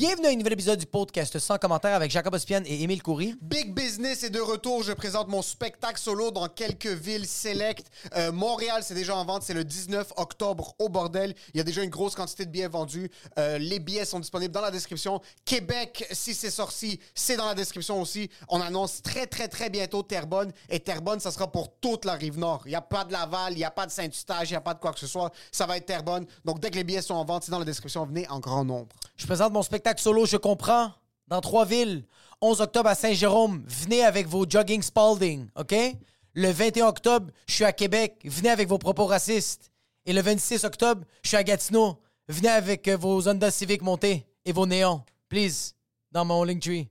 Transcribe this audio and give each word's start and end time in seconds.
Bienvenue 0.00 0.28
à 0.28 0.30
un 0.30 0.36
nouvel 0.36 0.54
épisode 0.54 0.78
du 0.78 0.86
podcast 0.86 1.38
sans 1.38 1.58
commentaire 1.58 1.94
avec 1.94 2.10
Jacob 2.10 2.32
Ospian 2.32 2.62
et 2.64 2.84
Émile 2.84 3.02
Coury. 3.02 3.34
Big 3.42 3.74
Business 3.74 4.22
est 4.22 4.30
de 4.30 4.40
retour. 4.40 4.82
Je 4.82 4.94
présente 4.94 5.28
mon 5.28 5.42
spectacle 5.42 6.00
solo 6.00 6.30
dans 6.30 6.48
quelques 6.48 6.86
villes 6.86 7.26
select. 7.26 7.86
Euh, 8.16 8.32
Montréal, 8.32 8.80
c'est 8.82 8.94
déjà 8.94 9.14
en 9.14 9.26
vente. 9.26 9.42
C'est 9.42 9.52
le 9.52 9.62
19 9.62 10.14
octobre 10.16 10.74
au 10.78 10.88
bordel. 10.88 11.34
Il 11.52 11.58
y 11.58 11.60
a 11.60 11.64
déjà 11.64 11.82
une 11.82 11.90
grosse 11.90 12.14
quantité 12.14 12.46
de 12.46 12.50
billets 12.50 12.68
vendus. 12.68 13.10
Euh, 13.38 13.58
les 13.58 13.78
billets 13.78 14.06
sont 14.06 14.20
disponibles 14.20 14.54
dans 14.54 14.62
la 14.62 14.70
description. 14.70 15.20
Québec, 15.44 16.06
si 16.12 16.32
c'est 16.32 16.50
sorti, 16.50 16.98
c'est 17.14 17.36
dans 17.36 17.48
la 17.48 17.54
description 17.54 18.00
aussi. 18.00 18.30
On 18.48 18.62
annonce 18.62 19.02
très, 19.02 19.26
très, 19.26 19.48
très 19.48 19.68
bientôt 19.68 20.02
Terrebonne. 20.02 20.50
Et 20.70 20.80
Terrebonne, 20.80 21.20
ça 21.20 21.30
sera 21.30 21.52
pour 21.52 21.74
toute 21.78 22.06
la 22.06 22.14
rive 22.14 22.38
nord. 22.38 22.62
Il 22.64 22.70
n'y 22.70 22.74
a 22.74 22.80
pas 22.80 23.04
de 23.04 23.12
Laval, 23.12 23.52
il 23.52 23.58
n'y 23.58 23.64
a 23.64 23.70
pas 23.70 23.84
de 23.84 23.90
Saint-Eustache, 23.90 24.48
il 24.48 24.54
n'y 24.54 24.56
a 24.56 24.62
pas 24.62 24.72
de 24.72 24.80
quoi 24.80 24.94
que 24.94 24.98
ce 24.98 25.06
soit. 25.06 25.30
Ça 25.52 25.66
va 25.66 25.76
être 25.76 25.84
Terrebonne. 25.84 26.24
Donc, 26.46 26.58
dès 26.58 26.70
que 26.70 26.76
les 26.76 26.84
billets 26.84 27.02
sont 27.02 27.16
en 27.16 27.24
vente, 27.26 27.44
c'est 27.44 27.50
dans 27.50 27.58
la 27.58 27.66
description. 27.66 28.06
Venez 28.06 28.26
en 28.30 28.40
grand 28.40 28.64
nombre. 28.64 28.88
Je 29.18 29.26
présente 29.26 29.52
mon 29.52 29.62
spectacle 29.62 29.89
solo 29.98 30.26
Je 30.26 30.36
comprends 30.36 30.92
dans 31.28 31.40
trois 31.40 31.64
villes. 31.64 32.04
11 32.42 32.60
octobre 32.62 32.88
à 32.88 32.94
Saint-Jérôme, 32.94 33.62
venez 33.66 34.02
avec 34.02 34.26
vos 34.26 34.48
jogging 34.48 34.82
Spalding, 34.82 35.48
OK? 35.56 35.74
Le 36.34 36.50
21 36.50 36.86
octobre, 36.86 37.30
je 37.46 37.54
suis 37.54 37.64
à 37.64 37.72
Québec, 37.72 38.20
venez 38.24 38.48
avec 38.48 38.68
vos 38.68 38.78
propos 38.78 39.04
racistes. 39.04 39.70
Et 40.06 40.12
le 40.12 40.22
26 40.22 40.64
octobre, 40.64 41.04
je 41.22 41.28
suis 41.28 41.36
à 41.36 41.44
Gatineau, 41.44 42.00
venez 42.28 42.48
avec 42.48 42.88
euh, 42.88 42.96
vos 42.96 43.28
Honda 43.28 43.50
Civic 43.50 43.82
montés 43.82 44.26
et 44.44 44.52
vos 44.52 44.66
néons, 44.66 45.02
please, 45.28 45.74
dans 46.10 46.24
mon 46.24 46.44
Linktree. 46.44 46.88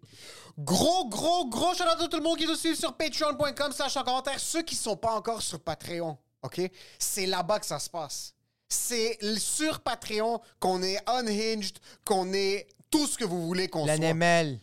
Gros, 0.59 1.07
gros, 1.07 1.47
gros 1.47 1.73
shout 1.73 1.83
out 1.83 2.01
à 2.01 2.07
tout 2.07 2.17
le 2.17 2.23
monde 2.23 2.37
qui 2.37 2.45
nous 2.45 2.55
suit 2.55 2.75
sur 2.75 2.93
patreon.com 2.93 3.71
slash 3.71 3.97
en 3.97 4.03
commentaire. 4.03 4.39
Ceux 4.39 4.61
qui 4.61 4.75
sont 4.75 4.97
pas 4.97 5.13
encore 5.13 5.41
sur 5.41 5.59
Patreon, 5.59 6.17
OK? 6.43 6.61
C'est 6.99 7.25
là-bas 7.25 7.59
que 7.59 7.65
ça 7.65 7.79
se 7.79 7.89
passe. 7.89 8.35
C'est 8.67 9.17
sur 9.39 9.79
Patreon 9.79 10.41
qu'on 10.59 10.83
est 10.83 10.99
unhinged, 11.09 11.79
qu'on 12.05 12.33
est 12.33 12.67
tout 12.89 13.07
ce 13.07 13.17
que 13.17 13.25
vous 13.25 13.45
voulez 13.45 13.67
qu'on 13.67 13.85
soit. 13.85 13.97
L'animal. 13.97 14.59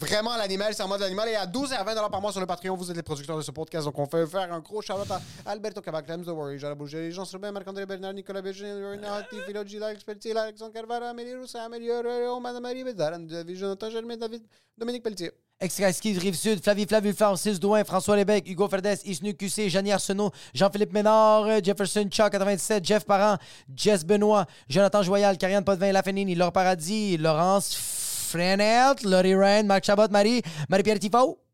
Vraiment, 0.00 0.36
l'animal, 0.36 0.72
c'est 0.74 0.82
en 0.82 0.88
mode 0.88 1.02
animal. 1.02 1.28
Et 1.28 1.34
à 1.34 1.44
12 1.44 1.72
et 1.72 1.74
à 1.74 1.82
20 1.82 1.94
dollars 1.96 2.10
par 2.10 2.20
mois 2.20 2.30
sur 2.30 2.40
le 2.40 2.46
Patreon, 2.46 2.76
vous 2.76 2.88
êtes 2.88 2.96
les 2.96 3.02
producteurs 3.02 3.36
de 3.36 3.42
ce 3.42 3.50
podcast. 3.50 3.84
Donc, 3.84 3.98
on 3.98 4.06
fait 4.06 4.24
faire 4.28 4.52
un 4.52 4.60
gros 4.60 4.80
shout 4.80 4.92
à 4.92 5.50
Alberto 5.50 5.80
Cavac, 5.80 6.06
Clems 6.06 6.24
The 6.24 6.28
Worry, 6.28 6.56
Jara 6.56 6.76
Bouger, 6.76 7.10
Jean 7.10 7.24
Robin, 7.24 7.50
Marc-André 7.50 7.84
Bernard, 7.84 8.14
Nicolas 8.14 8.40
Berger, 8.40 8.72
Renati, 8.72 9.40
Philo 9.44 9.66
G, 9.66 9.82
Alex 9.82 10.04
Pelletier, 10.04 10.36
Alexandre 10.36 10.72
Carvara, 10.72 11.08
Amélie 11.10 11.34
Roussin, 11.34 11.64
Amélie 11.64 11.90
Aurélien, 11.90 12.38
Madame 12.38 12.62
Marie 12.62 12.84
Bédard, 12.84 13.18
David 13.18 13.56
Jonathan 13.56 13.90
Germain, 13.90 14.16
David, 14.16 14.42
Dominique 14.76 15.02
Pelletier. 15.02 15.32
Extra 15.60 15.92
Ski 15.92 16.14
de 16.14 16.20
Rive-Sud, 16.20 16.62
Flavie 16.62 16.86
Flavie 16.86 17.12
6 17.12 17.58
Douin, 17.58 17.82
François 17.82 18.14
Lévesque, 18.14 18.48
Hugo 18.48 18.68
Ferdes, 18.68 19.00
Isnu 19.04 19.34
QC, 19.34 19.68
Janie 19.68 19.90
Arsenault, 19.90 20.30
Jean-Philippe 20.54 20.92
Ménard, 20.92 21.46
euh, 21.48 21.60
Jefferson 21.60 22.08
Chuck 22.08 22.30
97, 22.30 22.84
Jeff 22.84 23.04
Parent, 23.04 23.38
Jess 23.74 24.04
Benoît, 24.04 24.46
Jonathan 24.68 25.02
Joyal, 25.02 25.36
Karianne 25.36 25.64
Potvin, 25.64 25.90
Lafenini, 25.90 26.36
Laure 26.36 26.52
Paradis, 26.52 27.16
Laurence 27.16 27.74
Frenette, 27.74 29.02
Laurie 29.02 29.34
Ryan, 29.34 29.64
Marc 29.64 29.84
Chabot, 29.84 30.06
Marie, 30.12 30.42
Marie-Pierre 30.68 31.00
Tifo. 31.00 31.47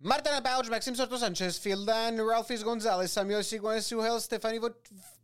Martin 0.00 0.40
Pauge, 0.40 0.70
Maxime 0.70 0.94
Soto 0.94 1.16
Sanchez, 1.18 1.58
Phil 1.58 1.84
Dan, 1.84 2.20
Ralphis 2.20 2.62
Gonzalez, 2.62 3.08
Samuel 3.08 3.42
Sigouin, 3.42 3.80
Suhel, 3.80 4.20
Stéphanie 4.20 4.60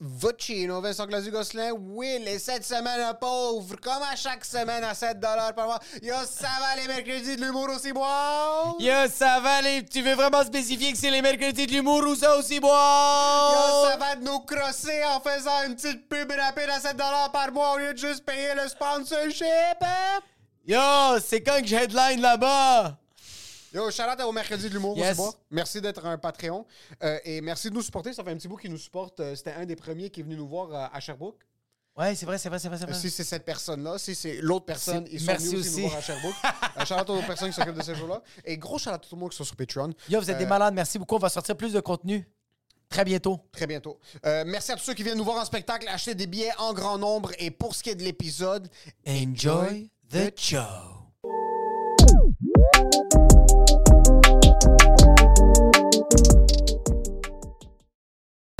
Vocino, 0.00 0.80
Vincent 0.80 1.06
Glazu-Gosselin, 1.06 1.70
Will, 1.78 2.26
et 2.26 2.40
cette 2.40 2.64
semaine 2.64 3.14
pauvre, 3.20 3.76
comme 3.80 4.02
à 4.02 4.16
chaque 4.16 4.44
semaine 4.44 4.82
à 4.82 4.92
7 4.92 5.20
par 5.20 5.66
mois. 5.66 5.78
Yo, 6.02 6.16
ça 6.28 6.48
va 6.60 6.74
les 6.82 6.88
mercredis 6.88 7.36
de 7.36 7.44
l'humour 7.44 7.68
aussi, 7.70 7.92
bois! 7.92 8.74
Yo, 8.80 9.08
ça 9.14 9.38
va, 9.38 9.62
les... 9.62 9.84
tu 9.86 10.02
veux 10.02 10.14
vraiment 10.16 10.42
spécifier 10.42 10.90
que 10.90 10.98
c'est 10.98 11.10
les 11.10 11.22
mercredis 11.22 11.68
de 11.68 11.72
l'humour 11.72 12.02
ou 12.08 12.16
ça 12.16 12.36
aussi, 12.36 12.54
Yo, 12.56 12.60
bois? 12.62 13.90
ça 13.92 13.96
va 13.96 14.16
de 14.16 14.24
nous 14.24 14.40
crosser 14.40 15.04
en 15.04 15.20
faisant 15.20 15.68
une 15.68 15.76
petite 15.76 16.08
pub 16.08 16.32
rapide 16.32 16.70
à 16.70 16.80
7 16.80 16.96
par 17.32 17.52
mois 17.52 17.74
au 17.74 17.78
lieu 17.78 17.92
de 17.94 17.98
juste 17.98 18.24
payer 18.24 18.54
le 18.60 18.68
sponsorship, 18.68 19.46
hein? 19.82 20.20
Yo, 20.66 21.20
c'est 21.24 21.42
quand 21.44 21.62
que 21.62 21.74
headline 21.74 22.20
là-bas? 22.20 22.98
Yo, 23.74 23.90
shout 23.90 24.02
out 24.04 24.20
au 24.24 24.30
mercredi 24.30 24.68
de 24.68 24.74
l'humour, 24.74 24.96
Yes. 24.96 25.18
Merci 25.50 25.80
d'être 25.80 26.06
un 26.06 26.16
Patreon. 26.16 26.64
Euh, 27.02 27.18
et 27.24 27.40
merci 27.40 27.70
de 27.70 27.74
nous 27.74 27.82
supporter. 27.82 28.12
Ça 28.12 28.22
fait 28.22 28.30
un 28.30 28.36
petit 28.36 28.46
bout 28.46 28.56
qui 28.56 28.68
nous 28.68 28.78
supporte. 28.78 29.18
Euh, 29.18 29.34
C'était 29.34 29.52
un 29.52 29.66
des 29.66 29.74
premiers 29.74 30.10
qui 30.10 30.20
est 30.20 30.22
venu 30.22 30.36
nous 30.36 30.46
voir 30.46 30.72
euh, 30.72 30.86
à 30.92 31.00
Sherbrooke. 31.00 31.40
Ouais, 31.96 32.14
c'est 32.14 32.26
vrai, 32.26 32.38
c'est 32.38 32.48
vrai, 32.48 32.58
c'est 32.60 32.68
vrai, 32.68 32.78
c'est 32.78 32.86
vrai. 32.86 32.94
Si 32.94 33.10
c'est 33.10 33.24
cette 33.24 33.44
personne-là, 33.44 33.98
si 33.98 34.14
c'est 34.14 34.40
l'autre 34.40 34.64
personne, 34.64 35.06
ils 35.10 35.18
sont 35.20 35.26
merci 35.26 35.46
venus 35.48 35.60
aussi, 35.60 35.68
aussi. 35.70 35.82
nous 35.82 35.88
voir 35.88 35.98
à 35.98 36.02
Sherbrooke. 36.02 36.34
euh, 36.80 36.84
shout 36.84 36.94
out 36.94 37.10
aux 37.10 37.22
personnes 37.22 37.50
qui 37.50 37.54
s'occupent 37.56 37.74
de 37.76 37.82
ces 37.82 37.94
jours-là. 37.96 38.22
Et 38.44 38.56
gros 38.58 38.78
shout 38.78 38.90
out 38.90 38.94
à 38.94 38.98
tout 38.98 39.14
le 39.14 39.20
monde 39.20 39.30
qui 39.30 39.36
sont 39.36 39.44
sur 39.44 39.56
Patreon. 39.56 39.92
Yo, 40.08 40.20
vous 40.20 40.30
êtes 40.30 40.38
des 40.38 40.46
malades, 40.46 40.74
merci 40.74 40.98
beaucoup. 40.98 41.16
On 41.16 41.18
va 41.18 41.28
sortir 41.28 41.56
plus 41.56 41.72
de 41.72 41.80
contenu 41.80 42.28
très 42.88 43.04
bientôt. 43.04 43.40
Très 43.50 43.66
bientôt. 43.66 43.98
Euh, 44.24 44.44
merci 44.46 44.70
à 44.70 44.76
tous 44.76 44.84
ceux 44.84 44.94
qui 44.94 45.02
viennent 45.02 45.18
nous 45.18 45.24
voir 45.24 45.38
en 45.38 45.44
spectacle, 45.44 45.88
acheter 45.88 46.14
des 46.14 46.28
billets 46.28 46.52
en 46.58 46.72
grand 46.74 46.96
nombre. 46.98 47.32
Et 47.38 47.50
pour 47.50 47.74
ce 47.74 47.82
qui 47.82 47.90
est 47.90 47.96
de 47.96 48.04
l'épisode, 48.04 48.68
Enjoy 49.06 49.90
the 50.10 50.32
show. 50.38 51.03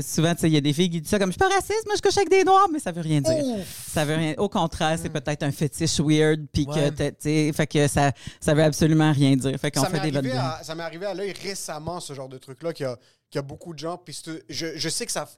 Souvent, 0.03 0.35
tu 0.35 0.41
sais, 0.43 0.49
il 0.49 0.55
y 0.55 0.57
a 0.57 0.61
des 0.61 0.73
filles 0.73 0.91
qui 0.91 1.01
disent 1.01 1.11
ça 1.11 1.19
comme 1.19 1.31
je 1.31 1.35
suis 1.35 1.39
pas 1.39 1.49
raciste, 1.49 1.87
moi 1.87 1.95
je 1.97 2.03
couche 2.03 2.17
avec 2.17 2.29
des 2.29 2.43
noirs, 2.45 2.69
mais 2.73 2.79
ça 2.81 2.91
veut 2.93 3.01
rien 3.01 3.21
dire. 3.21 3.65
Ça 3.87 4.05
veut 4.05 4.15
rien. 4.17 4.35
Au 4.39 4.49
contraire, 4.49 4.99
c'est 5.01 5.09
peut-être 5.09 5.43
un 5.45 5.53
fétiche 5.53 6.01
weird, 6.01 6.47
puis 6.53 6.67
Ouais. 6.69 6.75
que 6.75 6.95
t'as- 6.95 7.11
tu 7.13 7.17
sais, 7.21 7.53
fait 7.55 7.67
que 7.67 7.87
ça, 7.89 8.13
ça 8.41 8.55
veut 8.55 8.63
absolument 8.65 9.13
rien 9.13 9.37
dire. 9.37 9.59
Fait 9.59 9.71
qu'on 9.71 9.83
ça 9.83 9.89
m'est 9.89 10.01
fait 10.01 10.11
des 10.11 10.17
arrivé, 10.17 10.33
bonnes 10.35 10.41
à- 10.43 10.61
ça 10.65 10.75
m'est 10.75 10.83
arrivé 10.83 11.07
à 11.07 11.15
l'œil 11.15 11.33
récemment, 11.43 12.01
ce 12.01 12.13
genre 12.13 12.29
de 12.29 12.39
truc-là, 12.39 12.73
qu'il 12.73 12.85
y 12.85 12.89
a, 12.89 12.97
qu'il 13.31 13.39
y 13.39 13.41
a 13.41 13.43
beaucoup 13.43 13.73
de 13.73 13.79
gens. 13.79 13.97
Puis 13.97 14.21
je, 14.49 14.73
je 14.77 14.89
sais 14.89 15.07
que 15.07 15.13
ça. 15.13 15.29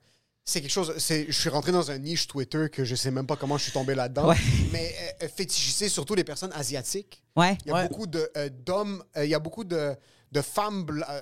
C'est 0.45 0.61
quelque 0.63 0.71
chose. 0.71 0.95
c'est- 0.99 1.27
Je 1.29 1.39
suis 1.39 1.49
rentré 1.51 1.73
dans 1.73 1.91
un 1.91 1.99
niche 1.99 2.27
Twitter 2.27 2.69
que 2.73 2.85
je 2.85 2.95
sais 2.95 3.11
même 3.11 3.27
pas 3.27 3.37
comment 3.37 3.59
je 3.59 3.65
suis 3.65 3.73
tombé 3.73 3.95
là-dedans. 3.95 4.29
Ouais. 4.29 4.37
Mais 4.73 4.95
euh, 5.23 5.29
fétichiser 5.29 5.89
surtout 5.89 6.15
les 6.15 6.25
personnes 6.25 6.53
asiatiques. 6.55 7.23
Ouais. 7.37 7.59
Il 7.65 7.69
y 7.69 7.71
a 7.73 7.75
Ouais. 7.75 7.89
beaucoup 7.89 8.07
de, 8.07 8.31
euh, 8.37 8.49
d'hommes, 8.65 9.03
euh, 9.17 9.25
il 9.25 9.31
y 9.31 9.35
a 9.35 9.39
beaucoup 9.41 9.65
de, 9.65 9.95
de 10.33 10.41
femmes 10.41 10.85
bla- 10.85 11.11
euh, 11.11 11.21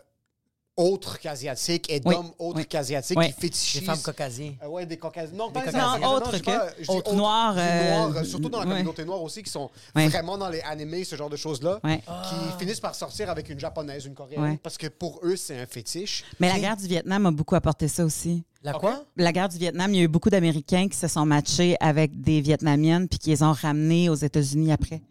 autres 0.76 1.18
qu'asiatiques 1.20 1.88
et 1.90 2.00
Oui, 2.04 2.14
d'hommes 2.14 2.30
autres 2.38 2.58
oui. 2.60 2.66
qu'asiatiques 2.66 3.16
Oui. 3.18 3.26
qui 3.26 3.40
fétichisent. 3.40 3.80
Des 3.80 3.86
femmes 3.86 4.02
caucasiennes. 4.02 4.54
Euh, 4.62 4.66
ouais, 4.68 4.86
des 4.86 4.96
caucasiens. 4.96 5.36
Non, 5.36 5.46
Des 5.48 5.52
pas. 5.54 5.60
Caucasiens, 5.60 5.98
Non, 6.00 6.14
autres 6.14 6.38
que- 6.38 6.44
pas- 6.44 7.12
noirs, 7.12 7.54
euh, 7.56 7.90
noir, 8.08 8.16
euh, 8.16 8.24
surtout 8.24 8.48
dans 8.48 8.58
la 8.60 8.66
communauté 8.66 9.04
noire 9.04 9.22
aussi, 9.22 9.42
qui 9.42 9.50
sont 9.50 9.70
vraiment 9.94 10.36
dans 10.36 10.48
les 10.48 10.60
animés, 10.62 11.04
ce 11.04 11.14
genre 11.16 11.30
de 11.30 11.36
choses-là, 11.36 11.80
qui 11.84 12.58
finissent 12.58 12.80
par 12.80 12.94
sortir 12.94 13.30
avec 13.30 13.48
une 13.50 13.60
japonaise, 13.60 14.04
une 14.04 14.14
coréenne, 14.14 14.58
parce 14.58 14.76
que 14.76 14.88
pour 14.88 15.20
eux, 15.22 15.36
c'est 15.36 15.60
un 15.60 15.66
fétiche. 15.66 16.24
Mais 16.40 16.48
la 16.48 16.58
guerre 16.58 16.76
du 16.76 16.86
Vietnam 16.86 17.26
a 17.26 17.30
beaucoup 17.30 17.54
apporté 17.54 17.86
ça 17.88 18.04
aussi. 18.04 18.42
La 18.62 18.72
quoi? 18.72 19.04
La 19.16 19.30
guerre 19.30 19.48
du 19.50 19.58
Vietnam, 19.58 19.92
il 19.92 19.98
y 19.98 20.00
a 20.00 20.04
eu 20.04 20.08
beaucoup 20.08 20.30
d'Américains 20.30 20.88
qui 20.88 20.96
se 20.96 21.06
sont 21.06 21.26
matchés 21.26 21.76
avec 21.80 22.18
des 22.22 22.40
Vietnamiennes 22.40 23.08
puis 23.08 23.18
qui 23.18 23.28
les 23.30 23.42
ont 23.42 23.52
ramenés 23.52 24.08
aux 24.08 24.14
États-Unis 24.14 24.72
après. 24.72 25.02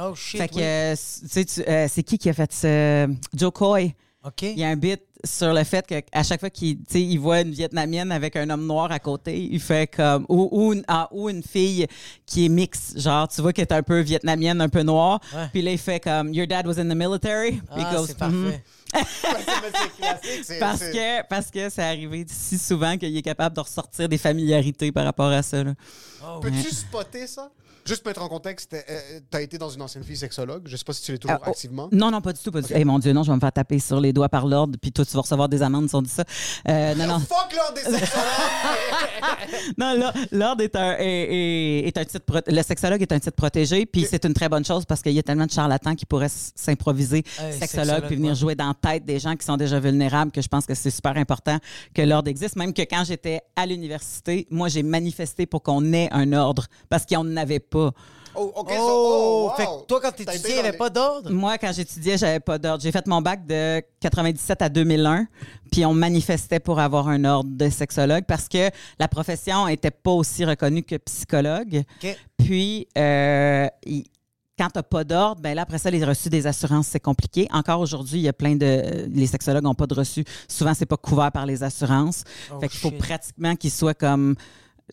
Oh 0.00 0.14
shit. 0.14 0.40
fait 0.40 0.48
que, 0.48 0.54
oui. 0.56 0.62
euh, 0.62 0.96
tu 1.30 1.44
sais, 1.46 1.68
euh, 1.68 1.86
c'est 1.88 2.02
qui 2.02 2.16
qui 2.18 2.28
a 2.30 2.32
fait 2.32 2.50
ça? 2.52 3.06
Joe 3.34 3.52
Coy? 3.52 3.94
Il 4.54 4.58
y 4.60 4.64
a 4.64 4.68
un 4.68 4.76
bit 4.76 5.00
sur 5.24 5.52
le 5.54 5.64
fait 5.64 5.86
qu'à 5.86 6.22
chaque 6.22 6.40
fois 6.40 6.50
qu'il 6.50 6.78
tu 6.78 6.84
sais, 6.88 7.02
il 7.02 7.18
voit 7.18 7.40
une 7.40 7.50
Vietnamienne 7.50 8.12
avec 8.12 8.36
un 8.36 8.48
homme 8.50 8.66
noir 8.66 8.90
à 8.92 8.98
côté, 8.98 9.38
il 9.50 9.60
fait 9.60 9.86
comme. 9.94 10.26
Ou, 10.28 10.48
ou, 10.50 10.72
une, 10.72 10.84
ah, 10.88 11.08
ou 11.12 11.28
une 11.30 11.42
fille 11.42 11.86
qui 12.26 12.46
est 12.46 12.48
mixte, 12.48 12.98
genre, 13.00 13.26
tu 13.28 13.40
vois 13.42 13.52
qu'elle 13.52 13.66
est 13.66 13.72
un 13.72 13.82
peu 13.82 14.00
vietnamienne, 14.00 14.60
un 14.60 14.68
peu 14.68 14.82
noire. 14.82 15.20
Ouais. 15.34 15.46
Puis 15.52 15.62
là, 15.62 15.72
il 15.72 15.78
fait 15.78 16.00
comme 16.00 16.32
Your 16.32 16.46
dad 16.46 16.66
was 16.66 16.78
in 16.78 16.88
the 16.88 16.94
military. 16.96 17.52
Puis 17.52 17.60
il 17.76 17.84
Ah, 17.86 17.94
goes, 17.96 18.06
c'est 18.06 18.18
parfait. 18.18 18.62
C'est- 20.42 20.58
Parce 20.60 20.80
que, 20.80 21.26
parce 21.28 21.50
que 21.50 21.68
c'est 21.68 21.82
arrivé 21.82 22.24
si 22.28 22.58
souvent 22.58 22.96
qu'il 22.96 23.16
est 23.16 23.22
capable 23.22 23.56
de 23.56 23.60
ressortir 23.60 24.08
des 24.08 24.18
familiarités 24.18 24.92
par 24.92 25.04
rapport 25.04 25.30
à 25.30 25.42
ça. 25.42 25.64
là. 25.64 25.74
Oh, 26.22 26.40
Peux-tu 26.40 26.70
spotter 26.70 27.26
ça? 27.26 27.50
Juste 27.86 28.02
pour 28.02 28.10
mettre 28.10 28.22
en 28.22 28.28
contexte, 28.28 28.72
euh, 28.74 29.20
t'as 29.30 29.42
été 29.42 29.58
dans 29.58 29.68
une 29.68 29.82
ancienne 29.82 30.04
fille 30.04 30.16
sexologue. 30.16 30.62
Je 30.66 30.76
sais 30.76 30.84
pas 30.84 30.92
si 30.92 31.02
tu 31.02 31.12
l'es 31.12 31.18
toujours 31.18 31.36
Ah, 31.38 31.44
oh, 31.46 31.50
activement. 31.50 31.88
Non, 31.92 32.10
non, 32.10 32.20
pas 32.20 32.32
du 32.32 32.40
tout. 32.40 32.50
Pas 32.50 32.62
du. 32.62 32.68
Eh, 32.74 32.84
mon 32.84 32.98
Dieu, 32.98 33.12
non, 33.12 33.22
je 33.22 33.30
vais 33.30 33.36
me 33.36 33.40
faire 33.40 33.52
taper 33.52 33.78
sur 33.78 34.00
les 34.00 34.12
doigts 34.12 34.28
par 34.28 34.46
l'ordre, 34.46 34.78
puis 34.80 34.90
toi, 34.92 35.04
tu 35.04 35.12
vas 35.12 35.20
recevoir 35.20 35.48
des 35.48 35.62
amendes 35.62 35.88
si 35.88 35.94
on 35.94 36.02
dit 36.02 36.10
ça. 36.10 36.24
Euh, 36.68 36.94
non, 36.94 37.06
non. 37.06 37.18
Fuck 37.20 37.54
l'ordre 37.54 37.74
des 37.74 37.80
sexologues! 37.82 38.24
Non, 39.78 39.94
là, 39.94 40.12
l'ordre 40.32 40.62
est 40.62 40.76
un, 40.76 40.96
est, 40.98 41.96
un 41.98 42.04
titre. 42.04 42.24
pro- 42.24 42.40
Le 42.46 42.62
sexologue 42.62 43.00
est 43.02 43.12
un 43.12 43.18
titre 43.18 43.36
protégé, 43.36 43.86
puis 43.86 44.06
c'est 44.08 44.24
une 44.24 44.32
très 44.34 44.48
bonne 44.48 44.64
chose 44.64 44.84
parce 44.84 45.02
qu'il 45.02 45.12
y 45.12 45.18
a 45.18 45.22
tellement 45.22 45.46
de 45.46 45.50
charlatans 45.50 45.94
qui 45.94 46.06
pourraient 46.06 46.28
s'improviser 46.30 47.18
Hey, 47.38 47.52
sexologue, 47.52 47.60
sexologue, 47.60 48.06
puis 48.06 48.16
venir 48.16 48.30
ouais. 48.30 48.36
jouer 48.36 48.54
dans 48.54 48.68
la 48.68 48.74
tête 48.74 49.04
des 49.04 49.18
gens 49.18 49.34
qui 49.36 49.44
sont 49.44 49.56
déjà 49.56 49.80
vulnérables, 49.80 50.30
que 50.30 50.40
je 50.42 50.48
pense 50.48 50.66
que 50.66 50.74
c'est 50.74 50.90
super 50.90 51.16
important 51.16 51.58
que 51.94 52.02
l'ordre 52.02 52.28
existe. 52.28 52.56
Même 52.56 52.72
que 52.72 52.82
quand 52.82 53.04
j'étais 53.04 53.40
à 53.56 53.66
l'université, 53.66 54.46
moi, 54.50 54.68
j'ai 54.68 54.82
manifesté 54.82 55.46
pour 55.46 55.62
qu'on 55.62 55.92
ait 55.92 56.08
un 56.12 56.32
ordre 56.32 56.66
parce 56.88 57.04
qu'on 57.06 57.24
n'avait 57.24 57.60
pas. 57.60 57.73
Oh, 58.36 58.52
ok, 58.56 58.68
so- 58.70 58.74
Oh, 58.80 58.80
oh, 58.80 59.48
wow. 59.50 59.56
fait 59.56 59.64
que 59.64 59.86
toi, 59.86 60.00
quand 60.00 60.10
T'as 60.10 60.22
été 60.22 60.24
t'étudiais, 60.24 60.50
il 60.50 60.54
n'y 60.54 60.58
avait 60.60 60.72
les- 60.72 60.76
pas 60.78 60.90
d'ordre? 60.90 61.30
Moi, 61.30 61.56
quand 61.56 61.70
j'étudiais, 61.72 62.18
j'avais 62.18 62.40
pas 62.40 62.58
d'ordre. 62.58 62.82
J'ai 62.82 62.90
fait 62.90 63.06
mon 63.06 63.22
bac 63.22 63.46
de 63.46 63.80
97 64.00 64.60
à 64.60 64.68
2001, 64.68 65.28
puis 65.70 65.86
on 65.86 65.94
manifestait 65.94 66.58
pour 66.58 66.80
avoir 66.80 67.06
un 67.08 67.24
ordre 67.24 67.50
de 67.52 67.68
sexologue 67.70 68.24
parce 68.26 68.48
que 68.48 68.70
la 68.98 69.06
profession 69.06 69.68
était 69.68 69.92
pas 69.92 70.10
aussi 70.10 70.44
reconnue 70.44 70.82
que 70.82 70.96
psychologue. 70.96 71.84
Puis, 72.36 72.88
euh, 72.98 73.68
quand 74.58 74.68
tu 74.68 74.78
n'as 74.78 74.82
pas 74.82 75.04
d'ordre, 75.04 75.40
ben 75.40 75.54
là, 75.54 75.62
après 75.62 75.78
ça, 75.78 75.90
les 75.90 76.04
reçus 76.04 76.28
des 76.28 76.46
assurances, 76.48 76.88
c'est 76.88 77.00
compliqué. 77.00 77.46
Encore 77.52 77.80
aujourd'hui, 77.80 78.18
il 78.18 78.22
y 78.22 78.28
a 78.28 78.32
plein 78.32 78.56
de. 78.56 79.06
Les 79.12 79.26
sexologues 79.28 79.62
n'ont 79.64 79.74
pas 79.74 79.86
de 79.86 79.94
reçus. 79.94 80.24
Souvent, 80.48 80.74
c'est 80.74 80.86
pas 80.86 80.96
couvert 80.96 81.30
par 81.32 81.46
les 81.46 81.62
assurances. 81.62 82.22
Oh, 82.52 82.58
fait 82.60 82.68
qu'il 82.68 82.80
faut 82.80 82.90
pratiquement 82.92 83.54
qu'ils 83.56 83.70
soient 83.72 83.94
comme 83.94 84.34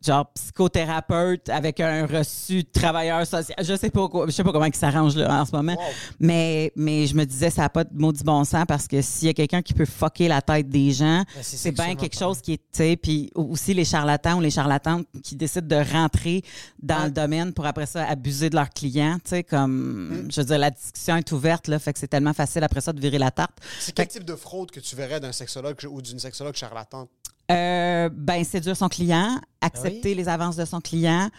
genre 0.04 0.32
psychothérapeute 0.34 1.50
avec 1.50 1.80
un 1.80 2.06
reçu 2.06 2.64
de 2.64 2.70
travailleur 2.72 3.26
social. 3.26 3.58
Je 3.62 3.76
sais 3.76 3.90
pas 3.90 4.08
quoi- 4.08 4.26
je 4.28 4.32
sais 4.32 4.44
pas 4.44 4.52
comment 4.52 4.66
ils 4.66 4.76
s'arrangent 4.76 5.16
là, 5.18 5.42
en 5.42 5.46
ce 5.46 5.52
moment. 5.52 5.76
Mais 6.20 6.72
mais 6.76 7.08
je 7.08 7.16
me 7.16 7.26
disais 7.26 7.50
ça 7.50 7.64
n'a 7.64 7.70
pas 7.70 7.84
de 7.84 7.90
maudit 7.94 8.24
bon 8.24 8.44
sens 8.44 8.66
parce 8.68 8.88
que 8.88 9.02
s'il 9.02 9.28
y 9.28 9.32
a 9.32 9.34
quelqu'un 9.34 9.62
qui 9.62 9.74
peut 9.74 9.86
fucker 9.86 10.28
la 10.28 10.42
tête 10.42 10.70
des 10.70 10.92
gens, 10.92 11.24
Ben, 11.36 11.44
c'est 11.44 11.72
bien 11.72 11.96
quelque 11.96 12.18
chose 12.18 12.42
qui 12.42 12.54
est 12.54 12.58
tu 12.58 12.64
sais 12.74 12.96
puis 12.96 13.30
aussi 13.36 13.74
les 13.74 13.86
charlatans 13.86 14.38
ou 14.38 14.42
les 14.42 14.50
charlatantes 14.52 15.06
qui 15.24 15.36
décident 15.36 15.68
de 15.68 15.92
rentrer 15.92 16.44
dans 16.82 17.06
le 17.06 17.12
domaine 17.12 17.54
pour 17.54 17.66
après 17.66 17.86
ça 17.86 18.06
abuser 18.06 18.50
de 18.50 18.56
leurs 18.56 18.70
clients, 18.70 19.16
tu 19.24 19.30
sais 19.32 19.44
comme 19.44 20.28
je 20.32 20.42
veux 20.42 20.48
dire 20.48 20.58
la 20.58 20.72
discussion 20.72 21.18
est 21.18 21.32
ouverte 21.32 21.68
là, 21.68 21.80
fait 21.80 21.94
que 21.94 22.00
c'est 22.00 22.08
tellement 22.08 22.34
facile 22.34 22.64
après 22.64 22.82
ça 22.82 22.94
de 22.94 23.00
virer 23.00 23.18
la 23.18 23.32
tarte. 23.32 23.58
C'est 23.80 23.94
quel 23.94 24.08
type 24.08 24.24
de 24.24 24.36
fraude 24.36 24.72
que 24.72 24.80
tu 24.80 24.96
verrais 24.96 25.20
d'un 25.20 25.32
sexologue 25.32 25.78
ou 25.90 26.02
d'une 26.02 26.20
sexologue 26.20 26.56
charlatane? 26.56 27.08
Euh, 27.52 28.10
ben, 28.14 28.44
séduire 28.44 28.78
son 28.78 28.90
client, 28.90 29.40
accepter 29.60 30.16
les 30.16 30.30
avances 30.30 30.56
de 30.56 30.66
son 30.66 30.80
client, 30.80 31.30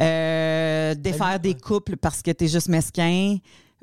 euh, 0.00 0.94
défaire 0.94 1.40
des 1.40 1.54
couples 1.54 1.96
parce 1.96 2.22
que 2.22 2.30
tu 2.30 2.44
es 2.44 2.48
juste 2.48 2.68
mesquin 2.68 3.38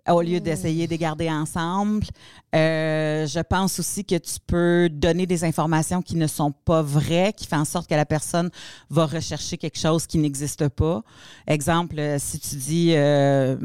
au 0.10 0.22
lieu 0.22 0.40
d'essayer 0.40 0.88
de 0.88 0.92
les 0.92 0.98
garder 0.98 1.30
ensemble. 1.30 2.06
Euh, 2.56 3.28
je 3.28 3.40
pense 3.40 3.80
aussi 3.80 4.04
que 4.04 4.16
tu 4.16 4.36
peux 4.46 4.90
donner 4.92 5.26
des 5.26 5.44
informations 5.44 6.02
qui 6.02 6.16
ne 6.16 6.28
sont 6.28 6.52
pas 6.52 6.82
vraies, 6.82 7.34
qui 7.36 7.48
fait 7.48 7.56
en 7.56 7.66
sorte 7.66 7.90
que 7.90 7.96
la 7.96 8.06
personne 8.06 8.50
va 8.90 9.06
rechercher 9.06 9.58
quelque 9.58 9.80
chose 9.80 10.06
qui 10.06 10.18
n'existe 10.18 10.68
pas. 10.70 11.02
Exemple, 11.48 12.00
euh, 12.00 12.18
si 12.20 12.40
tu 12.40 12.56
dis, 12.56 12.94
euh, 12.96 13.56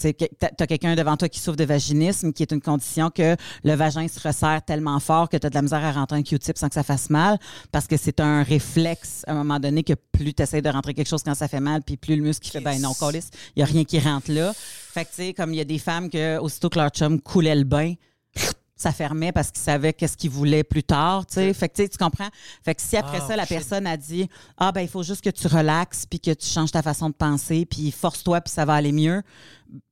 tu 0.00 0.08
as 0.08 0.66
quelqu'un 0.66 0.94
devant 0.94 1.16
toi 1.16 1.28
qui 1.28 1.38
souffre 1.40 1.56
de 1.56 1.64
vaginisme, 1.64 2.32
qui 2.32 2.42
est 2.42 2.52
une 2.52 2.60
condition 2.60 3.10
que 3.10 3.36
le 3.64 3.74
vagin 3.74 4.08
se 4.08 4.20
resserre 4.20 4.62
tellement 4.64 4.98
fort 4.98 5.28
que 5.28 5.36
tu 5.36 5.46
as 5.46 5.50
de 5.50 5.54
la 5.54 5.62
misère 5.62 5.84
à 5.84 5.92
rentrer 5.92 6.18
un 6.18 6.22
Q-tip 6.22 6.58
sans 6.58 6.68
que 6.68 6.74
ça 6.74 6.82
fasse 6.82 7.10
mal, 7.10 7.38
parce 7.70 7.86
que 7.86 7.96
c'est 7.96 8.20
un 8.20 8.42
réflexe 8.42 9.22
à 9.26 9.32
un 9.32 9.36
moment 9.36 9.60
donné 9.60 9.82
que 9.84 9.94
plus 10.12 10.34
tu 10.34 10.42
essaies 10.42 10.62
de 10.62 10.68
rentrer 10.68 10.94
quelque 10.94 11.08
chose 11.08 11.22
quand 11.22 11.34
ça 11.34 11.48
fait 11.48 11.60
mal, 11.60 11.82
puis 11.82 11.96
plus 11.96 12.16
le 12.16 12.22
muscle 12.22 12.44
qui 12.44 12.50
fait, 12.50 12.60
ben 12.60 12.80
non, 12.80 12.92
il 13.12 13.20
n'y 13.56 13.62
a 13.62 13.66
rien 13.66 13.84
qui 13.84 13.98
rentre 13.98 14.30
là. 14.30 14.52
Fait 14.54 15.04
que, 15.04 15.10
tu 15.10 15.16
sais, 15.16 15.34
comme 15.34 15.52
il 15.52 15.56
y 15.56 15.60
a 15.60 15.64
des 15.64 15.78
femmes 15.78 16.10
que, 16.10 16.38
aussitôt 16.38 16.68
que 16.68 16.78
leur 16.78 16.90
chum 16.90 17.20
coulait 17.20 17.54
le 17.54 17.64
bain, 17.64 17.94
ça 18.74 18.90
fermait 18.90 19.30
parce 19.30 19.52
qu'ils 19.52 19.62
savaient 19.62 19.92
qu'est-ce 19.92 20.16
qu'ils 20.16 20.30
voulaient 20.30 20.64
plus 20.64 20.82
tard, 20.82 21.24
tu 21.24 21.34
sais. 21.34 21.54
Fait 21.54 21.68
que, 21.68 21.76
tu 21.76 21.82
sais, 21.82 21.88
tu 21.88 21.98
comprends? 21.98 22.28
Fait 22.64 22.74
que 22.74 22.82
si 22.82 22.96
après 22.96 23.18
Ah, 23.22 23.28
ça, 23.28 23.36
la 23.36 23.44
shit. 23.46 23.56
personne 23.56 23.86
a 23.86 23.96
dit, 23.96 24.28
ah, 24.58 24.72
ben, 24.72 24.80
il 24.80 24.88
faut 24.88 25.04
juste 25.04 25.22
que 25.22 25.30
tu 25.30 25.46
relaxes, 25.46 26.04
puis 26.04 26.18
que 26.18 26.32
tu 26.32 26.48
changes 26.48 26.72
ta 26.72 26.82
façon 26.82 27.08
de 27.08 27.14
penser, 27.14 27.64
puis 27.64 27.92
force-toi, 27.92 28.40
puis 28.40 28.52
ça 28.52 28.64
va 28.64 28.74
aller 28.74 28.90
mieux. 28.90 29.22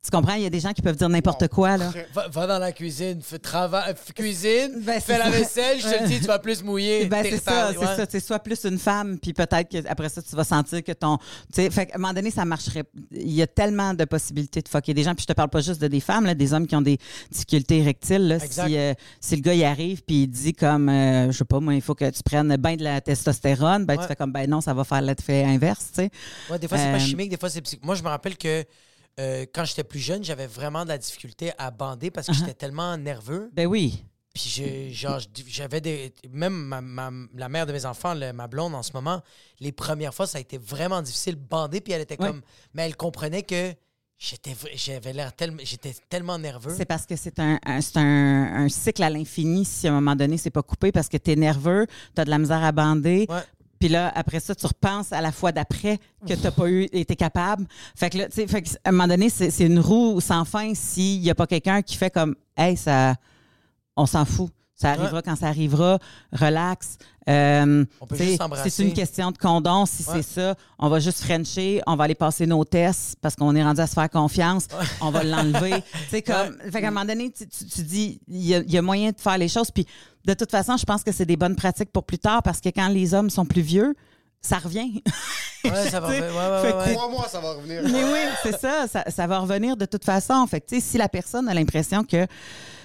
Tu 0.04 0.10
comprends? 0.10 0.34
Il 0.34 0.42
y 0.42 0.46
a 0.46 0.50
des 0.50 0.60
gens 0.60 0.72
qui 0.72 0.82
peuvent 0.82 0.96
dire 0.96 1.08
n'importe 1.08 1.48
quoi, 1.48 1.76
là. 1.76 1.90
Va, 2.14 2.28
va 2.28 2.46
dans 2.46 2.58
la 2.58 2.72
cuisine, 2.72 3.20
fais 3.22 3.38
travail, 3.38 3.92
f- 3.94 4.12
cuisine, 4.12 4.82
Ben, 4.84 5.00
fais 5.00 5.16
la 5.18 5.24
ça. 5.24 5.30
vaisselle, 5.30 5.78
je 5.80 5.88
te 5.88 6.02
le 6.02 6.08
dis, 6.08 6.20
tu 6.20 6.26
vas 6.26 6.38
plus 6.38 6.62
mouiller. 6.62 7.06
Ben, 7.06 7.22
c'est 7.22 7.38
ça, 7.38 7.70
c'est 7.72 7.78
ouais. 7.78 7.86
ça. 7.96 8.06
Tu 8.06 8.12
sais, 8.12 8.20
sois 8.20 8.38
plus 8.40 8.64
une 8.64 8.78
femme, 8.78 9.18
puis 9.18 9.32
peut-être 9.32 9.68
qu'après 9.68 10.08
ça, 10.08 10.20
tu 10.22 10.34
vas 10.36 10.44
sentir 10.44 10.82
que 10.84 10.92
ton. 10.92 11.16
Tu 11.18 11.24
sais, 11.62 11.70
fait 11.70 11.86
qu'à 11.86 11.96
un 11.96 11.98
moment 11.98 12.12
donné, 12.14 12.30
ça 12.30 12.44
marcherait. 12.44 12.84
Il 13.12 13.30
y 13.32 13.40
a 13.42 13.46
tellement 13.46 13.94
de 13.94 14.04
possibilités 14.04 14.60
de 14.62 14.68
fucker 14.68 14.92
des 14.94 15.02
gens, 15.02 15.14
puis 15.14 15.22
je 15.22 15.26
te 15.28 15.32
parle 15.32 15.50
pas 15.50 15.60
juste 15.60 15.80
de 15.80 15.88
des 15.88 16.00
femmes, 16.00 16.24
là, 16.26 16.34
des 16.34 16.52
hommes 16.52 16.66
qui 16.66 16.76
ont 16.76 16.82
des 16.82 16.98
difficultés 17.30 17.78
érectiles. 17.78 18.28
Là, 18.28 18.38
si, 18.40 18.76
euh, 18.76 18.94
si 19.20 19.36
le 19.36 19.42
gars 19.42 19.54
y 19.54 19.64
arrive, 19.64 20.02
puis 20.02 20.22
il 20.24 20.28
dit 20.28 20.52
comme, 20.54 20.88
euh, 20.88 21.30
je 21.32 21.38
sais 21.38 21.44
pas, 21.44 21.60
moi, 21.60 21.74
il 21.74 21.82
faut 21.82 21.94
que 21.94 22.08
tu 22.10 22.22
prennes 22.22 22.56
bien 22.56 22.76
de 22.76 22.84
la 22.84 23.00
testostérone, 23.00 23.84
ben, 23.86 23.94
Ouais. 23.96 24.02
tu 24.02 24.08
fais 24.08 24.16
comme, 24.16 24.32
ben 24.32 24.48
non, 24.48 24.60
ça 24.60 24.74
va 24.74 24.84
faire 24.84 25.02
l'effet 25.02 25.44
inverse, 25.44 25.86
tu 25.94 26.02
sais. 26.02 26.10
Ouais, 26.50 26.58
des 26.58 26.68
fois, 26.68 26.78
c'est 26.78 26.90
pas 26.90 26.96
Euh, 26.96 26.98
chimique, 26.98 27.30
des 27.30 27.36
fois, 27.38 27.48
c'est 27.50 27.60
psychique. 27.60 27.84
Moi, 27.84 27.94
je 27.94 28.02
me 28.02 28.08
rappelle 28.08 28.36
que 28.36 28.64
euh, 29.18 29.44
quand 29.52 29.64
j'étais 29.64 29.84
plus 29.84 29.98
jeune, 30.00 30.22
j'avais 30.24 30.46
vraiment 30.46 30.84
de 30.84 30.88
la 30.90 30.98
difficulté 30.98 31.52
à 31.58 31.70
bander 31.70 32.10
parce 32.10 32.26
que 32.28 32.32
Uh-huh. 32.32 32.38
j'étais 32.38 32.54
tellement 32.54 32.96
nerveux. 32.96 33.50
Ben 33.52 33.66
oui. 33.66 34.04
Puis 34.32 34.94
j'avais 35.48 35.80
des. 35.80 36.12
Même 36.30 36.54
ma, 36.54 36.80
ma- 36.80 37.10
la 37.34 37.48
mère 37.48 37.66
de 37.66 37.72
mes 37.72 37.84
enfants, 37.84 38.14
le- 38.14 38.32
ma 38.32 38.46
blonde 38.46 38.74
en 38.74 38.82
ce 38.82 38.92
moment, 38.92 39.20
les 39.58 39.72
premières 39.72 40.14
fois, 40.14 40.26
ça 40.26 40.38
a 40.38 40.40
été 40.40 40.56
vraiment 40.56 41.02
difficile 41.02 41.34
de 41.34 41.40
bander. 41.48 41.80
Puis 41.80 41.92
elle 41.92 42.02
était 42.02 42.20
Ouais. 42.20 42.28
comme. 42.28 42.40
Mais 42.72 42.82
elle 42.86 42.96
comprenait 42.96 43.42
que 43.42 43.74
j'étais 44.18 44.54
j'avais 44.76 45.12
l'air 45.12 45.34
tellement. 45.34 45.58
J'étais 45.64 45.94
tellement 46.08 46.38
nerveux. 46.38 46.72
C'est 46.76 46.84
parce 46.84 47.06
que 47.06 47.16
c'est 47.16 47.38
un, 47.40 47.58
un- 47.66 47.80
c'est 47.80 47.96
un, 47.98 48.64
un 48.64 48.68
cycle 48.68 49.02
à 49.02 49.10
l'infini 49.10 49.64
si 49.64 49.88
à 49.88 49.90
un 49.90 49.94
moment 49.94 50.14
donné, 50.14 50.38
c'est 50.38 50.50
pas 50.50 50.62
coupé 50.62 50.92
parce 50.92 51.08
que 51.08 51.16
tu 51.16 51.32
es 51.32 51.36
nerveux, 51.36 51.86
tu 52.14 52.20
as 52.20 52.24
de 52.24 52.30
la 52.30 52.38
misère 52.38 52.62
à 52.62 52.70
bander. 52.72 53.26
Ouais. 53.28 53.40
Puis 53.80 53.88
là, 53.88 54.12
après 54.14 54.40
ça, 54.40 54.54
tu 54.54 54.66
repenses 54.66 55.10
à 55.12 55.20
la 55.22 55.32
fois 55.32 55.52
d'après 55.52 55.98
que 56.28 56.34
tu 56.34 56.40
n'as 56.42 56.50
pas 56.50 56.68
eu, 56.68 56.82
été 56.92 57.16
capable. 57.16 57.66
Fait 57.96 58.10
que 58.10 58.18
là, 58.18 58.28
tu 58.28 58.46
sais, 58.46 58.62
à 58.84 58.90
un 58.90 58.92
moment 58.92 59.08
donné, 59.08 59.30
c'est 59.30 59.64
une 59.64 59.80
roue 59.80 60.20
sans 60.20 60.44
fin 60.44 60.74
s'il 60.74 61.22
n'y 61.22 61.30
a 61.30 61.34
pas 61.34 61.46
quelqu'un 61.46 61.80
qui 61.80 61.96
fait 61.96 62.10
comme, 62.10 62.36
hey, 62.58 62.76
ça, 62.76 63.14
on 63.96 64.04
s'en 64.06 64.26
fout. 64.26 64.50
Ça 64.74 64.92
arrivera 64.92 65.20
quand 65.20 65.36
ça 65.36 65.48
arrivera. 65.48 65.98
Relax. 66.32 66.96
Euh, 67.28 67.84
On 68.00 68.06
peut 68.06 68.16
tu 68.16 68.22
sais, 68.22 68.28
juste 68.30 68.38
s'embrasser. 68.40 68.70
C'est 68.70 68.82
une 68.82 68.94
question 68.94 69.30
de 69.30 69.36
condom. 69.36 69.84
Si 69.84 70.02
Ouais. 70.08 70.22
c'est 70.22 70.40
ça, 70.40 70.54
on 70.78 70.88
va 70.88 71.00
juste 71.00 71.22
frencher. 71.22 71.82
On 71.86 71.96
va 71.96 72.04
aller 72.04 72.14
passer 72.14 72.46
nos 72.46 72.64
tests 72.64 73.16
parce 73.20 73.36
qu'on 73.36 73.54
est 73.54 73.62
rendu 73.62 73.80
à 73.82 73.86
se 73.86 73.92
faire 73.92 74.08
confiance. 74.08 74.68
On 75.02 75.10
va 75.10 75.22
l'enlever. 75.22 75.82
comme, 76.26 76.56
fait 76.72 76.80
qu'à 76.80 76.88
un 76.88 76.90
moment 76.90 77.04
donné, 77.04 77.30
tu, 77.30 77.46
tu- 77.46 77.66
tu 77.66 77.82
dis, 77.82 78.20
il 78.26 78.40
y, 78.40 78.72
y 78.72 78.78
a 78.78 78.82
moyen 78.82 79.10
de 79.10 79.20
faire 79.20 79.36
les 79.36 79.48
choses. 79.48 79.70
Puis, 79.70 79.86
de 80.24 80.34
toute 80.34 80.50
façon, 80.50 80.76
je 80.76 80.84
pense 80.84 81.02
que 81.02 81.12
c'est 81.12 81.26
des 81.26 81.36
bonnes 81.36 81.56
pratiques 81.56 81.90
pour 81.92 82.04
plus 82.04 82.18
tard 82.18 82.42
parce 82.42 82.60
que 82.60 82.68
quand 82.68 82.88
les 82.88 83.14
hommes 83.14 83.30
sont 83.30 83.46
plus 83.46 83.62
vieux, 83.62 83.94
ça 84.40 84.58
revient. 84.58 85.02
Ouais, 85.62 85.90
ça 85.90 86.00
va. 86.00 86.08
Sais, 86.08 86.20
Ouais, 86.20 86.26
ouais, 86.26 86.62
fait 86.62 86.66
ouais, 86.68 86.72
que 86.72 86.88
ouais. 86.88 86.94
Crois-moi, 86.94 87.26
ça 87.28 87.38
va 87.38 87.52
revenir. 87.52 87.82
Mais 87.84 88.02
oui, 88.02 88.18
c'est 88.42 88.58
ça, 88.58 88.86
ça. 88.88 89.04
ça 89.10 89.26
va 89.26 89.40
revenir 89.40 89.76
de 89.76 89.84
toute 89.84 90.06
façon. 90.06 90.46
Fait 90.46 90.58
que, 90.62 90.66
tu 90.68 90.76
sais, 90.76 90.80
si 90.80 90.96
la 90.96 91.06
personne 91.10 91.50
a 91.50 91.52
l'impression 91.54 92.02
que, 92.02 92.26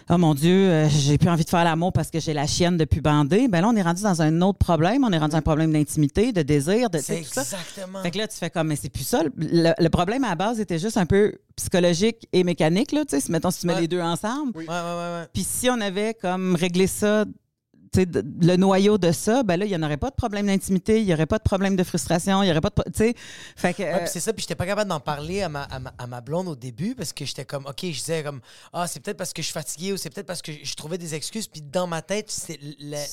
oh 0.10 0.18
mon 0.18 0.34
Dieu, 0.34 0.70
euh, 0.70 0.88
j'ai 0.90 1.18
plus 1.18 1.30
envie 1.30 1.44
de 1.46 1.50
faire 1.50 1.64
l'amour 1.64 1.92
parce 1.94 2.10
que 2.12 2.20
j'ai 2.20 2.34
la 2.34 2.48
chienne 2.48 2.78
depuis 2.78 3.02
bander, 3.02 3.48
ben 3.48 3.62
là, 3.62 3.70
on 3.70 3.76
est 3.76 3.82
rendu 3.82 4.04
dans 4.04 4.22
un 4.22 4.42
autre 4.42 4.58
problème. 4.60 5.04
On 5.04 5.12
est 5.12 5.18
rendu 5.18 5.32
dans 5.32 5.38
un 5.38 5.42
problème 5.42 5.72
d'intimité, 5.74 6.32
de 6.32 6.42
désir, 6.42 6.90
de 6.90 6.98
C'est 7.00 7.22
tout 7.22 7.30
ça. 7.34 7.42
exactement. 7.42 8.02
Fait 8.04 8.12
que 8.12 8.18
là, 8.18 8.28
tu 8.28 8.38
fais 8.38 8.50
comme, 8.50 8.68
mais 8.68 8.76
c'est 8.76 8.90
plus 8.90 9.04
ça. 9.04 9.24
Le, 9.38 9.74
le 9.78 9.90
problème 9.90 10.24
à 10.24 10.30
la 10.30 10.36
base 10.36 10.60
était 10.60 10.80
juste 10.80 10.98
un 10.98 11.06
peu 11.06 11.34
psychologique 11.56 12.28
et 12.34 12.44
mécanique, 12.44 12.92
là, 12.92 13.06
tu 13.06 13.20
sais, 13.20 13.32
mettons, 13.32 13.52
si 13.52 13.62
tu 13.62 13.68
mets 13.68 13.74
Ouais. 13.76 13.82
les 13.82 13.88
deux 13.88 14.02
ensemble. 14.02 14.52
Ouais, 14.58 14.66
ouais, 14.68 14.74
ouais, 14.74 15.20
ouais. 15.20 15.26
Puis 15.34 15.44
si 15.44 15.70
on 15.70 15.80
avait 15.82 16.14
comme 16.14 16.56
réglé 16.56 16.88
ça, 16.88 17.26
le 18.04 18.56
noyau 18.58 18.98
de 18.98 19.12
ça, 19.12 19.44
ben 19.44 19.58
là, 19.58 19.66
il 19.66 19.70
n'y 19.70 19.76
en 19.76 19.84
aurait 19.84 19.98
pas 19.98 20.10
de 20.10 20.16
problème 20.16 20.48
d'intimité, 20.48 21.00
il 21.00 21.06
n'y 21.06 21.14
aurait 21.14 21.26
pas 21.26 21.38
de 21.38 21.44
problème 21.44 21.76
de 21.76 21.84
frustration, 21.84 22.44
il 22.44 22.48
n'y 22.48 22.52
aurait 22.52 22.62
pas 22.62 22.70
de. 22.70 22.84
Tu 22.92 22.98
sais, 22.98 23.16
fait 23.56 23.74
que. 23.74 23.84
Euh, 23.84 24.06
c'est 24.08 24.20
ça, 24.20 24.34
puis 24.34 24.42
j'étais 24.42 24.56
pas 24.56 24.66
capable 24.66 24.90
d'en 24.90 25.00
parler 25.00 25.42
à 25.42 25.50
ma, 25.50 25.64
à, 25.64 25.80
ma, 25.80 25.94
à 25.98 26.08
ma 26.08 26.22
blonde 26.22 26.48
au 26.48 26.56
début 26.56 26.96
parce 26.96 27.14
que 27.14 27.26
j'étais 27.26 27.46
comme, 27.46 27.66
OK, 27.66 27.80
je 27.82 27.88
disais 27.90 28.24
comme, 28.24 28.42
ah, 28.74 28.88
c'est 28.88 29.00
peut-être 29.00 29.18
parce 29.18 29.34
que 29.34 29.42
je 29.42 29.48
suis 29.48 29.54
fatigué 29.54 29.94
ou 29.94 29.98
c'est 29.98 30.10
peut-être 30.10 30.28
parce 30.28 30.42
que 30.42 30.52
je 30.52 30.76
trouvais 30.76 30.98
des 30.98 31.16
excuses. 31.16 31.48
Puis 31.48 31.62
dans 31.62 31.88
ma 31.88 32.02
tête, 32.02 32.30
c'est 32.30 32.60
la, 32.80 33.04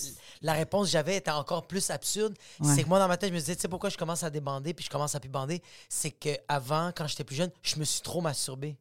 la 0.41 0.53
réponse 0.55 0.87
que 0.87 0.93
j'avais 0.93 1.17
était 1.17 1.31
encore 1.31 1.67
plus 1.67 1.91
absurde. 1.91 2.35
Ouais. 2.61 2.75
C'est 2.75 2.83
que 2.83 2.89
moi, 2.89 2.99
dans 2.99 3.09
ma 3.09 3.17
tête, 3.17 3.31
je 3.31 3.35
me 3.35 3.41
disais, 3.41 3.55
tu 3.55 3.63
sais 3.63 3.69
pourquoi 3.69 3.91
je 3.91 3.97
commence 3.97 4.23
à 4.25 4.31
débander 4.31 4.75
puis 4.75 4.85
je 4.85 4.91
commence 4.91 5.15
à 5.15 5.21
plus 5.21 5.31
bander? 5.31 5.63
C'est 5.89 6.11
que 6.11 6.31
avant, 6.49 6.91
quand 6.95 7.07
j'étais 7.07 7.25
plus 7.25 7.37
jeune, 7.37 7.51
je 7.63 7.79
me 7.79 7.85
suis 7.85 8.01
trop 8.03 8.21
masturbé. 8.21 8.77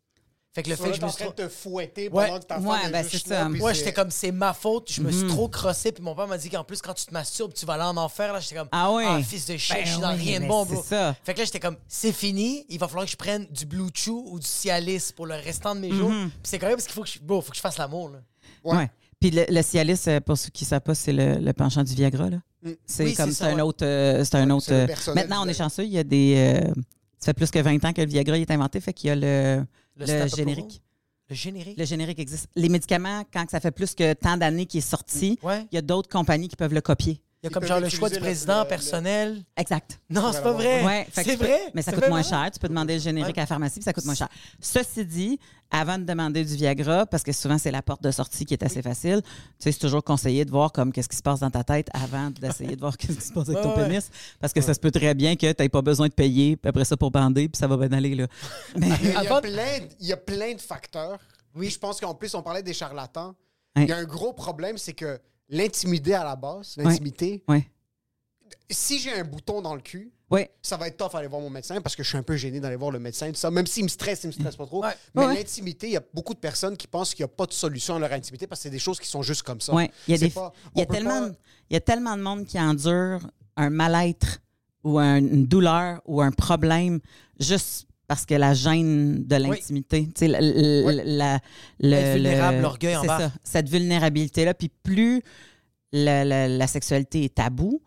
Fait 0.53 0.63
que 0.63 0.69
le 0.69 0.75
fait 0.75 0.89
que 0.89 0.95
je 0.95 0.99
me 1.01 1.05
en 1.05 1.09
suis 1.09 1.23
train 1.23 1.31
trop... 1.31 1.43
de 1.43 1.47
te 1.47 1.53
fouetter 1.53 2.09
Ouais. 2.09 2.27
pendant 2.27 2.39
que 2.39 2.45
ta 2.45 2.59
Ouais, 2.59 2.89
ben, 2.91 3.05
c'est 3.09 3.25
ça. 3.25 3.47
Ouais, 3.47 3.59
c'est- 3.59 3.73
j'étais 3.79 3.93
comme, 3.93 4.11
c'est 4.11 4.33
ma 4.33 4.51
faute. 4.53 4.91
Je 4.91 5.01
me 5.01 5.09
suis 5.09 5.25
trop 5.27 5.47
crossé. 5.47 5.93
Puis 5.93 6.03
mon 6.03 6.13
père 6.13 6.27
m'a 6.27 6.37
dit 6.37 6.49
qu'en 6.49 6.65
plus, 6.65 6.81
quand 6.81 6.93
tu 6.93 7.05
te 7.05 7.13
masturbes, 7.13 7.53
tu 7.53 7.65
vas 7.65 7.73
aller 7.75 7.83
en 7.83 7.95
enfer. 7.95 8.33
Là, 8.33 8.39
j'étais 8.41 8.55
comme, 8.55 8.67
Ah 8.73 8.91
oui? 8.91 9.23
fils 9.23 9.45
de 9.47 9.55
shit, 9.55 9.75
Ben 9.77 9.85
je 9.85 9.91
suis 9.93 10.01
dans 10.01 10.11
oui, 10.13 10.19
rien 10.21 10.41
de 10.41 10.47
bon, 10.47 10.65
c'est 10.65 10.73
bro. 10.73 10.83
ça. 10.83 11.15
Fait 11.23 11.33
que 11.33 11.39
là, 11.39 11.45
j'étais 11.45 11.61
comme, 11.61 11.77
c'est 11.87 12.11
fini. 12.11 12.65
Il 12.67 12.79
va 12.79 12.87
falloir 12.89 13.05
que 13.05 13.11
je 13.11 13.15
prenne 13.15 13.45
du 13.49 13.65
Blue 13.65 13.87
Chew 13.93 14.25
ou 14.27 14.39
du 14.39 14.45
Cialis 14.45 15.11
pour 15.15 15.25
le 15.25 15.35
restant 15.35 15.73
de 15.73 15.79
mes 15.79 15.91
jours. 15.91 16.09
Mhm. 16.09 16.29
Puis 16.29 16.39
c'est 16.43 16.59
correct 16.59 16.75
parce 16.75 16.85
qu'il 16.87 16.95
faut 16.95 17.03
que 17.03 17.09
je, 17.09 17.19
faut 17.45 17.49
que 17.51 17.55
je 17.55 17.61
fasse 17.61 17.77
l'amour, 17.77 18.09
là. 18.09 18.19
Ouais. 18.65 18.89
Puis 19.21 19.31
le, 19.31 19.45
le 19.47 19.61
Cialis, 19.61 20.01
euh, 20.07 20.19
pour 20.19 20.37
ceux 20.37 20.49
qui 20.49 20.65
ne 20.65 20.67
savent 20.67 20.81
pas, 20.81 20.95
c'est 20.95 21.13
le, 21.13 21.35
le 21.35 21.53
penchant 21.53 21.83
du 21.83 21.93
Viagra. 21.95 22.29
là. 22.29 22.37
Mm. 22.63 22.71
C'est 22.85 23.03
Oui, 23.05 23.13
comme 23.13 23.31
c'est 23.31 23.45
un 23.45 23.55
ouais. 23.55 23.61
autre. 23.61 23.85
euh, 23.85 24.25
c'est 24.25 24.35
un 24.35 24.45
Ouais, 24.47 24.51
autre. 24.51 24.65
c'est 24.65 25.09
euh, 25.09 25.13
maintenant, 25.13 25.45
on 25.45 25.47
est 25.47 25.53
chanceux. 25.53 25.85
Il 25.85 25.91
y 25.91 25.97
a 25.97 26.03
des. 26.03 26.33
euh, 26.65 26.73
ça 27.19 27.27
fait 27.27 27.33
plus 27.35 27.51
que 27.51 27.59
20 27.59 27.85
ans 27.85 27.93
que 27.93 28.01
le 28.01 28.07
Viagra 28.07 28.35
il 28.37 28.41
est 28.41 28.51
inventé, 28.51 28.81
fait 28.81 28.93
qu'il 28.93 29.07
y 29.07 29.11
a 29.11 29.15
le, 29.15 29.63
le, 30.05 30.27
générique. 30.27 30.81
Le 31.29 31.35
générique? 31.35 31.77
Le 31.77 31.85
générique 31.85 32.19
existe. 32.19 32.47
Les 32.55 32.69
médicaments, 32.69 33.23
quand 33.33 33.49
ça 33.49 33.59
fait 33.59 33.71
plus 33.71 33.93
que 33.95 34.13
tant 34.13 34.37
d'années 34.37 34.65
qu'il 34.65 34.79
est 34.79 34.81
sorti, 34.81 35.39
Ouais. 35.43 35.65
il 35.71 35.75
y 35.75 35.77
a 35.77 35.81
d'autres 35.81 36.09
compagnies 36.09 36.47
qui 36.47 36.55
peuvent 36.55 36.73
le 36.73 36.81
copier. 36.81 37.21
Il 37.43 37.47
y 37.47 37.49
a 37.49 37.49
comme 37.49 37.65
genre 37.65 37.79
le 37.79 37.89
choix 37.89 38.07
du 38.07 38.15
le- 38.15 38.21
président 38.21 38.61
le- 38.61 38.67
personnel. 38.67 39.43
Exact. 39.57 39.99
Non, 40.11 40.31
c'est 40.31 40.43
pas 40.43 40.51
vrai. 40.53 40.83
Ouais, 40.85 41.07
c'est 41.11 41.23
peux- 41.37 41.43
vrai. 41.45 41.59
Mais 41.73 41.81
ça 41.81 41.91
coûte 41.91 42.07
moins 42.07 42.21
cher. 42.21 42.49
Tu 42.53 42.59
peux 42.59 42.67
demander 42.67 42.93
le 42.95 42.99
générique 42.99 43.35
Ouais. 43.35 43.39
à 43.41 43.43
la 43.43 43.47
pharmacie, 43.47 43.75
puis 43.79 43.83
ça 43.83 43.93
coûte 43.93 44.05
moins 44.05 44.13
cher. 44.13 44.29
Ceci 44.59 45.03
dit, 45.05 45.39
avant 45.71 45.97
de 45.97 46.03
demander 46.03 46.45
du 46.45 46.55
Viagra, 46.55 47.07
parce 47.07 47.23
que 47.23 47.31
souvent 47.31 47.57
c'est 47.57 47.71
la 47.71 47.81
porte 47.81 48.03
de 48.03 48.11
sortie 48.11 48.45
qui 48.45 48.53
est 48.53 48.61
assez 48.63 48.83
facile, 48.83 49.21
tu 49.23 49.29
sais, 49.57 49.71
c'est 49.71 49.79
toujours 49.79 50.03
conseillé 50.03 50.45
de 50.45 50.51
voir 50.51 50.71
comme 50.71 50.91
qu'est-ce 50.91 51.09
qui 51.09 51.17
se 51.17 51.23
passe 51.23 51.39
dans 51.39 51.49
ta 51.49 51.63
tête 51.63 51.87
avant 51.93 52.29
d'essayer 52.29 52.75
de 52.75 52.79
voir 52.81 52.95
qu'est-ce 52.97 53.17
qui 53.17 53.25
se 53.25 53.33
passe 53.33 53.49
avec 53.49 53.63
ton 53.63 53.69
Ouais, 53.73 53.77
ouais. 53.83 53.87
pénis, 53.87 54.11
parce 54.39 54.53
que 54.53 54.61
ça 54.61 54.75
se 54.75 54.79
peut 54.79 54.91
très 54.91 55.15
bien 55.15 55.35
que 55.35 55.51
tu 55.51 55.63
n'aies 55.63 55.69
pas 55.69 55.81
besoin 55.81 56.09
de 56.09 56.13
payer, 56.13 56.57
puis 56.57 56.69
après 56.69 56.85
ça 56.85 56.95
pour 56.95 57.09
bander, 57.09 57.49
puis 57.49 57.57
ça 57.57 57.65
va 57.65 57.75
bien 57.77 57.97
aller 57.97 58.13
là. 58.13 58.27
Mais 58.77 58.89
Il 59.01 59.09
y, 59.09 59.15
a 59.15 59.19
Avant- 59.21 59.41
plein, 59.41 59.49
de- 59.79 59.87
il 59.99 60.07
y 60.07 60.13
a 60.13 60.17
plein 60.17 60.53
de 60.53 60.61
facteurs. 60.61 61.17
Oui. 61.55 61.69
Je 61.71 61.79
pense 61.79 61.99
qu'en 61.99 62.13
plus, 62.13 62.35
on 62.35 62.43
parlait 62.43 62.61
des 62.63 62.73
charlatans. 62.73 63.33
Ouais. 63.75 63.83
Il 63.83 63.89
y 63.89 63.93
a 63.93 63.97
un 63.97 64.03
gros 64.03 64.33
problème, 64.33 64.77
c'est 64.77 64.93
que 64.93 65.19
l'intimité 65.51 66.15
à 66.15 66.23
la 66.23 66.35
base, 66.35 66.75
l'intimité, 66.77 67.43
ouais, 67.47 67.67
si 68.69 68.99
j'ai 68.99 69.13
un 69.13 69.23
bouton 69.23 69.61
dans 69.61 69.75
le 69.75 69.81
cul, 69.81 70.11
ouais, 70.29 70.49
ça 70.61 70.77
va 70.77 70.87
être 70.87 70.97
tough 70.97 71.13
aller 71.17 71.27
voir 71.27 71.41
mon 71.41 71.49
médecin 71.49 71.81
parce 71.81 71.95
que 71.95 72.03
je 72.03 72.09
suis 72.09 72.17
un 72.17 72.23
peu 72.23 72.35
gêné 72.37 72.59
d'aller 72.59 72.75
voir 72.77 72.91
le 72.91 72.99
médecin, 72.99 73.29
tout 73.29 73.35
ça. 73.37 73.51
Même 73.51 73.67
s'il 73.67 73.83
me 73.83 73.89
stresse, 73.89 74.23
il 74.23 74.27
me 74.27 74.31
stresse 74.31 74.55
pas 74.55 74.65
trop. 74.65 74.81
Ouais. 74.83 74.93
Mais 75.13 75.27
l'intimité, 75.35 75.87
il 75.87 75.93
y 75.93 75.97
a 75.97 76.03
beaucoup 76.13 76.33
de 76.33 76.39
personnes 76.39 76.77
qui 76.77 76.87
pensent 76.87 77.13
qu'il 77.13 77.23
n'y 77.23 77.31
a 77.31 77.35
pas 77.35 77.45
de 77.45 77.53
solution 77.53 77.95
à 77.95 77.99
leur 77.99 78.11
intimité 78.13 78.47
parce 78.47 78.59
que 78.59 78.63
c'est 78.63 78.69
des 78.69 78.79
choses 78.79 78.99
qui 78.99 79.07
sont 79.07 79.21
juste 79.23 79.43
comme 79.43 79.59
ça. 79.61 79.73
Il 80.07 80.11
y 80.11 80.15
a 80.15 80.17
des, 80.17 80.29
pas- 80.29 80.53
il 80.75 80.79
y 80.79 80.81
a 80.81 80.85
tellement, 80.85 81.09
pas- 81.21 81.29
de- 81.29 81.35
il 81.69 81.73
y 81.73 81.77
a 81.77 81.81
tellement 81.81 82.15
de 82.17 82.21
monde 82.21 82.45
qui 82.45 82.59
endure 82.59 83.19
un 83.57 83.69
mal-être 83.69 84.39
ou 84.83 84.97
un- 84.99 85.17
une 85.17 85.45
douleur 85.45 86.01
ou 86.05 86.21
un 86.21 86.31
problème 86.31 86.99
juste 87.39 87.87
parce 88.11 88.25
que 88.25 88.33
la 88.33 88.53
gêne 88.53 89.23
de 89.25 89.35
l'intimité, 89.37 90.03
tu 90.07 90.11
sais, 90.17 90.27
la- 90.27 90.41
vulnérable, 90.41 91.39
le- 91.79 92.61
l'orgueil 92.61 92.97
en 92.97 93.03
ça, 93.19 93.31
cette 93.41 93.69
vulnérabilité-là. 93.69 94.53
Puis 94.53 94.69
plus 94.83 95.21
la, 95.93 96.25
la- 96.25 96.49
la 96.49 96.67
sexualité 96.67 97.23
est 97.23 97.35
tabou, 97.35 97.81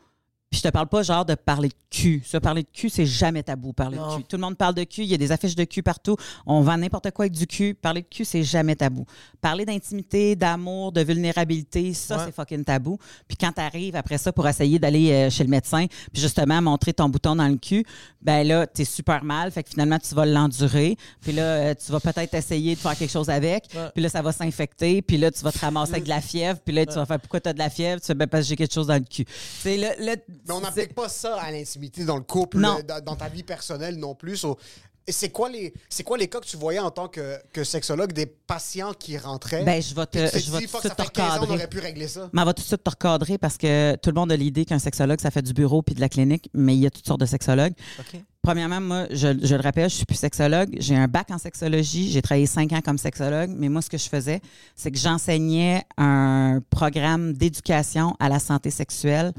puis 0.55 0.61
je 0.63 0.69
te 0.69 0.73
parle 0.73 0.87
pas 0.87 1.03
genre 1.03 1.25
de 1.25 1.35
parler 1.35 1.69
de 1.69 1.75
cul. 1.91 2.23
Ça, 2.25 2.41
parler 2.41 2.63
de 2.63 2.69
cul, 2.73 2.89
c'est 2.89 3.07
jamais 3.07 3.43
tabou, 3.43 3.73
parler 3.73 3.97
Non. 3.97 4.13
de 4.13 4.17
cul. 4.19 4.23
Tout 4.29 4.37
le 4.37 4.43
monde 4.43 4.57
parle 4.57 4.75
de 4.75 4.85
cul, 4.85 5.03
il 5.03 5.09
y 5.09 5.15
a 5.15 5.17
des 5.17 5.33
affiches 5.33 5.57
de 5.57 5.65
cul 5.65 5.83
partout. 5.83 6.17
On 6.47 6.61
vend 6.61 6.79
n'importe 6.79 7.11
quoi 7.11 7.25
avec 7.25 7.33
du 7.33 7.49
cul. 7.49 7.75
Parler 7.75 8.03
de 8.03 8.07
cul, 8.07 8.25
c'est 8.25 8.45
jamais 8.45 8.77
tabou. 8.77 9.05
Parler 9.41 9.65
d'intimité, 9.65 10.37
d'amour, 10.37 10.93
de 10.93 11.01
vulnérabilité, 11.01 11.93
ça, 11.93 12.19
Ouais. 12.19 12.23
c'est 12.27 12.35
fucking 12.37 12.63
tabou. 12.63 12.99
Puis 13.27 13.37
quand 13.37 13.51
tu 13.51 13.61
arrives 13.61 13.97
après 13.97 14.17
ça 14.19 14.33
pour 14.33 14.47
essayer 14.47 14.79
d'aller 14.79 15.11
euh, 15.11 15.29
chez 15.31 15.43
le 15.43 15.51
médecin, 15.51 15.87
puis 16.13 16.23
justement 16.23 16.63
montrer 16.63 16.93
ton 16.93 17.09
bouton 17.09 17.35
dans 17.35 17.49
le 17.49 17.57
cul, 17.57 17.85
ben 18.23 18.47
là, 18.47 18.65
tu 18.69 18.83
es 18.83 18.85
super 18.85 19.25
mal. 19.25 19.51
Fait 19.51 19.65
que 19.65 19.71
finalement, 19.71 19.99
tu 19.99 20.15
vas 20.15 20.25
l'endurer. 20.25 20.97
Puis 21.21 21.33
là, 21.33 21.43
euh, 21.43 21.75
tu 21.75 21.91
vas 21.91 21.99
peut-être 21.99 22.33
essayer 22.35 22.77
de 22.77 22.81
faire 22.81 22.97
quelque 22.97 23.11
chose 23.11 23.29
avec. 23.29 23.65
Ouais. 23.75 23.89
Puis 23.93 24.05
là, 24.05 24.09
ça 24.09 24.23
va 24.23 24.31
s'infecter. 24.31 25.03
Puis 25.03 25.17
là, 25.19 25.33
tu 25.33 25.41
vas 25.43 25.51
te 25.51 25.59
ramasser 25.59 25.93
avec 25.95 26.05
de 26.05 26.09
la 26.11 26.21
fièvre. 26.21 26.61
Puis 26.65 26.73
là, 26.75 26.87
tu 26.87 26.95
vas 26.95 27.07
faire 27.07 27.19
pourquoi 27.19 27.41
tu 27.41 27.49
as 27.49 27.53
de 27.53 27.59
la 27.59 27.71
fièvre? 27.71 28.01
Tu 28.01 28.07
fais 28.07 28.15
ben, 28.15 28.29
parce 28.29 28.45
que 28.45 28.49
j'ai 28.51 28.57
quelque 28.57 28.73
chose 28.73 28.87
dans 28.87 28.95
le 28.95 29.01
cul. 29.01 29.25
C'est 29.61 29.77
le, 29.77 29.89
le- 29.99 30.17
Mais 30.47 30.53
on 30.55 30.61
n'applique 30.61 30.95
pas 30.95 31.09
ça 31.09 31.37
à 31.41 31.51
l'intimité 31.51 32.05
dans 32.05 32.17
le 32.17 32.23
couple, 32.23 32.59
Non. 32.59 32.77
le- 32.79 33.01
dans, 33.03 33.17
ta 33.17 33.29
vie 33.29 33.43
personnelle 33.43 33.97
non 33.97 34.15
plus. 34.15 34.37
So, 34.37 34.59
et 35.07 35.13
c'est 35.13 35.29
quoi 35.29 35.51
les 35.51 35.75
c'est 35.91 36.03
quoi 36.03 36.17
les 36.17 36.29
cas 36.29 36.41
que 36.41 36.47
tu 36.47 36.57
voyais 36.57 36.79
en 36.79 36.91
tant 36.91 37.09
que, 37.09 37.39
que 37.53 37.63
sexologue 37.63 38.13
des 38.15 38.25
patients 38.25 38.95
qui 38.95 39.19
rentraient? 39.19 39.63
Ben, 39.63 39.83
je 39.83 39.95
vais 39.95 40.07
te, 40.07 40.17
je 40.19 40.51
vais 40.51 40.67
tout 40.67 40.79
de 40.83 40.89
te 40.89 41.03
fait 41.03 41.11
15 41.13 41.25
ans, 41.25 41.29
on 41.29 41.33
recadrer. 41.41 41.55
aurait 41.57 41.69
pu 41.69 41.79
régler 41.79 42.09
ça. 42.09 42.31
Mais 42.33 42.41
on 42.41 42.45
va 42.47 42.55
tout 42.55 42.63
de 42.63 42.67
suite 42.67 42.83
te 42.83 42.89
recadrer 42.89 43.37
parce 43.37 43.59
que 43.59 43.97
tout 43.97 44.09
le 44.09 44.15
monde 44.15 44.33
a 44.33 44.37
l'idée 44.37 44.65
qu'un 44.65 44.79
sexologue, 44.79 45.21
ça 45.21 45.31
fait 45.31 45.43
du 45.43 45.53
bureau 45.53 45.83
puis 45.83 45.95
de 45.95 46.01
la 46.01 46.09
clinique, 46.09 46.49
mais 46.55 46.75
il 46.75 46.81
y 46.81 46.87
a 46.87 46.91
toutes 46.91 47.07
sortes 47.07 47.21
de 47.21 47.27
sexologues. 47.27 47.75
OK. 47.99 48.19
Premièrement, 48.43 48.81
moi, 48.81 49.07
je, 49.11 49.29
je 49.43 49.55
le 49.55 49.61
rappelle, 49.63 49.89
je 49.91 49.95
suis 49.97 50.05
plus 50.07 50.17
sexologue. 50.19 50.75
J'ai 50.79 50.97
un 50.97 51.09
bac 51.09 51.31
en 51.31 51.39
sexologie. 51.39 52.11
J'ai 52.11 52.21
travaillé 52.23 52.45
cinq 52.47 52.73
ans 52.73 52.81
comme 52.83 52.99
sexologue. 52.99 53.51
Mais 53.57 53.69
moi, 53.71 53.81
ce 53.83 53.89
que 53.91 53.97
je 53.99 54.09
faisais, 54.09 54.41
c'est 54.75 54.91
que 54.91 54.99
j'enseignais 54.99 55.83
un 55.99 56.61
programme 56.71 57.33
d'éducation 57.35 58.15
à 58.21 58.29
la 58.31 58.39
santé 58.39 58.71
sexuelle 58.71 59.33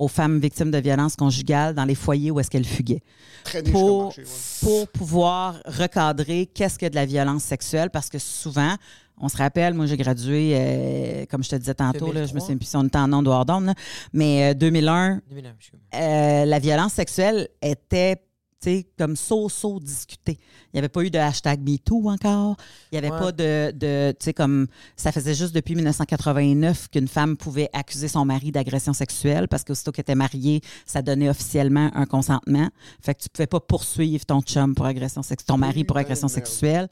aux 0.00 0.08
femmes 0.08 0.40
victimes 0.40 0.70
de 0.70 0.78
violences 0.78 1.14
conjugales 1.14 1.74
dans 1.74 1.84
les 1.84 1.94
foyers 1.94 2.30
où 2.30 2.40
est-ce 2.40 2.50
qu'elles 2.50 2.64
fuguaient 2.66 3.02
Très 3.44 3.62
niche 3.62 3.72
comme 3.72 3.80
pour, 3.82 4.02
marché, 4.04 4.22
ouais. 4.22 4.28
pour 4.62 4.88
pouvoir 4.88 5.60
recadrer 5.66 6.46
qu'est-ce 6.46 6.78
que 6.78 6.86
de 6.86 6.94
la 6.94 7.04
violence 7.06 7.42
sexuelle 7.44 7.90
parce 7.90 8.08
que 8.08 8.18
souvent, 8.18 8.74
on 9.22 9.28
se 9.28 9.36
rappelle, 9.36 9.74
moi 9.74 9.84
j'ai 9.84 9.98
gradué, 9.98 10.52
euh, 10.54 11.26
comme 11.30 11.44
je 11.44 11.50
te 11.50 11.56
disais 11.56 11.74
tantôt, 11.74 12.06
là, 12.12 12.24
je 12.26 12.32
me 12.34 12.40
2003. 12.40 12.40
souviens 12.40 12.56
plus 12.56 12.66
si 12.66 12.76
on 12.76 12.84
était 12.84 12.98
en 12.98 13.08
nom 13.08 13.22
dehors 13.22 13.44
d'onde, 13.44 13.66
là, 13.66 13.74
mais 14.14 14.52
euh, 14.52 14.54
2001, 14.54 15.20
2001, 15.28 15.54
je 15.58 15.64
suis- 15.66 15.72
euh, 15.94 16.44
la 16.46 16.58
violence 16.58 16.94
sexuelle 16.94 17.48
était 17.60 18.22
sais, 18.60 18.86
comme 18.98 19.16
so-so 19.16 19.80
discutée. 19.80 20.38
Il 20.66 20.70
n'y 20.74 20.78
avait 20.80 20.88
pas 20.88 21.02
eu 21.02 21.10
de 21.10 21.18
hashtag 21.18 21.60
MeToo 21.60 22.08
encore. 22.08 22.56
Il 22.92 22.94
n'y 22.94 22.98
avait 23.06 23.10
Ouais. 23.10 23.18
pas 23.18 23.32
de, 23.32 23.72
de 23.74 24.12
tu 24.18 24.24
sais, 24.26 24.34
comme 24.34 24.66
ça 24.96 25.12
faisait 25.12 25.34
juste 25.34 25.54
depuis 25.54 25.74
1989 25.74 26.88
qu'une 26.90 27.08
femme 27.08 27.36
pouvait 27.36 27.70
accuser 27.72 28.08
son 28.08 28.24
mari 28.24 28.52
d'agression 28.52 28.92
sexuelle 28.92 29.48
parce 29.48 29.64
qu'aussitôt 29.64 29.92
qu'elle 29.92 30.02
était 30.02 30.14
mariée, 30.14 30.60
ça 30.86 31.02
donnait 31.02 31.28
officiellement 31.28 31.90
un 31.94 32.06
consentement. 32.06 32.68
Fait 33.02 33.14
que 33.14 33.22
tu 33.22 33.28
pouvais 33.28 33.46
pas 33.46 33.60
poursuivre 33.60 34.24
ton 34.26 34.40
chum 34.42 34.74
pour 34.74 34.86
agression 34.86 35.22
sexuelle, 35.22 35.46
ton 35.46 35.58
mari 35.58 35.84
pour 35.84 35.96
agression 35.96 36.28
sexuelle. 36.28 36.88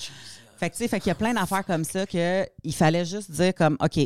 Fait 0.57 0.71
que, 0.71 0.75
tu 0.77 0.83
sais, 0.83 0.89
fait 0.89 0.99
qu'il 0.99 1.09
y 1.09 1.13
a 1.13 1.15
plein 1.15 1.35
d'affaires 1.35 1.65
comme 1.65 1.85
ça 1.85 2.05
que 2.07 2.45
il 2.65 2.75
fallait 2.75 3.05
juste 3.05 3.31
dire 3.31 3.55
comme, 3.55 3.77
OK, 3.81 4.01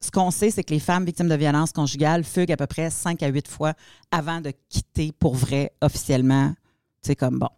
ce 0.00 0.10
qu'on 0.10 0.30
sait, 0.30 0.50
c'est 0.50 0.64
que 0.64 0.74
les 0.74 0.80
femmes 0.80 1.04
victimes 1.04 1.28
de 1.28 1.34
violences 1.34 1.72
conjugales 1.72 2.24
fuguent 2.24 2.52
à 2.52 2.56
peu 2.56 2.66
près 2.66 2.90
5 2.90 3.22
à 3.22 3.28
8 3.28 3.48
fois 3.48 3.74
avant 4.10 4.40
de 4.40 4.52
quitter 4.68 5.12
pour 5.18 5.34
vrai 5.34 5.72
officiellement. 5.80 6.52
Sais, 7.02 7.16
comme 7.16 7.38
bon. 7.38 7.48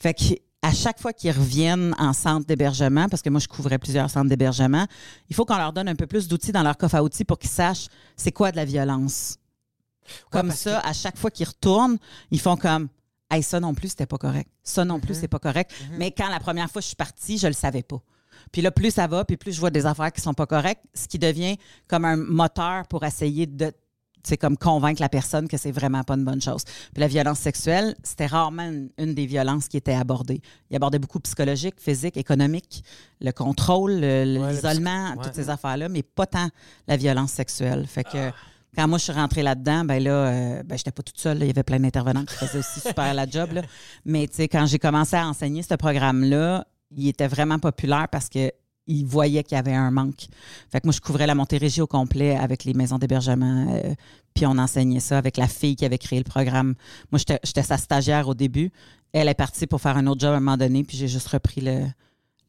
Fait 0.00 0.14
que 0.14 0.34
à 0.62 0.72
chaque 0.72 1.00
fois 1.00 1.12
qu'ils 1.12 1.30
reviennent 1.30 1.94
en 1.98 2.12
centre 2.12 2.46
d'hébergement, 2.46 3.08
parce 3.08 3.22
que 3.22 3.30
moi, 3.30 3.38
je 3.38 3.46
couvrais 3.46 3.78
plusieurs 3.78 4.10
centres 4.10 4.28
d'hébergement, 4.28 4.86
il 5.28 5.36
faut 5.36 5.44
qu'on 5.44 5.56
leur 5.56 5.72
donne 5.72 5.88
un 5.88 5.94
peu 5.94 6.06
plus 6.06 6.26
d'outils 6.26 6.50
dans 6.50 6.64
leur 6.64 6.76
coffre 6.76 6.96
à 6.96 7.04
outils 7.04 7.24
pour 7.24 7.38
qu'ils 7.38 7.50
sachent 7.50 7.86
c'est 8.16 8.32
quoi 8.32 8.50
de 8.50 8.56
la 8.56 8.64
violence. 8.64 9.38
Comme 10.30 10.50
ça, 10.50 10.80
à 10.80 10.92
chaque 10.92 11.18
fois 11.18 11.30
qu'ils 11.30 11.46
retournent, 11.46 11.98
ils 12.30 12.40
font 12.40 12.56
comme 12.56 12.88
Hey, 13.28 13.42
ça 13.42 13.58
non 13.58 13.74
plus, 13.74 13.88
c'était 13.88 14.06
pas 14.06 14.18
correct. 14.18 14.48
Ça 14.62 14.84
non 14.84 15.00
plus, 15.00 15.14
c'est 15.14 15.28
pas 15.28 15.40
correct. 15.40 15.72
Mais 15.98 16.12
quand 16.12 16.28
la 16.28 16.38
première 16.38 16.70
fois 16.70 16.80
je 16.80 16.86
suis 16.86 16.96
partie, 16.96 17.38
je 17.38 17.48
le 17.48 17.52
savais 17.52 17.82
pas. 17.82 18.00
Puis 18.52 18.62
là, 18.62 18.70
plus 18.70 18.92
ça 18.92 19.06
va, 19.08 19.24
puis 19.24 19.36
plus 19.36 19.52
je 19.52 19.60
vois 19.60 19.70
des 19.70 19.86
affaires 19.86 20.12
qui 20.12 20.20
sont 20.20 20.34
pas 20.34 20.46
correctes, 20.46 20.84
ce 20.94 21.08
qui 21.08 21.18
devient 21.18 21.56
comme 21.88 22.04
un 22.04 22.16
moteur 22.16 22.86
pour 22.86 23.04
essayer 23.04 23.46
de 23.46 23.72
c'est 24.26 24.36
comme 24.36 24.56
convaincre 24.56 25.00
la 25.00 25.08
personne 25.08 25.46
que 25.48 25.56
c'est 25.56 25.70
vraiment 25.72 26.02
pas 26.02 26.14
une 26.14 26.24
bonne 26.24 26.40
chose. 26.42 26.64
Puis 26.64 27.00
la 27.00 27.06
violence 27.06 27.38
sexuelle, 27.38 27.94
c'était 28.02 28.26
rarement 28.26 28.64
une, 28.64 28.90
une 28.98 29.14
des 29.14 29.26
violences 29.26 29.68
qui 29.68 29.76
était 29.76 29.94
abordée. 29.94 30.40
Il 30.70 30.76
abordait 30.76 30.98
beaucoup 30.98 31.20
psychologique, 31.20 31.76
physique, 31.78 32.16
économique, 32.16 32.82
le 33.20 33.30
contrôle, 33.32 33.92
Ouais, 33.92 34.24
l'isolement, 34.24 35.10
ouais. 35.10 35.24
toutes 35.24 35.34
ces 35.34 35.48
affaires-là, 35.50 35.88
mais 35.88 36.02
pas 36.02 36.26
tant 36.26 36.48
la 36.88 36.96
violence 36.96 37.30
sexuelle. 37.32 37.86
Fait 37.86 38.04
que 38.04 38.28
Ah. 38.30 38.34
quand 38.76 38.88
moi 38.88 38.98
je 38.98 39.04
suis 39.04 39.12
rentrée 39.12 39.42
là-dedans, 39.42 39.84
ben 39.84 40.02
là, 40.02 40.10
euh, 40.10 40.62
ben 40.64 40.76
j'étais 40.76 40.90
pas 40.90 41.02
toute 41.02 41.18
seule. 41.18 41.38
là. 41.38 41.44
Il 41.44 41.48
y 41.48 41.50
avait 41.50 41.62
plein 41.62 41.78
d'intervenants 41.80 42.24
qui 42.24 42.34
faisaient 42.34 42.58
aussi 42.58 42.80
super 42.80 43.14
la 43.14 43.26
job. 43.28 43.52
là. 43.52 43.62
Mais 44.04 44.26
tu 44.26 44.34
sais, 44.36 44.48
quand 44.48 44.66
j'ai 44.66 44.78
commencé 44.78 45.16
à 45.16 45.26
enseigner 45.28 45.62
ce 45.62 45.74
programme-là, 45.74 46.66
il 46.96 47.08
était 47.08 47.26
vraiment 47.28 47.58
populaire 47.58 48.08
parce 48.10 48.28
que 48.28 48.50
il 48.86 49.04
voyait 49.04 49.42
qu'il 49.42 49.56
y 49.56 49.58
avait 49.58 49.74
un 49.74 49.90
manque. 49.90 50.26
Fait 50.70 50.80
que 50.80 50.86
moi, 50.86 50.92
je 50.92 51.00
couvrais 51.00 51.26
la 51.26 51.34
Montérégie 51.34 51.80
au 51.80 51.86
complet 51.86 52.36
avec 52.36 52.64
les 52.64 52.74
maisons 52.74 52.98
d'hébergement. 52.98 53.66
euh, 53.74 53.94
puis 54.34 54.44
on 54.46 54.58
enseignait 54.58 55.00
ça 55.00 55.16
avec 55.18 55.36
la 55.38 55.48
fille 55.48 55.76
qui 55.76 55.84
avait 55.84 55.98
créé 55.98 56.18
le 56.18 56.24
programme. 56.24 56.74
Moi, 57.10 57.18
j'étais 57.18 57.62
sa 57.62 57.78
stagiaire 57.78 58.28
au 58.28 58.34
début. 58.34 58.70
Elle 59.12 59.28
est 59.28 59.34
partie 59.34 59.66
pour 59.66 59.80
faire 59.80 59.96
un 59.96 60.06
autre 60.06 60.20
job 60.20 60.32
à 60.34 60.36
un 60.36 60.40
moment 60.40 60.56
donné, 60.58 60.84
puis 60.84 60.96
j'ai 60.96 61.08
juste 61.08 61.28
repris 61.28 61.62
le, 61.62 61.86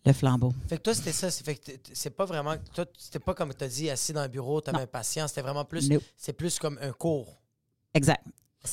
le 0.05 0.13
flambeau. 0.13 0.53
Fait 0.67 0.77
que 0.77 0.81
toi, 0.83 0.93
c'était 0.93 1.13
ça. 1.13 1.31
C'est 1.31 1.45
fait 1.45 1.55
que 1.55 1.63
t- 1.65 1.77
t- 1.77 1.91
c'est 1.93 2.09
pas 2.09 2.25
vraiment. 2.25 2.55
C'était 2.97 3.19
pas 3.19 3.33
comme 3.33 3.53
tu 3.53 3.63
as 3.63 3.67
dit, 3.69 3.89
assis 3.89 4.11
dans 4.11 4.19
un 4.21 4.27
bureau, 4.27 4.59
tu 4.59 4.69
avais 4.69 4.79
Non. 4.79 4.83
un 4.83 4.87
patient. 4.87 5.27
C'était 5.29 5.41
vraiment 5.43 5.63
plus. 5.63 5.89
No. 5.89 5.99
C'est 6.17 6.33
plus 6.33 6.59
comme 6.59 6.77
un 6.81 6.91
cours. 6.91 7.39
Exact. 7.93 8.23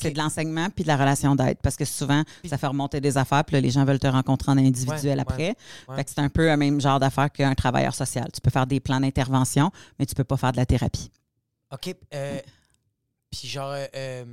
C'est 0.01 0.11
de 0.11 0.17
l'enseignement 0.17 0.69
puis 0.69 0.83
de 0.83 0.87
la 0.87 0.97
relation 0.97 1.35
d'aide 1.35 1.57
parce 1.61 1.75
que 1.75 1.85
souvent, 1.85 2.23
ça 2.47 2.57
fait 2.57 2.67
remonter 2.67 3.01
des 3.01 3.17
affaires 3.17 3.43
puis 3.43 3.55
là, 3.55 3.61
les 3.61 3.69
gens 3.71 3.85
veulent 3.85 3.99
te 3.99 4.07
rencontrer 4.07 4.51
en 4.51 4.57
individuel 4.57 5.17
Ouais, 5.17 5.21
après. 5.21 5.47
ouais, 5.49 5.55
ouais. 5.89 5.95
Fait 5.97 6.03
que 6.03 6.09
c'est 6.11 6.19
un 6.19 6.29
peu 6.29 6.45
le 6.49 6.57
même 6.57 6.79
genre 6.81 6.99
d'affaires 6.99 7.31
qu'un 7.31 7.53
travailleur 7.55 7.93
social. 7.95 8.27
Tu 8.33 8.41
peux 8.41 8.49
faire 8.51 8.67
des 8.67 8.79
plans 8.79 8.99
d'intervention, 8.99 9.71
mais 9.99 10.05
tu 10.05 10.15
peux 10.15 10.23
pas 10.23 10.37
faire 10.37 10.51
de 10.51 10.57
la 10.57 10.65
thérapie. 10.65 11.09
OK. 11.71 11.95
euh, 12.13 12.39
Puis 13.31 13.47
genre, 13.47 13.71
euh, 13.71 13.85
euh, 13.95 14.25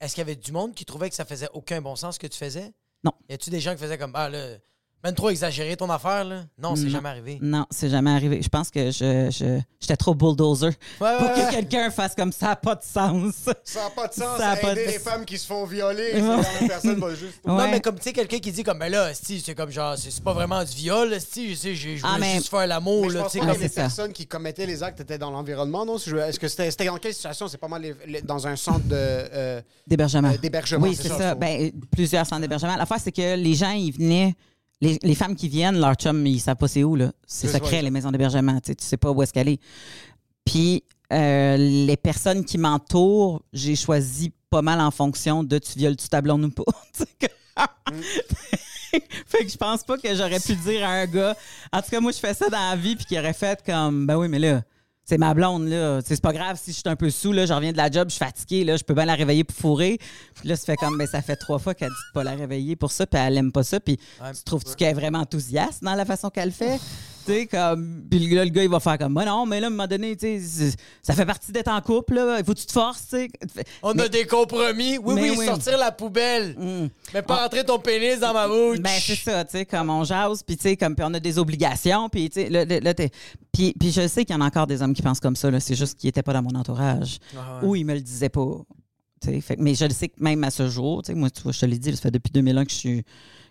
est-ce 0.00 0.14
qu'il 0.14 0.20
y 0.22 0.26
avait 0.26 0.36
du 0.36 0.52
monde 0.52 0.74
qui 0.74 0.84
trouvait 0.84 1.08
que 1.10 1.16
ça 1.16 1.24
faisait 1.24 1.48
aucun 1.52 1.80
bon 1.82 1.96
sens 1.96 2.14
ce 2.14 2.20
que 2.20 2.26
tu 2.26 2.38
faisais? 2.38 2.72
Non. 3.04 3.12
Y 3.28 3.34
a-tu 3.34 3.50
des 3.50 3.60
gens 3.60 3.72
qui 3.74 3.78
faisaient 3.80 3.98
comme, 3.98 4.12
ah 4.14 4.28
là, 4.28 4.56
Ben 5.02 5.12
trop 5.12 5.30
exagéré 5.30 5.76
ton 5.76 5.88
affaire, 5.90 6.24
là. 6.24 6.40
Non, 6.60 6.74
c'est 6.74 6.88
jamais 6.90 7.08
arrivé. 7.08 7.38
Non, 7.40 7.66
c'est 7.70 7.88
jamais 7.88 8.10
arrivé. 8.10 8.42
Je 8.42 8.48
pense 8.48 8.68
que 8.68 8.90
je, 8.90 9.30
je- 9.30 9.60
j'étais 9.78 9.96
trop 9.96 10.12
bulldozer 10.12 10.66
Ouais, 10.66 10.72
pour 10.98 11.08
ouais, 11.08 11.34
que 11.34 11.40
ouais. 11.46 11.50
quelqu'un 11.52 11.88
fasse 11.90 12.16
comme 12.16 12.32
ça. 12.32 12.56
Pas 12.56 12.74
de 12.74 12.82
sens. 12.82 13.34
Ça 13.62 13.84
n'a 13.84 13.90
pas 13.90 14.08
de 14.08 14.12
sens 14.14 14.38
Ça 14.38 14.48
a 14.48 14.52
à 14.52 14.56
pas 14.56 14.72
aider 14.72 14.86
de- 14.86 14.90
les 14.90 14.98
femmes 14.98 15.24
qui 15.24 15.38
se 15.38 15.46
font 15.46 15.64
violer. 15.66 16.14
Ouais. 16.14 16.20
C'est 16.20 16.26
la 16.26 16.36
même 16.60 16.68
personne 16.68 16.98
va 16.98 17.14
juste... 17.14 17.46
Non, 17.46 17.56
Ouais. 17.58 17.70
mais 17.70 17.80
comme, 17.80 17.94
tu 17.94 18.02
sais, 18.02 18.12
quelqu'un 18.12 18.38
qui 18.40 18.50
dit 18.50 18.64
comme, 18.64 18.80
ben 18.80 18.90
là, 18.90 19.08
esti, 19.12 19.40
c'est 19.40 19.54
comme 19.54 19.70
genre, 19.70 19.96
c'est 19.96 20.10
c'est 20.10 20.24
pas 20.24 20.32
vraiment 20.32 20.64
du 20.64 20.72
viol, 20.74 21.12
esti, 21.12 21.50
je 21.50 21.54
sais, 21.54 21.74
je 21.76 21.96
je 21.96 22.02
Ah, 22.04 22.14
voulais 22.16 22.26
mais- 22.26 22.34
juste 22.38 22.48
faire 22.48 22.66
l'amour, 22.66 23.02
Mais 23.02 23.10
je 23.10 23.14
là, 23.14 23.22
pense 23.22 23.32
tu 23.32 23.38
sais, 23.38 23.44
pas 23.44 23.44
Ouais, 23.46 23.52
que 23.52 23.56
comme... 23.58 23.62
les 23.62 23.68
ça. 23.72 23.80
personnes 23.82 24.12
qui 24.12 24.26
commettaient 24.26 24.66
les 24.66 24.82
actes 24.82 25.00
étaient 25.00 25.18
dans 25.18 25.30
l'environnement, 25.30 25.86
non? 25.86 25.96
Si 25.98 26.10
je- 26.10 26.16
Est-ce 26.16 26.40
que 26.40 26.48
c'était 26.48 26.72
c'était 26.72 26.86
dans 26.86 26.96
quelle 26.96 27.14
situation? 27.14 27.46
C'est 27.46 27.58
pas 27.58 27.68
mal 27.68 27.82
les- 27.82 27.94
les- 28.06 28.22
dans 28.22 28.48
un 28.48 28.56
centre 28.56 28.80
de, 28.88 28.94
euh, 28.96 29.60
D'hébergement. 29.86 30.30
euh, 30.32 30.38
d'hébergement. 30.38 30.82
Oui, 30.88 30.96
c'est 31.00 31.06
ça. 31.06 31.34
faut- 31.34 31.38
Ben, 31.38 31.66
euh, 31.66 31.70
plusieurs 31.92 32.26
centres 32.26 32.40
d'hébergement. 32.42 32.74
L'affaire, 32.74 32.98
c'est 33.00 33.12
que 33.12 33.36
les 33.36 33.54
gens, 33.54 33.70
ils 33.70 33.92
venaient. 33.92 34.34
Les, 34.80 34.98
les 35.02 35.14
femmes 35.14 35.34
qui 35.34 35.48
viennent, 35.48 35.80
leur 35.80 35.94
chum, 35.94 36.24
ils 36.26 36.40
savent 36.40 36.56
pas 36.56 36.68
c'est 36.68 36.84
où, 36.84 36.94
là. 36.94 37.12
C'est 37.26 37.48
secret, 37.48 37.82
les 37.82 37.90
maisons 37.90 38.12
d'hébergement. 38.12 38.60
Tu 38.60 38.68
sais, 38.68 38.74
tu 38.74 38.84
sais 38.84 38.96
pas 38.96 39.10
où 39.10 39.22
est-ce 39.22 39.32
qu'elle 39.32 39.48
est. 39.48 39.60
Puis, 40.44 40.84
euh, 41.12 41.56
les 41.56 41.96
personnes 41.96 42.44
qui 42.44 42.58
m'entourent, 42.58 43.42
j'ai 43.52 43.76
choisi 43.76 44.32
pas 44.50 44.62
mal 44.62 44.80
en 44.80 44.90
fonction 44.90 45.42
de 45.42 45.58
tu 45.58 45.78
violes-tu 45.78 46.08
ta 46.08 46.20
blonde 46.20 46.44
ou 46.44 46.50
pas. 46.50 46.64
Fait 49.26 49.44
que 49.44 49.50
je 49.50 49.56
pense 49.56 49.84
pas 49.84 49.98
que 49.98 50.14
j'aurais 50.14 50.40
pu 50.40 50.54
dire 50.54 50.86
à 50.86 50.92
un 50.92 51.06
gars. 51.06 51.36
En 51.72 51.82
tout 51.82 51.90
cas, 51.90 52.00
moi, 52.00 52.12
je 52.12 52.18
fais 52.18 52.34
ça 52.34 52.48
dans 52.48 52.70
la 52.70 52.76
vie, 52.76 52.96
puis 52.96 53.04
qu'il 53.04 53.18
aurait 53.18 53.32
fait 53.32 53.62
comme, 53.64 54.06
ben 54.06 54.16
oui, 54.16 54.28
mais 54.28 54.38
là, 54.38 54.62
c'est 55.08 55.16
ma 55.16 55.32
blonde, 55.32 55.68
là. 55.68 56.00
C'est 56.04 56.20
pas 56.20 56.34
grave 56.34 56.60
si 56.62 56.70
je 56.70 56.76
suis 56.76 56.88
un 56.88 56.94
peu 56.94 57.08
sous, 57.08 57.32
là, 57.32 57.46
je 57.46 57.52
reviens 57.54 57.72
de 57.72 57.78
la 57.78 57.90
job, 57.90 58.08
je 58.08 58.16
suis 58.16 58.24
fatiguée, 58.24 58.62
là, 58.62 58.76
je 58.76 58.84
peux 58.84 58.92
bien 58.92 59.06
la 59.06 59.14
réveiller 59.14 59.42
pour 59.42 59.56
fourrer. 59.56 59.98
Puis 60.34 60.48
là, 60.48 60.54
ça 60.54 60.66
fait 60.66 60.76
comme, 60.76 60.98
ben 60.98 61.06
ça 61.06 61.22
fait 61.22 61.36
trois 61.36 61.58
fois 61.58 61.74
qu'elle 61.74 61.88
dit 61.88 61.94
de 61.94 62.12
pas 62.12 62.24
la 62.24 62.32
réveiller 62.32 62.76
pour 62.76 62.92
ça, 62.92 63.06
puis 63.06 63.18
elle 63.18 63.38
aime 63.38 63.50
pas 63.50 63.62
ça. 63.62 63.80
Puis 63.80 63.96
tu 63.96 64.44
trouves-tu 64.44 64.74
qu'elle 64.74 64.90
est 64.90 64.94
vraiment 64.94 65.20
enthousiaste 65.20 65.82
dans 65.82 65.94
la 65.94 66.04
façon 66.04 66.28
qu'elle 66.28 66.52
fait? 66.52 66.78
Sais, 67.28 67.46
comme. 67.46 68.04
Puis 68.10 68.18
le 68.20 68.34
gars, 68.34 68.44
le 68.44 68.50
gars, 68.50 68.62
il 68.64 68.68
va 68.70 68.80
faire 68.80 68.98
comme, 68.98 69.12
moi, 69.12 69.24
non, 69.24 69.44
mais 69.46 69.60
là, 69.60 69.66
à 69.66 69.68
un 69.68 69.70
moment 69.70 69.86
donné, 69.86 70.16
tu 70.16 70.40
sais, 70.40 70.70
ça 71.02 71.14
fait 71.14 71.26
partie 71.26 71.52
d'être 71.52 71.68
en 71.68 71.80
couple, 71.80 72.14
là. 72.14 72.38
Il 72.38 72.44
faut 72.44 72.54
que 72.54 72.58
tu 72.58 72.66
te 72.66 72.72
forces, 72.72 73.02
tu 73.10 73.16
sais. 73.16 73.28
On 73.82 73.92
Mais- 73.94 74.04
a 74.04 74.08
des 74.08 74.26
compromis. 74.26 74.98
Oui, 74.98 75.14
oui, 75.20 75.34
oui. 75.38 75.46
sortir 75.46 75.76
la 75.78 75.92
poubelle. 75.92 76.54
Mm. 76.58 76.88
Mais 77.14 77.22
pas 77.22 77.42
rentrer 77.42 77.64
ton 77.64 77.78
pénis 77.78 78.18
dans 78.20 78.32
ma 78.32 78.48
bouche. 78.48 78.78
Ben, 78.80 78.90
c'est 79.00 79.14
ça, 79.16 79.44
tu 79.44 79.52
sais, 79.58 79.66
comme 79.66 79.90
on 79.90 80.04
jase, 80.04 80.42
puis 80.42 80.56
tu 80.56 80.62
sais, 80.62 80.76
comme 80.76 80.94
puis 80.94 81.04
on 81.06 81.12
a 81.14 81.20
des 81.20 81.38
obligations, 81.38 82.08
puis 82.08 82.30
tu 82.30 82.40
sais, 82.42 82.48
là, 82.48 82.64
là, 82.64 82.80
là, 82.80 82.94
t'es- 82.94 83.10
puis, 83.52 83.74
puis 83.78 83.90
je 83.92 84.06
sais 84.08 84.24
qu'il 84.24 84.34
y 84.34 84.38
en 84.38 84.40
a 84.40 84.46
encore 84.46 84.66
des 84.66 84.80
hommes 84.82 84.94
qui 84.94 85.02
pensent 85.02 85.20
comme 85.20 85.36
ça, 85.36 85.50
là, 85.50 85.60
c'est 85.60 85.74
juste 85.74 85.98
qu'ils 85.98 86.08
n'étaient 86.08 86.22
pas 86.22 86.32
dans 86.32 86.42
mon 86.42 86.54
entourage, 86.58 87.18
Ah 87.36 87.60
ouais. 87.62 87.68
ou 87.68 87.76
ils 87.76 87.84
me 87.84 87.94
le 87.94 88.00
disaient 88.00 88.28
pas, 88.28 88.46
fait 89.22 89.56
mais 89.58 89.74
je 89.74 89.84
le 89.84 89.90
sais 89.90 90.08
que 90.08 90.22
même 90.22 90.42
à 90.44 90.50
ce 90.50 90.68
jour, 90.68 91.02
moi, 91.14 91.28
tu 91.30 91.42
vois, 91.42 91.52
je 91.52 91.60
te 91.60 91.66
l'ai 91.66 91.78
dit, 91.78 91.90
ça 91.94 92.02
fait 92.02 92.10
depuis 92.10 92.30
2001 92.32 92.64
que 92.64 92.70
je 92.70 92.76
suis, 92.76 93.02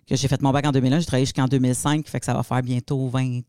que 0.10 0.16
j'ai 0.16 0.28
fait 0.30 0.42
mon 0.42 0.52
bac 0.52 0.66
en 0.66 0.72
2001, 0.72 1.00
j'ai 1.00 1.06
travaillé 1.06 1.26
jusqu'en 1.26 1.48
2005, 1.48 2.08
fait 2.08 2.20
que 2.22 2.26
ça 2.26 2.34
va 2.34 2.42
faire 2.44 2.62
bientôt 2.64 3.08
20, 3.10 3.42
que- 3.42 3.46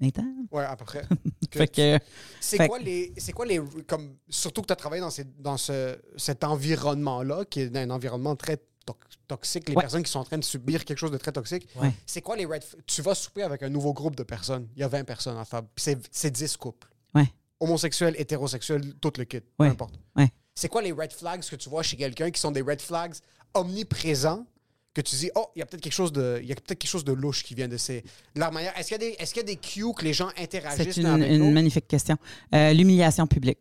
20 0.00 0.18
ans. 0.20 0.34
Ouais, 0.52 0.64
à 0.64 0.76
peu 0.76 0.84
près. 0.84 1.02
Que 1.50 1.58
Fait 1.60 1.68
que, 1.68 1.98
C'est 2.40 2.58
Fait- 2.58 2.68
quoi 2.68 2.78
les. 2.78 3.12
C'est 3.16 3.32
quoi 3.32 3.46
les. 3.46 3.58
Comme, 3.86 4.16
surtout 4.28 4.60
que 4.62 4.66
tu 4.66 4.72
as 4.74 4.76
travaillé 4.76 5.00
dans, 5.00 5.08
ces- 5.10 5.24
dans 5.24 5.56
ce, 5.56 5.98
cet 6.16 6.44
environnement-là, 6.44 7.44
qui 7.46 7.60
est 7.60 7.74
un 7.76 7.88
environnement 7.90 8.36
très 8.36 8.58
to- 8.84 8.96
toxique, 9.26 9.68
les 9.70 9.74
Ouais. 9.74 9.82
personnes 9.82 10.02
qui 10.02 10.10
sont 10.12 10.18
en 10.18 10.24
train 10.24 10.36
de 10.36 10.44
subir 10.44 10.84
quelque 10.84 10.98
chose 10.98 11.10
de 11.10 11.16
très 11.16 11.32
toxique. 11.32 11.66
Ouais. 11.80 11.90
C'est 12.06 12.20
quoi 12.20 12.36
les 12.36 12.44
red 12.44 12.62
Tu 12.86 13.00
vas 13.00 13.14
souper 13.14 13.42
avec 13.44 13.62
un 13.62 13.70
nouveau 13.70 13.94
groupe 13.94 14.14
de 14.14 14.24
personnes. 14.24 14.68
Il 14.76 14.80
y 14.80 14.82
a 14.82 14.88
20 14.88 15.04
personnes 15.04 15.38
en. 15.38 15.44
Puis 15.44 15.62
c'est- 15.78 16.08
c'est 16.10 16.30
10 16.30 16.56
couples. 16.58 16.86
Ouais. 17.14 17.32
Homosexuels, 17.60 18.14
hétérosexuels, 18.18 18.94
tout 19.00 19.12
le 19.16 19.24
kit. 19.24 19.40
Peu 19.56 19.64
importe. 19.64 19.98
C'est 20.54 20.68
quoi 20.68 20.82
les 20.82 20.92
red 20.92 21.12
flags 21.12 21.42
que 21.48 21.56
tu 21.56 21.68
vois 21.70 21.82
chez 21.82 21.96
quelqu'un 21.96 22.30
qui 22.30 22.40
sont 22.40 22.50
des 22.50 22.62
red 22.62 22.80
flags 22.82 23.14
omniprésents 23.54 24.44
que 25.02 25.08
tu 25.08 25.16
dis, 25.16 25.30
oh, 25.34 25.46
il 25.54 25.60
y 25.60 25.62
a 25.62 25.66
peut-être 25.66 25.82
quelque 25.82 25.92
chose 25.92 26.12
de, 26.12 26.38
il 26.42 26.48
y 26.48 26.52
a 26.52 26.54
peut-être 26.54 26.78
quelque 26.78 26.90
chose 26.90 27.04
de 27.04 27.12
louche 27.12 27.44
qui 27.44 27.54
vient 27.54 27.68
de 27.68 27.76
ces, 27.76 28.02
de 28.34 28.40
leur 28.40 28.52
manière. 28.52 28.76
Est-ce 28.76 28.88
qu'il 28.88 29.02
y 29.02 29.06
a 29.06 29.10
des, 29.10 29.16
est-ce 29.18 29.32
qu'il 29.32 29.42
y 29.42 29.44
a 29.44 29.46
des 29.46 29.56
cues 29.56 29.92
que 29.96 30.04
les 30.04 30.12
gens 30.12 30.28
interagissent 30.38 30.94
c'est 30.94 31.00
une, 31.00 31.06
avec 31.06 31.30
une 31.30 31.52
magnifique 31.52 31.86
question. 31.86 32.16
Euh, 32.54 32.72
L'humiliation 32.72 33.26
publique. 33.26 33.58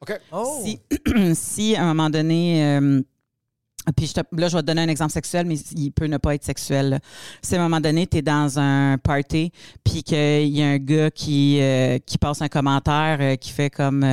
OK. 0.00 0.18
Oh. 0.32 0.62
Si, 0.64 0.80
si 1.34 1.76
à 1.76 1.82
un 1.82 1.94
moment 1.94 2.10
donné, 2.10 2.64
euh, 2.64 3.00
puis 3.96 4.06
je 4.06 4.14
te- 4.14 4.20
là, 4.36 4.48
je 4.48 4.56
vais 4.56 4.62
te 4.62 4.66
donner 4.66 4.82
un 4.82 4.88
exemple 4.88 5.12
sexuel, 5.12 5.46
mais 5.46 5.58
il 5.58 5.90
peut 5.90 6.06
ne 6.06 6.16
pas 6.18 6.34
être 6.34 6.44
sexuel. 6.44 7.00
Si 7.42 7.54
à 7.54 7.60
un 7.60 7.62
moment 7.62 7.80
donné, 7.80 8.06
tu 8.06 8.18
es 8.18 8.22
dans 8.22 8.58
un 8.58 8.98
party, 8.98 9.52
puis 9.84 10.02
qu'il 10.02 10.48
y 10.48 10.62
a 10.62 10.68
un 10.68 10.78
gars 10.78 11.10
qui, 11.10 11.60
euh, 11.60 11.98
qui 12.04 12.18
passe 12.18 12.42
un 12.42 12.48
commentaire 12.48 13.18
euh, 13.20 13.36
qui 13.36 13.50
fait 13.50 13.70
comme. 13.70 14.04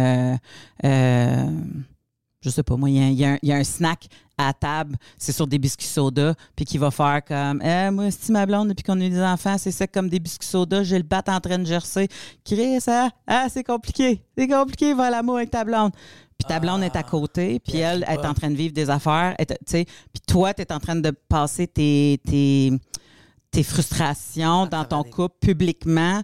Je 2.44 2.50
sais 2.50 2.64
pas, 2.64 2.76
moi, 2.76 2.90
il 2.90 3.14
y 3.14 3.24
a, 3.26 3.30
un- 3.32 3.38
y 3.42 3.48
y 3.48 3.52
a 3.52 3.64
snack 3.64 4.08
à 4.38 4.52
table, 4.54 4.96
c'est 5.18 5.32
sur 5.32 5.48
des 5.48 5.60
biscuits 5.60 5.88
soda, 5.88 6.34
puis 6.56 6.66
qui 6.66 6.78
va 6.78 6.92
faire 6.92 7.22
comme 7.24 7.62
Eh, 7.64 7.90
Moi, 7.92 8.10
c'est 8.12 8.32
ma 8.32 8.46
blonde, 8.46 8.70
depuis 8.70 8.84
qu'on 8.84 9.00
a 9.00 9.06
eu 9.06 9.10
des 9.10 9.22
enfants, 9.22 9.58
c'est 9.58 9.72
sec 9.72 9.92
comme 9.92 10.10
des 10.10 10.20
biscuits 10.20 10.48
soda, 10.48 10.84
j'ai 10.84 10.98
le 10.98 11.04
bat 11.04 11.24
en 11.28 11.40
train 11.40 11.60
de 11.60 11.66
gercer. 11.66 12.08
Chris, 12.44 12.80
ah, 12.88 13.10
ah 13.28 13.48
c'est 13.50 13.64
compliqué, 13.64 14.24
c'est 14.38 14.48
compliqué, 14.48 14.94
va 14.94 15.10
l'amour 15.10 15.38
avec 15.38 15.52
ta 15.52 15.64
blonde. 15.64 15.92
Puis 16.38 16.48
ta 16.48 16.60
blonde 16.60 16.84
est 16.84 16.96
à 16.96 17.04
côté, 17.04 17.60
puis 17.60 17.78
elle 17.78 18.04
est 18.10 18.26
en 18.26 18.34
train 18.34 18.50
de 18.50 18.56
vivre 18.56 18.74
des 18.74 18.90
affaires, 18.90 19.36
tu 19.38 19.56
sais, 19.66 19.86
puis 19.86 20.22
toi, 20.28 20.54
tu 20.54 20.64
es 20.64 20.74
en 20.74 20.80
train 20.80 20.96
de 20.96 21.12
passer 21.30 21.68
tes, 21.68 22.20
tes, 22.26 22.74
tes 23.54 23.64
frustrations 23.64 24.66
dans 24.66 24.84
ton 24.84 25.04
couple 25.04 25.36
publiquement. 25.40 26.22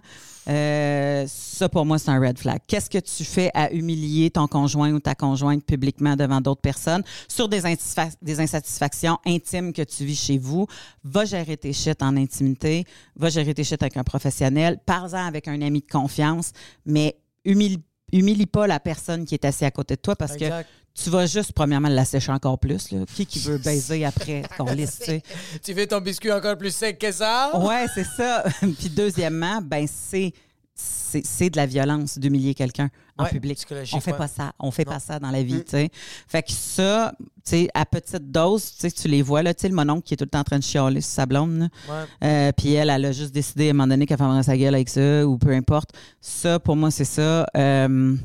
Euh, 0.48 1.26
ça, 1.28 1.68
pour 1.68 1.86
moi, 1.86 1.98
c'est 1.98 2.10
un 2.10 2.18
red 2.18 2.38
flag. 2.38 2.58
Qu'est-ce 2.66 2.90
que 2.90 2.98
tu 2.98 3.24
fais 3.24 3.50
à 3.54 3.70
humilier 3.72 4.30
ton 4.30 4.48
conjoint 4.48 4.90
ou 4.92 4.98
ta 4.98 5.14
conjointe 5.14 5.64
publiquement 5.64 6.16
devant 6.16 6.40
d'autres 6.40 6.60
personnes 6.60 7.04
sur 7.28 7.48
des, 7.48 7.62
insatisfa- 7.62 8.16
des 8.20 8.40
insatisfactions 8.40 9.18
intimes 9.24 9.72
que 9.72 9.82
tu 9.82 10.04
vis 10.04 10.16
chez 10.20 10.38
vous? 10.38 10.66
Va 11.04 11.24
gérer 11.24 11.56
tes 11.56 11.72
shit 11.72 12.02
en 12.02 12.16
intimité. 12.16 12.84
Va 13.14 13.28
gérer 13.30 13.54
tes 13.54 13.62
shit 13.62 13.80
avec 13.80 13.96
un 13.96 14.02
professionnel. 14.02 14.78
Parle-en 14.84 15.24
avec 15.24 15.46
un 15.46 15.62
ami 15.62 15.82
de 15.82 15.86
confiance, 15.90 16.50
mais 16.84 17.16
humilie, 17.44 17.82
humilie 18.12 18.46
pas 18.46 18.66
la 18.66 18.80
personne 18.80 19.24
qui 19.26 19.34
est 19.34 19.44
assise 19.44 19.62
à 19.62 19.70
côté 19.70 19.94
de 19.94 20.00
toi 20.00 20.16
parce 20.16 20.36
que. 20.36 20.46
Tu 20.94 21.08
vas 21.10 21.26
juste, 21.26 21.52
premièrement, 21.52 21.88
la 21.88 22.04
sécher 22.04 22.32
encore 22.32 22.58
plus. 22.58 22.90
Là. 22.90 23.00
Qui 23.14 23.26
qui 23.26 23.38
veut 23.40 23.58
baiser 23.64 24.04
après 24.04 24.42
qu'on 24.58 24.72
lisse, 24.72 25.00
tu 25.62 25.72
veux 25.72 25.86
ton 25.86 26.00
biscuit 26.00 26.32
encore 26.32 26.56
plus 26.58 26.74
sec 26.74 26.98
que 26.98 27.10
ça? 27.12 27.52
Ouais, 27.58 27.86
c'est 27.94 28.04
ça. 28.04 28.44
Puis 28.60 28.88
deuxièmement, 28.90 29.60
ben 29.62 29.86
c'est 29.88 30.32
c'est 30.82 31.50
de 31.50 31.56
la 31.58 31.66
violence 31.66 32.16
d'humilier 32.18 32.54
quelqu'un 32.54 32.88
en 33.18 33.24
Ouais, 33.24 33.30
public. 33.30 33.58
On 33.92 34.00
fait 34.00 34.12
ouais. 34.12 34.16
pas 34.16 34.28
ça. 34.28 34.52
On 34.58 34.70
fait 34.70 34.86
Non. 34.86 34.92
pas 34.92 34.98
ça 35.00 35.18
dans 35.18 35.30
la 35.30 35.42
vie, 35.42 35.62
tu 35.62 35.72
sais. 35.72 35.90
Fait 36.26 36.42
que 36.42 36.52
ça, 36.52 37.12
tu 37.18 37.24
sais, 37.44 37.68
à 37.74 37.84
petite 37.84 38.30
dose, 38.30 38.64
tu 38.64 38.88
sais, 38.88 38.90
tu 38.90 39.08
les 39.08 39.20
vois 39.20 39.42
là, 39.42 39.52
tu 39.52 39.60
sais, 39.62 39.68
le 39.68 39.74
mononcle 39.74 40.02
qui 40.04 40.14
est 40.14 40.16
tout 40.16 40.24
le 40.24 40.30
temps 40.30 40.38
en 40.40 40.44
train 40.44 40.58
de 40.58 40.64
chialer 40.64 41.02
sur 41.02 41.10
sa 41.12 41.26
blonde. 41.26 41.68
Euh, 42.24 42.52
puis 42.56 42.72
elle, 42.74 42.88
elle 42.88 43.04
a 43.04 43.12
juste 43.12 43.32
décidé 43.34 43.66
à 43.66 43.70
un 43.70 43.72
moment 43.74 43.88
donné 43.88 44.06
qu'elle 44.06 44.16
fermerait 44.16 44.42
sa 44.42 44.56
gueule 44.56 44.74
avec 44.74 44.88
ça 44.88 45.26
ou 45.26 45.36
peu 45.36 45.50
importe. 45.50 45.90
Ça, 46.20 46.58
pour 46.58 46.76
moi, 46.76 46.90
c'est 46.90 47.04
ça. 47.04 47.44
Euh, 47.56 48.16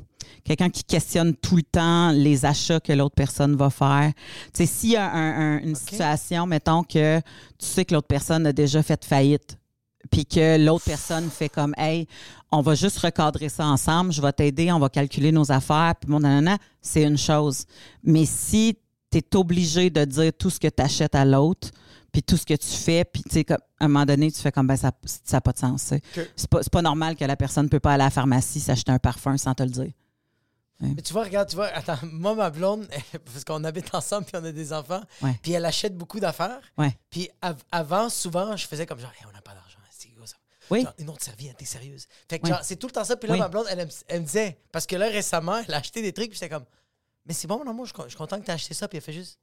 Quelqu'un 0.45 0.69
qui 0.69 0.83
questionne 0.83 1.33
tout 1.35 1.55
le 1.57 1.63
temps 1.63 2.11
les 2.11 2.45
achats 2.45 2.79
que 2.79 2.93
l'autre 2.93 3.15
personne 3.15 3.55
va 3.55 3.69
faire. 3.69 4.13
Tu 4.53 4.65
sais, 4.65 4.65
s'il 4.67 4.91
y 4.91 4.95
a 4.95 5.11
un- 5.11 5.55
un- 5.57 5.59
une 5.59 5.75
situation, 5.75 6.45
mettons 6.45 6.83
que 6.83 7.19
tu 7.19 7.65
sais 7.65 7.83
que 7.83 7.93
l'autre 7.93 8.07
personne 8.07 8.45
a 8.45 8.53
déjà 8.53 8.81
fait 8.83 9.03
faillite, 9.03 9.57
puis 10.11 10.23
que 10.25 10.63
l'autre 10.63 10.85
personne 10.85 11.29
fait 11.31 11.49
comme, 11.49 11.73
hey, 11.77 12.07
on 12.51 12.61
va 12.61 12.75
juste 12.75 12.99
recadrer 12.99 13.49
ça 13.49 13.65
ensemble, 13.65 14.11
je 14.13 14.21
vais 14.21 14.31
t'aider, 14.31 14.71
on 14.71 14.77
va 14.79 14.87
calculer 14.89 15.31
nos 15.31 15.51
affaires, 15.51 15.95
puis 15.99 16.11
mon 16.11 16.19
nanana, 16.19 16.57
c'est 16.79 17.01
une 17.03 17.17
chose. 17.17 17.65
Mais 18.03 18.25
si 18.25 18.77
tu 19.11 19.17
es 19.17 19.35
obligé 19.35 19.89
de 19.89 20.05
dire 20.05 20.31
tout 20.37 20.51
ce 20.51 20.59
que 20.59 20.67
tu 20.67 20.81
achètes 20.83 21.15
à 21.15 21.25
l'autre, 21.25 21.69
puis 22.11 22.21
tout 22.21 22.37
ce 22.37 22.45
que 22.45 22.53
tu 22.53 22.67
fais, 22.67 23.03
puis 23.03 23.23
tu 23.23 23.31
sais, 23.31 23.45
à 23.51 23.57
un 23.79 23.87
moment 23.87 24.05
donné, 24.05 24.31
tu 24.31 24.39
fais 24.39 24.51
comme, 24.51 24.67
ben, 24.67 24.77
ça 24.77 24.91
n'a 25.33 25.41
pas 25.41 25.51
de 25.53 25.57
sens. 25.57 25.91
C'est 26.35 26.49
pas, 26.49 26.59
pas 26.71 26.81
normal 26.83 27.15
que 27.15 27.25
la 27.25 27.35
personne 27.35 27.63
ne 27.65 27.69
peut 27.69 27.79
pas 27.79 27.93
aller 27.93 28.03
à 28.03 28.05
la 28.05 28.11
pharmacie 28.11 28.59
s'acheter 28.59 28.91
un 28.91 28.99
parfum 28.99 29.37
sans 29.37 29.55
te 29.55 29.63
le 29.63 29.69
dire. 29.69 29.91
Mais 30.81 31.01
tu 31.01 31.13
vois, 31.13 31.23
regarde, 31.23 31.49
tu 31.49 31.55
vois, 31.55 31.67
attends, 31.67 31.97
moi, 32.03 32.35
ma 32.35 32.49
blonde, 32.49 32.87
parce 33.25 33.43
qu'on 33.45 33.63
habite 33.63 33.93
ensemble 33.95 34.25
puis 34.25 34.35
on 34.35 34.43
a 34.43 34.51
des 34.51 34.73
enfants, 34.73 35.01
Ouais. 35.21 35.39
puis 35.41 35.53
elle 35.53 35.65
achète 35.65 35.95
beaucoup 35.95 36.19
d'affaires. 36.19 36.59
Ouais. 36.77 36.97
Puis 37.09 37.29
av- 37.41 37.63
avant, 37.71 38.09
souvent, 38.09 38.55
je 38.57 38.67
faisais 38.67 38.85
comme 38.85 38.99
genre, 38.99 39.11
Hey, 39.19 39.25
on 39.27 39.31
n'a 39.31 39.41
pas 39.41 39.53
d'argent. 39.53 39.79
c'est 39.89 40.09
gros, 40.09 40.25
ça. 40.25 40.35
Oui. 40.69 40.81
Genre, 40.83 40.93
une 40.97 41.09
autre 41.09 41.23
serviette, 41.23 41.57
t'es 41.57 41.65
sérieuse. 41.65 42.07
Fait 42.29 42.39
que 42.39 42.47
genre, 42.47 42.59
c'est 42.63 42.75
tout 42.75 42.87
le 42.87 42.91
temps 42.93 43.05
ça. 43.05 43.15
Puis 43.15 43.27
là, 43.29 43.35
Oui. 43.35 43.39
ma 43.39 43.47
blonde, 43.47 43.67
elle, 43.69 43.85
me- 43.85 43.91
elle 44.07 44.21
me 44.21 44.25
disait, 44.25 44.57
parce 44.71 44.85
que 44.85 44.95
là, 44.97 45.07
récemment, 45.07 45.57
elle 45.67 45.73
a 45.73 45.77
acheté 45.77 46.01
des 46.01 46.11
trucs, 46.11 46.29
puis 46.31 46.39
j'étais 46.39 46.49
comme, 46.53 46.65
mais 47.25 47.33
c'est 47.33 47.47
bon, 47.47 47.57
mon 47.63 47.69
amour, 47.69 47.85
je 47.85 47.93
je 48.03 48.07
suis 48.09 48.17
content 48.17 48.39
que 48.39 48.45
t'aies 48.45 48.51
acheté 48.51 48.73
ça. 48.73 48.87
Puis 48.89 48.97
elle 48.97 49.03
fait 49.03 49.13
juste, 49.13 49.39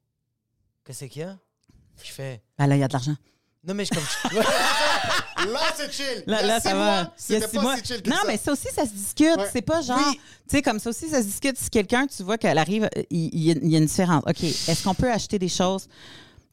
qu'est-ce 0.84 1.04
qu'il 1.06 1.22
y 1.22 1.24
a? 1.24 1.38
Je 2.04 2.10
fais, 2.10 2.42
Ben 2.58 2.66
là, 2.66 2.76
il 2.76 2.80
y 2.80 2.82
a 2.82 2.88
de 2.88 2.92
l'argent. 2.92 3.16
Non, 3.66 3.74
mais 3.74 3.84
je 3.84 3.90
comme. 3.90 4.02
Là, 5.52 5.60
c'est 5.76 5.92
chill. 5.92 6.24
Là, 6.26 6.60
ça 6.60 6.74
va. 6.74 7.12
C'était 7.16 7.46
pas 7.48 7.62
mois. 7.62 7.76
si 7.76 7.84
chill 7.84 8.02
que 8.02 8.10
Non, 8.10 8.16
ça. 8.16 8.22
mais 8.26 8.36
ça 8.36 8.52
aussi, 8.52 8.68
ça 8.74 8.84
se 8.84 8.90
discute. 8.92 9.36
Ouais. 9.36 9.48
C'est 9.52 9.62
pas 9.62 9.80
genre. 9.82 9.98
Oui. 9.98 10.20
Tu 10.48 10.56
sais, 10.56 10.62
comme 10.62 10.78
ça 10.78 10.90
aussi, 10.90 11.08
ça 11.08 11.18
se 11.20 11.26
discute. 11.26 11.56
Si 11.56 11.70
quelqu'un, 11.70 12.06
tu 12.06 12.22
vois 12.22 12.38
qu'elle 12.38 12.58
arrive, 12.58 12.88
il 13.10 13.38
y 13.38 13.74
a 13.74 13.78
une 13.78 13.86
différence. 13.86 14.22
OK, 14.26 14.42
est-ce 14.42 14.84
qu'on 14.84 14.94
peut 14.94 15.10
acheter 15.10 15.38
des 15.38 15.48
choses? 15.48 15.88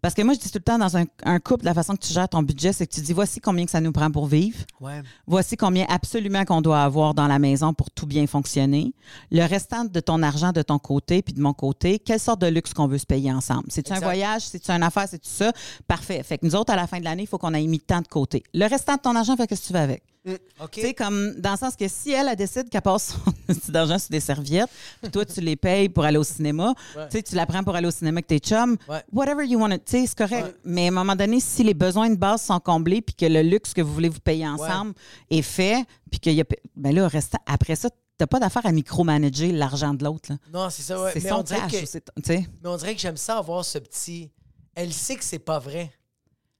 Parce 0.02 0.14
que 0.14 0.22
moi, 0.22 0.34
je 0.34 0.40
dis 0.40 0.50
tout 0.50 0.60
le 0.60 0.64
temps, 0.64 0.78
dans 0.78 0.98
un, 0.98 1.06
un 1.24 1.40
couple, 1.40 1.66
la 1.66 1.74
façon 1.74 1.96
que 1.96 2.06
tu 2.06 2.14
gères 2.14 2.30
ton 2.30 2.42
budget, 2.42 2.74
c'est 2.74 2.88
que 2.88 2.94
tu 2.94 3.02
dis 3.02 3.14
voici 3.14 3.40
combien 3.40 3.66
que 3.66 3.72
ça 3.72 3.82
nous 3.82 3.92
prend 3.92 4.10
pour 4.10 4.28
vivre. 4.28 4.58
Ouais. 4.80 5.02
Voici 5.28 5.58
combien 5.58 5.86
absolument 5.90 6.46
qu'on 6.46 6.62
doit 6.62 6.82
avoir 6.82 7.14
dans 7.14 7.28
la 7.28 7.40
maison 7.40 7.74
pour 7.74 7.92
tout 7.92 8.06
bien 8.06 8.26
fonctionner. 8.28 8.94
Le 9.32 9.46
restant 9.46 9.86
de 9.86 10.00
ton 10.00 10.24
argent 10.24 10.52
de 10.52 10.62
ton 10.62 10.80
côté 10.80 11.22
puis 11.22 11.34
de 11.34 11.42
mon 11.42 11.54
côté, 11.54 12.00
quelle 12.00 12.20
sorte 12.20 12.42
de 12.42 12.48
luxe 12.48 12.74
qu'on 12.74 12.88
veut 12.88 12.98
se 12.98 13.06
payer 13.06 13.32
ensemble? 13.32 13.66
C'est-tu 13.70 13.92
un 13.92 14.00
voyage? 14.00 14.44
C'est-tu 14.44 14.72
une 14.72 14.84
affaire? 14.84 15.08
C'est-tu 15.10 15.30
ça? 15.30 15.52
Parfait. 15.88 16.24
Fait 16.24 16.38
que 16.38 16.46
nous 16.46 16.56
autres, 16.56 16.72
à 16.72 16.76
la 16.76 16.88
fin 16.88 17.00
de 17.00 17.04
l'année, 17.04 17.24
il 17.24 17.28
faut 17.28 17.38
qu'on 17.38 17.54
ait 17.54 17.68
mis 17.68 17.80
de 17.80 17.84
temps 17.84 18.02
de 18.02 18.08
côté. 18.08 18.44
Le 18.54 18.68
restant 18.68 18.96
de 18.96 19.02
ton 19.02 19.16
argent, 19.16 19.36
fais 19.36 19.44
ce 19.44 19.62
que 19.62 19.68
tu 19.68 19.74
veux 19.74 19.80
avec? 19.80 20.04
Tu 20.26 20.82
sais, 20.82 20.94
comme 20.94 21.36
dans 21.40 21.52
le 21.52 21.58
sens 21.58 21.76
que 21.76 21.88
si 21.88 22.12
elle, 22.12 22.28
elle 22.28 22.36
décide 22.36 22.70
qu'elle 22.70 22.82
passe 22.82 23.14
son 23.14 23.32
petit 23.48 23.76
argent 23.76 23.98
sur 23.98 24.10
des 24.10 24.20
serviettes, 24.20 24.70
puis 25.02 25.10
toi, 25.12 25.24
tu 25.26 25.40
les 25.42 25.56
payes 25.56 25.88
pour 25.90 26.04
aller 26.04 26.18
au 26.18 26.24
cinéma, 26.24 26.74
tu 26.94 27.18
sais, 27.18 27.24
tu 27.24 27.36
la 27.36 27.46
prends 27.46 27.64
pour 27.64 27.76
aller 27.76 27.88
au 27.88 27.92
cinéma 27.92 28.16
avec 28.18 28.28
tes 28.28 28.40
chums, 28.40 28.76
Ouais. 28.88 29.02
whatever 29.14 29.46
you 29.46 29.60
want, 29.60 29.70
to- 29.70 29.78
tu 29.78 29.84
sais, 29.86 30.06
c'est 30.08 30.18
correct. 30.18 30.58
Mais 30.66 30.86
à 30.86 30.88
un 30.90 30.92
moment 30.92 31.16
donné, 31.16 31.40
si 31.40 31.64
les 31.64 31.74
besoins 31.74 32.10
de 32.10 32.16
base 32.16 32.42
sont 32.42 32.60
comblés, 32.60 33.02
puis 33.02 33.16
que 33.16 33.26
le 33.26 33.42
luxe 33.42 33.74
que 33.74 33.82
vous 33.82 33.94
voulez 33.94 34.10
vous 34.10 34.20
payer 34.20 34.48
ensemble 34.48 34.94
est 35.30 35.42
fait, 35.42 35.84
puis 36.12 36.20
qu'il 36.20 36.34
y 36.34 36.42
a. 36.42 36.46
Ben 36.76 36.94
là, 36.94 37.08
après 37.46 37.76
ça, 37.76 37.90
t'as 38.18 38.28
pas 38.28 38.40
d'affaire 38.40 38.66
à 38.66 38.72
micromanager 38.74 39.52
l'argent 39.54 39.94
de 39.94 40.04
l'autre. 40.04 40.32
Non, 40.52 40.70
c'est 40.70 40.84
ça, 40.84 41.02
ouais. 41.02 41.12
c'est 41.14 41.24
Mais 41.24 41.30
son 41.30 41.36
on 41.40 41.44
dirait 41.44 41.62
cash. 41.70 41.86
que-. 41.92 42.28
Mais 42.28 42.46
on 42.66 42.76
dirait 42.76 42.94
que 42.94 43.00
j'aime 43.02 43.16
ça 43.18 43.38
avoir 43.38 43.64
ce 43.64 43.78
petit. 43.80 44.32
Elle 44.76 44.92
sait 44.92 45.16
que 45.16 45.24
c'est 45.24 45.40
pas 45.40 45.60
vrai. 45.60 45.92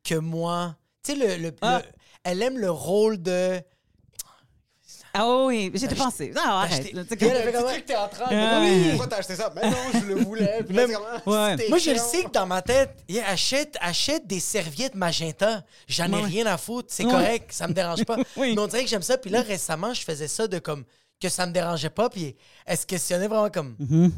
Que 0.04 0.16
moi. 0.16 0.78
Tu 1.04 1.14
sais, 1.14 1.18
le, 1.38 1.44
le- 1.44 1.56
Ah. 1.62 1.82
le- 1.84 1.92
Elle 2.24 2.42
aime 2.42 2.58
le 2.58 2.70
rôle 2.72 3.22
de. 3.22 3.62
Ah 5.12 5.46
oui, 5.46 5.72
j'étais 5.74 5.96
pensé. 5.96 6.32
Non, 6.36 6.42
arrête. 6.44 6.82
Acheter- 6.82 6.94
là, 6.94 7.04
tu 7.04 7.10
sais, 7.10 7.18
comme- 7.18 7.30
elle 7.30 7.46
Le 7.48 7.52
comme- 7.52 7.62
petit 7.64 7.72
truc 7.74 7.82
que 7.86 7.88
t'es 7.88 7.96
en 7.96 8.08
train 8.08 8.26
Ah, 8.30 8.60
oui, 8.62 8.90
pourquoi 8.90 9.08
t'as 9.08 9.18
acheté 9.18 9.36
ça? 9.36 9.52
Mais 9.56 9.68
non, 9.70 9.78
je 9.94 10.06
le 10.06 10.16
voulais. 10.24 10.64
Puis 10.64 10.76
là, 10.76 10.86
Même- 10.86 10.96
c'est 10.96 11.24
comme, 11.24 11.34
Ouais. 11.34 11.52
c'était 11.58 11.70
Moi, 11.70 11.78
je 11.80 11.90
le 11.90 11.96
chiant. 11.96 12.06
sais 12.06 12.24
que 12.26 12.30
dans 12.32 12.46
ma 12.46 12.62
tête, 12.62 13.04
yeah, 13.10 13.28
achète, 13.28 13.76
achète 13.82 14.28
des 14.28 14.40
serviettes 14.40 14.94
magenta. 14.94 15.64
J'en 15.88 16.06
ai 16.12 16.16
Ouais. 16.16 16.26
rien 16.26 16.46
à 16.46 16.58
foutre. 16.58 16.90
C'est 16.92 17.06
Ouais. 17.06 17.12
correct. 17.12 17.52
Ça 17.52 17.68
me 17.68 17.74
dérange 17.74 18.06
pas. 18.06 18.18
Oui. 18.38 18.54
Mais 18.54 18.62
on 18.62 18.68
dirait 18.68 18.84
que 18.84 18.90
j'aime 18.90 19.02
ça. 19.02 19.18
Puis 19.18 19.32
là, 19.32 19.42
récemment, 19.42 19.94
je 19.96 20.04
faisais 20.04 20.28
ça 20.28 20.48
de 20.48 20.60
comme. 20.60 20.84
Que 21.20 21.28
ça 21.28 21.46
me 21.48 21.52
dérangeait 21.52 21.90
pas. 21.90 22.10
Puis 22.10 22.36
elle 22.66 22.78
se 22.78 22.86
questionnait 22.86 23.28
vraiment 23.28 23.50
comme. 23.50 23.76
Mhm. 23.80 24.12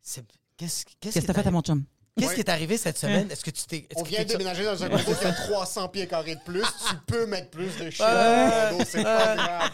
c'est- 0.00 0.22
Qu'est-ce 0.56 0.84
qu'est-ce 0.84 1.14
Qu'est-ce 1.14 1.26
que 1.26 1.32
t'as 1.32 1.42
fait 1.42 1.48
à 1.48 1.50
mon 1.50 1.62
chum? 1.62 1.82
Qu'est-ce 2.20 2.34
qui 2.34 2.40
est 2.40 2.48
arrivé 2.48 2.76
cette 2.76 2.98
semaine? 2.98 3.30
Est-ce 3.30 3.44
que 3.44 3.50
tu 3.50 3.64
t'es. 3.64 3.86
On 3.96 4.02
vient 4.02 4.22
de 4.22 4.28
déménager 4.28 4.64
dans 4.64 4.82
un 4.82 4.88
condo 4.88 5.14
qui 5.14 5.24
a 5.26 5.32
300 5.32 5.88
pieds 5.92 6.06
carrés 6.06 6.34
de 6.36 6.40
plus. 6.44 6.62
Tu 6.62 6.94
peux 7.06 7.26
mettre 7.26 7.50
plus 7.50 7.76
de 7.78 7.90
shit 7.90 8.00
dans 8.00 8.06
le 8.08 8.70
condo, 8.70 8.84
c'est 8.88 9.02
pas 9.02 9.36
grave. 9.36 9.70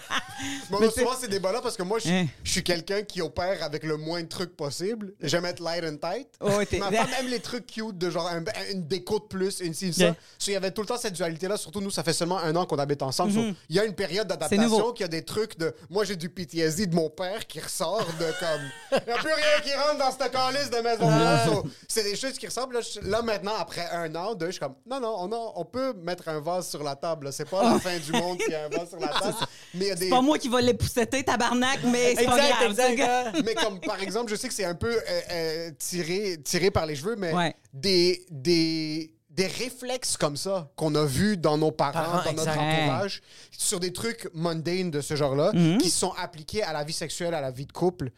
Souvent, 0.95 1.15
c'est 1.21 1.29
des 1.29 1.39
là 1.41 1.61
parce 1.63 1.77
que 1.77 1.83
moi, 1.83 1.99
je 1.99 2.09
Hein. 2.09 2.27
je 2.45 2.51
suis 2.53 2.63
quelqu'un 2.63 3.03
qui 3.03 3.21
opère 3.21 3.63
avec 3.63 3.83
le 3.83 3.97
moins 3.97 4.23
de 4.23 4.29
trucs 4.29 4.57
possible. 4.57 5.13
J'aime 5.21 5.45
être 5.45 5.61
light 5.61 5.85
and 5.85 5.97
tight. 5.97 6.29
Oh, 6.41 6.51
Ma 6.79 6.91
femme 6.93 7.09
aime 7.21 7.29
les 7.29 7.41
trucs 7.41 7.67
cute, 7.67 7.97
de 7.99 8.11
genre 8.11 8.27
un- 8.29 8.45
une 8.73 8.87
déco 8.87 9.19
de 9.19 9.25
plus, 9.25 9.61
une 9.61 9.75
ci, 9.75 9.93
ça. 9.93 10.15
Il 10.47 10.53
y 10.53 10.57
avait 10.57 10.71
tout 10.71 10.83
le 10.83 10.87
temps 10.87 10.99
cette 10.99 11.15
dualité-là. 11.15 11.57
Surtout, 11.57 11.81
nous, 11.81 11.91
ça 11.91 12.03
fait 12.05 12.13
seulement 12.13 12.39
un 12.39 12.55
an 12.57 12.65
qu'on 12.67 12.79
habite 12.79 13.03
ensemble. 13.03 13.33
So, 13.33 13.41
il 13.69 13.77
y 13.77 13.81
a 13.81 13.85
une 13.85 13.95
période. 13.95 14.27
C'est 14.49 14.57
nouveau. 14.57 14.77
d'adaptation 14.77 14.93
qui 14.93 15.05
a 15.05 15.09
des 15.09 15.25
trucs 15.25 15.59
de. 15.59 15.75
Moi, 15.91 16.05
j'ai 16.05 16.17
du 16.17 16.29
PTSD 16.29 16.87
de 16.87 16.95
mon 16.95 17.11
père 17.11 17.47
qui 17.47 17.61
ressort 17.61 18.07
de 18.19 18.25
comme. 18.41 18.71
Il 19.07 19.13
n'y 19.13 19.13
a 19.13 19.23
plus 19.23 19.33
rien 19.33 19.61
qui 19.63 19.75
rentre 19.75 19.99
dans 19.99 20.11
cette 20.11 20.33
calice 20.33 20.71
de 20.71 20.79
maison-là. 20.79 21.47
So, 21.47 21.65
c'est 21.89 22.03
des 22.05 22.17
choses 22.17 22.36
qui 22.39 22.47
ressemblent. 22.47 22.75
Là, 22.75 22.81
je- 22.81 23.01
là, 23.01 23.23
maintenant, 23.23 23.55
après 23.59 23.87
un 23.91 24.15
an, 24.15 24.35
deux, 24.35 24.47
je 24.47 24.51
suis 24.53 24.61
comme. 24.61 24.75
Non, 24.87 25.01
non, 25.01 25.15
on, 25.19 25.33
a- 25.33 25.53
on 25.57 25.65
peut 25.65 25.93
mettre 25.95 26.29
un 26.29 26.41
vase 26.41 26.69
sur 26.69 26.83
la 26.83 26.97
table. 26.97 27.27
là. 27.27 27.33
C'est 27.33 27.49
pas 27.49 27.63
la 27.75 27.79
fin 27.81 27.99
du 27.99 28.13
monde 28.13 28.39
qu'il 28.39 28.51
y 28.51 28.55
a 28.55 28.65
un 28.67 28.69
vase 28.69 28.89
sur 28.91 28.99
la 29.01 29.09
table. 29.21 29.37
Mais 29.75 29.85
il 29.87 29.89
y 29.89 29.91
a 29.91 29.95
des. 29.95 30.05
C'est 30.05 30.11
pas 30.11 30.21
moi 30.23 30.39
qui 30.39 30.49
va 30.49 30.61
l'épousseter, 30.61 31.23
tabarnak, 31.25 31.81
mais 31.85 32.15
c'est 32.17 32.25
pas 32.27 32.37
grave. 32.37 32.77
hein. 33.01 33.33
mais 33.45 33.55
comme 33.55 33.81
par 33.81 34.03
exemple, 34.03 34.31
je 34.31 34.37
sais 34.37 34.49
que 34.49 34.55
c'est 34.55 34.65
un 34.65 34.75
peu 34.75 34.93
euh, 34.95 35.21
euh, 35.31 35.71
tiré, 35.79 36.39
tiré 36.45 36.71
par 36.71 36.87
les 36.87 36.97
cheveux, 36.97 37.17
mais 37.17 37.33
Ouais. 37.33 37.55
des, 37.73 38.25
des, 38.31 39.13
des 39.31 39.47
réflexes 39.47 40.17
comme 40.17 40.37
ça 40.37 40.71
qu'on 40.77 40.95
a 40.95 41.05
vus 41.05 41.37
dans 41.37 41.59
nos 41.59 41.71
parents, 41.71 41.93
Parents, 41.93 42.25
dans 42.25 42.33
notre 42.33 42.49
exact. 42.53 42.59
entourage, 42.83 43.23
sur 43.51 43.81
des 43.81 43.93
trucs 43.93 44.31
mundanes 44.33 44.91
de 44.91 45.01
ce 45.03 45.15
genre-là, 45.17 45.51
Mhm. 45.53 45.79
qui 45.79 45.91
sont 45.91 46.13
appliqués 46.19 46.63
à 46.63 46.73
la 46.73 46.85
vie 46.85 46.93
sexuelle, 46.95 47.35
à 47.35 47.41
la 47.41 47.51
vie 47.51 47.67
de 47.67 47.73
couple, 47.73 48.11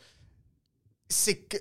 c'est 1.08 1.36
que. 1.36 1.56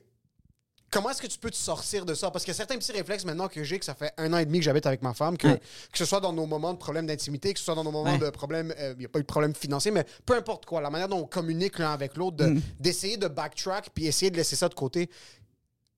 Comment 0.97 1.11
est-ce 1.11 1.21
que 1.21 1.27
tu 1.27 1.37
peux 1.37 1.51
te 1.51 1.55
sortir 1.55 2.05
de 2.07 2.15
ça? 2.15 2.31
Parce 2.31 2.43
qu'il 2.43 2.51
y 2.51 2.55
a 2.55 2.57
certains 2.57 2.75
petits 2.75 2.91
réflexes 2.91 3.23
maintenant 3.23 3.47
que 3.47 3.63
j'ai, 3.63 3.77
que 3.77 3.85
ça 3.85 3.93
fait 3.93 4.11
un 4.17 4.33
an 4.33 4.39
et 4.39 4.45
demi 4.45 4.57
que 4.57 4.65
j'habite 4.65 4.87
avec 4.87 5.03
ma 5.03 5.13
femme, 5.13 5.37
que, 5.37 5.45
Ouais. 5.47 5.59
que 5.91 5.97
ce 5.99 6.05
soit 6.05 6.19
dans 6.19 6.33
nos 6.33 6.47
moments 6.47 6.73
de 6.73 6.79
problèmes 6.79 7.05
d'intimité, 7.05 7.53
que 7.53 7.59
ce 7.59 7.65
soit 7.65 7.75
dans 7.75 7.83
nos 7.83 7.91
moments 7.91 8.13
Ouais. 8.13 8.17
de 8.17 8.29
problèmes, 8.31 8.73
euh, 8.79 8.93
il 8.95 8.99
n'y 9.01 9.05
a 9.05 9.07
pas 9.07 9.19
eu 9.19 9.21
de 9.21 9.27
problème 9.27 9.53
financier, 9.53 9.91
mais 9.91 10.07
peu 10.25 10.35
importe 10.35 10.65
quoi, 10.65 10.81
la 10.81 10.89
manière 10.89 11.07
dont 11.07 11.19
on 11.19 11.27
communique 11.27 11.77
l'un 11.77 11.91
avec 11.93 12.17
l'autre, 12.17 12.37
de- 12.37 12.47
Mm. 12.47 12.61
d'essayer 12.79 13.17
de 13.17 13.27
backtrack 13.27 13.91
puis 13.93 14.07
essayer 14.07 14.31
de 14.31 14.37
laisser 14.37 14.55
ça 14.55 14.69
de 14.69 14.73
côté. 14.73 15.07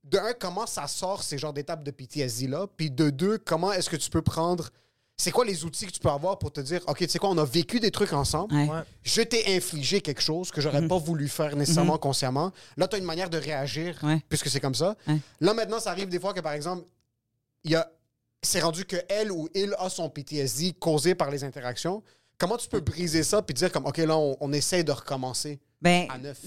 De 0.03 0.17
un, 0.17 0.33
comment 0.33 0.65
ça 0.67 0.85
sort 0.87 1.23
ces 1.23 1.37
genres 1.37 1.53
d'étapes 1.53 1.85
de 1.85 1.91
PTSD-là? 1.91 2.67
Puis 2.75 2.91
de 2.91 3.09
deux, 3.09 3.37
comment 3.37 3.71
est-ce 3.71 3.89
que 3.89 3.95
tu 3.95 4.09
peux 4.09 4.21
prendre. 4.21 4.69
C'est 5.21 5.31
quoi 5.31 5.43
les 5.43 5.65
outils 5.65 5.85
que 5.85 5.91
tu 5.91 5.99
peux 5.99 6.07
avoir 6.09 6.39
pour 6.39 6.53
te 6.53 6.61
dire, 6.61 6.79
OK, 6.87 6.99
tu 6.99 7.09
sais 7.09 7.19
quoi, 7.19 7.29
on 7.29 7.37
a 7.37 7.43
vécu 7.43 7.81
des 7.81 7.91
trucs 7.91 8.13
ensemble. 8.13 8.55
Ouais. 8.55 8.69
Je 9.03 9.21
t'ai 9.21 9.53
infligé 9.53 9.99
quelque 9.99 10.21
chose 10.21 10.49
que 10.49 10.61
j'aurais 10.61 10.87
pas 10.87 10.97
voulu 10.97 11.27
faire 11.27 11.57
nécessairement 11.57 11.97
consciemment. 11.97 12.53
Là, 12.77 12.87
tu 12.87 12.95
as 12.95 12.99
une 12.99 13.05
manière 13.05 13.29
de 13.29 13.37
réagir, 13.37 13.99
Ouais. 14.01 14.23
puisque 14.29 14.47
c'est 14.49 14.61
comme 14.61 14.75
ça. 14.75 14.95
Ouais. 15.09 15.17
Là, 15.41 15.53
maintenant, 15.53 15.81
ça 15.81 15.91
arrive 15.91 16.07
des 16.07 16.21
fois 16.21 16.33
que, 16.33 16.39
par 16.39 16.53
exemple, 16.53 16.85
il 17.65 17.71
y 17.71 17.75
a... 17.75 17.91
c'est 18.41 18.61
rendu 18.61 18.85
que 18.85 18.95
elle 19.09 19.29
ou 19.33 19.49
il 19.53 19.75
a 19.77 19.89
son 19.89 20.09
PTSD 20.09 20.71
causé 20.79 21.15
par 21.15 21.29
les 21.29 21.43
interactions. 21.43 22.01
Comment 22.37 22.55
tu 22.55 22.69
peux 22.69 22.79
briser 22.79 23.23
ça 23.23 23.41
puis 23.41 23.53
dire 23.53 23.69
comme, 23.73 23.85
OK, 23.87 23.97
là, 23.97 24.15
on, 24.17 24.37
on 24.39 24.53
essaie 24.53 24.85
de 24.85 24.93
recommencer 24.93 25.59
Ben, 25.81 26.07
à 26.09 26.17
neuf? 26.17 26.37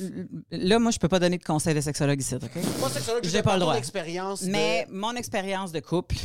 là, 0.50 0.78
moi, 0.78 0.90
je 0.90 0.98
peux 0.98 1.08
pas 1.08 1.18
donner 1.18 1.36
de 1.36 1.44
conseils 1.44 1.74
de 1.74 1.82
sexologue 1.82 2.18
ici, 2.18 2.34
OK? 2.36 2.50
Moi, 2.78 2.88
que 3.20 3.28
J'ai 3.28 3.42
pas 3.42 3.52
le 3.56 3.60
droit. 3.60 3.76
Expérience 3.76 4.40
Mais 4.44 4.86
de... 4.88 4.94
mon 4.94 5.14
expérience 5.14 5.70
de 5.72 5.80
couple, 5.80 6.16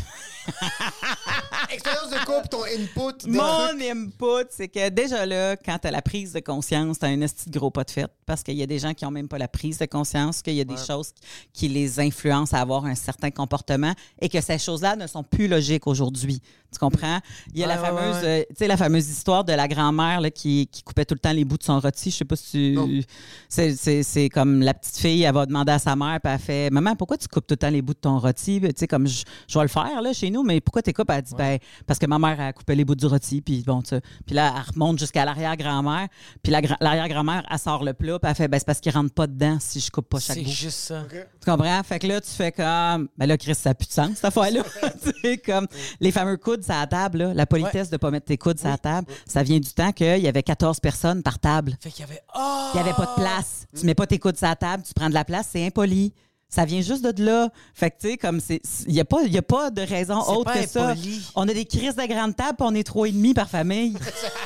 Expérience 1.72 2.10
de 2.10 2.17
couple, 2.26 2.48
ton 2.50 2.63
input. 2.63 3.26
des 3.26 3.32
mon 3.38 3.67
trucs. 3.67 3.82
input, 3.84 4.48
c'est 4.50 4.67
que 4.67 4.89
déjà 4.89 5.26
là, 5.26 5.56
quand 5.58 5.78
t'as 5.82 5.91
la 5.91 6.02
prise 6.02 6.34
de 6.34 6.39
conscience, 6.39 7.00
t'as 7.00 7.08
un 7.08 7.22
esti 7.22 7.50
de 7.50 7.58
gros 7.58 7.72
pas 7.72 7.84
de 7.84 7.91
fête 7.91 8.12
parce 8.26 8.43
qu'il 8.43 8.56
y 8.56 8.63
a 8.63 8.65
des 8.67 8.80
gens 8.80 8.93
qui 8.93 9.06
ont 9.06 9.12
même 9.12 9.28
pas 9.28 9.38
la 9.38 9.48
prise 9.48 9.78
de 9.80 9.86
conscience, 9.86 10.41
qu'il 10.41 10.54
y 10.56 10.62
a 10.62 10.65
des 10.65 10.78
choses 10.78 11.12
qui 11.54 11.67
les 11.70 12.00
influencent 12.00 12.56
à 12.56 12.60
avoir 12.62 12.86
un 12.86 12.96
certain 12.96 13.32
comportement 13.32 13.93
et 14.22 14.30
que 14.30 14.41
ces 14.41 14.58
choses-là 14.58 14.96
ne 14.96 15.08
sont 15.08 15.24
plus 15.24 15.48
logiques 15.48 15.88
aujourd'hui. 15.88 16.41
Tu 16.72 16.80
comprends? 16.80 17.20
Il 17.54 17.60
y 17.60 17.63
a 17.63 17.67
la 17.67 17.80
Ouais, 17.82 17.88
fameuse, 17.88 18.15
ouais. 18.24 18.41
euh, 18.41 18.43
tu 18.50 18.56
sais, 18.58 18.67
la 18.67 18.76
fameuse 18.76 19.08
histoire 19.08 19.46
de 19.46 19.54
la 19.54 19.70
grand-mère 19.70 20.20
qui, 20.36 20.67
qui 20.67 20.84
coupait 20.84 21.06
tout 21.06 21.13
le 21.15 21.20
temps 21.20 21.32
les 21.32 21.46
bouts 21.46 21.58
de 21.58 21.63
son 21.63 21.80
rôti. 21.80 22.12
Je 22.12 22.17
sais 22.17 22.26
pas 22.26 22.36
si 22.36 22.76
tu. 22.76 23.04
C'est 23.50 24.30
comme 24.30 24.62
la 24.62 24.74
petite 24.74 24.98
fille, 24.98 25.24
elle 25.24 25.34
va 25.34 25.46
demander 25.46 25.72
à 25.72 25.80
sa 25.80 25.96
mère, 25.96 26.20
puis 26.22 26.34
elle 26.34 26.39
fait 26.39 26.70
Maman, 26.70 26.96
pourquoi 26.96 27.17
tu 27.17 27.28
coupes 27.30 27.48
tout 27.48 27.54
le 27.54 27.58
temps 27.58 27.70
les 27.70 27.82
bouts 27.82 27.93
de 27.93 28.00
ton 28.00 28.20
rôti? 28.20 28.60
Tu 28.62 28.70
sais, 28.76 28.88
comme 28.88 29.08
je, 29.08 29.24
je 29.48 29.58
vais 29.58 29.63
le 29.63 29.70
faire 29.70 30.02
là, 30.02 30.12
chez 30.12 30.30
nous, 30.30 30.43
mais 30.43 30.60
pourquoi 30.60 30.82
tu 30.82 30.91
coupes? 30.91 31.10
Elle 31.10 31.22
dit 31.22 31.34
Ben, 31.38 31.46
parce 31.86 31.99
que 31.99 32.05
ma 32.05 32.19
mère 32.19 32.39
a 32.39 32.53
coupé 32.53 32.75
les 32.75 32.86
bouts 32.86 32.95
du 32.95 33.05
rôti, 33.05 33.41
puis 33.41 33.63
bon, 33.65 33.81
tu 33.81 33.89
sais. 33.89 34.01
Puis 34.25 34.36
là, 34.36 34.53
elle 34.55 34.73
remonte 34.73 34.99
jusqu'à 34.99 35.25
l'arrière-grand-mère, 35.25 36.07
puis 36.43 36.51
la 36.51 36.62
gra- 36.62 36.77
l'arrière-grand-mère, 36.81 37.43
elle 37.49 37.60
sort 37.60 37.83
le 37.83 37.93
plat, 37.93 38.19
puis 38.19 38.29
elle 38.29 38.36
fait 38.36 38.47
Ben, 38.47 38.60
c'est 38.60 38.65
parce 38.65 38.79
qu'il 38.79 38.91
rentre 38.91 39.13
pas 39.13 39.27
dedans 39.27 39.57
si 39.60 39.79
je 39.79 39.91
coupe 39.91 40.10
pas 40.10 40.19
chaque 40.19 40.38
C'est 40.38 40.43
bout. 40.43 40.49
juste 40.51 40.79
ça. 40.79 41.03
Tu 41.10 41.49
comprends? 41.49 41.81
Fait 41.83 41.99
que 41.99 42.07
là, 42.07 42.21
tu 42.21 42.29
fais 42.29 42.51
comme. 42.51 43.10
Ben 43.17 43.25
là, 43.25 43.38
Chris, 43.38 43.55
ça 43.55 43.69
n'a 43.71 43.75
plus 43.75 43.88
de 43.88 43.93
sens, 43.93 44.10
cette 44.15 44.33
tu 45.03 45.12
sais, 45.21 45.38
comme 45.38 45.67
les 45.99 46.12
fameux 46.12 46.38
coudes 46.38 46.63
sur 46.63 46.73
la 46.73 46.88
table, 46.88 47.17
là, 47.19 47.33
la 47.33 47.45
politesse 47.45 47.89
de 47.89 47.95
ne 47.95 47.97
pas 47.97 48.12
mettre 48.12 48.25
tes 48.27 48.38
coudes 48.38 48.60
sur 48.60 48.67
la 48.69 48.77
table, 48.77 49.07
ça 49.25 49.43
vient 49.43 49.60
du 49.60 49.69
temps 49.71 49.91
qu'il 49.91 50.19
y 50.19 50.27
avait 50.27 50.43
14 50.43 50.79
personnes 50.79 51.23
par 51.23 51.39
table. 51.39 51.77
Fait 51.81 51.89
qu'il 51.91 52.01
y 52.05 52.10
avait. 52.10 52.21
Oh! 52.36 52.69
Il 52.73 52.81
n'y 52.81 52.81
avait 52.81 52.95
pas 52.95 53.05
de 53.15 53.21
place. 53.21 53.65
Tu 53.77 53.86
mets 53.86 53.95
pas 53.95 54.07
tes 54.07 54.19
coudes 54.19 54.38
sur 54.38 54.47
la 54.47 54.55
table, 54.55 54.83
tu 54.83 54.93
prends 54.93 55.10
de 55.10 55.13
la 55.13 55.25
place, 55.25 55.47
c'est 55.51 55.65
impoli. 55.65 56.13
Ça 56.49 56.63
vient 56.63 56.79
juste 56.81 57.03
de 57.03 57.23
là. 57.25 57.49
Fait 57.73 57.91
que, 57.91 57.95
tu 57.99 58.10
sais, 58.12 58.17
comme 58.17 58.39
c'est. 58.39 58.62
Il 58.88 58.93
n'y 58.93 59.01
a, 59.01 59.05
pas- 59.05 59.21
y 59.23 59.38
a 59.38 59.41
pas 59.41 59.69
de 59.69 59.81
raison 59.81 60.19
autre 60.21 60.45
pas 60.45 60.60
que 60.60 60.67
ça. 60.67 60.93
On 61.36 61.45
a 61.47 61.53
des 61.53 61.65
crises 61.65 61.95
de 61.95 62.05
grande 62.07 62.38
table, 62.38 62.55
puis 62.57 62.67
on 62.69 62.73
est 62.73 62.83
trois 62.86 63.07
et 63.10 63.12
demi 63.12 63.33
par 63.33 63.49
famille. 63.49 63.95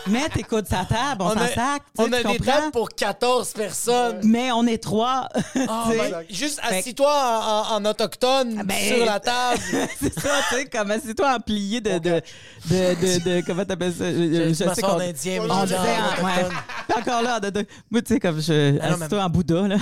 Mets 0.08 0.28
tes 0.30 0.42
coudes 0.42 0.68
sur 0.68 0.78
la 0.80 0.86
table, 0.86 1.22
on, 1.22 1.30
s'en 1.30 1.36
a, 1.40 1.48
sac. 1.50 1.84
on 2.00 2.12
a 2.12 2.24
des 2.24 2.40
tables 2.40 2.72
pour 2.72 2.90
14 2.90 3.54
personnes. 3.54 4.22
Mais 4.24 4.52
on 4.52 4.66
est 4.66 4.82
trois. 4.82 5.28
Oh, 5.74 5.92
sais. 5.92 5.98
ben, 5.98 6.24
juste 6.30 6.60
assis-toi 6.64 7.08
en, 7.08 7.76
en- 7.76 7.76
en 7.78 7.86
autochtone 7.90 8.64
Ben, 8.66 8.78
sur 8.96 9.06
la 9.06 9.20
table. 9.20 9.62
c'est 10.02 10.20
ça, 10.20 10.30
tu 10.50 10.56
sais, 10.56 10.66
comme 10.66 10.90
assis-toi 10.92 11.36
en 11.36 11.40
plié 11.40 11.82
de, 11.82 12.00
de, 12.00 12.22
de, 12.70 12.96
de, 12.96 13.24
de- 13.24 13.46
comment 13.46 13.64
t'appelles 13.64 13.94
ça? 13.94 14.12
Je, 14.12 14.50
Je 14.50 14.54
sais 14.54 14.82
qu'on- 14.82 14.94
en 14.94 15.00
indien, 15.00 15.44
mais 15.44 15.52
On 15.52 15.62
je 15.62 15.66
disait, 15.68 15.78
dis 15.78 16.22
en 16.22 16.24
en- 16.24 16.26
ouais. 16.26 17.00
encore 17.00 17.22
là, 17.22 17.40
de, 17.40 17.50
de- 17.52 17.66
moi, 17.92 18.02
tu 18.02 18.14
sais, 18.16 18.20
comme 18.20 18.42
je, 18.42 18.80
Ah 18.82 18.88
assis-toi 18.94 19.08
mais- 19.20 19.24
en 19.24 19.30
Bouddha, 19.30 19.68
là. 19.68 19.78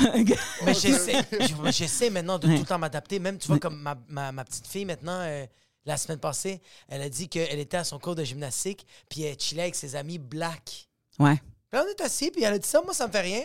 Mais 0.65 0.73
j'essaie, 0.73 1.17
je- 1.39 1.71
j'essaie 2.09 2.21
maintenant 2.21 2.39
de 2.39 2.47
Ouais. 2.47 2.55
tout 2.55 2.61
le 2.61 2.67
temps 2.67 2.79
m'adapter. 2.79 3.19
Même, 3.19 3.37
tu 3.37 3.47
vois, 3.47 3.59
comme 3.59 3.79
ma, 3.81 3.95
ma, 4.07 4.31
ma 4.31 4.43
petite 4.43 4.67
fille, 4.67 4.85
maintenant, 4.85 5.19
euh, 5.21 5.45
la 5.85 5.97
semaine 5.97 6.19
passée, 6.19 6.61
elle 6.87 7.01
a 7.01 7.09
dit 7.09 7.29
qu'elle 7.29 7.59
était 7.59 7.77
à 7.77 7.83
son 7.83 7.99
cours 7.99 8.15
de 8.15 8.23
gymnastique, 8.23 8.85
puis 9.09 9.23
elle 9.23 9.39
chillait 9.39 9.63
avec 9.63 9.75
ses 9.75 9.95
amis 9.95 10.17
black. 10.17 10.87
ouais. 11.19 11.41
Puis 11.71 11.77
là, 11.77 11.85
on 11.85 11.91
est 11.91 12.01
assis, 12.01 12.31
puis 12.31 12.41
elle 12.43 12.53
a 12.53 12.57
dit 12.57 12.67
ça, 12.67 12.81
moi, 12.81 12.95
ça 12.95 13.05
me 13.05 13.11
fait 13.11 13.21
rien. 13.21 13.43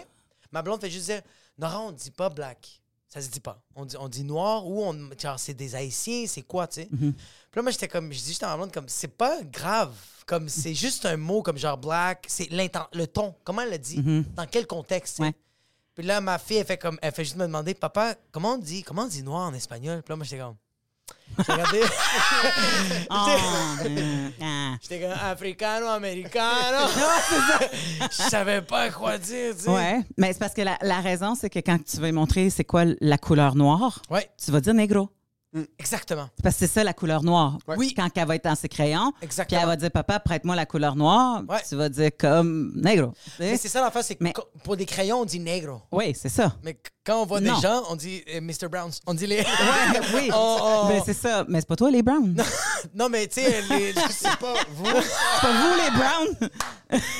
Ma 0.50 0.62
blonde 0.62 0.80
fait 0.80 0.88
juste 0.90 1.06
dire, 1.06 1.20
Nora, 1.58 1.78
on 1.80 1.92
dit 1.92 2.10
pas 2.10 2.30
black. 2.30 2.80
Ça 3.06 3.20
se 3.20 3.28
dit 3.28 3.38
pas. 3.40 3.60
On 3.76 3.84
dit, 3.84 3.96
on 3.98 4.08
dit 4.08 4.24
noir 4.24 4.66
ou 4.66 4.82
on, 4.82 5.10
genre, 5.20 5.38
c'est 5.38 5.52
des 5.54 5.74
haïtiens, 5.74 6.24
c'est 6.26 6.40
quoi, 6.42 6.66
tu 6.66 6.80
sais. 6.80 6.86
Puis 6.86 7.14
là, 7.54 7.62
moi, 7.62 7.70
j'étais 7.70 7.86
comme, 7.86 8.10
je 8.12 8.18
dis 8.18 8.28
juste 8.28 8.42
à 8.42 8.46
ma 8.48 8.56
blonde, 8.56 8.72
comme, 8.72 8.88
c'est 8.88 9.08
pas 9.08 9.42
grave. 9.42 9.94
Comme, 10.26 10.48
c'est 10.48 10.74
juste 10.74 11.04
un 11.04 11.18
mot 11.18 11.42
comme 11.42 11.58
genre 11.58 11.76
black, 11.76 12.24
c'est 12.28 12.50
l'inten- 12.50 12.88
le 12.94 13.06
ton. 13.06 13.34
Comment 13.44 13.60
elle 13.60 13.70
l'a 13.70 13.78
dit? 13.78 14.02
Dans 14.34 14.46
quel 14.46 14.66
contexte? 14.66 15.18
Ouais. 15.18 15.34
Puis 15.94 16.04
là, 16.04 16.20
ma 16.20 16.38
fille, 16.38 16.56
elle 16.56 16.66
fait 16.66 16.76
comme, 16.76 16.98
elle 17.02 17.12
fait 17.12 17.24
juste 17.24 17.36
me 17.36 17.46
demander, 17.46 17.74
papa, 17.74 18.14
comment 18.32 18.54
on 18.54 18.58
dit, 18.58 18.82
comment 18.82 19.02
on 19.02 19.06
dit 19.06 19.22
noir 19.22 19.48
en 19.48 19.54
espagnol? 19.54 20.02
Puis 20.02 20.10
là, 20.12 20.16
moi, 20.16 20.24
j'étais 20.24 20.42
comme, 20.42 20.56
J'ai 21.46 21.52
regardé. 21.52 21.80
Oh, 23.10 23.36
ah. 24.42 24.74
J'étais 24.82 25.00
comme 25.00 25.12
africano, 25.12 25.86
americano. 25.86 26.88
Je 28.00 28.08
savais 28.28 28.62
pas 28.62 28.90
quoi 28.90 29.18
dire, 29.18 29.54
tu 29.54 29.64
sais. 29.64 29.70
Ouais, 29.70 30.00
mais 30.16 30.32
c'est 30.32 30.38
parce 30.38 30.54
que 30.54 30.62
la, 30.62 30.76
la 30.82 31.00
raison, 31.00 31.34
c'est 31.34 31.50
que 31.50 31.60
quand 31.60 31.78
tu 31.84 31.98
vas 31.98 32.06
lui 32.06 32.12
montrer 32.12 32.50
c'est 32.50 32.64
quoi 32.64 32.84
la 33.00 33.18
couleur 33.18 33.54
noire, 33.54 34.02
Ouais, 34.10 34.28
tu 34.42 34.50
vas 34.50 34.60
dire 34.60 34.74
négro. 35.54 35.66
exactement. 35.78 36.28
Parce 36.42 36.54
que 36.56 36.60
c'est 36.60 36.72
ça 36.72 36.84
la 36.84 36.92
couleur 36.92 37.22
noire. 37.22 37.58
Oui. 37.68 37.94
Quand 37.96 38.08
elle 38.14 38.26
va 38.26 38.36
être 38.36 38.44
dans 38.44 38.54
ses 38.54 38.68
crayons, 38.68 39.12
puis 39.18 39.24
Exactement. 39.26 39.60
elle 39.60 39.66
va 39.66 39.76
dire 39.76 39.90
papa, 39.90 40.18
prête-moi 40.20 40.56
la 40.56 40.66
couleur 40.66 40.96
noire, 40.96 41.42
Ouais. 41.48 41.60
tu 41.68 41.76
vas 41.76 41.88
dire 41.88 42.10
comme 42.18 42.72
sais? 43.30 43.50
Mais 43.50 43.56
c'est 43.56 43.68
ça 43.68 43.80
l'affaire, 43.80 44.04
c'est 44.04 44.14
que 44.16 44.24
Mais- 44.24 44.32
pour 44.62 44.76
des 44.76 44.86
crayons, 44.86 45.20
on 45.20 45.24
dit 45.24 45.40
negro. 45.40 45.80
Oui, 45.92 46.14
c'est 46.14 46.28
ça. 46.28 46.54
Mais 46.62 46.76
quand 47.04 47.22
on 47.22 47.26
voit 47.26 47.40
Non. 47.40 47.54
des 47.54 47.60
gens, 47.60 47.82
on 47.90 47.96
dit 47.96 48.24
euh, 48.34 48.40
Mr. 48.40 48.68
Browns. 48.70 48.92
On 49.06 49.14
dit 49.14 49.26
les. 49.26 49.38
Ouais, 49.40 49.44
oui. 50.14 50.30
Oh, 50.34 50.58
oh. 50.62 50.84
Mais 50.88 51.02
c'est 51.04 51.12
ça. 51.14 51.44
Mais 51.48 51.60
c'est 51.60 51.68
pas 51.68 51.76
toi 51.76 51.90
les 51.90 52.02
Browns. 52.02 52.34
non, 52.94 53.08
mais 53.10 53.26
tu 53.26 53.40
sais, 53.42 53.62
les. 53.68 53.92
C'est 54.10 54.36
pas 54.38 54.54
vous. 54.74 54.86
C'est 54.86 55.40
pas 55.40 55.52
vous 55.52 55.74
les 55.84 55.90
Browns. 55.98 56.50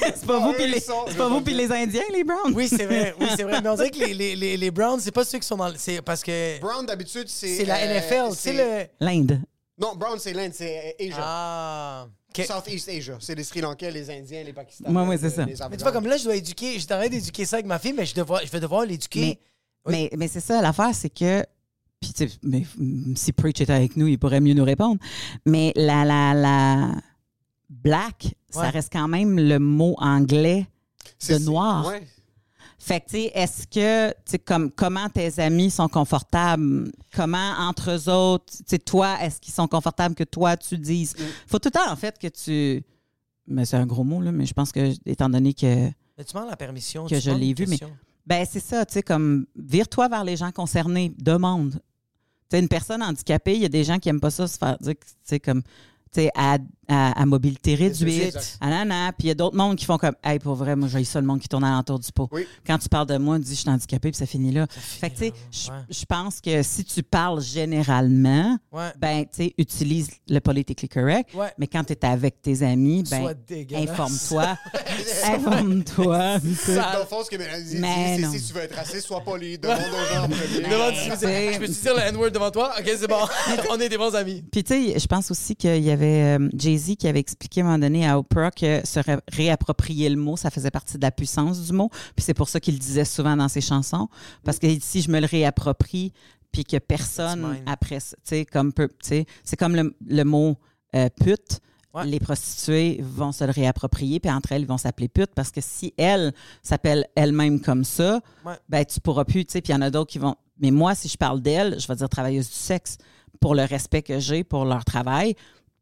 c'est 0.00 0.26
pas 0.26 0.38
vous 0.38 0.52
puis 0.52 0.66
les, 0.68 0.80
c'est 0.80 1.16
pas 1.16 1.28
vous 1.28 1.40
puis 1.40 1.54
les 1.54 1.70
Indiens 1.70 2.02
les 2.12 2.24
Browns. 2.24 2.54
Oui, 2.54 2.68
c'est 2.68 2.86
vrai. 2.86 3.14
Oui, 3.20 3.26
c'est 3.36 3.42
vrai. 3.42 3.60
Mais 3.60 3.68
on 3.68 3.74
dirait 3.74 3.90
que 3.90 3.98
les, 3.98 4.14
les, 4.14 4.36
les, 4.36 4.56
les 4.56 4.70
Browns, 4.70 5.00
c'est 5.00 5.10
pas 5.12 5.24
ceux 5.24 5.38
qui 5.38 5.46
sont 5.46 5.56
dans. 5.56 5.72
C'est 5.76 6.00
parce 6.02 6.22
que. 6.22 6.58
Brown, 6.60 6.86
d'habitude, 6.86 7.28
c'est. 7.28 7.56
C'est 7.56 7.64
la 7.64 7.76
euh, 7.78 7.98
NFL. 8.00 8.30
Tu 8.30 8.36
sais, 8.36 8.52
c'est- 8.52 8.88
le. 9.00 9.06
L'Inde. 9.06 9.40
Non, 9.76 9.94
Brown, 9.96 10.18
c'est 10.18 10.32
l'Inde, 10.32 10.52
c'est 10.54 10.94
euh, 11.00 11.04
Asia. 11.06 11.16
Ah. 11.18 12.06
ok. 12.30 12.46
Southeast 12.46 12.88
Asia. 12.88 13.16
C'est 13.20 13.34
les 13.34 13.44
Sri 13.44 13.60
Lankais, 13.60 13.90
les 13.90 14.08
Indiens, 14.08 14.42
les 14.44 14.52
Pakistanais. 14.52 14.96
Ouais, 14.96 15.06
ouais, 15.08 15.18
c'est 15.18 15.30
ça. 15.30 15.44
les 15.44 15.56
Mais 15.70 15.76
tu 15.76 15.82
vois, 15.82 15.92
comme 15.92 16.06
là, 16.06 16.16
je 16.16 16.24
dois 16.24 16.36
éduquer. 16.36 16.78
Je 16.78 16.86
t'arrête 16.86 17.10
d'éduquer 17.10 17.44
ça 17.44 17.56
avec 17.56 17.66
ma 17.66 17.78
fille, 17.78 17.92
mais 17.92 18.06
je, 18.06 18.14
devoir, 18.14 18.40
je 18.44 18.50
vais 18.50 18.60
devoir 18.60 18.84
l'éduquer. 18.86 19.38
Mais, 19.86 19.92
Oui. 19.92 20.08
mais, 20.12 20.16
mais 20.18 20.28
c'est 20.28 20.40
ça, 20.40 20.60
l'affaire, 20.62 20.94
c'est 20.94 21.10
que. 21.10 21.44
Puis, 22.00 22.12
tu 22.12 22.28
sais, 22.28 22.34
mais, 22.42 22.64
mm, 22.78 23.16
si 23.16 23.32
Preach 23.32 23.60
était 23.60 23.72
avec 23.72 23.96
nous, 23.96 24.06
il 24.06 24.18
pourrait 24.18 24.40
mieux 24.40 24.54
nous 24.54 24.64
répondre. 24.64 24.98
Mais 25.46 25.72
la, 25.76 26.04
la, 26.04 26.34
la 26.34 26.90
black, 27.70 28.34
ça 28.50 28.70
reste 28.70 28.92
quand 28.92 29.08
même 29.08 29.38
le 29.38 29.58
mot 29.58 29.94
anglais 29.98 30.66
de 31.28 31.38
noir. 31.38 31.86
Ouais. 31.88 32.06
Fait 32.78 33.00
que, 33.00 33.06
tu 33.06 33.16
sais, 33.16 33.30
est-ce 33.34 33.66
que, 33.66 34.10
tu 34.10 34.16
sais, 34.26 34.38
comme, 34.38 34.70
comment 34.70 35.08
tes 35.08 35.38
amis 35.40 35.70
sont 35.70 35.88
confortables? 35.88 36.92
Comment, 37.14 37.52
entre 37.58 37.92
eux 37.92 38.08
autres, 38.10 38.52
tu 38.58 38.62
sais, 38.66 38.78
toi, 38.78 39.16
est-ce 39.22 39.40
qu'ils 39.40 39.54
sont 39.54 39.66
confortables 39.68 40.14
que 40.14 40.24
toi, 40.24 40.56
tu 40.58 40.76
dises? 40.76 41.14
Faut 41.46 41.58
tout 41.58 41.68
le 41.72 41.78
temps, 41.78 41.90
en 41.90 41.96
fait, 41.96 42.18
que 42.18 42.28
tu. 42.28 42.84
Mais 43.46 43.64
c'est 43.64 43.76
un 43.78 43.86
gros 43.86 44.04
mot, 44.04 44.20
là, 44.20 44.32
mais 44.32 44.44
je 44.44 44.52
pense 44.52 44.70
que, 44.72 44.92
étant 45.06 45.30
donné 45.30 45.54
que. 45.54 45.66
Mais 46.18 46.24
tu 46.26 46.34
demandes 46.34 46.50
la 46.50 46.56
permission. 46.56 47.04
Que 47.06 47.14
tu 47.14 47.20
je 47.22 47.26
demandes 47.30 47.40
l'ai 47.42 47.54
vu, 47.54 47.66
mais-. 47.66 47.78
Ben, 48.26 48.46
c'est 48.50 48.60
ça, 48.60 48.87
tu 48.87 48.94
sais, 48.94 49.02
comme, 49.02 49.46
vire-toi 49.56 50.08
vers 50.08 50.24
les 50.24 50.37
gens 50.37 50.50
concernés, 50.50 51.14
demande. 51.18 51.72
Tu 51.72 51.80
sais, 52.56 52.60
une 52.60 52.68
personne 52.68 53.02
handicapée, 53.02 53.54
il 53.54 53.62
y 53.62 53.66
a 53.66 53.70
des 53.70 53.84
gens 53.84 53.98
qui 53.98 54.08
aiment 54.08 54.20
pas 54.20 54.30
ça 54.30 54.46
se 54.46 54.56
faire 54.56 54.78
dire, 54.78 54.94
tu 54.94 55.12
sais, 55.24 55.40
comme, 55.40 55.62
à, 56.35 56.59
à, 56.88 57.20
à 57.22 57.27
mobilité 57.27 57.74
réduite. 57.74 58.59
Ah, 58.61 58.85
nan. 58.85 59.12
Puis 59.18 59.27
il 59.27 59.29
y 59.29 59.31
a 59.31 59.35
d'autres 59.35 59.57
mondes 59.57 59.77
qui 59.77 59.85
font 59.85 59.96
comme, 59.98 60.14
hey, 60.22 60.38
pour 60.38 60.55
vrai, 60.55 60.77
moi, 60.77 60.88
j'ai 60.88 61.05
ça 61.05 61.20
le 61.20 61.27
monde 61.27 61.40
qui 61.40 61.48
tourne 61.48 61.64
alentour 61.64 61.98
du 61.98 62.11
pot. 62.12 62.29
Oui. 62.33 62.46
Quand 62.66 62.79
tu 62.79 62.88
parles 62.88 63.07
de 63.07 63.16
moi, 63.16 63.38
tu 63.38 63.44
dis, 63.44 63.55
je 63.55 63.61
suis 63.61 63.70
handicapé, 63.70 64.11
puis 64.11 64.18
ça 64.18 64.27
finit 64.27 64.53
là. 64.53 64.66
fait 64.70 65.11
que, 65.11 65.14
tu 65.16 65.24
sais, 65.27 65.33
je 65.50 65.70
ouais. 65.70 65.77
je 65.90 66.05
pense 66.05 66.40
que 66.40 66.62
si 66.62 66.85
tu 66.85 67.03
parles 67.03 67.40
généralement, 67.40 68.59
Ouais. 68.72 68.90
ben, 68.98 69.22
tu 69.24 69.44
sais, 69.44 69.55
utilise 69.59 70.11
le 70.29 70.40
politically 70.40 70.88
correct. 70.88 71.31
Ouais. 71.35 71.53
Mais 71.59 71.66
quand 71.66 71.85
tu 71.85 71.92
es 71.92 72.05
avec 72.05 72.42
tes 72.42 72.62
amis, 72.62 73.05
ben, 73.11 73.35
informe-toi. 73.74 74.59
informe-toi. 75.24 76.38
Dans 76.66 76.98
le 76.98 77.07
fond, 77.09 77.22
ce 77.24 77.31
que 77.31 77.37
Mélanie 77.37 77.64
dit, 77.64 77.81
c'est 78.33 78.38
si 78.38 78.46
tu 78.48 78.53
veux 78.53 78.62
être 78.62 78.77
raciste, 78.77 79.07
sois 79.07 79.20
poli. 79.20 79.59
Demande 79.59 79.79
aux 79.79 80.14
gens 80.14 80.24
en 80.24 80.29
premier. 80.29 80.68
Demande 80.68 80.94
si 80.94 81.11
je 81.11 81.59
peux 81.59 81.66
te 81.66 81.83
dire 81.83 81.94
le 81.94 82.00
N-word 82.09 82.31
devant 82.31 82.50
toi? 82.50 82.72
Ok, 82.79 82.90
c'est 82.98 83.09
bon. 83.09 83.27
On 83.70 83.79
est 83.81 83.88
des 83.88 83.98
bons 83.98 84.14
amis. 84.14 84.42
Puis, 84.50 84.64
tu 84.64 84.92
sais, 84.92 84.98
je 84.98 85.07
pense 85.07 85.31
aussi 85.31 85.57
qu'il 85.57 85.83
y 85.83 85.90
avait 85.90 86.03
euh, 86.04 86.48
Jay-Z 86.56 86.96
qui 86.96 87.08
avait 87.08 87.20
expliqué 87.20 87.60
à 87.60 87.64
un 87.64 87.66
moment 87.68 87.78
donné 87.78 88.06
à 88.06 88.18
Oprah 88.18 88.50
que 88.50 88.86
se 88.86 89.00
ré- 89.00 89.18
réapproprier 89.32 90.08
le 90.08 90.16
mot, 90.16 90.36
ça 90.36 90.50
faisait 90.50 90.70
partie 90.70 90.96
de 90.96 91.02
la 91.02 91.10
puissance 91.10 91.60
du 91.66 91.72
mot. 91.72 91.88
Puis 92.16 92.24
c'est 92.24 92.34
pour 92.34 92.48
ça 92.48 92.60
qu'il 92.60 92.74
le 92.74 92.80
disait 92.80 93.04
souvent 93.04 93.36
dans 93.36 93.48
ses 93.48 93.60
chansons. 93.60 94.08
Parce 94.44 94.58
que 94.58 94.66
si 94.80 95.00
je 95.02 95.10
me 95.10 95.20
le 95.20 95.26
réapproprie, 95.26 96.12
puis 96.52 96.64
que 96.64 96.76
personne 96.78 97.58
après, 97.66 97.98
tu 97.98 98.14
sais, 98.22 98.44
comme 98.44 98.72
peu- 98.72 98.88
tu 98.88 98.94
sais, 99.08 99.26
c'est 99.42 99.56
comme 99.56 99.74
le, 99.74 99.94
le 100.06 100.22
mot 100.24 100.56
euh, 100.94 101.08
pute. 101.22 101.60
Ouais. 101.92 102.06
Les 102.06 102.18
prostituées 102.18 103.00
vont 103.02 103.30
se 103.30 103.44
le 103.44 103.52
réapproprier, 103.52 104.18
puis 104.18 104.28
entre 104.30 104.50
elles, 104.50 104.62
ils 104.62 104.66
vont 104.68 104.78
s'appeler 104.78 105.06
pute 105.08 105.30
parce 105.34 105.52
que 105.52 105.60
si 105.60 105.94
elles 105.96 106.32
s'appellent 106.60 107.06
elles-mêmes 107.14 107.60
comme 107.60 107.84
ça, 107.84 108.20
Ouais. 108.44 108.54
ben 108.68 108.84
tu 108.84 109.00
pourras 109.00 109.24
plus, 109.24 109.44
tu 109.44 109.52
sais, 109.52 109.60
puis 109.60 109.72
il 109.72 109.76
y 109.76 109.78
en 109.78 109.82
a 109.82 109.90
d'autres 109.90 110.10
qui 110.10 110.18
vont. 110.18 110.34
Mais 110.58 110.72
moi, 110.72 110.94
si 110.96 111.08
je 111.08 111.16
parle 111.16 111.40
d'elles, 111.40 111.78
je 111.78 111.86
vais 111.86 111.94
dire 111.94 112.08
travailleuse 112.08 112.48
du 112.48 112.54
sexe 112.54 112.98
pour 113.40 113.54
le 113.54 113.62
respect 113.62 114.02
que 114.02 114.18
j'ai 114.18 114.42
pour 114.42 114.64
leur 114.64 114.84
travail, 114.84 115.34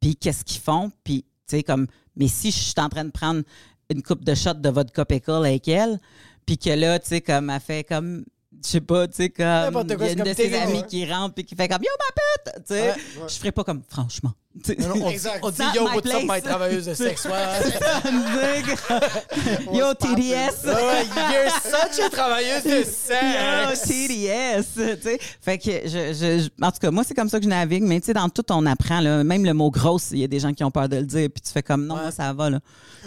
puis 0.02 0.16
qu'est-ce 0.16 0.44
qu'ils 0.44 0.60
font, 0.60 0.90
puis 1.04 1.22
tu 1.48 1.56
sais, 1.56 1.62
comme. 1.62 1.86
Mais 2.16 2.28
si 2.28 2.50
je 2.50 2.58
suis 2.58 2.74
en 2.76 2.88
train 2.90 3.04
de 3.04 3.10
prendre 3.10 3.42
une 3.88 4.02
coupe 4.02 4.24
de 4.24 4.34
shot 4.34 4.54
de 4.54 4.68
vodka 4.68 5.04
pickle 5.04 5.30
avec 5.46 5.66
elle, 5.68 5.98
puis 6.44 6.58
que 6.58 6.70
là, 6.70 6.98
tu 6.98 7.08
sais, 7.08 7.20
comme, 7.22 7.48
elle 7.48 7.60
fait 7.60 7.84
comme. 7.84 8.24
Je 8.62 8.68
sais 8.68 8.80
pas, 8.80 9.06
tu 9.06 9.14
sais, 9.14 9.30
comme. 9.30 9.86
Il 9.88 9.98
y 9.98 10.02
a 10.02 10.12
une 10.12 10.24
de 10.24 10.34
ses 10.34 10.54
amies 10.54 10.80
ouais. 10.80 10.86
qui 10.86 11.10
rentre, 11.10 11.34
puis 11.36 11.44
qui 11.44 11.54
fait 11.54 11.68
comme 11.68 11.82
Yo, 11.82 11.90
ma 11.98 12.52
pute! 12.52 12.66
Tu 12.66 12.74
sais, 12.74 12.88
Ouais, 12.90 13.28
je 13.28 13.34
ferais 13.34 13.52
pas 13.52 13.64
comme, 13.64 13.82
franchement. 13.88 14.32
Non, 14.78 14.88
non, 14.96 15.06
on, 15.06 15.10
Exact. 15.10 15.38
on 15.42 15.50
dit 15.50 15.62
yo, 15.74 15.84
my 15.88 15.94
what's 15.96 16.14
up, 16.14 16.22
my 16.28 16.42
travailleuse 16.42 16.84
de 16.84 16.94
sexe? 16.94 17.24
Ouais, 17.24 17.32
Yo, 19.72 19.94
TDS! 19.94 20.64
ouais, 20.66 21.06
you're 21.06 21.50
such 21.62 22.04
a 22.04 22.10
travailleuse 22.10 22.62
de 22.64 22.70
Yo, 22.70 22.84
sexe. 22.84 23.88
TDS! 23.88 24.64
tu 24.74 25.02
sais. 25.02 25.18
Fait 25.40 25.58
que, 25.58 25.70
je, 25.70 26.12
je- 26.12 26.44
je- 26.44 26.64
en 26.64 26.70
tout 26.70 26.78
cas, 26.80 26.90
moi, 26.90 27.02
c'est 27.02 27.14
comme 27.14 27.28
ça 27.28 27.38
que 27.38 27.44
je 27.44 27.48
navigue, 27.48 27.82
mais 27.82 28.00
tu 28.00 28.06
sais, 28.06 28.14
dans 28.14 28.28
tout, 28.28 28.44
on 28.50 28.66
apprend, 28.66 29.00
là, 29.00 29.24
même 29.24 29.44
le 29.44 29.54
mot 29.54 29.70
grosse, 29.70 30.08
il 30.12 30.18
y 30.18 30.24
a 30.24 30.28
des 30.28 30.40
gens 30.40 30.52
qui 30.52 30.62
ont 30.64 30.70
peur 30.70 30.88
de 30.88 30.96
le 30.96 31.06
dire, 31.06 31.28
puis 31.34 31.40
tu 31.40 31.50
fais 31.50 31.62
comme, 31.62 31.86
non, 31.86 31.94
Ouais. 31.94 32.02
moi, 32.02 32.10
ça 32.10 32.32
va, 32.32 32.50
là. 32.50 32.60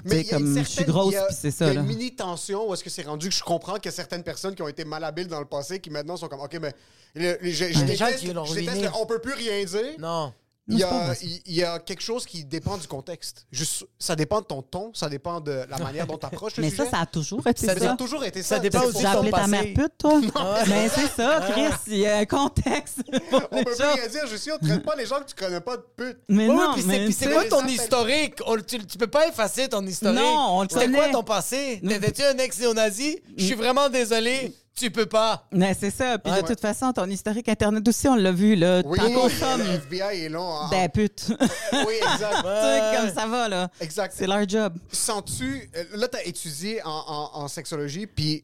Mais 0.04 0.12
sais, 0.12 0.22
il 0.22 0.28
y 0.28 0.34
a 0.34 0.38
une 0.40 0.54
comme, 0.56 0.64
je 0.64 0.70
suis 0.70 0.86
grosse, 0.86 1.14
il 1.14 1.16
y 1.16 1.18
a- 1.18 1.26
puis 1.26 1.36
c'est 1.40 1.48
Il 1.50 1.52
y 1.52 1.58
ça, 1.58 1.68
a 1.68 1.72
une 1.74 1.84
mini 1.84 2.16
tension 2.16 2.68
où 2.68 2.74
est-ce 2.74 2.84
que 2.84 2.90
c'est 2.90 3.04
rendu 3.04 3.30
que 3.30 3.36
je 3.36 3.44
comprends 3.44 3.76
qu'il 3.76 3.86
y 3.86 3.90
a 3.90 3.96
certaines 3.96 4.24
personnes 4.24 4.56
qui 4.56 4.62
ont 4.64 4.68
été 4.68 4.84
malhabiles 4.84 5.28
dans 5.28 5.40
le 5.40 5.46
passé 5.46 5.80
qui 5.80 5.90
maintenant 5.90 6.18
sont 6.18 6.28
comme, 6.28 6.42
OK, 6.42 6.58
mais 6.62 6.74
le- 7.14 7.38
je, 7.44 7.50
je 7.52 7.84
Des 7.84 7.96
gens 7.96 8.06
déteste, 8.08 8.26
je 8.26 8.54
déteste 8.56 8.82
le 8.82 8.90
on 9.00 9.06
peut 9.06 9.20
plus 9.20 9.34
rien 9.34 9.64
dire. 9.64 9.94
Non. 10.00 10.34
Il 10.68 10.80
y, 10.80 10.82
Non, 10.82 10.88
a, 10.88 11.14
il 11.22 11.56
y 11.60 11.64
quelque 11.86 12.02
chose 12.02 12.26
qui 12.26 12.44
dépend 12.44 12.76
du 12.78 12.88
contexte. 12.88 13.46
Juste, 13.52 13.86
ça 14.00 14.16
dépend 14.16 14.42
de 14.42 14.46
ton 14.48 14.64
ton, 14.64 14.92
ça 14.96 15.10
dépend 15.10 15.40
de 15.40 15.64
la 15.70 15.78
manière 15.78 16.08
dont 16.08 16.18
tu 16.18 16.26
approches 16.26 16.58
le 16.58 16.64
Mais 16.64 16.72
sujet. 16.72 16.86
ça, 16.86 16.90
ça 16.90 17.00
a 17.02 17.06
toujours 17.06 17.46
été 17.46 17.68
Ça 17.68 17.74
ça. 17.76 17.80
Ça 17.80 17.92
a 17.92 17.96
toujours 17.96 18.24
été 18.24 18.42
ça. 18.42 18.56
Ça 18.56 18.60
dépend 18.60 18.82
aussi 18.84 18.98
de 18.98 19.04
ton 19.04 19.10
appelé 19.10 19.30
ta 19.32 19.38
passé. 19.38 19.50
mère 19.52 19.64
pute, 19.76 19.98
toi? 20.00 20.20
Mais 20.68 20.90
c'est 20.90 21.08
ça, 21.08 21.48
Chris, 21.52 21.70
il 21.88 21.98
y 21.98 22.08
a 22.08 22.18
un 22.18 22.26
contexte. 22.26 22.98
On 23.52 23.64
peut 23.64 23.76
plus 23.76 23.76
rien 23.84 24.08
dire. 24.08 24.26
Je 24.28 24.36
suis, 24.38 24.52
on 24.52 24.58
traite 24.58 24.84
pas 24.84 24.96
les 24.96 25.06
gens 25.06 25.20
que 25.20 25.26
tu 25.26 25.36
connais 25.36 25.62
pas 25.62 25.78
de 25.78 25.86
pute. 25.96 26.18
Mais 26.30 26.48
Ouais, 26.50 26.56
non, 26.56 26.74
puis 26.74 26.82
c'est- 26.82 27.28
mais 27.28 27.34
quoi 27.34 27.46
ton 27.46 27.68
historique? 27.68 28.40
On- 28.48 28.58
tu, 28.58 28.84
tu 28.88 28.98
peux 28.98 29.06
pas 29.08 29.28
effacer 29.28 29.68
ton 29.70 29.86
historique. 29.86 30.18
Non, 30.20 30.48
on 30.58 30.62
le 30.64 30.68
C'était 30.72 30.90
quoi 30.90 31.10
ton 31.10 31.24
passé? 31.24 31.80
T'étais-tu 31.88 32.24
un 32.24 32.38
ex-néo-nazi? 32.40 33.20
Je 33.38 33.46
suis 33.46 33.54
vraiment 33.56 33.88
désolé. 33.90 34.52
Tu 34.76 34.92
peux 34.92 35.06
pas. 35.06 35.48
Mais 35.52 35.74
c'est 35.74 35.90
ça. 35.90 36.18
Puis 36.18 36.32
Ouais. 36.34 36.42
de 36.42 36.48
toute 36.48 36.60
façon, 36.60 36.92
ton 36.92 37.10
historique 37.10 37.48
Internet 37.48 37.88
aussi, 37.88 38.08
on 38.10 38.16
l'a 38.16 38.32
vu, 38.34 38.56
là. 38.56 38.82
Oui, 38.86 38.98
T'en 39.00 39.58
le 39.58 39.64
FBI 39.64 40.26
est 40.26 40.30
long. 40.30 40.42
en- 40.44 40.70
des 40.70 40.90
putes. 40.90 41.26
tu 41.28 41.34
Oui, 41.88 41.94
exact. 41.96 42.42
sais, 42.44 42.98
comme 42.98 43.14
ça 43.16 43.26
va, 43.28 43.48
là. 43.48 43.70
Exact. 43.80 44.14
C'est 44.18 44.28
leur 44.28 44.48
job. 44.48 44.78
Sens-tu. 44.92 45.70
euh, 45.78 45.84
Là, 45.94 46.08
tu 46.10 46.18
as 46.18 46.26
étudié 46.26 46.82
en, 46.84 46.90
en- 46.90 47.30
en 47.44 47.48
sexologie, 47.48 48.06
puis 48.06 48.44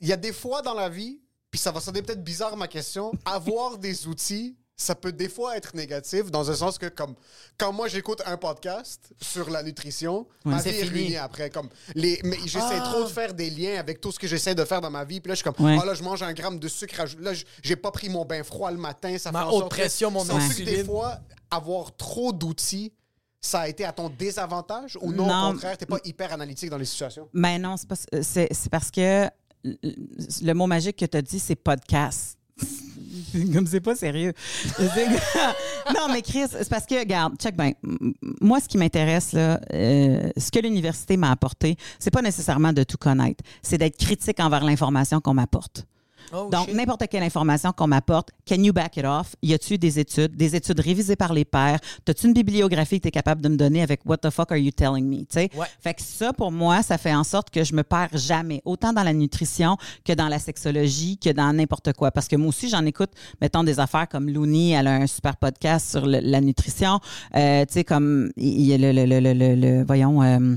il 0.00 0.06
y 0.08 0.12
a 0.12 0.16
des 0.16 0.32
fois 0.32 0.62
dans 0.62 0.74
la 0.74 0.88
vie, 0.88 1.18
puis 1.50 1.58
ça 1.58 1.72
va 1.72 1.80
sonner 1.80 2.02
peut-être 2.02 2.22
bizarre 2.22 2.56
ma 2.56 2.68
question, 2.68 3.10
avoir 3.24 3.76
des 3.76 4.06
outils, 4.06 4.56
ça 4.82 4.94
peut 4.94 5.12
des 5.12 5.28
fois 5.28 5.56
être 5.58 5.74
négatif, 5.76 6.30
dans 6.30 6.50
un 6.50 6.54
sens 6.54 6.78
que, 6.78 6.86
comme, 6.86 7.14
quand 7.58 7.70
moi 7.70 7.86
j'écoute 7.88 8.22
un 8.24 8.38
podcast 8.38 9.12
sur 9.20 9.50
la 9.50 9.62
nutrition, 9.62 10.26
ma 10.44 10.58
C'est 10.58 10.70
vie 10.72 10.78
est 10.78 10.84
ruinée 10.84 11.16
après. 11.18 11.50
Comme, 11.50 11.68
les, 11.94 12.18
mais 12.24 12.38
j'essaie 12.46 12.78
Ah. 12.80 12.90
trop 12.90 13.02
de 13.04 13.08
faire 13.08 13.34
des 13.34 13.50
liens 13.50 13.78
avec 13.78 14.00
tout 14.00 14.10
ce 14.10 14.18
que 14.18 14.26
j'essaie 14.26 14.54
de 14.54 14.64
faire 14.64 14.80
dans 14.80 14.90
ma 14.90 15.04
vie, 15.04 15.20
puis 15.20 15.28
là, 15.28 15.34
je 15.34 15.42
suis 15.42 15.50
comme, 15.52 15.62
Ouais. 15.66 15.76
ah 15.80 15.84
là, 15.84 15.92
je 15.92 16.02
mange 16.02 16.22
un 16.22 16.32
gramme 16.32 16.58
de 16.58 16.66
sucre, 16.66 17.04
là, 17.18 17.32
j'ai 17.62 17.76
pas 17.76 17.90
pris 17.90 18.08
mon 18.08 18.24
bain 18.24 18.42
froid 18.42 18.70
le 18.70 18.78
matin, 18.78 19.18
ça 19.18 19.30
Ma 19.32 19.40
fait 19.40 19.44
en 19.44 19.48
haute 19.50 19.58
sorte 19.60 19.70
que- 19.72 19.76
pression, 19.80 20.10
mon 20.10 20.24
Sens-tu 20.24 20.64
que 20.64 20.70
des 20.70 20.82
fois, 20.84 21.18
avoir 21.50 21.94
trop 21.96 22.32
d'outils, 22.32 22.90
ça 23.38 23.60
a 23.60 23.68
été 23.68 23.84
à 23.84 23.92
ton 23.92 24.08
désavantage 24.08 24.96
ou 25.02 25.12
non, 25.12 25.26
Non. 25.26 25.48
au 25.48 25.52
contraire, 25.52 25.76
t'es 25.76 25.86
pas 25.86 25.98
hyper 26.04 26.32
analytique 26.32 26.70
dans 26.70 26.78
les 26.78 26.84
situations? 26.86 27.28
Mais 27.34 27.58
non, 27.58 27.74
c'est, 28.22 28.48
c'est, 28.50 28.68
parce 28.70 28.90
que 28.90 29.28
le- 29.62 29.76
le 30.42 30.52
mot 30.54 30.66
magique 30.66 30.96
que 30.96 31.04
tu 31.06 31.16
as 31.18 31.22
dit, 31.22 31.38
c'est 31.38 31.54
podcast. 31.56 32.38
Comme 33.52 33.66
c'est 33.66 33.80
pas 33.80 33.96
sérieux. 33.96 34.32
Non, 35.94 36.12
mais 36.12 36.22
Chris, 36.22 36.44
c'est 36.50 36.68
parce 36.68 36.86
que, 36.86 36.98
regarde, 36.98 37.34
check 37.36 37.56
bien. 37.56 37.72
Moi, 38.40 38.60
ce 38.60 38.68
qui 38.68 38.78
m'intéresse, 38.78 39.32
là, 39.32 39.60
euh, 39.72 40.30
ce 40.36 40.50
que 40.50 40.60
l'université 40.60 41.16
m'a 41.16 41.30
apporté, 41.30 41.76
c'est 41.98 42.10
pas 42.10 42.22
nécessairement 42.22 42.72
de 42.72 42.82
tout 42.84 42.98
connaître. 42.98 43.42
C'est 43.62 43.78
d'être 43.78 43.96
critique 43.96 44.40
envers 44.40 44.64
l'information 44.64 45.20
qu'on 45.20 45.34
m'apporte. 45.34 45.86
Oh, 46.32 46.48
Donc, 46.50 46.72
n'importe 46.72 47.04
quelle 47.10 47.22
information 47.22 47.72
qu'on 47.72 47.86
m'apporte, 47.88 48.30
can 48.48 48.62
you 48.62 48.72
back 48.72 48.96
it 48.96 49.04
off? 49.04 49.34
Y 49.42 49.54
a-tu 49.54 49.78
des 49.78 49.98
études, 49.98 50.36
des 50.36 50.54
études 50.56 50.80
révisées 50.80 51.16
par 51.16 51.32
les 51.32 51.44
pairs? 51.44 51.78
T'as-tu 52.04 52.26
une 52.26 52.32
bibliographie 52.32 52.98
que 52.98 53.02
tu 53.02 53.08
es 53.08 53.12
capable 53.12 53.40
de 53.42 53.48
me 53.48 53.56
donner 53.56 53.82
avec 53.82 54.00
what 54.06 54.18
the 54.18 54.30
fuck 54.30 54.52
are 54.52 54.58
you 54.58 54.70
telling 54.70 55.06
me? 55.08 55.24
Ouais. 55.36 55.66
Fait 55.80 55.94
que 55.94 56.02
ça, 56.02 56.32
pour 56.32 56.52
moi, 56.52 56.82
ça 56.82 56.98
fait 56.98 57.14
en 57.14 57.24
sorte 57.24 57.50
que 57.50 57.64
je 57.64 57.74
me 57.74 57.82
perds 57.82 58.16
jamais, 58.16 58.62
autant 58.64 58.92
dans 58.92 59.02
la 59.02 59.12
nutrition 59.12 59.76
que 60.04 60.12
dans 60.12 60.28
la 60.28 60.38
sexologie, 60.38 61.18
que 61.18 61.30
dans 61.30 61.52
n'importe 61.52 61.92
quoi. 61.94 62.10
Parce 62.10 62.28
que 62.28 62.36
moi 62.36 62.48
aussi, 62.48 62.68
j'en 62.68 62.84
écoute, 62.86 63.10
mettons, 63.40 63.64
des 63.64 63.80
affaires 63.80 64.08
comme 64.08 64.28
Looney, 64.28 64.70
elle 64.70 64.86
a 64.86 64.94
un 64.94 65.06
super 65.06 65.36
podcast 65.36 65.90
sur 65.90 66.06
le- 66.06 66.20
la 66.20 66.40
nutrition. 66.40 67.00
Euh, 67.36 67.64
tu 67.66 67.74
sais, 67.74 67.84
comme, 67.84 68.30
il 68.36 68.62
y 68.62 68.72
a 68.74 68.78
le, 68.78 68.92
le, 68.92 69.04
le, 69.04 69.20
le, 69.20 69.32
le- 69.32 69.54
le- 69.54 69.84
voyons, 69.84 70.22
euh, 70.22 70.54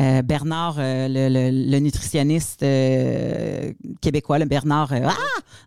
euh, 0.00 0.22
Bernard, 0.22 0.76
euh, 0.78 1.08
le, 1.08 1.28
le- 1.28 1.70
le 1.70 1.78
nutritionniste 1.78 2.62
euh, 2.62 3.72
québécois, 4.00 4.38
le 4.38 4.44
Bernard. 4.44 4.92
euh, 4.92 5.00
ah! 5.06 5.14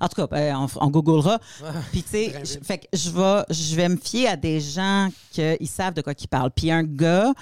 En 0.02 0.08
tout 0.08 0.26
cas, 0.28 0.36
euh, 0.38 0.54
on, 0.54 0.68
on 0.86 0.90
googlera. 0.90 1.40
Puis, 1.92 2.04
tu 2.04 2.10
sais, 2.10 2.34
je- 2.44 2.64
fait 2.64 2.78
que 2.80 2.86
je 2.94 3.10
vais, 3.10 3.44
je 3.50 3.76
vais 3.76 3.90
me 3.90 3.98
fier 3.98 4.28
à 4.28 4.36
des 4.38 4.60
gens 4.62 5.10
qui 5.32 5.68
savent 5.68 5.94
de 5.96 6.02
quoi 6.02 6.14
ils 6.20 6.28
parlent. 6.28 6.52
Puis, 6.52 6.72
un 6.72 6.84
gars 6.84 7.34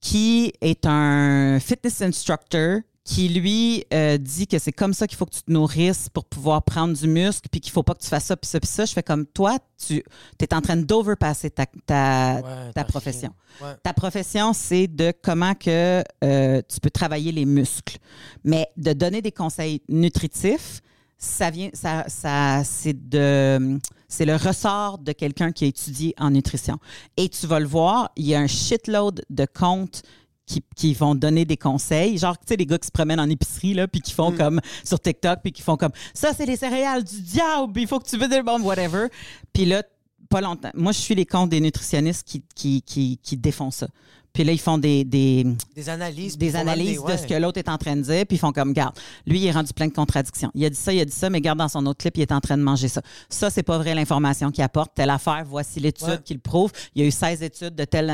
qui 0.00 0.52
est 0.60 0.84
un 0.86 1.58
fitness 1.60 2.02
instructor 2.02 2.80
qui 3.04 3.28
lui 3.28 3.84
euh, 3.92 4.16
dit 4.16 4.46
que 4.46 4.58
c'est 4.58 4.72
comme 4.72 4.94
ça 4.94 5.06
qu'il 5.06 5.18
faut 5.18 5.26
que 5.26 5.34
tu 5.34 5.42
te 5.42 5.52
nourrisses 5.52 6.08
pour 6.08 6.24
pouvoir 6.24 6.62
prendre 6.62 6.96
du 6.96 7.06
muscle, 7.06 7.48
puis 7.50 7.60
qu'il 7.60 7.70
faut 7.70 7.82
pas 7.82 7.94
que 7.94 8.00
tu 8.00 8.08
fasses 8.08 8.24
ça, 8.24 8.36
puis 8.36 8.48
ça, 8.48 8.58
puis 8.58 8.68
ça. 8.68 8.86
Je 8.86 8.94
fais 8.94 9.02
comme 9.02 9.26
toi, 9.26 9.58
tu 9.86 10.02
es 10.40 10.54
en 10.54 10.62
train 10.62 10.76
d'overpasser 10.76 11.50
ta, 11.50 11.66
ta, 11.84 12.36
Ouais, 12.36 12.72
ta 12.74 12.84
profession. 12.84 13.30
Ouais. 13.60 13.74
Ta 13.82 13.92
profession, 13.92 14.54
c'est 14.54 14.86
de 14.86 15.12
comment 15.22 15.54
que 15.54 16.02
euh, 16.24 16.62
tu 16.66 16.80
peux 16.80 16.90
travailler 16.90 17.30
les 17.30 17.44
muscles. 17.44 17.98
Mais 18.42 18.68
de 18.78 18.94
donner 18.94 19.20
des 19.20 19.32
conseils 19.32 19.82
nutritifs, 19.90 20.80
ça 21.18 21.50
vient, 21.50 21.70
ça, 21.74 22.04
ça, 22.08 22.64
c'est 22.64 23.08
de, 23.08 23.78
c'est 24.08 24.24
le 24.24 24.36
ressort 24.36 24.98
de 24.98 25.12
quelqu'un 25.12 25.52
qui 25.52 25.64
a 25.64 25.68
étudié 25.68 26.14
en 26.18 26.30
nutrition. 26.30 26.78
Et 27.18 27.28
tu 27.28 27.46
vas 27.46 27.60
le 27.60 27.66
voir, 27.66 28.10
il 28.16 28.26
y 28.26 28.34
a 28.34 28.40
un 28.40 28.46
shitload 28.46 29.24
de 29.28 29.46
comptes 29.46 30.02
qui, 30.46 30.62
qui 30.76 30.94
vont 30.94 31.14
donner 31.14 31.44
des 31.44 31.56
conseils. 31.56 32.18
Genre, 32.18 32.36
tu 32.38 32.44
sais, 32.48 32.56
les 32.56 32.66
gars 32.66 32.78
qui 32.78 32.86
se 32.86 32.92
promènent 32.92 33.20
en 33.20 33.28
épicerie, 33.28 33.74
là, 33.74 33.88
puis 33.88 34.00
qui 34.00 34.12
font 34.12 34.32
comme 34.32 34.60
sur 34.84 35.00
TikTok, 35.00 35.40
puis 35.42 35.52
qui 35.52 35.62
font 35.62 35.76
comme 35.76 35.92
ça, 36.12 36.32
c'est 36.34 36.46
les 36.46 36.56
céréales 36.56 37.04
du 37.04 37.20
diable, 37.22 37.80
il 37.80 37.86
faut 37.86 37.98
que 37.98 38.08
tu 38.08 38.16
veux 38.16 38.28
des 38.28 38.42
bon, 38.42 38.60
whatever. 38.62 39.08
Puis 39.52 39.64
là, 39.64 39.82
pas 40.28 40.40
longtemps. 40.40 40.70
Moi, 40.74 40.92
je 40.92 40.98
suis 40.98 41.14
les 41.14 41.26
comptes 41.26 41.50
des 41.50 41.60
nutritionnistes 41.60 42.26
qui, 42.26 42.42
qui, 42.54 42.82
qui, 42.82 43.18
qui 43.22 43.36
défont 43.36 43.70
ça. 43.70 43.88
Puis 44.34 44.42
là, 44.44 44.52
ils 44.52 44.60
font 44.60 44.76
des, 44.78 45.04
des, 45.04 45.46
Des 45.76 45.88
analyses. 45.88 46.36
des 46.36 46.56
analyses 46.56 47.00
des- 47.06 47.12
de 47.12 47.16
ce 47.16 47.24
que 47.26 47.34
l'autre 47.34 47.56
est 47.58 47.68
en 47.68 47.78
train 47.78 47.94
de 47.94 48.02
dire, 48.02 48.26
puis 48.26 48.36
ils 48.36 48.38
font 48.40 48.50
comme, 48.52 48.72
garde, 48.72 48.98
lui, 49.26 49.38
il 49.38 49.46
est 49.46 49.52
rendu 49.52 49.72
plein 49.72 49.86
de 49.86 49.92
contradictions. 49.92 50.50
Il 50.56 50.64
a 50.64 50.70
dit 50.70 50.76
ça, 50.76 50.92
il 50.92 51.00
a 51.00 51.04
dit 51.04 51.12
ça, 51.12 51.30
mais 51.30 51.40
garde 51.40 51.58
dans 51.60 51.68
son 51.68 51.86
autre 51.86 51.98
clip, 52.00 52.16
il 52.16 52.22
est 52.22 52.32
en 52.32 52.40
train 52.40 52.58
de 52.58 52.62
manger 52.62 52.88
ça. 52.88 53.00
Ça, 53.28 53.48
c'est 53.48 53.62
pas 53.62 53.78
vrai 53.78 53.94
l'information 53.94 54.50
qu'il 54.50 54.64
apporte. 54.64 54.90
Telle 54.96 55.10
affaire, 55.10 55.44
voici 55.48 55.78
l'étude 55.78 56.08
Ouais. 56.08 56.18
qui 56.24 56.34
le 56.34 56.40
prouve. 56.40 56.72
Il 56.96 57.02
y 57.02 57.04
a 57.04 57.08
eu 57.08 57.12
16 57.12 57.42
études 57.44 57.76
de 57.76 57.84
telle. 57.84 58.12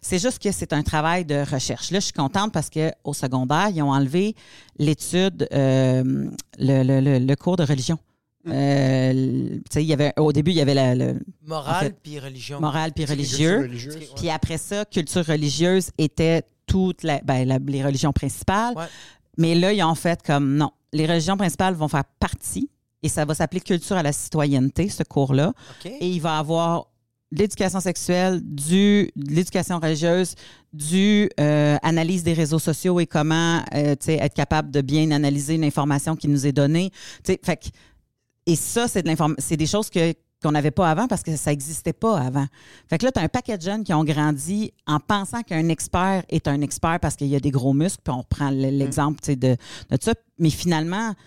C'est 0.00 0.18
juste 0.18 0.38
que 0.42 0.50
c'est 0.52 0.72
un 0.72 0.82
travail 0.82 1.26
de 1.26 1.44
recherche. 1.48 1.90
Là, 1.90 2.00
je 2.00 2.04
suis 2.06 2.12
contente 2.14 2.50
parce 2.50 2.70
qu'au 2.70 3.12
secondaire, 3.12 3.68
ils 3.74 3.82
ont 3.82 3.90
enlevé 3.92 4.34
l'étude, 4.78 5.46
euh, 5.52 6.30
le, 6.58 6.82
le- 6.82 7.00
le- 7.00 7.18
le 7.18 7.36
cours 7.36 7.56
de 7.56 7.62
religion. 7.64 7.98
Euh, 8.48 9.12
le- 9.12 9.56
tu 9.58 9.62
sais, 9.70 9.82
il 9.82 9.86
y 9.86 9.92
avait, 9.92 10.12
au 10.18 10.32
début, 10.32 10.50
il 10.50 10.56
y 10.56 10.60
avait 10.60 10.74
la, 10.74 10.94
le 10.94 11.20
Morale 11.46 11.76
en 11.76 11.80
fait, 11.80 11.96
puis 12.02 12.18
religion. 12.18 12.60
moral 12.60 12.92
puis 12.92 13.04
Culture 13.04 13.16
religieux. 13.16 13.58
religieuse. 13.60 13.96
Puis 14.16 14.30
après 14.30 14.58
ça, 14.58 14.84
culture 14.84 15.24
religieuse 15.24 15.90
était 15.98 16.42
toutes 16.66 17.02
ben, 17.24 17.58
les 17.66 17.84
religions 17.84 18.12
principales. 18.12 18.74
Ouais. 18.76 18.84
Mais 19.38 19.54
là, 19.54 19.72
ils 19.72 19.82
ont 19.82 19.94
fait 19.94 20.20
comme 20.22 20.56
non. 20.56 20.70
Les 20.92 21.06
religions 21.06 21.36
principales 21.36 21.74
vont 21.74 21.88
faire 21.88 22.04
partie 22.18 22.68
et 23.02 23.08
ça 23.08 23.24
va 23.24 23.34
s'appeler 23.34 23.60
culture 23.60 23.96
à 23.96 24.02
la 24.02 24.12
citoyenneté, 24.12 24.88
ce 24.88 25.02
cours-là. 25.04 25.52
Et 25.84 26.08
il 26.08 26.20
va 26.20 26.38
avoir 26.38 26.86
de 27.32 27.38
l'éducation 27.38 27.80
sexuelle, 27.80 28.40
du, 28.42 29.10
de 29.16 29.34
l'éducation 29.34 29.78
religieuse, 29.80 30.34
du 30.74 31.30
euh, 31.40 31.76
analyse 31.82 32.22
des 32.22 32.34
réseaux 32.34 32.58
sociaux 32.58 33.00
et 33.00 33.06
comment 33.06 33.62
euh, 33.74 33.92
tu 33.92 34.06
sais, 34.06 34.14
être 34.16 34.34
capable 34.34 34.70
de 34.70 34.82
bien 34.82 35.10
analyser 35.12 35.54
une 35.54 35.64
information 35.64 36.14
qui 36.14 36.28
nous 36.28 36.46
est 36.46 36.52
donnée. 36.52 36.90
Tu 37.24 37.32
sais, 37.32 37.40
fait 37.42 37.56
que- 37.56 37.68
et 38.46 38.56
ça, 38.56 38.88
c'est 38.88 39.02
de 39.02 39.56
des 39.56 39.66
choses 39.66 39.90
que 39.90 40.14
qu'on 40.42 40.50
n'avait 40.50 40.72
pas 40.72 40.90
avant 40.90 41.06
parce 41.06 41.22
que 41.22 41.36
ça 41.36 41.50
n'existait 41.52 41.92
pas 41.92 42.18
avant. 42.18 42.46
Fait 42.90 42.98
que 42.98 43.04
là, 43.04 43.12
tu 43.12 43.20
as 43.20 43.22
un 43.22 43.28
paquet 43.28 43.56
de 43.56 43.62
jeunes 43.62 43.84
qui 43.84 43.94
ont 43.94 44.02
grandi 44.02 44.72
en 44.88 44.98
pensant 44.98 45.42
qu'un 45.44 45.68
expert 45.68 46.24
est 46.28 46.48
un 46.48 46.60
expert 46.62 46.98
parce 47.00 47.14
qu'il 47.14 47.28
y 47.28 47.36
a 47.36 47.40
des 47.40 47.52
gros 47.52 47.72
muscles, 47.72 48.00
puis 48.02 48.12
on 48.12 48.18
reprend 48.22 48.50
Mm. 48.50 48.54
l'exemple 48.70 49.20
de, 49.36 49.36
de 49.56 49.56
ça. 50.00 50.14
Mais 50.40 50.50
finalement, 50.50 51.12
tu 51.14 51.18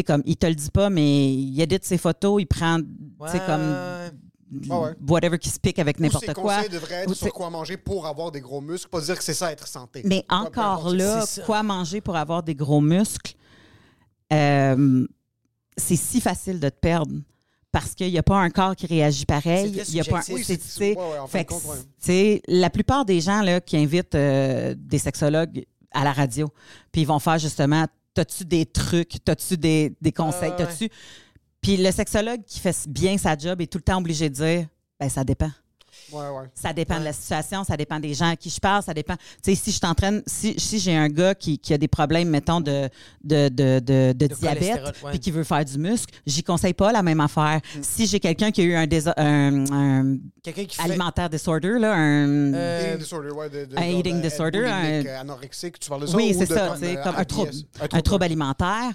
sais, 0.00 0.02
comme, 0.02 0.22
il 0.26 0.36
te 0.36 0.44
le 0.46 0.54
dit 0.54 0.68
pas, 0.70 0.90
mais 0.90 1.32
il 1.32 1.58
édite 1.62 1.86
ses 1.86 1.96
photos, 1.96 2.42
il 2.42 2.46
prend, 2.46 2.76
tu 2.78 2.84
sais, 3.32 3.40
comme, 3.46 4.70
ouais. 4.70 4.90
whatever 5.08 5.38
qui 5.38 5.48
se 5.48 5.58
pique 5.58 5.78
avec 5.78 5.98
n'importe 5.98 6.34
quoi. 6.34 6.56
conseils 6.56 6.68
devraient 6.68 6.94
être 7.04 7.10
Ou 7.10 7.14
sur 7.14 7.28
c'est- 7.28 7.32
quoi 7.32 7.48
manger 7.48 7.78
pour 7.78 8.06
avoir 8.06 8.30
des 8.30 8.42
gros 8.42 8.60
muscles, 8.60 8.90
pas 8.90 9.00
dire 9.00 9.16
que 9.16 9.24
c'est 9.24 9.32
ça 9.32 9.50
être 9.50 9.66
santé. 9.66 10.02
Mais 10.04 10.26
encore 10.28 10.90
là, 10.94 11.24
quoi 11.46 11.62
manger 11.62 12.02
pour 12.02 12.16
avoir 12.16 12.42
des 12.42 12.54
gros 12.54 12.82
muscles, 12.82 13.34
euh, 14.30 15.06
c'est 15.78 15.96
si 15.96 16.20
facile 16.20 16.60
de 16.60 16.68
te 16.68 16.78
perdre 16.78 17.14
parce 17.72 17.94
qu'il 17.94 18.10
n'y 18.10 18.18
a 18.18 18.22
pas 18.22 18.36
un 18.38 18.50
corps 18.50 18.74
qui 18.74 18.86
réagit 18.86 19.26
pareil. 19.26 19.82
Il 19.88 19.94
y 19.94 20.00
a 20.00 20.04
pas 20.04 20.18
un-. 20.18 20.32
Oui, 20.32 20.44
c'est- 20.44 20.80
ouais, 20.80 20.96
ouais, 20.96 21.28
fait 21.28 21.44
que, 21.44 21.54
ouais. 21.54 22.42
la 22.48 22.70
plupart 22.70 23.04
des 23.04 23.20
gens 23.20 23.42
là, 23.42 23.60
qui 23.60 23.76
invitent 23.76 24.14
euh, 24.14 24.74
des 24.76 24.98
sexologues 24.98 25.64
à 25.92 26.04
la 26.04 26.12
radio, 26.12 26.48
puis 26.92 27.02
ils 27.02 27.06
vont 27.06 27.18
faire 27.18 27.38
justement, 27.38 27.86
t'as-tu 28.14 28.44
des 28.44 28.66
trucs, 28.66 29.22
t'as-tu 29.24 29.56
des, 29.56 29.94
des 30.00 30.12
conseils, 30.12 30.50
ouais. 30.50 30.56
t'as-tu... 30.56 30.88
Puis 31.60 31.76
le 31.76 31.90
sexologue 31.90 32.42
qui 32.44 32.60
fait 32.60 32.76
bien 32.88 33.18
sa 33.18 33.36
job 33.36 33.60
est 33.60 33.66
tout 33.66 33.78
le 33.78 33.82
temps 33.82 33.98
obligé 33.98 34.28
de 34.28 34.34
dire, 34.34 34.66
ben 35.00 35.08
ça 35.08 35.24
dépend. 35.24 35.50
Ouais, 36.12 36.20
ouais. 36.28 36.46
Ça 36.54 36.72
dépend 36.72 36.98
de 36.98 37.04
la 37.04 37.12
situation, 37.12 37.64
ça 37.64 37.76
dépend 37.76 38.00
des 38.00 38.14
gens 38.14 38.30
à 38.30 38.36
qui 38.36 38.48
je 38.50 38.58
parle, 38.60 38.82
ça 38.82 38.94
dépend. 38.94 39.16
Tu 39.16 39.22
sais, 39.42 39.54
si 39.54 39.72
je 39.72 39.78
t'entraîne, 39.80 40.22
si, 40.26 40.54
si 40.58 40.78
j'ai 40.78 40.96
un 40.96 41.08
gars 41.08 41.34
qui, 41.34 41.58
qui 41.58 41.74
a 41.74 41.78
des 41.78 41.88
problèmes, 41.88 42.28
mettons, 42.30 42.60
de, 42.60 42.88
de, 43.22 43.48
de, 43.48 43.78
de, 43.80 44.12
de 44.16 44.26
diabète, 44.26 44.80
puis 45.10 45.18
qui 45.20 45.30
veut 45.30 45.44
faire 45.44 45.64
du 45.64 45.76
muscle, 45.78 46.14
j'y 46.26 46.42
conseille 46.42 46.72
pas 46.72 46.92
la 46.92 47.02
même 47.02 47.20
affaire. 47.20 47.60
Si 47.82 48.06
j'ai 48.06 48.20
quelqu'un 48.20 48.50
qui 48.50 48.62
a 48.62 48.64
eu 48.64 48.74
un, 48.74 48.86
désa- 48.86 49.14
un, 49.18 49.64
un 49.70 50.16
Quelqu'un 50.42 50.64
qui 50.64 50.76
fait. 50.76 50.82
alimentaire 50.82 51.28
disorder, 51.28 51.78
là, 51.78 51.92
un. 51.94 52.54
Euh, 52.54 52.86
Eating 52.94 52.98
disorder, 52.98 53.30
ouais. 53.30 53.50
De, 53.50 53.64
de, 53.66 53.76
un 53.76 53.82
genre, 53.90 53.98
eating 54.00 54.20
disorder, 54.22 54.64
un- 54.64 55.20
anorexique, 55.20 55.78
tu 55.78 55.88
parles 55.90 56.02
de 56.02 56.06
ça? 56.06 56.16
oui, 56.16 56.32
ou 56.34 56.38
c'est 56.38 56.46
de 56.48 56.54
ça, 56.54 56.68
comme, 56.68 56.78
tu 56.78 56.84
sais, 56.86 56.96
euh, 56.96 57.02
comme 57.02 57.16
un 57.16 57.24
trouble, 57.24 57.50
un 57.92 58.00
trouble 58.00 58.24
alimentaire. 58.24 58.92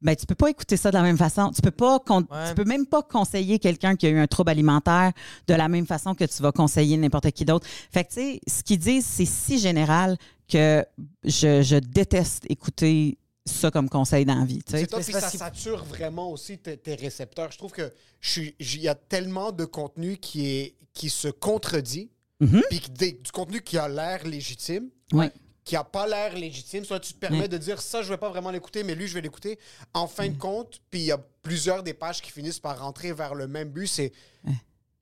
Ben, 0.00 0.14
tu 0.14 0.26
peux 0.26 0.34
pas 0.36 0.48
écouter 0.50 0.76
ça 0.76 0.90
de 0.90 0.96
la 0.96 1.02
même 1.02 1.18
façon. 1.18 1.50
Tu 1.50 1.60
peux 1.60 1.72
pas, 1.72 1.98
con- 1.98 2.26
Ouais. 2.30 2.48
tu 2.48 2.54
peux 2.54 2.64
même 2.64 2.86
pas 2.86 3.02
conseiller 3.02 3.58
quelqu'un 3.58 3.96
qui 3.96 4.06
a 4.06 4.10
eu 4.10 4.18
un 4.18 4.26
trouble 4.28 4.50
alimentaire 4.50 5.12
de 5.48 5.54
la 5.54 5.66
même 5.68 5.86
façon 5.86 6.14
que 6.14 6.24
tu 6.24 6.40
vas 6.42 6.52
conseiller 6.52 6.96
n'importe 6.96 7.30
qui 7.32 7.44
d'autre. 7.44 7.66
Fait 7.90 8.04
que, 8.04 8.10
tu 8.10 8.14
sais, 8.20 8.40
ce 8.46 8.62
qu'ils 8.62 8.78
disent, 8.78 9.06
c'est 9.06 9.24
si 9.24 9.58
général 9.58 10.16
que 10.48 10.84
je, 11.24 11.62
je 11.62 11.76
déteste 11.76 12.44
écouter 12.48 13.18
ça 13.44 13.70
comme 13.70 13.88
conseil 13.88 14.24
dans 14.24 14.36
la 14.38 14.44
vie, 14.44 14.62
tu 14.62 14.72
sais. 14.72 14.80
C'est 14.88 14.92
Mais 14.96 15.02
puis 15.02 15.12
ça 15.12 15.20
sature 15.30 15.84
vraiment 15.84 16.30
aussi 16.30 16.58
tes, 16.58 16.76
tes 16.76 16.94
récepteurs. 16.94 17.50
Je 17.50 17.58
trouve 17.58 17.72
que 17.72 17.92
je 18.20 18.30
suis- 18.30 18.54
il 18.60 18.80
y 18.82 18.88
a 18.88 18.94
tellement 18.94 19.52
de 19.52 19.64
contenu 19.64 20.16
qui, 20.18 20.46
est, 20.46 20.74
qui 20.92 21.08
se 21.10 21.28
contredit, 21.28 22.10
Mhm. 22.40 22.62
puis 22.70 22.80
du 23.14 23.32
contenu 23.32 23.62
qui 23.62 23.78
a 23.78 23.88
l'air 23.88 24.24
légitime, 24.26 24.90
Ouais. 25.12 25.32
Qui 25.68 25.76
a 25.76 25.84
pas 25.84 26.06
l'air 26.06 26.34
légitime. 26.34 26.84
Soit 26.84 26.98
tu 27.00 27.12
te 27.12 27.18
permets 27.18 27.40
Ouais. 27.42 27.48
de 27.48 27.58
dire 27.58 27.80
ça, 27.82 28.00
je 28.02 28.08
vais 28.08 28.16
pas 28.16 28.30
vraiment 28.30 28.50
l'écouter, 28.50 28.82
mais 28.84 28.94
lui, 28.94 29.06
je 29.06 29.12
vais 29.14 29.20
l'écouter. 29.20 29.58
En 29.92 30.06
fin 30.08 30.28
de 30.28 30.38
compte, 30.38 30.80
puis 30.90 31.00
il 31.00 31.06
y 31.06 31.12
a 31.12 31.18
plusieurs 31.42 31.82
des 31.82 31.92
pages 31.94 32.22
qui 32.22 32.30
finissent 32.32 32.58
par 32.60 32.80
rentrer 32.80 33.12
vers 33.12 33.34
le 33.34 33.46
même 33.46 33.68
but. 33.68 33.86
C'est 33.86 34.12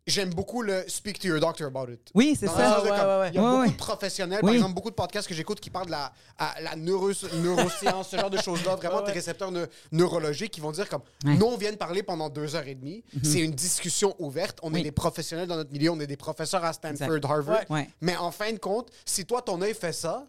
j'aime 0.09 0.33
beaucoup 0.33 0.63
le 0.63 0.85
speak 0.87 1.19
to 1.19 1.27
your 1.27 1.41
doctor 1.41 1.67
about 1.67 1.91
it. 1.93 2.01
Oui, 2.15 2.37
c'est 2.39 2.47
Dans 2.47 2.53
le 2.53 2.59
ça. 2.59 2.75
sens 2.77 2.85
de 2.85 2.91
ouais, 2.91 2.97
comme, 2.97 3.09
ouais, 3.09 3.19
ouais. 3.19 3.29
Il 3.31 3.35
y 3.35 3.39
a 3.39 3.43
Ouais, 3.43 3.49
beaucoup 3.51 3.63
ouais. 3.63 3.71
de 3.71 3.77
professionnels, 3.77 4.39
Oui. 4.43 4.47
par 4.47 4.55
exemple, 4.55 4.75
beaucoup 4.75 4.91
de 4.91 4.95
podcasts 4.95 5.27
que 5.27 5.35
j'écoute 5.35 5.59
qui 5.59 5.69
parlent 5.69 5.87
de 5.87 5.91
la, 5.91 6.13
à 6.39 6.61
la 6.61 6.77
neuro, 6.77 7.11
neuroscience, 7.43 8.11
ce 8.11 8.17
genre 8.17 8.31
de 8.31 8.39
choses-là, 8.39 8.77
vraiment 8.77 9.03
tes 9.03 9.11
récepteurs 9.11 9.51
neu- 9.51 9.67
neurologiques 9.91 10.53
qui 10.53 10.61
vont 10.61 10.71
dire 10.71 10.89
comme 10.89 11.03
Ouais. 11.25 11.35
Nous, 11.37 11.47
on 11.47 11.57
vient 11.57 11.73
de 11.73 11.77
parler 11.77 12.05
pendant 12.05 12.29
deux 12.29 12.55
heures 12.55 12.69
et 12.69 12.77
demie. 12.77 13.03
C'est 13.25 13.41
une 13.41 13.51
discussion 13.53 14.15
ouverte. 14.21 14.59
On 14.63 14.71
est 14.75 14.77
Oui. 14.77 14.83
des 14.85 14.93
professionnels 14.93 15.49
dans 15.49 15.57
notre 15.57 15.73
milieu, 15.73 15.91
on 15.91 15.99
est 15.99 16.07
des 16.07 16.17
professeurs 16.17 16.65
à 16.65 16.73
Stanford. 16.73 17.19
Harvard. 17.29 17.69
Ouais. 17.69 17.89
Mais 18.01 18.17
en 18.17 18.31
fin 18.31 18.53
de 18.53 18.59
compte, 18.59 18.91
si 19.05 19.27
toi, 19.27 19.43
ton 19.43 19.61
œil 19.61 19.75
fait 19.75 19.93
ça, 19.93 20.25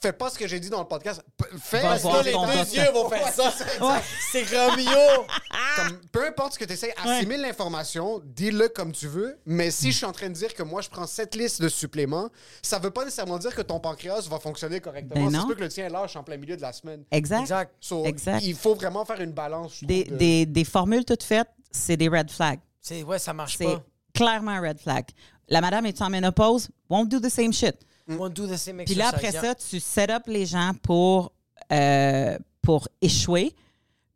fais 0.00 0.12
pas 0.12 0.30
ce 0.30 0.38
que 0.38 0.46
j'ai 0.46 0.60
dit 0.60 0.70
dans 0.70 0.80
le 0.80 0.86
podcast. 0.86 1.22
P- 1.36 1.44
Fais 1.60 1.80
parce 1.82 2.02
que 2.02 2.24
les 2.24 2.32
deux 2.32 2.76
yeux 2.76 2.92
vont 2.92 3.08
faire 3.08 3.28
ça. 3.32 3.52
C'est 4.32 4.44
comme 4.44 4.78
yo! 4.78 5.26
Comme, 5.76 5.98
peu 6.12 6.26
importe 6.26 6.54
ce 6.54 6.58
que 6.58 6.64
tu 6.64 6.72
essaies, 6.72 6.94
assimile 6.96 7.40
l'information, 7.40 8.20
dis-le 8.24 8.68
comme 8.68 8.92
tu 8.92 9.06
veux. 9.08 9.38
Mais 9.46 9.70
si 9.70 9.90
je 9.92 9.96
suis 9.98 10.06
en 10.06 10.12
train 10.12 10.28
de 10.28 10.34
dire 10.34 10.54
que 10.54 10.62
moi, 10.62 10.80
je 10.82 10.88
prends 10.88 11.06
cette 11.06 11.34
liste 11.34 11.60
de 11.62 11.68
suppléments, 11.68 12.28
ça 12.62 12.78
veut 12.78 12.90
pas 12.90 13.04
nécessairement 13.04 13.38
dire 13.38 13.54
que 13.54 13.62
ton 13.62 13.80
pancréas 13.80 14.22
va 14.28 14.38
fonctionner 14.38 14.80
correctement. 14.80 15.30
Ben 15.30 15.46
peut 15.46 15.54
que 15.54 15.60
le 15.60 15.68
tien 15.68 15.88
lâche 15.88 16.16
en 16.16 16.22
plein 16.22 16.36
milieu 16.36 16.56
de 16.56 16.62
la 16.62 16.72
semaine. 16.72 17.04
Exact. 17.10 17.40
Exact. 17.42 17.74
So, 17.80 18.04
Exact. 18.04 18.42
Il 18.44 18.54
faut 18.54 18.74
vraiment 18.74 19.04
faire 19.04 19.20
une 19.20 19.32
balance. 19.32 19.82
Des, 19.84 20.04
trouve, 20.04 20.14
de- 20.14 20.18
des, 20.18 20.46
des 20.46 20.64
formules 20.64 21.04
toutes 21.04 21.22
faites, 21.22 21.48
c'est 21.70 21.96
des 21.96 22.08
red 22.08 22.30
flags. 22.30 22.60
C'est, 22.80 23.02
ouais, 23.02 23.18
ça 23.18 23.32
marche 23.32 23.56
C'est 23.58 23.64
pas. 23.64 23.84
clairement 24.14 24.52
un 24.52 24.60
red 24.60 24.78
flag. 24.80 25.04
La 25.48 25.60
madame 25.60 25.86
est 25.86 26.00
en 26.02 26.10
ménopause, 26.10 26.68
won't 26.90 27.06
do 27.06 27.18
the 27.20 27.30
same 27.30 27.52
shit. 27.52 27.74
On 28.08 28.28
do 28.28 28.46
the 28.46 28.56
same 28.56 28.84
Puis 28.84 28.94
là, 28.94 29.08
après 29.08 29.32
ça, 29.32 29.54
tu 29.54 29.80
set 29.80 30.10
up 30.10 30.22
les 30.26 30.46
gens 30.46 30.72
pour, 30.82 31.32
euh, 31.72 32.38
pour 32.62 32.88
échouer. 33.00 33.54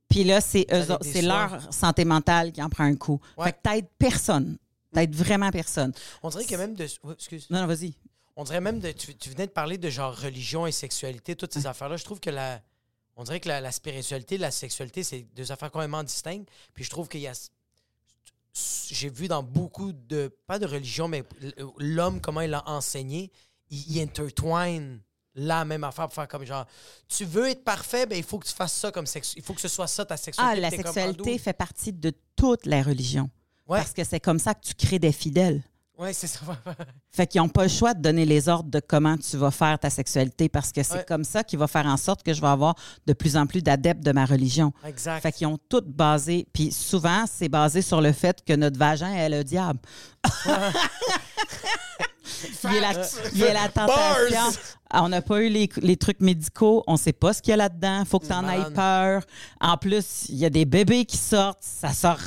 Puis 0.09 0.25
là, 0.25 0.41
c'est 0.41 0.67
c'est 1.01 1.23
leur 1.23 1.73
santé 1.73 2.05
mentale 2.05 2.53
qui 2.53 2.63
en 2.63 2.69
prend 2.69 2.85
un 2.85 2.97
coup. 2.97 3.21
Ouais. 3.37 3.47
Fait 3.47 3.53
que 3.53 3.59
t'aides 3.63 3.89
personne. 3.99 4.59
T'aides 4.93 5.15
vraiment 5.15 5.51
personne. 5.51 5.93
On 6.23 6.29
dirait 6.29 6.45
que 6.45 6.55
même 6.55 6.75
de. 6.75 6.87
Excuse. 7.13 7.47
Non, 7.51 7.61
non, 7.61 7.67
vas-y. 7.67 7.95
On 8.37 8.45
dirait 8.45 8.61
même 8.61 8.79
de. 8.79 8.93
Tu, 8.93 9.15
tu 9.15 9.31
venais 9.31 9.47
de 9.47 9.53
parler 9.53 9.79
de 9.79 9.89
genre 9.89 10.15
religion 10.15 10.67
et 10.67 10.73
sexualité, 10.73 11.35
toutes 11.35 11.55
ces 11.55 11.67
affaires-là. 11.67 11.97
Je 11.97 12.05
trouve 12.05 12.21
que 12.21 12.31
la. 12.31 12.61
On 13.17 13.25
dirait 13.25 13.41
que 13.41 13.49
la, 13.49 13.61
la 13.61 13.73
spiritualité 13.73 14.37
et 14.37 14.39
la 14.39 14.51
sexualité, 14.51 15.03
c'est 15.03 15.27
deux 15.35 15.53
affaires 15.53 15.71
complètement 15.71 16.03
distinctes. 16.03 16.49
Puis 16.75 16.85
je 16.85 16.91
trouve 16.91 17.09
qu'il 17.09 17.21
y 17.21 17.27
a. 17.27 17.33
J'ai 18.91 19.09
vu 19.09 19.29
dans 19.29 19.43
beaucoup 19.43 19.93
de. 19.93 20.31
Pas 20.47 20.59
de 20.59 20.67
religion, 20.67 21.09
mais 21.09 21.25
l'homme, 21.79 22.21
comment 22.21 22.43
il 22.43 22.51
l'a 22.51 22.63
enseigné, 22.69 23.31
il, 23.73 23.97
il 23.97 24.01
intertwine 24.03 25.01
la 25.35 25.65
même 25.65 25.83
affaire 25.83 26.05
pour 26.05 26.15
faire 26.15 26.29
comme 26.29 26.45
genre. 26.45 26.67
Tu 27.09 27.25
veux 27.25 27.49
être 27.49 27.65
parfait, 27.65 28.05
ben 28.07 28.17
il 28.19 28.23
faut 28.25 28.39
que 28.39 28.47
tu 28.47 28.53
fasses 28.55 28.75
ça 28.75 28.93
comme 28.93 29.07
sexe. 29.07 29.33
Il 29.37 29.43
faut 29.43 29.55
que 29.55 29.61
ce 29.63 29.69
soit 29.69 29.87
ça 29.87 30.05
ta 30.05 30.15
Ah, 30.15 30.17
sexualité. 30.19 30.61
la 30.61 30.71
t'es 30.71 30.77
comme, 30.77 30.93
sexualité 30.93 31.37
ah, 31.41 31.43
fait 31.43 31.53
partie 31.55 31.93
de 31.93 32.13
toutes 32.37 32.67
les 32.67 32.83
religions. 32.83 33.31
Ouais. 33.67 33.79
Parce 33.79 33.93
que 33.93 34.05
c'est 34.05 34.21
comme 34.21 34.39
ça 34.39 34.55
que 34.55 34.61
tu 34.67 34.75
crées 34.75 34.99
des 34.99 35.13
fidèles. 35.13 35.63
Ouais, 35.99 36.13
c'est 36.15 36.27
ça. 36.27 36.41
Fait 37.11 37.27
qu'ils 37.27 37.41
n'ont 37.41 37.51
pas 37.51 37.63
le 37.65 37.69
choix 37.69 37.93
de 37.95 38.01
donner 38.01 38.25
les 38.25 38.49
ordres 38.49 38.71
de 38.71 38.81
comment 38.81 39.17
tu 39.19 39.37
vas 39.37 39.51
faire 39.51 39.79
ta 39.79 39.89
sexualité 39.91 40.49
parce 40.49 40.73
que 40.73 40.83
c'est 40.83 40.95
Ouais. 40.95 41.05
comme 41.07 41.23
ça 41.23 41.45
qui 41.45 41.55
va 41.57 41.67
faire 41.69 41.87
en 41.87 41.99
sorte 41.99 42.23
que 42.25 42.33
je 42.33 42.41
vais 42.41 42.49
avoir 42.49 42.75
de 43.07 43.13
plus 43.13 43.37
en 43.37 43.47
plus 43.47 43.63
d'adeptes 43.63 44.03
de 44.03 44.11
ma 44.11 44.25
religion. 44.25 44.73
exact. 44.85 45.21
Fait 45.21 45.31
qu'ils 45.33 45.47
ont 45.47 45.59
tout 45.69 45.83
basé, 45.87 46.47
puis 46.53 46.73
souvent, 46.73 47.25
c'est 47.31 47.49
basé 47.51 47.83
sur 47.83 48.01
le 48.01 48.13
fait 48.13 48.43
que 48.45 48.55
notre 48.55 48.79
vagin 48.79 49.13
est 49.15 49.29
le 49.29 49.45
diable. 49.45 49.79
il, 52.65 52.75
y 52.75 52.79
a 52.79 52.81
la, 52.81 52.93
il 53.33 53.39
y 53.39 53.45
a 53.45 53.53
la 53.53 53.69
tentation. 53.69 54.53
Ah, 54.95 55.03
On 55.03 55.09
n'a 55.09 55.23
pas 55.23 55.41
eu 55.43 55.49
les, 55.49 55.69
les 55.81 55.97
trucs 55.97 56.21
médicaux, 56.21 56.85
on 56.87 56.93
ne 56.93 56.99
sait 56.99 57.13
pas 57.15 57.33
ce 57.33 57.41
qu'il 57.43 57.51
y 57.51 57.55
a 57.55 57.57
là-dedans, 57.57 58.05
faut 58.05 58.19
que 58.19 58.27
tu 58.27 58.33
en 58.33 58.47
aies 58.49 58.71
peur. 58.75 59.23
En 59.61 59.77
plus, 59.79 60.27
il 60.29 60.37
y 60.37 60.45
a 60.45 60.51
des 60.51 60.65
bébés 60.67 61.05
qui 61.07 61.17
sortent, 61.17 61.59
ça 61.63 61.93
sort 61.93 62.19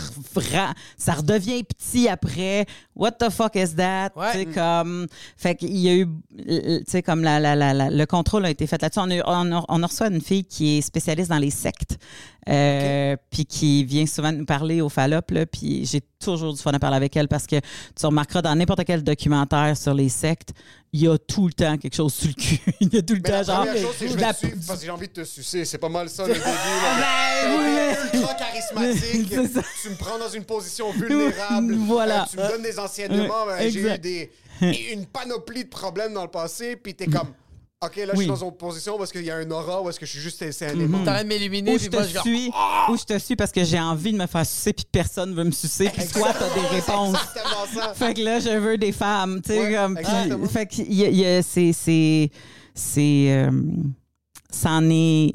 ça 0.98 1.14
redevient 1.14 1.64
petit 1.64 2.08
après. 2.08 2.66
What 2.96 3.12
the 3.14 3.30
fuck 3.30 3.56
is 3.56 3.76
that? 3.76 4.12
Ouais. 4.16 4.46
Comme, 4.54 5.08
fait 5.38 5.56
qu'il 5.56 5.76
y 5.78 5.90
a 5.90 5.96
eu, 5.96 6.08
tu 6.38 6.84
sais, 6.88 7.02
comme 7.04 7.22
la, 7.24 7.40
la- 7.40 7.56
la- 7.56 7.74
la- 7.74 7.90
le 7.90 8.06
contrôle 8.06 8.46
a 8.46 8.50
été 8.50 8.66
fait 8.68 8.82
là-dessus. 8.82 9.00
On 9.00 9.12
a, 9.12 9.22
on, 9.26 9.52
a, 9.58 9.66
on 9.68 9.84
a 9.84 9.88
reçu 9.88 10.04
une 10.04 10.22
fille 10.22 10.46
qui 10.46 10.78
est 10.78 10.82
spécialiste 10.82 11.30
dans 11.30 11.38
les 11.38 11.50
sectes, 11.52 11.98
euh, 12.48 13.16
puis 13.30 13.46
qui 13.46 13.84
vient 13.84 14.06
souvent 14.06 14.32
nous 14.32 14.46
parler 14.46 14.82
au 14.82 14.90
Fallop, 14.90 15.22
puis 15.52 15.86
j'ai 15.86 16.02
toujours 16.20 16.54
du 16.54 16.62
fun 16.62 16.72
à 16.72 16.80
parler 16.80 16.98
avec 16.98 17.16
elle 17.18 17.28
parce 17.28 17.46
que 17.48 17.58
tu 17.60 18.06
remarqueras 18.06 18.42
dans 18.42 18.56
n'importe 18.56 18.84
quel 18.86 19.04
documentaire 19.04 19.76
sur 19.78 19.94
les 19.94 20.10
sectes, 20.10 20.54
il 20.96 21.02
y 21.04 21.08
a 21.10 21.18
tout 21.18 21.48
le 21.48 21.54
temps 21.54 21.78
quelque 21.78 21.96
chose 21.96 22.14
sur 22.14 22.28
le 22.30 22.34
cul. 22.34 22.60
il 22.80 22.94
y 22.94 22.98
a 22.98 23.02
tout 23.02 23.16
le 23.16 23.22
Mais 23.24 23.30
la 23.32 23.44
temps, 23.44 23.52
genre, 23.54 23.66
première 23.66 23.82
chose, 23.84 23.96
c'est 24.00 24.08
je 24.08 24.14
vais 24.16 24.22
la- 24.22 24.34
te 24.34 24.38
suivre 24.40 24.58
parce 24.66 24.80
que 24.80 24.86
j'ai 24.86 24.92
envie 24.92 25.08
de 25.08 25.14
te 25.14 25.24
sucer. 25.26 25.66
C'est 25.66 25.78
pas 25.78 25.90
mal 25.90 26.10
ça, 26.10 26.26
le 26.26 26.34
début. 26.34 26.46
là. 26.46 27.46
Ben, 27.46 27.58
oui. 27.60 28.10
T'es 28.12 28.18
ultra 28.18 28.34
charismatique. 28.36 29.30
Tu 29.84 29.90
me 29.90 29.96
prends 29.98 30.18
dans 30.18 30.30
une 30.30 30.46
position 30.46 30.92
vulnérable. 30.92 31.74
Voilà. 31.86 32.24
Euh, 32.24 32.26
tu 32.32 32.38
me 32.38 32.48
donnes 32.50 32.62
des 32.64 32.80
enseignements. 32.80 33.46
Ouais, 33.46 33.58
Ben, 33.60 33.72
j'ai 33.72 33.82
eu 33.82 33.98
des, 34.00 34.32
une 34.94 35.06
panoplie 35.06 35.66
de 35.66 35.70
problèmes 35.70 36.14
dans 36.14 36.24
le 36.24 36.32
passé. 36.32 36.76
Puis 36.76 36.96
t'es 36.96 37.08
comme, 37.08 37.34
OK, 37.86 37.96
là, 37.98 38.06
je 38.08 38.12
Oui. 38.12 38.18
suis 38.20 38.28
dans 38.28 38.44
une 38.46 38.52
position 38.52 38.98
parce 38.98 39.12
qu'il 39.12 39.24
y 39.24 39.32
a 39.32 39.36
un 39.38 39.50
aura 39.52 39.82
ou 39.82 39.90
est-ce 39.90 40.00
que 40.00 40.06
je 40.06 40.12
suis 40.12 40.20
juste 40.20 40.44
c'est 40.52 40.68
un 40.68 40.74
de 40.76 41.28
m'éliminer, 41.28 41.74
Où 41.74 41.76
puis 41.78 41.86
je 41.86 41.90
te 41.90 41.96
moi, 41.96 42.06
je 42.06 42.20
suis, 42.20 42.52
où 42.90 42.98
je 42.98 43.04
te 43.04 43.18
suis 43.20 43.36
parce 43.36 43.52
que 43.52 43.64
j'ai 43.64 43.80
envie 43.80 44.12
de 44.14 44.18
me 44.18 44.28
faire 44.28 44.46
sucer 44.46 44.74
puis 44.74 44.86
personne 44.92 45.34
veut 45.34 45.44
me 45.44 45.52
sucer 45.52 45.90
puis 45.90 46.06
toi 46.08 46.34
t'as 46.34 46.54
des 46.54 46.68
réponses. 46.68 47.16
C'est 47.34 47.40
exactement 47.40 47.66
ça. 47.88 47.94
Fait 47.94 48.14
que 48.14 48.22
là, 48.22 48.40
je 48.40 48.50
veux 48.58 48.78
des 48.78 48.92
femmes, 48.92 49.42
tu 49.42 49.52
sais, 49.54 49.60
Ouais, 49.60 49.74
comme. 49.74 49.96
puis- 49.96 50.06
exactement. 50.06 50.48
fait 50.48 50.66
que 50.68 50.82
y 50.82 51.04
a- 51.06 51.10
y 51.10 51.26
a- 51.26 51.42
c'est. 51.44 51.74
c'est. 51.74 52.32
c'est. 52.74 53.26
euh, 53.30 53.52
c'en 54.52 54.90
est 54.90 55.34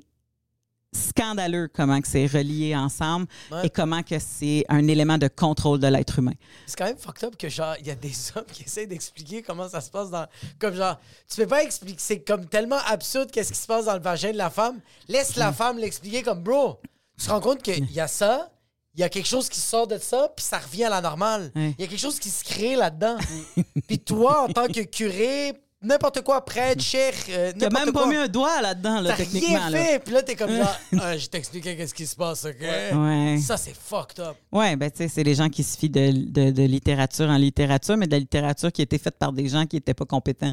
scandaleux 0.95 1.69
comment 1.73 2.01
que 2.01 2.09
c'est 2.09 2.27
relié 2.27 2.75
ensemble 2.75 3.27
Ouais. 3.51 3.67
et 3.67 3.71
comment 3.71 4.03
que 4.03 4.19
c'est 4.19 4.65
un 4.69 4.87
élément 4.89 5.19
de 5.19 5.29
contrôle 5.29 5.79
de 5.79 5.87
l'être 5.87 6.19
humain. 6.19 6.33
C'est 6.67 6.77
quand 6.77 6.85
même 6.87 6.97
fucked 6.99 7.25
up 7.29 7.37
que 7.37 7.49
genre 7.49 7.75
il 7.81 7.87
y 7.87 7.91
a 7.91 7.95
des 7.95 8.13
hommes 8.37 8.45
qui 8.53 8.65
essayent 8.65 8.87
d'expliquer 8.87 9.43
comment 9.43 9.69
ça 9.69 9.81
se 9.81 9.91
passe 9.91 10.11
dans 10.11 10.27
comme 10.59 10.75
genre 10.75 10.99
tu 11.29 11.37
peux 11.37 11.47
pas 11.47 11.63
expliquer 11.63 11.99
c'est 12.01 12.21
comme 12.21 12.47
tellement 12.47 12.79
absurde 12.87 13.31
qu'est-ce 13.31 13.53
qui 13.53 13.59
se 13.59 13.67
passe 13.67 13.85
dans 13.85 13.95
le 13.95 14.01
vagin 14.01 14.33
de 14.33 14.37
la 14.39 14.51
femme 14.51 14.81
laisse 15.09 15.37
la 15.37 15.53
femme 15.53 15.79
l'expliquer 15.79 16.23
comme 16.23 16.43
bro 16.43 16.81
tu 17.19 17.27
te 17.27 17.31
rends 17.31 17.41
compte 17.41 17.63
qu'il 17.63 17.91
y 17.93 18.01
a 18.01 18.09
ça 18.09 18.51
il 18.95 19.01
y 19.01 19.05
a 19.05 19.09
quelque 19.09 19.29
chose 19.29 19.49
qui 19.49 19.61
sort 19.61 19.87
de 19.87 19.99
ça 19.99 20.29
puis 20.37 20.45
ça 20.45 20.59
revient 20.59 20.85
à 20.85 20.91
la 20.91 21.01
normale 21.01 21.53
il 21.55 21.61
Ouais. 21.63 21.75
y 21.79 21.85
a 21.85 21.87
quelque 21.87 22.01
chose 22.01 22.19
qui 22.19 22.31
se 22.31 22.43
crée 22.45 22.75
là-dedans 22.77 23.17
puis 23.87 23.99
toi 24.01 24.43
en 24.43 24.49
tant 24.53 24.67
que 24.67 24.81
curé 24.81 25.53
n'importe 25.83 26.21
quoi 26.23 26.45
prêtre 26.45 26.83
cher 26.83 27.13
euh, 27.31 27.53
T'as 27.59 27.67
n'importe 27.69 27.85
même 27.87 27.95
pas 27.95 28.01
quoi, 28.03 28.09
mis 28.11 28.17
un 28.17 28.29
doigt 28.29 28.61
là-dedans, 28.61 29.01
là, 29.01 29.11
t'as 29.11 29.17
techniquement. 29.17 29.67
rien 29.69 29.71
fait 29.71 29.99
puis 30.05 30.13
là 30.15 30.23
t'es 30.23 30.37
comme 30.37 30.51
genre 30.55 30.77
Ah, 31.01 31.17
je 31.17 31.27
t'expliquais 31.27 31.77
qu'est-ce 31.77 31.95
qui 31.95 32.07
se 32.07 32.15
passe 32.17 32.45
ok? 32.45 32.61
Ouais. 32.61 33.39
ça 33.41 33.57
c'est 33.57 33.75
fucked 33.75 34.21
up 34.21 34.37
Oui, 34.53 34.77
ben, 34.77 34.91
tu 34.91 34.99
sais, 34.99 35.09
c'est 35.09 35.23
les 35.23 35.35
gens 35.35 35.49
qui 35.49 35.63
se 35.63 35.79
fient 35.79 35.89
de, 35.91 36.11
de- 36.31 36.51
de 36.51 36.63
littérature 36.65 37.29
en 37.29 37.37
littérature, 37.37 37.97
mais 37.97 38.07
de 38.07 38.13
la 38.13 38.19
littérature 38.19 38.71
qui 38.73 38.83
a 38.83 38.85
été 38.85 38.99
faite 38.99 39.17
par 39.19 39.33
des 39.33 39.49
gens 39.49 39.65
qui 39.67 39.77
n'étaient 39.77 39.95
pas 39.95 40.05
compétents. 40.05 40.53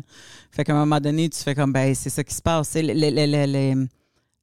Fait 0.52 0.64
qu'à 0.64 0.74
un 0.74 0.80
moment 0.80 1.00
donné, 1.00 1.30
tu 1.30 1.40
fais 1.44 1.56
comme, 1.56 1.74
ben, 1.74 1.94
c'est 1.94 2.10
ça 2.10 2.24
qui 2.24 2.34
se 2.34 2.42
passe. 2.42 2.70
C'est 2.70 2.82
le- 2.82 2.94
le- 2.94 3.10
le- 3.10 3.26
le- 3.26 3.74
le- 3.76 3.88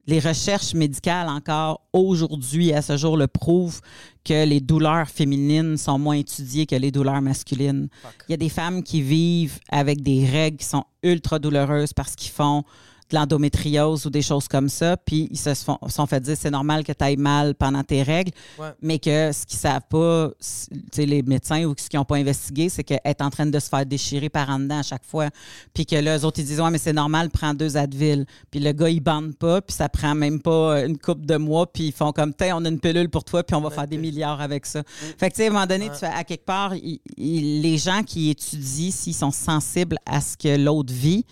les 0.07 0.21
recherches 0.21 0.75
médicales, 0.75 1.29
encore 1.29 1.81
aujourd'hui, 1.93 2.73
à 2.73 2.83
ce 2.83 2.97
jour, 2.97 3.17
le 3.17 3.27
prouvent 3.27 3.81
que 4.25 4.45
les 4.45 4.61
douleurs 4.61 5.09
féminines 5.09 5.77
sont 5.77 5.99
moins 5.99 6.17
étudiées 6.17 6.67
que 6.67 6.77
les 6.77 6.91
douleurs 6.91 7.23
masculines. 7.23 7.89
Il 8.29 8.33
y 8.33 8.35
a 8.35 8.39
des 8.39 8.49
femmes 8.49 8.83
qui 8.83 9.03
vivent 9.03 9.59
avec 9.71 10.03
des 10.03 10.27
règles 10.27 10.59
qui 10.59 10.67
sont 10.67 10.85
ultra 11.03 11.39
douloureuses 11.39 11.93
parce 11.93 12.15
qu'ils 12.17 12.33
font 12.33 12.65
de 13.11 13.17
l'endométriose 13.17 14.07
ou 14.07 14.11
des 14.11 14.23
choses 14.23 14.49
comme 14.49 14.69
ça, 14.69 14.97
puis 14.97 15.29
ils 15.31 15.37
se 15.39 15.53
font- 15.55 15.79
sont 15.89 16.07
fait 16.07 16.21
dire 16.21 16.37
c'est 16.39 16.51
normal 16.51 16.85
que 16.85 16.93
tu 16.93 17.05
ailles 17.05 17.17
mal 17.19 17.55
pendant 17.55 17.83
tes 17.85 18.03
règles, 18.03 18.33
Ouais. 18.59 18.69
mais 18.81 18.99
que 18.99 19.31
ce 19.33 19.45
qu'ils 19.45 19.59
savent 19.59 19.83
pas, 19.91 20.31
c- 20.41 20.69
tu 20.73 20.81
sais, 20.93 21.07
les 21.07 21.23
médecins 21.23 21.65
ou 21.65 21.75
ce 21.79 21.89
qu'ils 21.89 21.99
n'ont 21.99 22.05
pas 22.07 22.17
investigué, 22.17 22.69
c'est 22.71 22.83
qu'elle 22.83 23.01
est 23.05 23.21
en 23.21 23.29
train 23.31 23.47
de 23.47 23.59
se 23.59 23.69
faire 23.69 23.85
déchirer 23.85 24.29
par 24.31 24.49
en 24.49 24.59
dedans 24.59 24.79
à 24.79 24.83
chaque 24.83 25.05
fois, 25.05 25.29
puis 25.75 25.85
que 25.85 25.97
là, 25.97 26.17
eux 26.19 26.25
autres, 26.25 26.41
ils 26.41 26.47
disent 26.47 26.61
ouais, 26.61 26.71
mais 26.71 26.79
c'est 26.79 26.93
normal, 26.95 27.29
prends 27.31 27.53
deux 27.55 27.77
Advil, 27.77 28.25
puis 28.51 28.61
le 28.61 28.73
gars, 28.73 28.89
il 28.89 29.01
bande 29.01 29.37
pas, 29.37 29.61
puis 29.61 29.77
ça 29.77 29.89
prend 29.89 30.15
même 30.15 30.41
pas 30.41 30.85
une 30.85 30.97
coupe 30.99 31.27
de 31.27 31.37
mois, 31.37 31.71
puis 31.71 31.89
ils 31.89 31.93
font 31.93 32.13
comme, 32.13 32.33
tiens, 32.33 32.57
on 32.57 32.65
a 32.65 32.69
une 32.69 32.81
pilule 32.81 33.11
pour 33.11 33.25
toi, 33.25 33.43
puis 33.43 33.55
on 33.55 33.61
va 33.61 33.71
faire 33.71 33.87
des 33.87 33.99
milliards 33.99 34.41
avec 34.41 34.65
ça. 34.67 34.83
Fait 35.19 35.29
que, 35.31 35.35
tu 35.35 35.43
sais, 35.43 35.47
à 35.47 35.51
un 35.51 35.53
moment 35.53 35.67
donné, 35.67 35.91
tu 35.91 35.97
fais, 35.97 36.07
à 36.07 36.25
quelque 36.25 36.45
part, 36.47 36.75
il- 36.75 37.01
il- 37.17 37.61
les 37.61 37.77
gens 37.77 38.03
qui 38.03 38.31
étudient 38.31 38.91
s'ils 38.91 39.15
sont 39.15 39.31
sensibles 39.31 39.99
à 40.07 40.21
ce 40.21 40.37
que 40.37 40.57
l'autre 40.57 40.93
vit, 40.93 41.25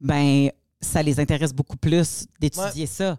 ben 0.00 0.50
ça 0.82 1.02
les 1.02 1.20
intéresse 1.20 1.52
beaucoup 1.52 1.76
plus 1.76 2.26
d'étudier 2.40 2.86
ça. 2.86 3.16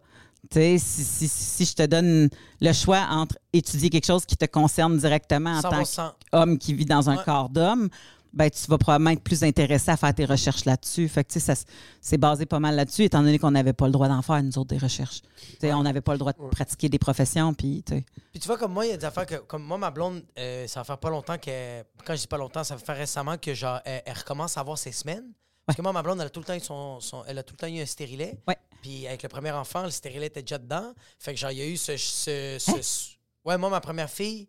Tu 0.52 0.60
sais, 0.60 0.78
si, 0.78 1.04
si, 1.06 1.28
si 1.30 1.66
je 1.66 1.74
te 1.74 1.86
donne 1.86 2.30
le 2.60 2.74
choix 2.74 3.08
entre 3.10 3.38
étudier 3.54 3.90
quelque 3.90 4.06
chose 4.06 4.26
qui 4.26 4.36
te 4.36 4.46
concerne 4.46 4.98
directement 4.98 5.58
en 5.58 5.62
tant 5.62 5.82
100%. 5.84 6.12
qu'homme 6.32 6.58
qui 6.58 6.74
vit 6.74 6.86
dans 6.86 7.10
un 7.10 7.16
Ouais. 7.18 7.24
corps 7.24 7.50
d'homme, 7.50 7.88
ben 8.34 8.50
tu 8.50 8.66
vas 8.68 8.78
probablement 8.78 9.12
être 9.12 9.22
plus 9.24 9.44
intéressé 9.44 9.92
à 9.92 9.96
faire 9.96 10.14
tes 10.14 10.26
recherches 10.26 10.66
là-dessus. 10.66 11.08
Fait 11.08 11.24
que 11.24 11.32
tu 11.32 11.40
sais, 11.40 11.56
ça 11.56 11.62
c'est 12.02 12.18
basé 12.18 12.46
pas 12.46 12.60
mal 12.60 12.76
là-dessus, 12.76 13.04
étant 13.04 13.22
donné 13.22 13.40
qu'on 13.40 13.52
n'avait 13.52 13.72
pas 13.74 13.86
le 13.86 13.92
droit 13.94 14.10
d'en 14.10 14.22
faire, 14.22 14.42
nous 14.44 14.58
autres, 14.58 14.70
des 14.72 14.80
recherches. 14.80 15.22
Tu 15.22 15.58
sais, 15.62 15.74
On 15.74 15.84
n'avait 15.84 16.02
pas 16.02 16.12
le 16.14 16.18
droit 16.18 16.34
de 16.34 16.50
pratiquer 16.50 16.90
des 16.90 17.00
professions, 17.00 17.54
puis. 17.54 17.84
Puis 17.88 18.40
tu 18.42 18.48
vois, 18.48 18.58
comme 18.58 18.74
moi, 18.74 18.86
il 18.86 18.90
y 18.90 18.94
a 18.94 18.98
des 18.98 19.06
affaires 19.06 19.28
que. 19.28 19.36
Comme 19.36 19.64
moi, 19.64 19.78
ma 19.78 19.92
blonde, 19.92 20.24
euh, 20.38 20.68
ça 20.68 20.80
va 20.82 20.84
faire 20.84 20.98
pas 20.98 21.10
longtemps 21.12 21.38
que. 21.38 21.82
Quand 22.04 22.16
je 22.16 22.22
dis 22.22 22.28
pas 22.28 22.38
longtemps, 22.38 22.64
ça 22.66 22.76
va 22.76 22.82
faire 22.84 22.98
récemment 22.98 23.38
que 23.38 23.54
genre, 23.54 23.80
elle, 23.86 24.02
elle 24.06 24.18
recommence 24.18 24.58
à 24.58 24.62
avoir 24.62 24.78
ses 24.78 24.92
semaines. 24.92 25.24
Parce 25.66 25.78
que 25.78 25.82
moi, 25.82 25.94
ma 25.94 26.02
blonde, 26.04 26.20
elle 26.20 26.28
a 26.28 26.30
tout 26.30 26.40
le 26.42 26.46
temps 26.46 26.56
eu 26.56 26.60
son. 26.60 27.00
son- 27.00 27.24
elle 27.26 27.38
a 27.38 27.44
tout 27.44 27.54
le 27.54 27.58
temps 27.58 27.74
eu 27.74 27.80
un 27.82 27.86
stérilet. 27.86 28.38
Ouais. 28.48 28.58
Puis 28.82 29.08
avec 29.08 29.24
le 29.24 29.30
premier 29.30 29.52
enfant, 29.52 29.84
le 29.84 29.92
stérilet 29.92 30.28
était 30.28 30.42
déjà 30.42 30.58
dedans. 30.58 30.94
Fait 31.20 31.34
que 31.34 31.40
genre, 31.40 31.52
il 31.52 31.58
y 31.58 31.62
a 31.62 31.66
eu 31.66 31.78
ce. 31.78 31.96
ce- 31.98 32.58
ce- 32.60 32.72
Hein? 32.72 32.78
ce- 32.82 33.10
Ouais, 33.46 33.58
moi, 33.58 33.70
ma 33.70 33.80
première 33.82 34.10
fille. 34.10 34.48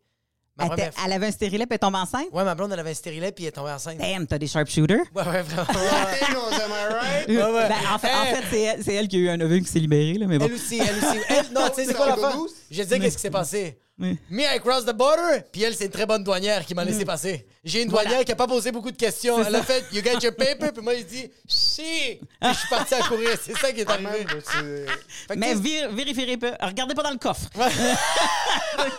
Ma 0.57 0.65
Elle, 0.65 0.71
première 0.71 0.87
était- 0.89 0.97
elle 1.05 1.13
avait 1.13 1.27
un 1.27 1.31
stérilet, 1.33 1.67
puis 1.67 1.75
elle 1.75 1.79
tombe 1.81 1.97
enceinte? 1.97 2.27
Ouais, 2.33 2.45
ma 2.45 2.55
blonde, 2.55 2.73
elle 2.73 2.79
avait 2.79 2.91
un 2.93 2.95
stérilet, 2.95 3.33
puis 3.33 3.43
elle 3.45 3.49
est 3.49 3.53
tombée 3.53 3.73
enceinte. 3.73 3.99
Damn, 3.99 4.25
t'as 4.25 4.39
des 4.39 4.47
sharpshooters? 4.47 5.03
Ouais, 5.13 5.23
ouais, 5.27 5.43
vraiment. 5.43 5.67
Latinos, 5.73 6.53
am 6.53 6.71
I 6.71 6.95
right? 6.95 7.29
Ouais, 7.29 7.37
ouais. 7.43 7.69
Ben, 7.69 7.75
en 7.93 7.99
fait, 7.99 8.13
en 8.15 8.25
fait, 8.25 8.83
c'est 8.85 8.95
elle, 8.95 9.09
qui 9.09 9.17
a 9.17 9.19
eu 9.19 9.29
un 9.31 9.41
ovule 9.41 9.65
qui 9.65 9.71
s'est 9.73 9.81
libéré, 9.81 10.15
là, 10.15 10.29
mais 10.29 10.39
bon. 10.39 10.45
Elle 10.47 10.53
aussi, 10.55 10.79
elle 10.79 10.97
aussi. 10.97 11.19
Elle- 11.29 11.53
non, 11.53 11.69
tu 11.71 11.75
sais, 11.75 11.87
c'est 11.87 11.95
quoi 11.95 12.07
la 12.07 12.17
fin? 12.17 12.47
Je 12.71 12.77
vais 12.77 12.85
te 12.85 12.89
dire 12.89 13.01
qu'est-ce 13.01 13.17
qui 13.17 13.23
s'est 13.23 13.31
passé? 13.31 13.81
Oui. 13.97 14.19
Me, 14.29 14.43
I 14.43 14.59
cross 14.59 14.85
the 14.85 14.93
border, 14.93 15.45
puis 15.53 15.63
elle, 15.63 15.75
c'est 15.75 15.85
une 15.85 15.91
très 15.93 16.05
bonne 16.05 16.25
douanière 16.25 16.67
qui 16.67 16.75
m'a 16.75 16.85
laissé 16.85 17.05
passer. 17.05 17.47
J'ai 17.63 17.83
une 17.83 17.89
douanière 17.89 18.11
Voilà. 18.11 18.25
qui 18.25 18.33
a 18.33 18.37
pas 18.37 18.49
posé 18.49 18.73
beaucoup 18.73 18.91
de 18.91 18.97
questions. 18.97 19.41
Elle 19.41 19.55
a 19.55 19.63
fait, 19.63 19.85
you 19.93 20.03
get 20.03 20.19
your 20.21 20.35
paper, 20.35 20.73
puis 20.73 20.83
moi, 20.83 20.95
il 20.95 21.07
dit, 21.07 21.31
si. 21.47 22.19
Puis 22.19 22.29
je 22.43 22.59
suis 22.59 22.69
parti 22.69 22.95
à 22.95 23.03
courir. 23.03 23.31
C'est 23.41 23.57
ça 23.57 23.73
qui 23.73 23.83
est 23.83 23.89
arrivé. 23.89 24.09
Même, 24.09 24.87
Fait 25.29 25.35
que 25.35 25.39
Mais 25.39 25.55
vérifiez 25.55 26.37
pas. 26.37 26.57
Regardez 26.61 26.95
pas 26.95 27.05
dans 27.05 27.13
le 27.13 27.19
coffre. 27.19 27.49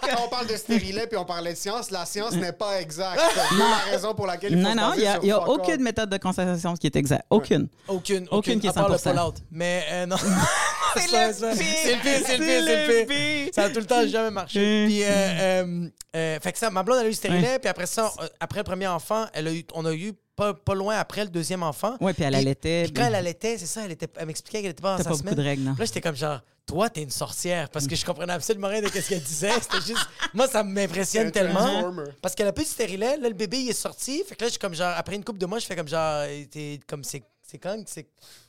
Quand 0.02 0.24
on 0.26 0.30
parle 0.30 0.48
de 0.48 0.56
stérilet 0.56 1.08
puis 1.08 1.18
on 1.18 1.26
parlait 1.26 1.52
de 1.52 1.58
science, 1.58 1.92
la 1.92 2.06
science 2.06 2.32
n'est 2.34 2.54
pas 2.54 2.80
exacte. 2.80 3.22
C'est 3.50 3.58
la 3.58 3.92
raison 3.92 4.16
pour 4.16 4.26
laquelle 4.26 4.54
il 4.54 4.64
faut 4.64 4.70
Non, 4.70 4.76
non, 4.76 4.94
il 4.96 5.02
n'y 5.24 5.32
a, 5.32 5.48
aucune 5.48 5.82
méthode 5.82 6.10
de 6.10 6.18
constatation 6.18 6.74
qui 6.76 6.88
est 6.88 6.96
exacte. 6.96 7.26
Aucune. 7.30 7.68
aucune, 7.88 8.24
Aucune 8.24 8.28
aucune, 8.32 8.60
qui 8.62 8.68
est 8.68 8.70
à 8.70 8.74
part 8.74 8.90
le 8.90 8.96
100%. 8.96 9.00
Fallout. 9.02 9.34
Mais 9.52 9.86
euh, 9.92 10.06
non. 10.06 10.16
C'est 11.00 11.28
le 11.28 11.34
ça, 11.34 11.52
pire. 11.52 11.76
C'est 11.84 11.96
le 11.96 12.02
pire, 12.02 12.22
c'est 12.26 12.38
le 12.38 12.46
pire, 12.46 12.64
c'est 12.66 13.46
le. 13.48 13.52
Ça 13.54 13.64
a 13.64 13.70
tout 13.70 13.80
le 13.80 13.86
temps 13.86 14.08
jamais 14.08 14.32
marché. 14.32 14.86
Puis, 14.86 15.04
euh, 15.04 15.08
euh, 15.08 15.90
euh, 16.16 16.40
fait 16.40 16.52
que 16.52 16.58
ça, 16.58 16.70
ma 16.70 16.84
blonde, 16.84 16.98
elle 17.00 17.06
a 17.06 17.08
eu 17.08 17.12
le 17.12 17.16
stérilet, 17.16 17.60
puis 17.60 17.70
après 17.70 17.86
ça, 17.86 18.12
euh, 18.20 18.28
après 18.40 18.60
le 18.60 18.64
premier 18.64 18.88
enfant, 18.88 19.26
elle 19.34 19.48
a 19.48 19.54
eu, 19.54 19.66
on 19.74 19.86
a 19.86 19.94
eu 19.94 20.14
pas, 20.36 20.54
pas 20.54 20.76
loin 20.76 20.98
après 20.98 21.24
le 21.24 21.30
deuxième 21.30 21.64
enfant. 21.64 21.98
Ouais, 22.02 22.14
puis 22.14 22.24
elle 22.24 22.36
allaitait, 22.36 22.84
Puis 22.84 22.94
quand 22.94 23.06
elle 23.06 23.16
allaitait, 23.16 23.58
c'est 23.58 23.66
ça, 23.66 23.86
elle, 23.86 23.92
était, 23.92 24.08
elle 24.18 24.28
m'expliquait 24.28 24.62
qu'elle 24.62 24.72
était 24.72 24.82
pas 24.82 24.92
dans 24.92 24.98
T'as 24.98 25.04
sa 25.04 25.10
pas 25.12 25.18
beaucoup 25.18 25.36
de 25.36 25.42
règles, 25.42 25.64
non? 25.64 25.76
Là, 25.78 25.86
j'étais 25.86 26.02
comme 26.02 26.16
genre, 26.16 26.42
toi, 26.66 26.90
t'es 26.90 27.04
une 27.04 27.12
sorcière. 27.12 27.70
Parce 27.70 27.88
que 27.88 27.96
je 27.96 28.04
comprenais 28.04 28.34
absolument 28.34 28.68
rien 28.68 28.82
de 28.82 28.88
ce 28.88 29.08
qu'elle 29.08 29.22
disait. 29.22 29.52
C'était 29.62 29.82
juste. 29.88 30.08
Moi, 30.34 30.48
ça 30.48 30.64
m'impressionne 30.64 31.32
tellement. 31.32 31.94
Parce 32.22 32.36
qu'elle 32.36 32.48
a 32.48 32.54
plus 32.54 32.66
de 32.66 32.70
stérilet. 32.70 33.18
Là, 33.18 33.30
le 33.30 33.36
bébé, 33.36 33.60
il 33.60 33.70
est 33.70 33.74
sorti. 33.74 34.24
Fait 34.28 34.36
que 34.36 34.42
là, 34.42 34.48
je 34.48 34.52
suis 34.52 34.60
comme 34.60 34.74
genre, 34.74 34.94
après 34.98 35.16
une 35.16 35.24
couple 35.24 35.40
de 35.40 35.46
mois, 35.46 35.60
je 35.60 35.66
fais 35.66 35.76
comme 35.76 35.88
genre, 35.88 36.26
t'es 36.52 36.80
comme, 36.88 37.04
c'est 37.04 37.24
c'est 37.48 37.60
quand, 37.60 37.84
c'est. 37.88 38.08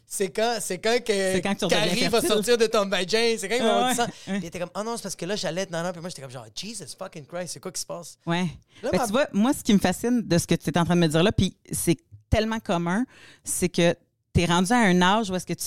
C'est 0.08 0.30
quand, 0.30 0.58
c'est 0.60 0.78
quand 0.78 0.98
que 1.04 1.40
quand 1.40 1.68
Carrie 1.68 2.06
va 2.08 2.20
sortir 2.20 2.56
de 2.56 2.66
ton 2.66 2.88
vagin. 2.88 3.34
C'est 3.38 3.48
quand 3.48 3.56
il 3.56 3.62
va 3.62 3.68
Ah 3.68 3.88
avoir 3.90 3.94
du 3.94 4.00
ouais, 4.00 4.06
sang. 4.06 4.12
Puis 4.26 4.36
il 4.36 4.44
était 4.44 4.58
comme, 4.60 4.70
oh 4.76 4.82
non, 4.84 4.96
c'est 4.96 5.02
parce 5.02 5.16
que 5.16 5.26
là, 5.26 5.34
j'allais, 5.36 5.66
non, 5.70 5.82
non. 5.82 5.90
Puis 5.90 6.00
moi, 6.00 6.10
j'étais 6.10 6.22
comme 6.22 6.30
genre, 6.30 6.46
Jesus 6.54 6.94
fucking 6.98 7.26
Christ, 7.26 7.48
c'est 7.54 7.60
quoi 7.60 7.72
qui 7.72 7.80
se 7.80 7.86
passe? 7.86 8.16
Ouais. 8.24 8.46
Là, 8.82 8.90
Ben, 8.92 8.98
ma- 8.98 9.06
Tu 9.06 9.12
vois, 9.12 9.26
moi, 9.32 9.52
ce 9.52 9.64
qui 9.64 9.74
me 9.74 9.78
fascine 9.80 10.22
de 10.22 10.38
ce 10.38 10.46
que 10.46 10.54
tu 10.54 10.70
es 10.70 10.78
en 10.78 10.84
train 10.84 10.94
de 10.94 11.00
me 11.00 11.08
dire 11.08 11.22
là, 11.24 11.32
puis 11.32 11.56
c'est 11.72 11.96
tellement 12.30 12.60
commun, 12.60 13.04
c'est 13.42 13.68
que 13.68 13.94
tu 14.34 14.42
es 14.42 14.46
rendu 14.46 14.72
à 14.72 14.76
un 14.78 15.02
âge 15.02 15.28
où 15.30 15.34
est-ce 15.34 15.46
que 15.46 15.54
tu 15.54 15.66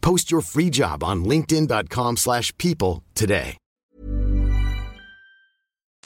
Post 0.00 0.30
your 0.30 0.42
free 0.42 0.70
job 0.72 1.02
on 1.02 1.24
linkedin.com/people 1.24 2.16
slash 2.16 2.52
people 2.56 3.02
today. 3.14 3.56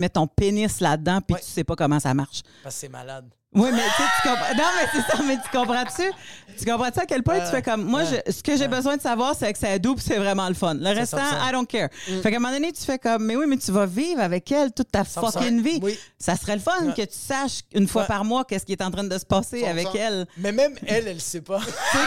mets 0.00 0.08
ton 0.08 0.26
pénis 0.26 0.80
là-dedans 0.80 1.20
puis 1.20 1.34
Ouais. 1.34 1.40
tu 1.40 1.46
sais 1.46 1.62
pas 1.64 1.76
comment 1.76 2.00
ça 2.00 2.14
marche. 2.14 2.42
Parce 2.64 2.74
que 2.74 2.80
c'est 2.80 2.88
malade. 2.88 3.30
Oui, 3.54 3.70
mais 3.72 3.82
tu 3.82 4.02
sais, 4.02 4.08
tu 4.22 4.28
comprends. 4.28 4.54
Non, 4.56 4.64
mais 4.80 4.88
c'est 4.92 5.16
ça, 5.16 5.22
mais 5.24 5.36
tu 5.36 5.56
comprends-tu? 5.56 6.12
Tu 6.58 6.64
comprends-tu 6.64 7.00
à 7.00 7.06
quel 7.06 7.22
point 7.22 7.40
tu 7.40 7.46
fais 7.46 7.62
comme. 7.62 7.84
Moi, 7.84 8.02
je- 8.04 8.32
ce 8.32 8.42
que 8.42 8.56
j'ai 8.56 8.68
besoin 8.68 8.96
de 8.96 9.02
savoir, 9.02 9.34
c'est 9.38 9.52
que 9.52 9.58
c'est 9.58 9.78
doux 9.78 9.94
puis 9.94 10.04
c'est 10.06 10.18
vraiment 10.18 10.48
le 10.48 10.54
fun. 10.54 10.74
Le 10.74 10.88
restant, 10.94 11.18
100%. 11.18 11.48
I 11.48 11.52
don't 11.52 11.66
care. 11.66 11.88
Fait 12.22 12.30
qu'à 12.30 12.36
un 12.36 12.40
moment 12.40 12.52
donné, 12.52 12.72
tu 12.72 12.82
fais 12.84 12.98
comme, 12.98 13.24
mais 13.24 13.34
oui, 13.36 13.46
mais 13.48 13.56
tu 13.56 13.72
vas 13.72 13.86
vivre 13.86 14.20
avec 14.20 14.50
elle 14.52 14.72
toute 14.72 14.90
ta 14.90 15.02
100%. 15.04 15.32
fucking 15.32 15.62
vie. 15.62 15.78
Oui. 15.82 15.98
Ça 16.18 16.36
serait 16.36 16.54
le 16.54 16.60
fun 16.60 16.72
Ouais. 16.86 16.94
que 16.94 17.02
tu 17.02 17.16
saches 17.18 17.60
une 17.74 17.88
fois 17.88 18.02
Ouais. 18.02 18.08
par 18.08 18.24
mois 18.24 18.44
qu'est-ce 18.44 18.64
qui 18.66 18.72
est 18.72 18.82
en 18.82 18.90
train 18.90 19.04
de 19.04 19.18
se 19.18 19.24
passer 19.26 19.60
100%. 19.62 19.70
avec 19.70 19.88
elle. 19.94 20.26
Mais 20.38 20.52
même 20.52 20.74
elle, 20.86 21.08
elle 21.08 21.20
sait 21.20 21.40
pas. 21.40 21.60
Sais, 21.92 21.98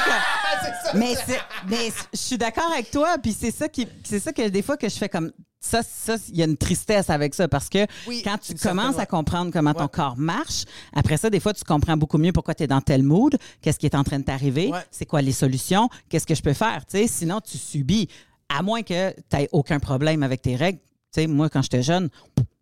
comme- 0.91 1.00
mais 1.00 1.16
c'est- 1.16 1.41
mais 1.68 1.91
je 2.14 2.18
suis 2.18 2.38
d'accord 2.38 2.72
avec 2.72 2.89
toi, 2.91 3.18
puis 3.22 3.36
c'est 3.38 3.52
ça 3.52 3.68
qui, 3.68 3.88
c'est 4.04 4.20
ça 4.20 4.32
que 4.32 4.48
des 4.48 4.62
fois 4.62 4.78
que 4.78 4.88
je 4.89 4.95
fais 4.95 5.10
comme 5.10 5.32
ça, 5.60 5.82
ça, 5.84 6.16
il 6.30 6.38
y 6.38 6.41
a 6.41 6.45
une 6.45 6.58
tristesse 6.58 7.10
avec 7.10 7.34
ça 7.34 7.47
parce 7.47 7.68
que 7.70 7.86
Oui, 8.08 8.22
quand 8.24 8.38
tu 8.38 8.53
commences 8.55 8.99
à 8.99 9.05
comprendre 9.05 9.51
comment 9.51 9.74
ton 9.74 9.88
corps 9.88 10.18
marche, 10.18 10.66
après 10.93 11.18
ça, 11.18 11.30
des 11.30 11.39
fois, 11.39 11.53
tu 11.53 11.64
comprends 11.64 11.97
beaucoup 11.97 12.18
mieux 12.18 12.32
pourquoi 12.32 12.53
tu 12.55 12.64
es 12.64 12.68
dans 12.68 12.82
tel 12.82 13.03
mood, 13.03 13.36
qu'est-ce 13.62 13.80
qui 13.80 13.86
est 13.88 13.95
en 13.95 14.03
train 14.03 14.20
de 14.20 14.24
t'arriver, 14.26 14.68
Ouais. 14.70 14.80
c'est 14.91 15.05
quoi 15.05 15.22
les 15.22 15.32
solutions, 15.32 15.89
qu'est-ce 16.10 16.28
que 16.28 16.36
je 16.36 16.41
peux 16.41 16.53
faire, 16.53 16.86
tu 16.86 16.97
sais, 16.97 17.08
sinon 17.08 17.39
tu 17.41 17.58
subis, 17.58 18.08
à 18.49 18.62
moins 18.62 18.82
que 18.84 19.12
tu 19.12 19.36
n'aies 19.36 19.49
aucun 19.51 19.80
problème 19.80 20.24
avec 20.24 20.41
tes 20.41 20.55
règles. 20.55 20.80
Tu 21.14 21.22
sais, 21.22 21.28
moi, 21.28 21.49
quand 21.49 21.62
j'étais 21.62 21.84
jeune, 21.84 22.10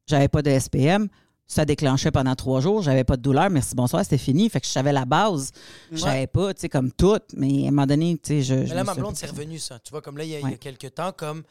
j'avais 0.08 0.28
pas 0.28 0.42
de 0.42 0.50
SPM. 0.58 1.08
Ça 1.48 1.64
déclenchait 1.64 2.10
pendant 2.10 2.34
trois 2.34 2.60
jours, 2.60 2.82
j'avais 2.82 3.04
pas 3.04 3.18
de 3.18 3.22
douleur, 3.22 3.52
merci, 3.52 3.76
bonsoir, 3.76 4.02
c'était 4.04 4.18
fini. 4.18 4.50
Fait 4.50 4.60
que 4.60 4.66
je 4.66 4.72
savais 4.72 4.92
la 4.92 5.06
base. 5.06 5.52
Je 5.92 5.98
savais 5.98 6.26
pas, 6.26 6.56
tu 6.56 6.62
sais, 6.62 6.70
comme 6.70 6.92
tout, 6.92 7.20
mais 7.36 7.66
à 7.66 7.68
un 7.68 7.72
moment 7.72 7.86
donné, 7.86 8.18
tu 8.18 8.42
sais, 8.42 8.42
je. 8.42 8.56
Mais 8.56 8.66
là, 8.74 8.82
me 8.82 8.86
ma 8.88 8.96
blonde, 8.96 9.16
c'est 9.16 9.28
revenu, 9.30 9.60
ça. 9.60 9.78
Tu 9.78 9.92
vois, 9.92 10.02
comme 10.02 10.18
là, 10.18 10.24
il 10.24 10.32
y 10.32 10.36
a, 10.36 10.40
il 10.40 10.50
y 10.50 10.54
a 10.54 10.58
quelques 10.58 10.96
temps, 10.96 11.12
comme 11.16 11.44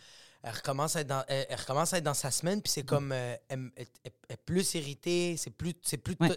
elle 0.44 0.54
recommence 0.54 0.94
à 0.94 1.00
être 1.00 1.06
dans, 1.08 1.24
elle, 1.26 1.46
elle 1.48 1.58
recommence 1.58 1.92
à 1.94 1.98
être 1.98 2.04
dans 2.04 2.14
sa 2.14 2.30
semaine, 2.30 2.60
puis 2.62 2.70
c'est 2.70 2.82
Mm. 2.82 2.86
comme 2.86 3.12
euh, 3.12 3.34
elle, 3.48 3.70
est 4.28 4.36
plus 4.44 4.74
irritée, 4.74 5.36
c'est 5.38 5.50
plus, 5.50 5.72
c'est 5.82 5.96
plus, 5.96 6.16
Ouais. 6.20 6.30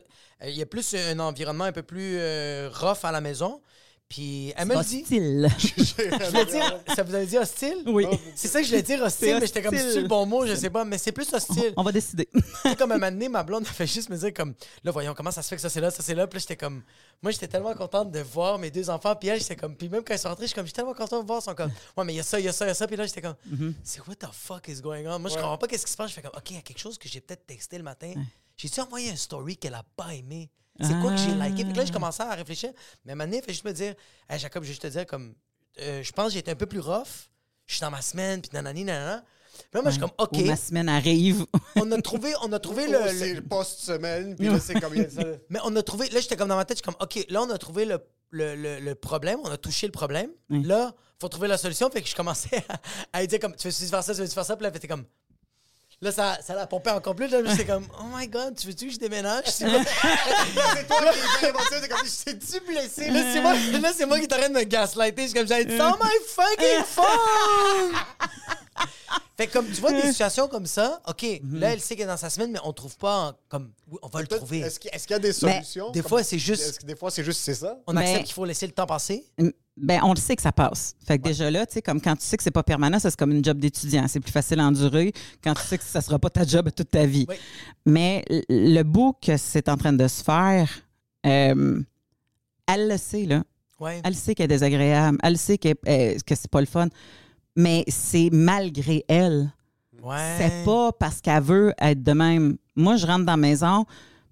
euh, 0.43 0.49
il 0.49 0.55
y 0.55 0.61
a 0.61 0.65
plus 0.65 0.95
un 0.95 1.19
environnement 1.19 1.65
un 1.65 1.71
peu 1.73 1.83
plus 1.83 2.17
euh, 2.17 2.69
rough 2.73 3.03
à 3.03 3.11
la 3.11 3.21
maison. 3.21 3.61
Puis 4.09 4.53
elle 4.55 4.67
me 4.67 4.75
le 4.75 4.83
dit. 4.83 5.01
Hostile. 5.01 5.49
Je 5.59 6.29
voulais 6.29 6.45
dire, 6.45 6.79
ça 6.95 7.03
vous 7.03 7.13
avait 7.13 7.25
dit 7.25 7.37
hostile? 7.37 7.83
Oui. 7.87 8.05
C'est 8.35 8.47
ça 8.47 8.59
que 8.59 8.65
je 8.65 8.69
voulais 8.69 8.81
dire 8.81 9.01
hostile, 9.01 9.37
mais 9.39 9.47
j'étais 9.47 9.61
comme, 9.61 9.75
c'est 9.75 10.01
le 10.01 10.07
bon 10.07 10.25
mot, 10.25 10.45
je 10.45 10.55
sais 10.55 10.69
pas, 10.69 10.85
mais 10.85 10.97
c'est 10.97 11.11
plus 11.11 11.31
hostile. 11.33 11.73
On 11.75 11.83
va 11.83 11.91
décider. 11.91 12.29
Comme 12.77 12.91
un 12.91 12.97
moment 12.97 13.11
donné, 13.11 13.27
ma 13.27 13.43
blonde, 13.43 13.65
elle 13.67 13.73
fait 13.73 13.87
juste 13.87 14.09
me 14.09 14.15
dire 14.15 14.33
comme, 14.33 14.53
là, 14.83 14.91
voyons, 14.91 15.13
comment 15.13 15.31
ça 15.31 15.41
se 15.41 15.49
fait 15.49 15.55
que 15.55 15.61
ça 15.61 15.69
c'est 15.69 15.81
là, 15.81 15.91
ça 15.91 16.01
c'est 16.03 16.15
là? 16.15 16.27
Puis 16.27 16.37
là, 16.37 16.39
j'étais 16.39 16.55
comme, 16.55 16.83
moi, 17.21 17.31
j'étais 17.31 17.47
tellement 17.47 17.73
contente 17.73 18.11
de 18.11 18.19
voir 18.19 18.57
mes 18.59 18.71
deux 18.71 18.89
enfants. 18.89 19.15
Puis 19.15 19.29
elle, 19.29 19.39
j'étais 19.39 19.55
comme, 19.55 19.75
puis 19.75 19.89
même 19.89 20.03
quand 20.03 20.13
ils 20.13 20.19
sont 20.19 20.29
rentrés, 20.29 20.45
je 20.45 20.47
suis 20.47 20.55
comme, 20.55 20.65
j'étais 20.65 20.77
tellement 20.77 20.93
contente 20.93 21.21
de 21.23 21.27
voir. 21.27 21.39
Ils 21.41 21.45
sont 21.45 21.55
comme, 21.55 21.71
ouais, 21.97 22.05
mais 22.05 22.13
il 22.13 22.17
y 22.17 22.19
a 22.19 22.23
ça, 22.23 22.39
il 22.39 22.45
y 22.45 22.49
a 22.49 22.53
ça, 22.53 22.65
il 22.65 22.69
y 22.69 22.71
a 22.71 22.75
ça. 22.75 22.87
Puis 22.87 22.95
là, 22.95 23.05
j'étais 23.05 23.21
comme, 23.21 23.35
c'est 23.83 23.99
what 24.07 24.15
the 24.15 24.27
fuck 24.31 24.67
is 24.67 24.81
going 24.81 25.05
on? 25.07 25.19
Moi, 25.19 25.29
je 25.29 25.35
comprends 25.35 25.57
pas 25.57 25.67
qu'est-ce 25.67 25.85
qui 25.85 25.91
se 25.91 25.97
passe. 25.97 26.09
Je 26.11 26.15
fais 26.15 26.21
comme, 26.21 26.35
OK, 26.35 26.49
il 26.51 26.55
y 26.55 26.59
a 26.59 26.61
quelque 26.61 26.79
chose 26.79 26.97
que 26.97 27.09
j'ai 27.09 27.19
peut-être 27.19 27.45
texté 27.45 27.77
le 27.77 27.83
matin. 27.83 28.13
J'ai-tu 28.55 28.79
envoyé 28.79 29.11
un 29.11 29.15
story 29.15 29.57
qu'elle 29.57 29.75
a 29.75 29.83
pas 29.95 30.15
aimé? 30.15 30.49
C'est 30.81 30.99
quoi 31.01 31.11
que 31.11 31.17
j'ai 31.17 31.33
liké? 31.33 31.63
Puis 31.65 31.73
là, 31.73 31.85
je 31.85 31.91
commençais 31.91 32.23
à 32.23 32.33
réfléchir. 32.35 32.71
Mais 33.05 33.11
à 33.11 33.13
un 33.13 33.17
moment 33.17 33.29
donné, 33.29 33.41
fait 33.41 33.51
juste 33.51 33.65
me 33.65 33.71
dire, 33.73 33.95
hey, 34.29 34.37
Jacob, 34.39 34.63
je 34.63 34.67
vais 34.67 34.73
juste 34.73 34.81
te 34.83 34.87
dire, 34.87 35.05
comme, 35.05 35.33
euh, 35.79 36.01
je 36.03 36.11
pense 36.11 36.27
que 36.27 36.33
j'ai 36.33 36.39
été 36.39 36.51
un 36.51 36.55
peu 36.55 36.65
plus 36.65 36.79
rough. 36.79 37.29
Je 37.65 37.73
suis 37.75 37.81
dans 37.81 37.91
ma 37.91 38.01
semaine, 38.01 38.41
puis 38.41 38.49
nanani, 38.53 38.83
nanana. 38.83 39.23
Puis 39.53 39.65
là, 39.73 39.81
moi, 39.81 39.89
je 39.91 39.97
suis 39.97 40.01
comme, 40.01 40.11
OK. 40.17 40.45
Ma 40.45 40.55
semaine 40.55 40.87
arrive. 40.89 41.45
On 41.75 41.91
a 41.91 42.01
trouvé, 42.01 42.33
on 42.43 42.51
a 42.53 42.59
trouvé 42.59 42.87
le- 42.91 42.97
Oh, 42.99 43.35
le, 43.35 43.41
post-semaine, 43.41 44.35
puis 44.35 44.47
là, 44.47 44.59
c'est 44.59 44.79
combien 44.79 45.09
ça? 45.09 45.23
mais 45.49 45.59
on 45.63 45.75
a 45.75 45.81
trouvé. 45.83 46.09
Là, 46.09 46.19
j'étais 46.19 46.35
comme 46.37 46.49
dans 46.49 46.55
ma 46.55 46.65
tête, 46.65 46.77
je 46.77 46.83
suis 46.83 46.85
comme, 46.85 47.01
OK, 47.03 47.25
là, 47.29 47.41
on 47.41 47.49
a 47.49 47.57
trouvé 47.57 47.85
le, 47.85 47.99
le, 48.29 48.55
le- 48.55 48.79
le 48.79 48.95
problème, 48.95 49.39
on 49.43 49.49
a 49.49 49.57
touché 49.57 49.87
le 49.87 49.91
problème. 49.91 50.29
Là, 50.63 50.93
faut 51.19 51.27
trouver 51.29 51.47
la 51.47 51.57
solution. 51.57 51.89
Fait 51.89 52.01
que 52.03 52.07
je 52.07 52.15
commençais 52.15 52.63
à, 52.69 52.79
à 53.13 53.21
lui 53.21 53.27
dire, 53.27 53.39
comme, 53.39 53.55
tu 53.55 53.67
veux-tu 53.67 53.85
faire 53.87 54.03
ça, 54.03 54.13
tu 54.13 54.21
veux-tu 54.21 54.33
faire 54.33 54.45
ça? 54.45 54.55
Puis 54.55 54.63
là, 54.63 54.69
elle 54.69 54.77
était 54.77 54.87
comme. 54.87 55.05
Là, 55.99 56.11
ça, 56.11 56.37
ça 56.45 56.53
l'a 56.53 56.67
pompé 56.67 56.91
encore 56.91 57.15
plus. 57.15 57.27
Là, 57.27 57.39
j'étais 57.43 57.65
comme, 57.65 57.87
oh 57.99 58.03
my 58.15 58.27
god, 58.27 58.55
tu 58.55 58.67
veux-tu 58.67 58.85
que 58.87 58.93
je 58.93 58.99
déménage? 58.99 59.45
C'est 59.47 59.65
toi 59.65 59.79
qui 59.83 61.45
es 61.45 61.49
émotif, 61.49 61.81
t'es 61.81 61.87
comme, 61.87 62.05
je 62.05 62.23
t'ai-tu 62.23 62.59
blessé? 62.67 63.09
là, 63.09 63.23
c'est 63.33 63.41
moi, 63.41 63.53
là, 63.79 63.91
c'est 63.95 64.05
moi 64.05 64.19
qui 64.19 64.27
t'arrête 64.27 64.53
de 64.53 64.57
me 64.59 64.63
gaslighter. 64.63 65.23
Je 65.23 65.27
suis 65.29 65.35
comme, 65.35 65.47
j'ai 65.47 65.65
dit, 65.65 65.77
oh 65.81 65.95
my 65.99 66.09
fucking 66.27 66.83
phone! 66.85 67.95
fait 69.35 69.47
que 69.47 69.53
comme 69.53 69.67
tu 69.67 69.81
vois 69.81 69.91
des 69.91 70.01
situations 70.11 70.47
comme 70.47 70.67
ça, 70.67 71.01
OK, 71.07 71.25
là, 71.51 71.73
elle 71.73 71.81
sait 71.81 71.95
qu'elle 71.95 72.05
est 72.05 72.07
dans 72.07 72.17
sa 72.17 72.29
semaine, 72.29 72.51
mais 72.51 72.59
on 72.63 72.73
trouve 72.73 72.95
pas 72.97 73.35
comme, 73.49 73.71
oui, 73.89 73.97
on 74.03 74.07
va 74.07 74.21
le 74.21 74.27
trouver. 74.27 74.59
Est-ce 74.59 74.79
qu'il 74.79 74.91
y 75.09 75.13
a 75.13 75.19
des 75.19 75.33
solutions? 75.33 75.89
des 75.91 76.01
Comme- 76.01 76.09
fois, 76.09 76.23
c'est 76.23 76.37
juste- 76.39 76.61
Est-ce 76.61 76.79
que 76.79 76.85
des 76.85 76.95
fois, 76.95 77.09
c'est 77.09 77.23
juste 77.23 77.41
c'est 77.41 77.55
ça? 77.55 77.75
On 77.87 77.93
Mais- 77.93 78.01
accepte 78.01 78.25
qu'il 78.25 78.33
faut 78.35 78.45
laisser 78.45 78.67
le 78.67 78.73
temps 78.73 78.85
passer? 78.85 79.25
Ben, 79.79 79.99
on 80.03 80.13
le 80.13 80.19
sait 80.19 80.35
que 80.35 80.41
ça 80.41 80.51
passe. 80.51 80.95
Fait 81.05 81.19
que 81.19 81.23
déjà 81.23 81.51
là, 81.51 81.65
tu 81.67 81.73
sais, 81.73 81.81
comme 81.83 82.01
quand 82.01 82.15
tu 82.15 82.25
sais 82.25 82.35
que 82.35 82.41
c'est 82.43 82.49
pas 82.51 82.63
permanent, 82.63 82.97
ça 82.97 83.11
c'est 83.11 83.19
comme 83.19 83.31
une 83.31 83.45
job 83.45 83.59
d'étudiant. 83.59 84.07
C'est 84.07 84.19
plus 84.19 84.31
facile 84.31 84.59
à 84.59 84.65
endurer 84.65 85.13
quand 85.43 85.53
tu 85.53 85.61
sais 85.61 85.77
que 85.77 85.83
ça 85.83 86.01
sera 86.01 86.17
pas 86.17 86.29
ta 86.31 86.43
job 86.45 86.69
toute 86.75 86.89
ta 86.89 87.05
vie. 87.05 87.25
Oui. 87.29 87.35
Mais 87.85 88.25
le 88.49 88.81
bout 88.83 89.15
que 89.21 89.37
c'est 89.37 89.69
en 89.69 89.77
train 89.77 89.93
de 89.93 90.07
se 90.07 90.23
faire, 90.23 90.67
euh, 91.27 91.79
elle 92.67 92.87
le 92.89 92.97
sait, 92.97 93.25
là. 93.25 93.43
Ouais. 93.79 94.01
Elle 94.03 94.15
sait 94.15 94.33
qu'elle 94.33 94.45
est 94.45 94.55
désagréable. 94.55 95.19
Elle 95.21 95.37
sait 95.37 95.59
qu'elle- 95.59 95.75
euh, 95.87 96.15
que 96.25 96.33
c'est 96.33 96.49
pas 96.49 96.59
le 96.61 96.65
fun. 96.65 96.87
Mais 97.55 97.83
c'est 97.87 98.29
malgré 98.31 99.05
elle. 99.07 99.51
Ouais. 100.01 100.35
C'est 100.39 100.65
pas 100.65 100.91
parce 100.91 101.21
qu'elle 101.21 101.43
veut 101.43 101.73
être 101.79 102.01
de 102.01 102.13
même. 102.13 102.57
Moi, 102.75 102.95
je 102.95 103.05
rentre 103.05 103.25
dans 103.25 103.33
la 103.33 103.37
maison, 103.37 103.85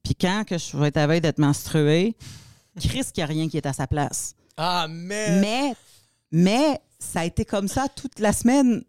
puis 0.03 0.15
quand 0.15 0.43
que 0.47 0.57
je 0.57 0.75
vais 0.77 0.87
être 0.87 0.97
à 0.97 1.05
veille 1.07 1.21
d'être 1.21 1.37
menstruée, 1.39 2.15
Chris, 2.79 3.03
qu'il 3.13 3.17
n'y 3.17 3.23
a 3.23 3.25
rien 3.27 3.47
qui 3.47 3.57
est 3.57 3.65
à 3.65 3.73
sa 3.73 3.85
place. 3.87 4.33
Ah, 4.57 4.87
mais. 4.89 5.39
Mais, 5.39 5.73
mais 6.31 6.81
ça 6.99 7.21
a 7.21 7.25
été 7.25 7.45
comme 7.45 7.67
ça 7.67 7.87
toute 7.87 8.19
la 8.19 8.33
semaine. 8.33 8.83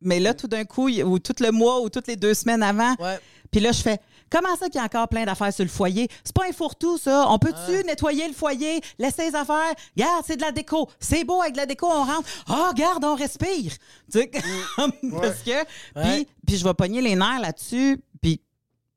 Mais 0.00 0.18
là, 0.18 0.32
tout 0.32 0.48
d'un 0.48 0.64
coup, 0.64 0.88
ou 0.88 1.18
tout 1.18 1.34
le 1.40 1.50
mois, 1.50 1.80
ou 1.82 1.90
toutes 1.90 2.06
les 2.06 2.16
deux 2.16 2.34
semaines 2.34 2.62
avant. 2.62 2.94
Ouais. 2.98 3.18
Puis 3.50 3.60
là, 3.60 3.72
je 3.72 3.82
fais 3.82 4.00
Comment 4.30 4.54
ça 4.56 4.66
qu'il 4.66 4.76
y 4.76 4.78
a 4.78 4.84
encore 4.84 5.08
plein 5.08 5.24
d'affaires 5.24 5.52
sur 5.52 5.64
le 5.64 5.70
foyer? 5.70 6.08
C'est 6.22 6.32
pas 6.34 6.44
un 6.48 6.52
fourre-tout, 6.52 6.98
ça. 6.98 7.26
On 7.28 7.38
peut-tu 7.40 7.84
nettoyer 7.84 8.28
le 8.28 8.32
foyer, 8.32 8.80
laisser 8.96 9.28
les 9.28 9.34
affaires? 9.34 9.74
Regarde, 9.96 10.24
c'est 10.24 10.36
de 10.36 10.42
la 10.42 10.52
déco. 10.52 10.88
C'est 11.00 11.24
beau 11.24 11.40
avec 11.42 11.54
de 11.54 11.58
la 11.58 11.66
déco, 11.66 11.86
on 11.90 12.04
rentre. 12.04 12.28
Ah, 12.46 12.68
regarde, 12.70 13.04
on 13.04 13.16
respire. 13.16 13.72
Tu 14.12 14.20
sais, 14.20 14.30
comme- 14.76 14.92
parce 15.20 15.40
que. 15.42 15.64
Puis, 16.00 16.28
puis 16.46 16.56
je 16.56 16.64
vais 16.64 16.74
pogner 16.74 17.00
les 17.00 17.16
nerfs 17.16 17.40
là-dessus. 17.40 18.00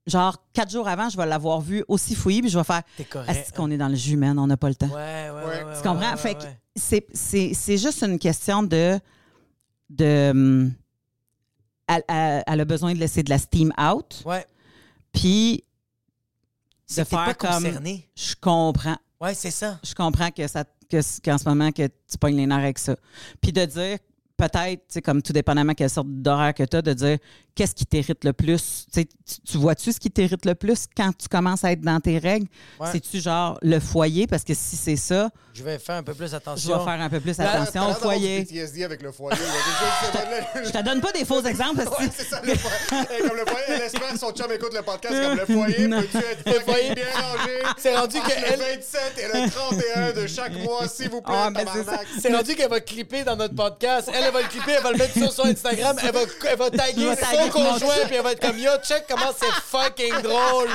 Genre, 0.06 0.38
quatre 0.52 0.70
jours 0.72 0.88
avant, 0.88 1.08
je 1.10 1.16
vais 1.16 1.26
l'avoir 1.26 1.62
vu 1.62 1.84
aussi 1.88 2.14
fouillé, 2.14 2.42
puis 2.42 2.50
je 2.50 2.58
vais 2.58 2.64
faire. 2.66 2.84
T'es 2.98 3.06
correct. 3.06 3.30
Est-ce 3.30 3.54
qu'on 3.54 3.72
est 3.72 3.78
dans 3.78 3.88
le 3.88 3.96
jus, 3.96 4.18
man? 4.18 4.38
On 4.38 4.48
n'a 4.48 4.58
pas 4.58 4.68
le 4.70 4.76
temps. 4.76 4.88
Ouais, 4.88 5.30
ouais, 5.30 5.30
ouais. 5.30 5.44
Ouais. 5.46 5.64
ouais, 5.64 5.74
Tu 5.78 5.82
comprends? 5.82 6.00
ouais, 6.02 6.10
ouais, 6.12 6.18
fait 6.18 6.36
que 6.36 6.44
c'est- 6.76 7.08
c'est 7.14 7.54
c'est 7.54 7.78
juste 7.78 8.02
une 8.04 8.20
question 8.20 8.64
de. 8.64 9.00
de 9.90 10.70
elle, 11.88 12.04
elle- 12.08 12.44
elle 12.48 12.60
a 12.62 12.66
besoin 12.66 12.94
de 12.94 13.00
laisser 13.00 13.24
de 13.24 13.30
la 13.30 13.38
steam 13.38 13.72
out, 13.80 14.24
Ouais. 14.26 14.46
puis 15.12 15.64
de 16.98 17.04
faire 17.04 17.26
pas 17.26 17.34
comme. 17.34 17.64
concerné. 17.64 18.10
Je 18.16 18.36
comprends. 18.40 18.98
Ouais, 19.22 19.34
c'est 19.34 19.52
ça. 19.52 19.80
Je 19.84 19.94
comprends 19.94 20.32
que 20.32 20.48
ça 20.48 20.66
que, 20.90 20.98
qu'en 21.24 21.38
ce 21.38 21.48
moment 21.48 21.72
que 21.72 21.88
tu 21.88 22.18
pognes 22.20 22.36
les 22.38 22.46
nerfs 22.46 22.60
avec 22.60 22.78
ça. 22.78 22.96
Puis 23.42 23.52
de 23.54 23.66
dire 23.66 23.98
peut-être, 24.38 24.80
tu 24.82 24.94
sais, 24.94 25.02
comme 25.02 25.22
tout 25.22 25.34
dépendamment 25.34 25.74
quelle 25.74 25.90
sorte 25.90 26.08
d'horaire 26.10 26.54
que 26.54 26.64
tu 26.64 26.78
as, 26.78 26.82
de 26.82 26.94
dire 26.94 27.18
qu'est-ce 27.56 27.76
qui 27.76 27.86
t'irrite 27.86 28.24
le 28.24 28.34
plus? 28.34 28.86
Tu 28.92 29.02
sais, 29.02 29.06
tu, 29.06 29.42
tu 29.52 29.58
vois-tu 29.58 29.92
ce 29.94 30.00
qui 30.00 30.10
t'irrite 30.10 30.44
le 30.46 30.56
plus 30.56 30.86
quand 30.98 31.12
tu 31.16 31.28
commences 31.28 31.64
à 31.64 31.72
être 31.72 31.82
dans 31.82 32.00
tes 32.00 32.18
règles? 32.18 32.48
Ouais. 32.80 32.88
C'est-tu 32.92 33.20
genre 33.20 33.58
le 33.62 33.80
foyer? 33.80 34.26
Parce 34.28 34.44
que 34.44 34.54
si 34.56 34.76
c'est 34.76 34.96
ça, 34.96 35.30
Je 35.54 35.64
vais 35.64 35.78
faire 35.78 35.98
un 35.98 36.04
peu 36.04 36.14
plus 36.16 36.32
je 36.32 36.36
attention. 36.36 36.78
vais 36.80 36.84
faire 36.84 37.02
un 37.02 37.10
peu 37.10 37.20
plus 37.20 37.38
Là, 37.38 37.62
attention 37.62 37.90
au 37.92 37.94
foyer. 37.94 38.44
PTSD 38.44 38.84
avec 38.84 39.02
le 39.04 39.12
foyer. 39.12 39.38
Je 40.66 40.70
te 40.72 40.82
donne 40.84 41.00
pas 41.02 41.12
des 41.12 41.26
faux 41.26 41.42
exemples 41.44 41.84
parce 41.84 41.96
que 41.98 42.04
Ouais, 42.04 42.10
c'est 42.16 42.24
ça, 42.24 42.42
le 42.44 42.56
foyer. 42.56 43.06
Hey, 43.12 43.28
Comme 43.28 43.38
le 43.38 43.46
foyer, 43.46 43.66
elle 43.70 43.82
espère 43.84 44.12
que 44.14 44.18
son 44.20 44.32
chum 44.32 44.52
écoute 44.52 44.74
le 44.74 44.82
podcast 44.82 45.14
comme 45.22 45.38
le 45.38 45.46
foyer. 45.46 45.88
Non. 45.94 46.02
Peux-tu 46.02 46.18
être 46.18 46.44
Le 46.46 46.60
foyer. 46.62 46.96
bien 46.96 47.06
rangé? 47.14 47.52
C'est 47.78 47.96
rendu 47.96 48.20
que 48.20 48.30
le 48.30 48.48
elle- 48.54 48.60
27 48.60 49.02
et 49.18 49.28
le 49.44 49.50
31 49.50 50.22
de 50.22 50.28
chaque 50.28 50.58
mois, 50.58 50.88
s'il 50.88 51.10
vous 51.10 51.22
plaît, 51.22 51.34
Ah, 51.38 51.52
c'est 52.20 52.34
rendu 52.34 52.56
qu'elle 52.56 52.70
va 52.70 52.80
clipper 52.80 53.24
dans 53.24 53.36
notre 53.36 53.54
podcast. 53.56 54.10
Elle, 54.14 54.23
elle 54.26 54.34
va 54.34 54.42
le 54.42 54.48
clipper, 54.48 54.72
elle 54.78 54.84
va 54.84 54.92
le 54.92 54.98
mettre 54.98 55.14
sur 55.14 55.32
son 55.32 55.46
Instagram. 55.46 55.96
Elle 56.04 56.12
va, 56.14 56.20
elle 56.50 56.58
va 56.58 56.70
taguer 56.72 57.10
son 57.16 57.50
conjoint, 57.50 58.06
puis 58.08 58.16
elle 58.16 58.24
va 58.24 58.32
être 58.32 58.40
comme 58.42 58.58
Yo, 58.60 58.70
check 58.84 59.06
comment 59.10 59.32
c'est 59.38 59.52
fucking 59.52 60.22
drôle. 60.22 60.70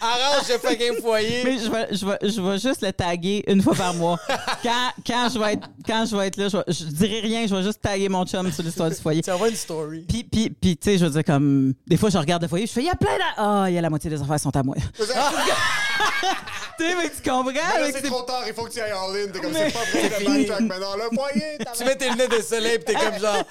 Arrange 0.00 0.48
le 0.48 0.58
fucking 0.58 1.00
foyer. 1.00 1.42
Mais 1.44 1.58
je 1.58 1.70
vais, 1.70 1.86
je, 1.92 2.04
vais, 2.04 2.18
je 2.22 2.40
vais 2.40 2.58
juste 2.58 2.82
le 2.82 2.92
taguer 2.92 3.42
une 3.46 3.62
fois 3.62 3.74
par 3.74 3.94
mois. 3.94 4.18
Quand, 4.62 4.90
quand, 5.06 5.28
je, 5.32 5.38
vais 5.38 5.54
être, 5.54 5.68
quand 5.86 6.04
je 6.04 6.16
vais 6.16 6.26
être 6.26 6.36
là, 6.36 6.48
je, 6.48 6.56
vais- 6.58 6.64
je 6.68 6.84
dirai 6.84 7.20
rien, 7.20 7.46
je 7.46 7.54
vais 7.54 7.62
juste 7.62 7.80
taguer 7.80 8.08
mon 8.08 8.26
chum 8.26 8.50
sur 8.52 8.62
l'histoire 8.62 8.90
du 8.90 8.96
foyer. 8.96 9.22
Tu 9.22 9.30
envoies 9.30 9.48
une 9.48 9.56
story. 9.56 10.04
Puis, 10.08 10.24
puis, 10.24 10.50
puis 10.50 10.76
tu 10.76 10.90
sais, 10.90 10.98
je 10.98 11.04
veux 11.06 11.10
dire, 11.10 11.24
comme. 11.24 11.74
Des 11.86 11.96
fois, 11.96 12.10
je 12.10 12.18
regarde 12.18 12.42
le 12.42 12.48
foyer, 12.48 12.66
je 12.66 12.72
fais, 12.72 12.80
il 12.80 12.86
y 12.86 12.90
a 12.90 12.96
plein 12.96 13.14
de. 13.16 13.22
Ah, 13.36 13.64
il 13.68 13.74
y 13.74 13.78
a 13.78 13.80
la 13.80 13.90
moitié 13.90 14.10
des 14.10 14.20
affaires 14.20 14.40
sont 14.40 14.54
à 14.54 14.62
moi. 14.62 14.74
tu 16.78 16.84
sais, 16.84 16.94
mais 16.96 17.10
tu 17.10 17.22
comprends? 17.30 17.52
Mais 17.52 17.92
c'est 17.92 18.00
ces- 18.02 18.06
trop 18.08 18.22
tard, 18.22 18.42
il 18.46 18.54
faut 18.54 18.64
que 18.64 18.72
tu 18.72 18.80
ailles 18.80 18.92
en 18.92 19.12
ligne. 19.12 19.30
T'es 19.30 19.40
comme, 19.40 19.52
Mais- 19.52 19.70
c'est 19.70 19.78
pas 19.78 19.84
vrai, 19.84 20.02
le 20.02 20.08
fini. 20.10 20.36
backtrack 20.46 20.60
maintenant. 20.62 20.96
Le 20.96 21.16
foyer. 21.16 21.58
Tu 21.76 21.84
mets 21.84 21.96
tes 21.96 22.10
lunettes 22.10 22.30
de 22.36 22.42
soleil, 22.42 22.78
puis 22.78 22.94
t'es 22.94 22.94
comme 22.94 23.18
genre 23.18 23.42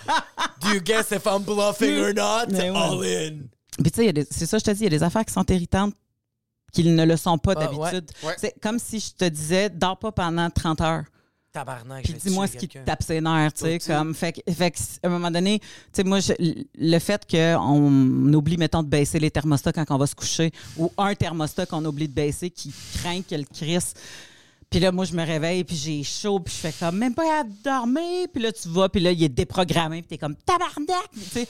Do 0.61 0.69
you 0.73 0.81
guess 0.81 1.11
if 1.11 1.25
I'm 1.25 1.43
bluffing 1.43 1.99
or 1.99 2.13
not? 2.13 2.47
Mais 2.51 2.69
ouais. 2.69 2.77
All 2.77 3.03
in. 3.03 3.37
Puis, 3.81 3.91
tu 3.91 4.03
sais, 4.03 4.27
c'est 4.31 4.45
ça, 4.45 4.57
je 4.59 4.63
te 4.63 4.71
dis, 4.71 4.81
il 4.81 4.83
y 4.83 4.87
a 4.87 4.89
des 4.97 5.03
affaires 5.03 5.25
qui 5.25 5.33
sont 5.33 5.45
irritantes 5.49 5.93
qu'ils 6.71 6.93
ne 6.95 7.05
le 7.05 7.17
sont 7.17 7.37
pas 7.37 7.53
Ah, 7.55 7.61
d'habitude. 7.65 8.09
ouais. 8.23 8.29
Ouais. 8.29 8.35
C'est 8.37 8.53
comme 8.61 8.79
si 8.79 8.99
je 8.99 9.11
te 9.13 9.25
disais, 9.25 9.69
dors 9.69 9.97
pas 9.97 10.11
pendant 10.11 10.49
30 10.49 10.81
heures. 10.81 11.03
Tabarnak, 11.53 12.03
Puis 12.03 12.13
dis-moi 12.13 12.47
ce 12.47 12.57
qui 12.57 12.67
te 12.67 12.79
tape 12.79 13.03
ses 13.03 13.21
nerfs, 13.21 13.53
tu 13.53 13.61
sais, 13.65 13.77
comme 13.79 14.15
fait, 14.15 14.33
que- 14.33 14.51
fait 14.51 14.71
que, 14.71 14.77
à 15.03 15.07
un 15.07 15.09
moment 15.09 15.29
donné, 15.29 15.59
tu 15.59 15.67
sais 15.93 16.03
moi 16.03 16.19
je- 16.19 16.33
le 16.75 16.99
fait 16.99 17.29
qu'on 17.29 18.33
oublie 18.33 18.57
mettons 18.57 18.81
de 18.81 18.87
baisser 18.87 19.19
les 19.19 19.29
thermostats 19.29 19.71
quand 19.71 19.85
on 19.91 19.97
va 19.97 20.07
se 20.07 20.15
coucher 20.15 20.51
ou 20.77 20.91
un 20.97 21.13
thermostat 21.13 21.67
qu'on 21.67 21.85
oublie 21.85 22.07
de 22.07 22.13
baisser 22.13 22.49
qui 22.49 22.73
craint 22.95 23.21
que 23.21 23.35
le 23.35 23.43
crisse. 23.45 23.93
Puis 24.71 24.79
là 24.79 24.91
moi 24.91 25.05
je 25.05 25.13
me 25.13 25.23
réveille 25.23 25.63
puis 25.63 25.75
j'ai 25.75 26.01
chaud 26.03 26.39
puis 26.39 26.51
je 26.51 26.59
fais 26.59 26.73
comme 26.79 26.97
même 26.97 27.13
pas 27.13 27.41
à 27.41 27.43
dormir 27.63 28.27
puis 28.33 28.41
là 28.41 28.51
tu 28.51 28.67
vas 28.69 28.89
puis 28.89 28.99
là 29.01 29.11
il 29.11 29.21
est 29.23 29.29
déprogrammé 29.29 30.01
puis 30.01 30.07
t'es 30.07 30.17
comme 30.17 30.35
tabarnak, 30.35 31.11
tu 31.13 31.19
sais. 31.29 31.47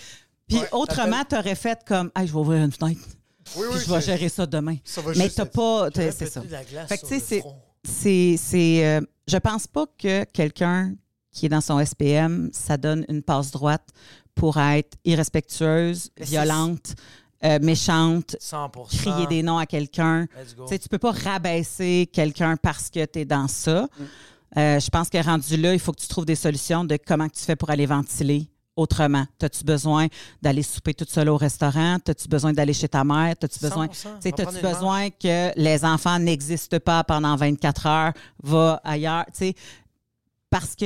Puis 0.50 0.58
Ouais, 0.58 0.68
autrement 0.74 1.24
t'aurais 1.24 1.56
fait 1.56 1.80
comme 1.88 2.12
hey, 2.14 2.28
je 2.28 2.34
vais 2.34 2.40
ouvrir 2.40 2.62
une 2.66 2.74
fenêtre. 2.74 3.00
Oui, 3.56 3.66
Puis 3.70 3.78
oui, 3.78 3.84
je 3.88 3.94
vais 3.94 4.02
gérer 4.02 4.28
ça 4.28 4.46
demain. 4.46 4.76
Ça 4.84 5.00
va 5.00 5.12
Mais 5.16 5.24
juste 5.24 5.38
t'as 5.38 5.44
être- 5.44 5.54
pas 5.54 5.90
c'est 5.96 6.26
ça. 6.28 6.42
Fait 6.42 6.98
que, 6.98 7.02
tu 7.08 7.08
sais, 7.08 7.20
c'est-. 7.20 7.44
C'est, 7.84 8.36
c'est, 8.38 8.86
euh, 8.86 9.02
je 9.28 9.38
pense 9.38 9.68
pas 9.68 9.86
que 9.98 10.24
quelqu'un 10.26 10.94
qui 11.32 11.48
est 11.48 11.50
dans 11.50 11.62
son 11.62 11.84
SPM, 11.84 12.50
ça 12.54 12.78
donne 12.78 13.06
une 13.10 13.22
passe 13.24 13.52
droite 13.52 13.90
pour 14.36 14.58
être 14.58 14.98
irrespectueuse, 15.04 16.10
Mais 16.20 16.26
violente, 16.26 16.96
euh, 17.44 17.60
méchante, 17.62 18.36
100%. 18.40 18.98
crier 18.98 19.28
des 19.28 19.44
noms 19.44 19.58
à 19.58 19.66
quelqu'un. 19.66 20.28
Tu 20.70 20.80
tu 20.80 20.90
peux 20.90 20.98
pas 20.98 21.12
rabaisser 21.12 22.10
quelqu'un 22.12 22.56
parce 22.56 22.90
que 22.90 23.06
tu 23.06 23.20
es 23.20 23.26
dans 23.26 23.48
ça. 23.48 23.84
Mm. 23.84 24.04
Euh, 24.58 24.80
je 24.80 24.90
pense 24.90 25.10
que 25.10 25.18
rendu 25.24 25.58
là, 25.58 25.74
il 25.74 25.80
faut 25.80 25.92
que 25.92 26.00
tu 26.00 26.08
trouves 26.08 26.26
des 26.26 26.36
solutions 26.36 26.86
de 26.86 26.98
comment 27.06 27.28
tu 27.28 27.44
fais 27.44 27.56
pour 27.56 27.70
aller 27.70 27.86
ventiler 27.86 28.48
autrement. 28.76 29.26
As-tu 29.42 29.64
besoin 29.64 30.08
d'aller 30.42 30.64
souper 30.64 30.94
toute 30.94 31.10
seule 31.10 31.30
au 31.30 31.38
restaurant? 31.38 31.98
As-tu 32.08 32.28
besoin 32.28 32.54
d'aller 32.54 32.74
chez 32.74 32.88
ta 32.90 33.04
mère? 33.04 33.36
As-tu 33.42 33.60
besoin... 33.60 33.88
100%. 33.88 33.90
Tu 33.90 33.98
sais, 34.00 34.08
Va 34.08 34.18
As-tu 34.30 34.32
prendre 34.44 34.58
une 34.58 34.62
besoin 34.74 35.10
que 35.10 35.60
les 35.60 35.86
enfants 35.86 36.20
n'existent 36.20 36.80
pas 36.80 37.04
pendant 37.04 37.36
24 37.36 37.86
heures? 37.88 38.14
Va 38.42 38.82
ailleurs. 38.84 39.26
Tu 39.28 39.32
sais, 39.38 39.56
parce 40.50 40.76
que 40.76 40.86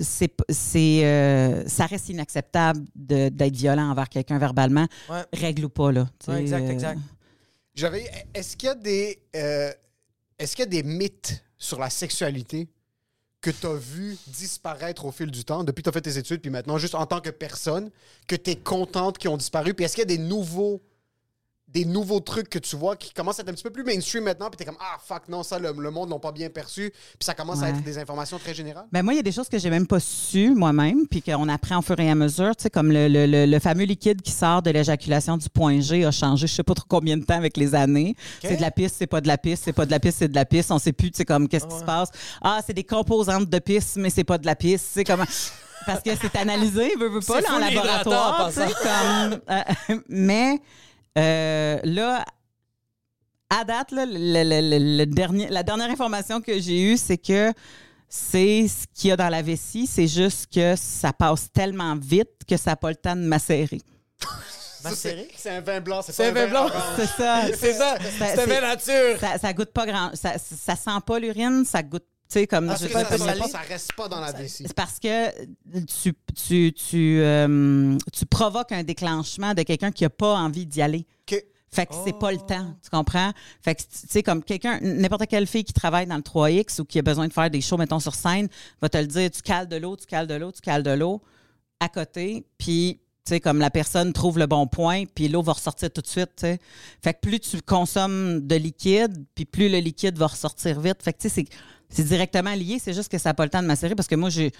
c'est, 0.00 0.34
c'est, 0.48 1.04
euh, 1.04 1.68
ça 1.68 1.86
reste 1.86 2.08
inacceptable 2.08 2.84
de- 2.94 3.28
d'être 3.28 3.54
violent 3.54 3.90
envers 3.90 4.08
quelqu'un 4.08 4.38
verbalement. 4.38 4.86
Ouais. 5.10 5.22
Règle 5.32 5.66
ou 5.66 5.68
pas, 5.68 5.92
là. 5.92 6.06
Ouais, 6.28 6.40
exact, 6.40 6.68
exact. 6.70 6.98
J'avais. 7.74 8.10
Est-ce 8.32 8.56
qu'il 8.56 8.68
y 8.68 8.70
a 8.70 8.74
des. 8.74 9.18
euh, 9.36 9.70
est-ce 10.38 10.56
qu'il 10.56 10.64
y 10.64 10.68
a 10.68 10.70
des 10.70 10.82
mythes 10.82 11.42
sur 11.58 11.78
la 11.78 11.90
sexualité? 11.90 12.68
Que 13.44 13.50
tu 13.50 13.66
as 13.66 13.74
vu 13.74 14.16
disparaître 14.26 15.04
au 15.04 15.12
fil 15.12 15.30
du 15.30 15.44
temps, 15.44 15.64
depuis 15.64 15.82
que 15.82 15.84
tu 15.84 15.88
as 15.90 15.92
fait 15.92 16.00
tes 16.00 16.16
études, 16.16 16.40
puis 16.40 16.50
maintenant, 16.50 16.78
juste 16.78 16.94
en 16.94 17.04
tant 17.04 17.20
que 17.20 17.28
personne, 17.28 17.90
que 18.26 18.36
tu 18.36 18.52
es 18.52 18.56
contente 18.56 19.18
qui 19.18 19.28
ont 19.28 19.36
disparu? 19.36 19.74
Puis 19.74 19.84
est-ce 19.84 19.96
qu'il 19.96 20.10
y 20.10 20.14
a 20.14 20.16
des 20.16 20.22
nouveaux. 20.22 20.80
Des 21.74 21.84
nouveaux 21.84 22.20
trucs 22.20 22.48
que 22.48 22.58
tu 22.60 22.76
vois 22.76 22.94
qui 22.96 23.12
commencent 23.12 23.40
à 23.40 23.42
être 23.42 23.48
un 23.48 23.52
petit 23.52 23.62
peu 23.64 23.70
plus 23.70 23.82
mainstream 23.84 24.24
maintenant, 24.24 24.48
puis 24.48 24.56
t'es 24.56 24.64
comme 24.64 24.76
Ah 24.80 24.96
fuck, 25.04 25.28
non, 25.28 25.42
ça, 25.42 25.58
le, 25.58 25.72
le 25.76 25.90
monde 25.90 26.08
l'ont 26.10 26.20
pas 26.20 26.30
bien 26.32 26.48
perçu, 26.48 26.90
puis 26.90 27.24
ça 27.24 27.34
commence 27.34 27.62
à 27.62 27.70
être 27.70 27.82
des 27.82 27.98
informations 27.98 28.38
très 28.38 28.54
générales. 28.54 28.84
Ben 28.92 29.02
moi, 29.02 29.12
il 29.12 29.16
y 29.16 29.20
a 29.20 29.22
des 29.22 29.32
choses 29.32 29.48
que 29.48 29.58
j'ai 29.58 29.70
même 29.70 29.86
pas 29.86 29.98
su 30.00 30.54
moi-même, 30.54 31.06
puis 31.08 31.20
qu'on 31.20 31.48
apprend 31.48 31.78
au 31.78 31.82
fur 31.82 31.98
et 31.98 32.08
à 32.08 32.14
mesure. 32.14 32.54
Tu 32.56 32.62
sais, 32.62 32.70
comme 32.70 32.92
le, 32.92 33.08
le- 33.08 33.26
le- 33.26 33.46
le 33.46 33.58
fameux 33.58 33.84
liquide 33.84 34.22
qui 34.22 34.30
sort 34.30 34.62
de 34.62 34.70
l'éjaculation 34.70 35.36
du 35.36 35.48
point 35.48 35.80
G 35.80 36.04
a 36.04 36.10
changé, 36.12 36.46
je 36.46 36.54
sais 36.54 36.62
pas 36.62 36.74
trop 36.74 36.86
combien 36.88 37.16
de 37.16 37.24
temps 37.24 37.34
avec 37.36 37.56
les 37.56 37.74
années. 37.74 38.14
C'est 38.40 38.56
de 38.56 38.60
la 38.62 38.70
pisse, 38.70 38.94
c'est 38.96 39.06
pas 39.08 39.20
de 39.20 39.26
la 39.28 39.36
pisse, 39.36 39.60
c'est 39.64 39.72
pas 39.72 39.84
de 39.86 39.90
la 39.90 39.98
pisse, 40.00 40.14
c'est 40.18 40.28
de 40.28 40.34
la 40.34 40.44
pisse. 40.44 40.70
On 40.70 40.78
sait 40.78 40.92
plus, 40.92 41.10
tu 41.10 41.16
sais, 41.18 41.24
comme 41.24 41.48
qu'est-ce 41.48 41.66
qui 41.66 41.78
se 41.78 41.84
passe. 41.84 42.10
Ah, 42.40 42.60
c'est 42.64 42.74
des 42.74 42.84
composantes 42.84 43.50
de 43.50 43.58
pisse, 43.58 43.96
mais 43.96 44.10
c'est 44.10 44.22
pas 44.24 44.38
de 44.38 44.46
la 44.46 44.54
pisse. 44.54 44.86
C'est 44.94 45.04
comment 45.04 45.24
parce 45.86 46.02
que 46.02 46.10
c'est 46.18 46.34
analysé, 46.36 46.94
veut, 46.98 47.08
veut 47.10 47.20
pas, 47.20 47.40
là, 47.42 47.48
en 47.56 47.58
laboratoire. 47.58 48.50
comme, 48.54 49.40
euh, 49.50 49.98
mais 50.08 50.58
euh, 51.18 51.78
là, 51.84 52.24
à 53.50 53.64
date, 53.64 53.92
là, 53.92 54.06
le- 54.06 54.12
le- 54.12 54.78
le- 54.78 54.98
le 54.98 55.06
dernier, 55.06 55.48
la 55.48 55.62
dernière 55.62 55.90
information 55.90 56.40
que 56.40 56.58
j'ai 56.58 56.80
eue, 56.82 56.96
c'est 56.96 57.18
que 57.18 57.52
c'est 58.08 58.66
ce 58.68 58.86
qu'il 58.94 59.10
y 59.10 59.12
a 59.12 59.16
dans 59.16 59.28
la 59.28 59.42
vessie, 59.42 59.86
c'est 59.86 60.06
juste 60.08 60.52
que 60.52 60.74
ça 60.76 61.12
passe 61.12 61.50
tellement 61.52 61.96
vite 61.96 62.30
que 62.48 62.56
ça 62.56 62.70
n'a 62.72 62.76
pas 62.76 62.90
le 62.90 62.96
temps 62.96 63.16
de 63.16 63.22
macérer. 63.22 63.80
C'est, 64.94 65.50
un 65.50 65.60
vin 65.62 65.80
blanc, 65.80 66.02
c'est 66.06 66.26
un 66.28 66.32
vin 66.32 66.46
blanc. 66.46 66.66
C'est 66.96 67.06
ça. 67.06 67.42
C'est 67.58 67.72
ça. 67.72 67.96
C'est 68.18 68.46
bien 68.46 68.60
nature. 68.60 69.18
Ça, 69.18 69.38
ça 69.38 69.52
goûte 69.54 69.72
pas 69.72 69.86
grand. 69.86 70.10
Ça, 70.14 70.34
ça 70.38 70.76
sent 70.76 71.00
pas 71.06 71.18
l'urine, 71.18 71.64
ça 71.64 71.82
goûte. 71.82 72.04
Tu 72.28 72.40
sais, 72.40 72.46
comme. 72.46 72.68
Ah, 72.70 72.76
je 72.80 72.86
pas, 72.88 73.04
ça, 73.04 73.16
comme- 73.18 73.26
ça, 73.26 73.48
ça 73.48 73.58
reste 73.58 73.92
pas 73.92 74.08
dans 74.08 74.20
la 74.20 74.32
vessie. 74.32 74.64
C'est 74.66 74.74
parce 74.74 74.98
que 74.98 75.30
tu, 75.86 76.14
tu, 76.34 76.72
tu, 76.72 77.20
euh, 77.20 77.96
tu 78.12 78.26
provoques 78.26 78.72
un 78.72 78.82
déclenchement 78.82 79.54
de 79.54 79.62
quelqu'un 79.62 79.92
qui 79.92 80.04
n'a 80.04 80.10
pas 80.10 80.34
envie 80.34 80.66
d'y 80.66 80.80
aller. 80.82 81.06
OK. 81.30 81.42
Fait 81.70 81.86
que 81.86 81.94
c'est 82.04 82.16
pas 82.18 82.30
le 82.30 82.38
temps, 82.38 82.76
tu 82.82 82.88
comprends? 82.88 83.32
Fait 83.60 83.74
que, 83.74 83.82
tu 83.82 83.88
sais, 84.08 84.22
comme 84.22 84.44
quelqu'un, 84.44 84.78
n'importe 84.80 85.26
quelle 85.26 85.46
fille 85.48 85.64
qui 85.64 85.72
travaille 85.72 86.06
dans 86.06 86.14
le 86.16 86.22
3X 86.22 86.80
ou 86.80 86.84
qui 86.84 87.00
a 87.00 87.02
besoin 87.02 87.26
de 87.26 87.32
faire 87.32 87.50
des 87.50 87.60
shows, 87.60 87.76
mettons, 87.76 87.98
sur 87.98 88.14
scène, 88.14 88.46
va 88.80 88.88
te 88.88 88.96
le 88.96 89.06
dire, 89.08 89.28
tu 89.30 89.42
cales 89.42 89.66
de 89.68 89.74
l'eau, 89.76 89.96
tu 89.96 90.06
cales 90.06 90.28
de 90.28 90.34
l'eau, 90.34 90.52
tu 90.52 90.60
cales 90.60 90.84
de 90.84 90.92
l'eau 90.92 91.20
à 91.80 91.88
côté, 91.88 92.46
puis, 92.58 93.00
tu 93.26 93.30
sais, 93.30 93.40
comme 93.40 93.58
la 93.58 93.70
personne 93.70 94.12
trouve 94.12 94.38
le 94.38 94.46
bon 94.46 94.68
point, 94.68 95.04
puis 95.12 95.26
l'eau 95.28 95.42
va 95.42 95.54
ressortir 95.54 95.90
tout 95.90 96.00
de 96.00 96.06
suite, 96.06 96.30
tu 96.36 96.42
sais. 96.42 96.60
Fait 97.02 97.12
que 97.12 97.18
plus 97.20 97.40
tu 97.40 97.60
consommes 97.60 98.46
de 98.46 98.54
liquide, 98.54 99.24
puis 99.34 99.44
plus 99.44 99.68
le 99.68 99.78
liquide 99.78 100.16
va 100.16 100.28
ressortir 100.28 100.80
vite. 100.80 101.02
Fait 101.02 101.12
que, 101.12 101.18
tu 101.18 101.28
sais, 101.28 101.34
c'est- 101.42 101.56
c'est 101.88 102.04
directement 102.04 102.54
lié, 102.54 102.78
c'est 102.80 102.92
juste 102.92 103.10
que 103.10 103.18
ça 103.18 103.30
n'a 103.30 103.34
pas 103.34 103.44
le 103.44 103.50
temps 103.50 103.62
de 103.62 103.66
macérer 103.66 103.94
parce 103.94 104.08
que 104.08 104.14
moi, 104.16 104.30
j'ai. 104.30 104.52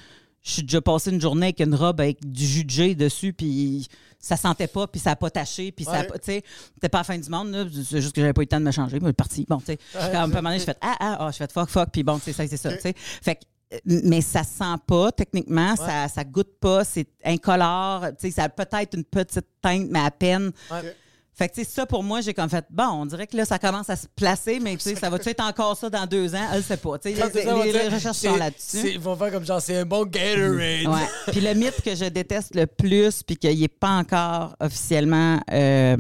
Je 0.43 0.51
suis 0.51 0.63
déjà 0.63 0.83
passé 0.83 1.11
une 1.11 1.23
journée 1.23 1.47
avec 1.47 1.61
une 1.61 1.75
robe 1.75 2.03
avec 2.03 2.19
du 2.23 2.47
jus 2.47 2.65
de 2.65 2.93
dessus, 2.93 3.33
puis 3.33 3.89
ça 4.19 4.37
sentait 4.37 4.67
pas, 4.67 4.87
puis 4.87 5.01
ça 5.01 5.11
n'a 5.11 5.17
pas 5.17 5.31
taché, 5.31 5.73
puis 5.73 5.87
ça 5.87 6.01
Ouais. 6.01 6.07
tu 6.07 6.19
sais, 6.23 6.45
c'était 6.75 6.91
pas 6.91 6.99
la 6.99 7.05
fin 7.05 7.17
du 7.19 7.31
monde, 7.31 7.51
là. 7.51 7.65
C'est 7.73 8.03
juste 8.03 8.15
que 8.15 8.21
j'avais 8.21 8.35
pas 8.35 8.43
eu 8.43 8.45
le 8.45 8.49
temps 8.49 8.61
de 8.61 8.67
me 8.67 8.71
changer, 8.71 9.01
mais 9.01 9.15
parti. 9.15 9.47
Bon, 9.49 9.59
tu 9.59 9.67
sais. 9.67 9.79
Comme, 9.93 10.03
à 10.15 10.23
un 10.23 10.27
moment 10.27 10.43
donné, 10.43 10.59
j'ai 10.59 10.67
fait 10.67 10.77
ah, 10.83 10.97
ah, 11.01 11.17
ah, 11.21 11.31
je 11.31 11.39
fais 11.39 11.49
fuck, 11.51 11.71
fuck, 11.71 11.89
puis 11.91 12.03
bon, 12.03 12.19
sais, 12.19 12.35
ça, 12.35 12.47
c'est 12.47 12.59
ça, 12.59 12.75
tu 12.75 12.81
sais. 12.81 12.95
Fait 12.97 13.37
que, 13.37 13.41
euh, 13.73 14.01
mais 14.05 14.21
ça 14.21 14.43
sent 14.45 14.77
pas, 14.87 15.13
techniquement, 15.13 15.77
ça, 15.77 16.09
ça 16.09 16.25
goûte 16.25 16.59
pas, 16.61 16.85
c'est 16.85 17.09
incolore, 17.25 18.09
tu 18.19 18.29
sais, 18.29 18.31
ça 18.31 18.45
a 18.45 18.49
peut-être 18.51 18.95
une 18.99 19.05
petite 19.05 19.47
teinte, 19.63 19.87
mais 19.91 20.01
à 20.01 20.11
peine. 20.11 20.53
Ouais. 20.71 20.95
Fait 21.37 21.49
que, 21.49 21.55
tu 21.55 21.65
sais, 21.65 21.69
ça, 21.71 21.85
pour 21.85 22.05
moi, 22.05 22.21
j'ai 22.21 22.33
comme 22.33 22.49
fait, 22.49 22.65
bon, 22.71 22.85
on 22.85 23.07
dirait 23.07 23.27
que 23.27 23.37
là, 23.37 23.45
ça 23.45 23.59
commence 23.59 23.91
à 23.91 23.97
se 23.97 24.07
placer, 24.15 24.61
mais 24.61 24.77
tu 24.77 24.83
sais, 24.83 24.95
ça 24.95 25.11
va-tu 25.11 25.31
être 25.31 25.43
encore 25.43 25.77
ça 25.77 25.91
dans 25.91 26.07
deux 26.07 26.33
ans? 26.35 26.47
Elle 26.53 26.63
sait 26.63 26.77
pas. 26.77 26.97
Tu 27.01 27.13
sais, 27.13 27.29
les, 27.65 27.73
les- 27.73 27.89
recherches 27.89 28.19
sont 28.19 28.37
là-dessus. 28.37 28.91
Ils 28.93 29.01
vont 29.01 29.17
faire 29.17 29.33
comme 29.33 29.45
genre, 29.45 29.61
c'est 29.61 29.77
un 29.79 29.85
bon 29.85 30.05
Gatorade. 30.07 30.87
Ouais. 30.87 31.09
Puis 31.33 31.41
le 31.41 31.55
mythe 31.55 31.83
que 31.85 31.95
je 31.97 32.05
déteste 32.05 32.55
le 32.55 32.67
plus, 32.67 33.25
puis 33.25 33.37
qu'il 33.37 33.59
n'est 33.59 33.67
pas 33.67 33.99
encore 33.99 34.55
officiellement 34.61 35.41
euh, 35.51 35.97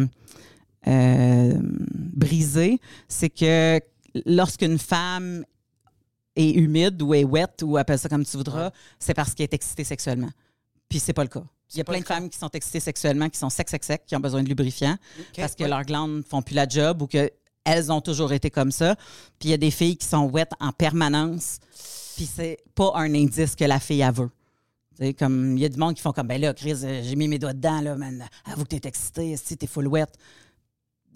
euh, 0.87 1.53
brisé, 1.61 2.78
c'est 3.09 3.30
que 3.30 3.80
lorsqu'une 4.26 4.78
femme 4.78 5.45
est 6.37 6.51
humide 6.51 7.01
ou 7.03 7.12
est 7.14 7.24
wet 7.24 7.62
ou 7.62 7.76
appelle 7.76 7.99
ça 7.99 8.09
comme 8.09 8.24
tu 8.24 8.37
voudras, 8.37 8.70
c'est 9.01 9.14
parce 9.14 9.35
qu'elle 9.35 9.45
est 9.45 9.55
excitée 9.55 9.85
sexuellement. 9.85 10.30
Puis 10.89 11.01
c'est 11.01 11.12
pas 11.12 11.22
le 11.24 11.28
cas. 11.28 11.43
Il 11.73 11.79
y 11.79 11.81
a 11.81 11.85
plein 11.85 11.97
le 11.97 12.03
de 12.03 12.07
femmes 12.07 12.31
qui 12.31 12.39
sont 12.39 12.51
excitées 12.51 12.81
sexuellement, 12.81 13.29
qui 13.29 13.39
sont 13.39 13.51
sec, 13.51 13.69
sec, 13.69 13.83
sec, 13.83 14.03
qui 14.07 14.15
ont 14.15 14.21
besoin 14.21 14.43
de 14.43 14.49
lubrifiant 14.49 14.97
parce 15.37 15.55
que 15.55 15.65
ouais. 15.65 15.69
leurs 15.69 15.85
glandes 15.85 16.23
font 16.29 16.43
plus 16.43 16.55
la 16.55 16.69
job 16.69 17.03
ou 17.03 17.07
que 17.07 17.31
elles 17.65 17.91
ont 17.91 18.01
toujours 18.01 18.33
été 18.33 18.51
comme 18.51 18.71
ça. 18.71 18.95
Puis 19.39 19.49
il 19.49 19.51
y 19.51 19.55
a 19.55 19.57
des 19.57 19.71
filles 19.71 19.97
qui 19.97 20.07
sont 20.07 20.29
wet 20.31 20.49
en 20.61 20.73
permanence. 20.73 21.59
Puis 22.17 22.29
c'est 22.33 22.59
pas 22.75 22.93
un 22.95 23.12
indice 23.15 23.57
que 23.57 23.65
la 23.65 23.81
fille 23.81 24.03
a 24.03 24.12
veut. 24.12 24.31
Comme 25.19 25.57
il 25.57 25.62
y 25.62 25.65
a 25.65 25.69
du 25.69 25.79
monde 25.79 25.95
qui 25.95 26.03
font 26.03 26.12
comme 26.12 26.29
ben 26.29 26.41
là, 26.41 26.55
Chris, 26.55 26.77
euh, 26.85 27.03
j'ai 27.03 27.17
mis 27.17 27.27
mes 27.27 27.39
doigts 27.39 27.53
dedans, 27.53 27.81
là, 27.81 27.97
man. 27.97 28.25
Avoue 28.45 28.62
que 28.62 28.77
t'es 28.77 28.89
excité, 28.89 29.37
si 29.37 29.57
t'es 29.57 29.67
full 29.67 29.89
wet. 29.89 30.07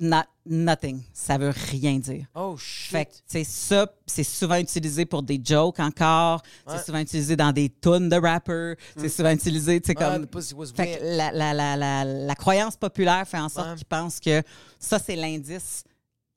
Not, 0.00 0.22
nothing. 0.46 1.02
Ça 1.12 1.38
veut 1.38 1.52
rien 1.72 1.98
dire. 1.98 2.26
Oh, 2.34 2.56
shit. 2.56 2.90
Fait 3.26 3.42
que, 3.42 3.44
ça, 3.44 3.86
c'est 4.06 4.22
souvent 4.22 4.54
utilisé 4.56 5.04
pour 5.04 5.24
des 5.24 5.40
jokes 5.44 5.80
encore. 5.80 6.40
Ouais. 6.66 6.74
C'est 6.76 6.84
souvent 6.86 6.98
utilisé 7.00 7.34
dans 7.34 7.50
des 7.50 7.68
tunes 7.68 8.08
de 8.08 8.16
rappers. 8.16 8.76
C'est 8.96 9.08
souvent 9.08 9.30
utilisé, 9.30 9.80
tu 9.80 9.88
sais, 9.92 9.94
Ah, 9.98 10.16
comme. 10.18 10.28
Fait 10.74 10.98
que 10.98 11.04
la, 11.16 11.32
la, 11.32 11.52
la, 11.52 11.76
la, 11.76 12.04
la 12.04 12.34
croyance 12.36 12.76
populaire 12.76 13.26
fait 13.26 13.38
en 13.38 13.48
sorte 13.48 13.68
Ouais. 13.70 13.74
qu'ils 13.76 13.86
pensent 13.86 14.20
que 14.20 14.40
ça, 14.78 15.00
c'est 15.00 15.16
l'indice 15.16 15.82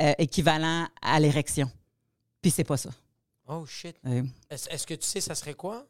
euh, 0.01 0.14
équivalent 0.18 0.88
à 1.01 1.20
l'érection. 1.20 1.70
Puis 2.41 2.49
c'est 2.49 2.64
pas 2.64 2.78
ça. 2.78 2.89
Oh, 3.47 3.66
shit. 3.68 3.95
Euh, 4.07 4.24
Est-ce 4.49 4.88
que 4.88 4.95
tu 4.95 5.05
sais, 5.05 5.22
ça 5.22 5.36
serait 5.36 5.53
quoi? 5.53 5.86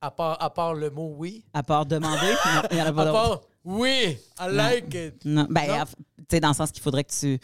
À 0.00 0.10
part, 0.10 0.40
à 0.42 0.50
part 0.50 0.74
le 0.74 0.90
mot 0.90 1.14
oui? 1.16 1.42
à 1.54 1.62
part 1.62 1.84
demander, 1.86 2.34
il 2.70 2.76
n'y 2.76 2.82
en 2.82 2.86
a 2.86 2.92
pas 2.92 3.04
d'autre. 3.06 3.48
Oui, 3.68 4.16
I 4.40 4.46
like 4.50 4.94
it. 4.94 5.24
Non, 5.24 5.46
ben, 5.50 5.84
tu 5.84 6.24
sais, 6.30 6.40
dans 6.40 6.48
le 6.48 6.54
sens 6.54 6.70
qu'il 6.72 6.82
faudrait 6.82 7.04
que 7.04 7.12
tu, 7.12 7.38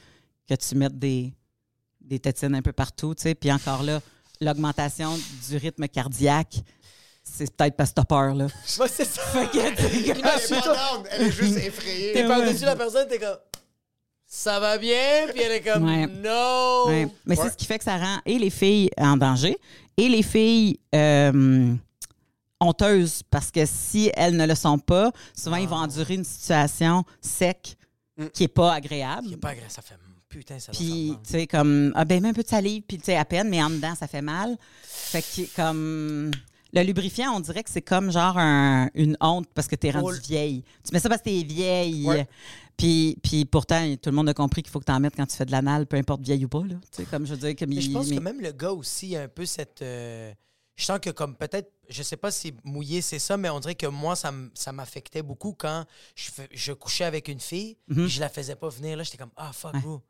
que 0.49 0.55
tu 0.55 0.75
mettes 0.75 0.99
des, 0.99 1.33
des 2.01 2.18
tétines 2.18 2.55
un 2.55 2.62
peu 2.62 2.72
partout, 2.72 3.14
tu 3.14 3.22
sais. 3.22 3.35
Puis 3.35 3.53
encore 3.53 3.83
là, 3.83 4.01
l'augmentation 4.41 5.11
du 5.49 5.57
rythme 5.59 5.87
cardiaque, 5.89 6.57
c'est 7.22 7.55
peut-être 7.55 7.77
parce 7.77 7.91
que 7.91 7.97
t'as 7.97 8.05
peur, 8.05 8.35
là. 8.35 8.47
Moi, 8.79 8.89
c'est 8.89 9.05
ça. 9.05 9.20
Fait 9.33 9.47
que, 9.51 9.59
Elle 9.59 10.11
est 10.11 10.14
pas 10.14 10.75
down, 10.75 11.05
elle 11.11 11.22
est 11.22 11.31
juste 11.31 11.59
effrayée. 11.59 12.12
T'es 12.14 12.27
par-dessus 12.27 12.64
la 12.64 12.77
personne, 12.77 13.07
t'es 13.09 13.18
comme. 13.18 13.39
Ça 14.27 14.59
va 14.59 14.79
bien? 14.79 15.29
Puis 15.33 15.43
elle 15.43 15.53
est 15.53 15.61
comme. 15.61 15.85
Ouais. 15.85 16.07
Non! 16.07 16.85
Ouais. 16.89 17.07
Mais 17.27 17.39
Ouais. 17.39 17.45
c'est 17.45 17.53
ce 17.53 17.57
qui 17.57 17.66
fait 17.66 17.79
que 17.79 17.85
ça 17.85 17.99
rend 17.99 18.18
et 18.25 18.39
les 18.39 18.51
filles 18.51 18.91
en 18.99 19.16
danger 19.16 19.57
et 19.97 20.09
les 20.09 20.22
filles 20.22 20.81
euh, 20.95 21.75
honteuses 22.65 23.23
parce 23.31 23.51
que 23.51 23.65
si 23.67 24.11
elles 24.15 24.37
ne 24.37 24.47
le 24.47 24.55
sont 24.55 24.79
pas, 24.79 25.12
souvent 25.37 25.57
ils 25.57 25.69
vont 25.69 25.77
Ah. 25.79 25.85
endurer 25.85 26.15
une 26.15 26.25
situation 26.25 27.05
sec 27.21 27.77
qui 28.33 28.45
est 28.45 28.49
pas 28.49 28.73
agréable. 28.75 29.27
C'est 29.31 29.37
pas 29.37 29.51
agréable, 29.51 29.71
ça 29.73 29.83
fait. 29.83 29.95
Putain, 30.29 30.59
ça 30.59 30.73
Puis, 30.73 31.12
tu 31.25 31.31
sais, 31.31 31.47
comme, 31.47 31.93
ah 31.95 32.05
ben, 32.05 32.21
mets 32.21 32.31
un 32.31 32.33
peu 32.33 32.43
de 32.43 32.49
salive, 32.49 32.83
puis, 32.89 32.99
tu 32.99 33.05
sais, 33.05 33.17
à 33.17 33.25
peine, 33.25 33.49
mais 33.49 33.62
en 33.62 33.71
dedans, 33.71 33.95
ça 33.95 34.09
fait 34.09 34.21
mal. 34.23 34.57
Fait 34.83 35.23
que, 35.23 35.43
comme, 35.55 36.33
le 36.73 36.83
lubrifiant, 36.83 37.37
on 37.37 37.41
dirait 37.41 37.62
que 37.62 37.71
c'est 37.71 37.83
comme 37.83 38.11
genre 38.11 38.37
un- 38.37 38.89
une 38.95 39.17
honte 39.21 39.47
parce 39.55 39.69
que 39.69 39.77
t'es 39.77 39.93
Pour 39.93 40.01
rendue 40.03 40.17
le- 40.17 40.23
vieille. 40.23 40.65
Tu 40.85 40.93
mets 40.93 40.99
ça 40.99 41.09
parce 41.09 41.21
que 41.21 41.27
t'es 41.31 41.45
vieille. 41.45 42.05
Ouais. 42.05 42.27
Puis, 42.77 43.17
puis 43.23 43.45
pourtant, 43.45 43.81
tout 44.03 44.11
le 44.11 44.17
monde 44.17 44.29
a 44.29 44.35
compris 44.35 44.65
qu'il 44.65 44.73
faut 44.73 44.81
que 44.81 44.85
t'en 44.87 44.99
mettes 44.99 45.15
quand 45.17 45.27
tu 45.27 45.37
fais 45.37 45.45
de 45.47 45.53
l'anal, 45.53 45.87
peu 45.87 45.97
importe 45.97 46.23
vieille 46.23 46.45
ou 46.45 46.49
pas, 46.49 46.65
là. 46.65 46.75
Tu 46.91 47.03
sais, 47.03 47.05
comme 47.05 47.25
je 47.27 47.35
veux 47.35 47.39
dire, 47.39 47.55
comme 47.57 47.69
Mais 47.69 47.81
je 47.81 47.87
il- 47.89 47.93
pense 47.93 48.09
mais- 48.09 48.17
que 48.17 48.21
même 48.21 48.41
le 48.41 48.51
gars 48.51 48.73
aussi, 48.73 49.15
a 49.15 49.23
un 49.23 49.29
peu 49.29 49.47
cette. 49.47 49.83
euh, 49.83 50.33
je 50.77 50.85
sens 50.85 50.99
que 51.01 51.11
comme 51.11 51.37
peut-être, 51.37 51.70
je 51.89 52.03
sais 52.03 52.16
pas 52.16 52.31
si 52.31 52.55
mouillé 52.64 53.03
c'est 53.03 53.18
ça, 53.18 53.37
mais 53.37 53.49
on 53.51 53.61
dirait 53.61 53.75
que 53.75 53.87
moi, 53.87 54.16
ça, 54.16 54.33
m'affectait 54.72 55.22
beaucoup 55.22 55.55
quand 55.55 55.85
je, 56.14 56.72
couchais 56.72 57.05
avec 57.05 57.29
une 57.29 57.41
fille, 57.41 57.77
puis 57.89 58.09
je 58.09 58.20
la 58.20 58.29
faisais 58.29 58.57
pas 58.57 58.68
venir. 58.68 58.97
Là, 58.97 59.03
j'étais 59.03 59.18
comme, 59.18 59.33
ah 59.37 59.53
fuck, 59.53 59.75
Mhm. 59.75 59.79
Ouais. 59.81 59.83
bro. 59.87 60.03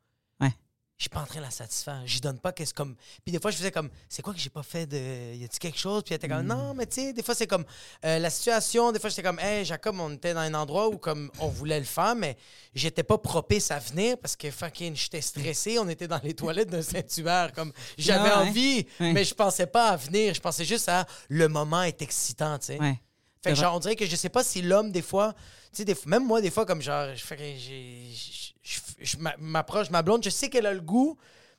Je 0.97 1.03
suis 1.03 1.09
pas 1.09 1.19
en 1.19 1.25
train 1.25 1.39
de 1.39 1.43
la 1.45 1.51
satisfaire. 1.51 2.01
J'y 2.05 2.21
donne 2.21 2.39
pas 2.39 2.53
qu'est-ce 2.53 2.73
comme. 2.73 2.95
Puis 3.25 3.33
des 3.33 3.39
fois, 3.41 3.51
je 3.51 3.57
faisais 3.57 3.71
comme, 3.71 3.89
c'est 4.07 4.21
quoi 4.21 4.33
que 4.33 4.39
j'ai 4.39 4.49
pas 4.49 4.63
fait 4.63 4.85
de. 4.87 5.33
Y 5.35 5.43
a-tu 5.43 5.59
quelque 5.59 5.77
chose? 5.77 6.03
Puis 6.03 6.13
elle 6.13 6.17
était 6.17 6.29
comme, 6.29 6.43
Mm. 6.45 6.47
non, 6.47 6.73
mais 6.73 6.85
tu 6.85 6.95
sais, 7.01 7.11
des 7.13 7.21
fois, 7.21 7.35
c'est 7.35 7.47
comme 7.47 7.65
euh, 8.05 8.17
la 8.17 8.29
situation. 8.29 8.93
Des 8.93 8.99
fois, 8.99 9.09
j'étais 9.09 9.21
comme, 9.23 9.37
hey, 9.39 9.65
Jacob, 9.65 9.97
on 9.99 10.13
était 10.13 10.33
dans 10.33 10.39
un 10.39 10.53
endroit 10.53 10.87
où 10.87 10.97
comme 10.97 11.29
on 11.39 11.49
voulait 11.49 11.79
le 11.79 11.85
faire, 11.85 12.15
mais 12.15 12.37
j'étais 12.73 13.03
pas 13.03 13.17
propice 13.17 13.71
à 13.71 13.79
venir 13.79 14.17
parce 14.17 14.37
que 14.37 14.49
fucking, 14.49 14.95
j'étais 14.95 15.19
stressé. 15.19 15.77
On 15.79 15.89
était 15.89 16.07
dans 16.07 16.21
les 16.23 16.33
toilettes 16.33 16.69
d'un 16.69 16.81
sanctuaire. 16.81 17.51
Comme, 17.51 17.73
j'avais 17.97 18.29
Ah 18.33 18.43
ouais. 18.43 18.47
envie, 18.49 18.87
Ouais. 19.01 19.11
mais 19.11 19.25
je 19.25 19.33
pensais 19.35 19.67
pas 19.67 19.89
à 19.89 19.97
venir. 19.97 20.33
Je 20.33 20.39
pensais 20.39 20.63
juste 20.63 20.87
à 20.87 21.05
le 21.27 21.49
moment 21.49 21.83
est 21.83 22.01
excitant, 22.01 22.57
tu 22.57 22.67
sais. 22.67 22.79
Ouais. 22.79 22.97
Fait 23.43 23.49
que 23.51 23.55
genre, 23.57 23.75
on 23.75 23.79
dirait 23.79 23.97
que 23.97 24.05
je 24.05 24.15
sais 24.15 24.29
pas 24.29 24.45
si 24.45 24.61
l'homme, 24.61 24.93
des 24.93 25.01
fois, 25.01 25.33
tu 25.73 25.79
sais, 25.79 25.85
des 25.85 25.93
fois- 25.93 26.09
même 26.09 26.25
moi, 26.25 26.39
des 26.39 26.49
fois, 26.51 26.65
comme 26.65 26.81
genre, 26.81 27.13
je 27.15 28.44
je- 28.65 28.79
je 28.99 29.05
je 29.11 29.17
m'a- 29.17 29.35
m'approche 29.37 29.89
ma 29.91 30.01
blonde, 30.01 30.23
je 30.23 30.29
sais 30.29 30.49
qu'elle 30.49 30.65
a 30.65 30.73
le 30.73 30.81
goût, 30.81 31.17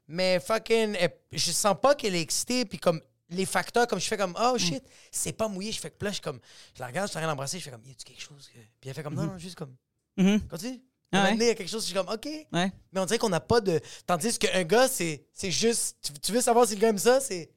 mais 0.09 0.41
fucking, 0.41 0.97
elle- 0.99 1.17
je 1.33 1.53
sens 1.53 1.77
pas 1.81 1.95
qu'elle 1.95 2.15
est 2.15 2.21
excitée, 2.21 2.65
puis 2.65 2.79
comme 2.79 3.01
les 3.31 3.47
facteurs, 3.47 3.87
comme 3.87 3.99
je 4.01 4.07
fais 4.07 4.17
comme, 4.17 4.33
Mm. 4.33 4.37
oh 4.53 4.59
shit, 4.59 4.85
c'est 5.11 5.33
pas 5.33 5.49
mouillé, 5.49 5.73
je 5.73 5.81
fais 5.81 5.91
que 5.91 6.05
là, 6.05 6.11
je 6.13 6.21
comme, 6.21 6.41
je 6.75 6.81
la 6.81 6.87
regarde, 6.89 7.07
je 7.09 7.11
suis 7.13 7.19
en 7.19 7.23
train 7.23 7.31
d'embrasser, 7.31 7.59
je 7.59 7.65
fais 7.65 7.71
comme, 7.71 7.85
y 7.85 7.91
a-tu 7.91 8.05
quelque 8.05 8.21
chose? 8.23 8.49
que- 8.49 8.59
Puis 8.81 8.91
elle 8.91 8.95
fait 8.95 9.03
comme, 9.03 9.15
non, 9.15 9.25
non, 9.25 9.39
juste 9.39 9.57
comme, 9.57 9.75
Mhm. 10.17 10.41
continue. 10.49 10.81
Ah 11.13 11.21
À 11.21 11.25
ouais? 11.27 11.31
donné, 11.33 11.45
il 11.45 11.49
y 11.49 11.51
a 11.51 11.55
quelque 11.55 11.69
chose, 11.71 11.83
je 11.83 11.87
suis 11.87 11.95
comme, 11.95 12.09
OK. 12.09 12.27
Ouais. 12.53 12.73
Mais 12.93 13.01
on 13.01 13.05
dirait 13.07 13.19
qu'on 13.19 13.29
n'a 13.29 13.39
pas 13.41 13.61
de. 13.61 13.81
Tandis 14.07 14.37
qu'un 14.39 14.65
gars, 14.65 14.89
c'est 14.89 15.25
c'est 15.33 15.53
juste. 15.53 15.97
Tu, 16.03 16.13
tu 16.15 16.33
veux 16.33 16.41
savoir 16.41 16.67
si 16.67 16.75
le 16.75 16.81
gars 16.81 16.89
aime 16.89 16.99
ça? 16.99 17.21
C'est. 17.21 17.49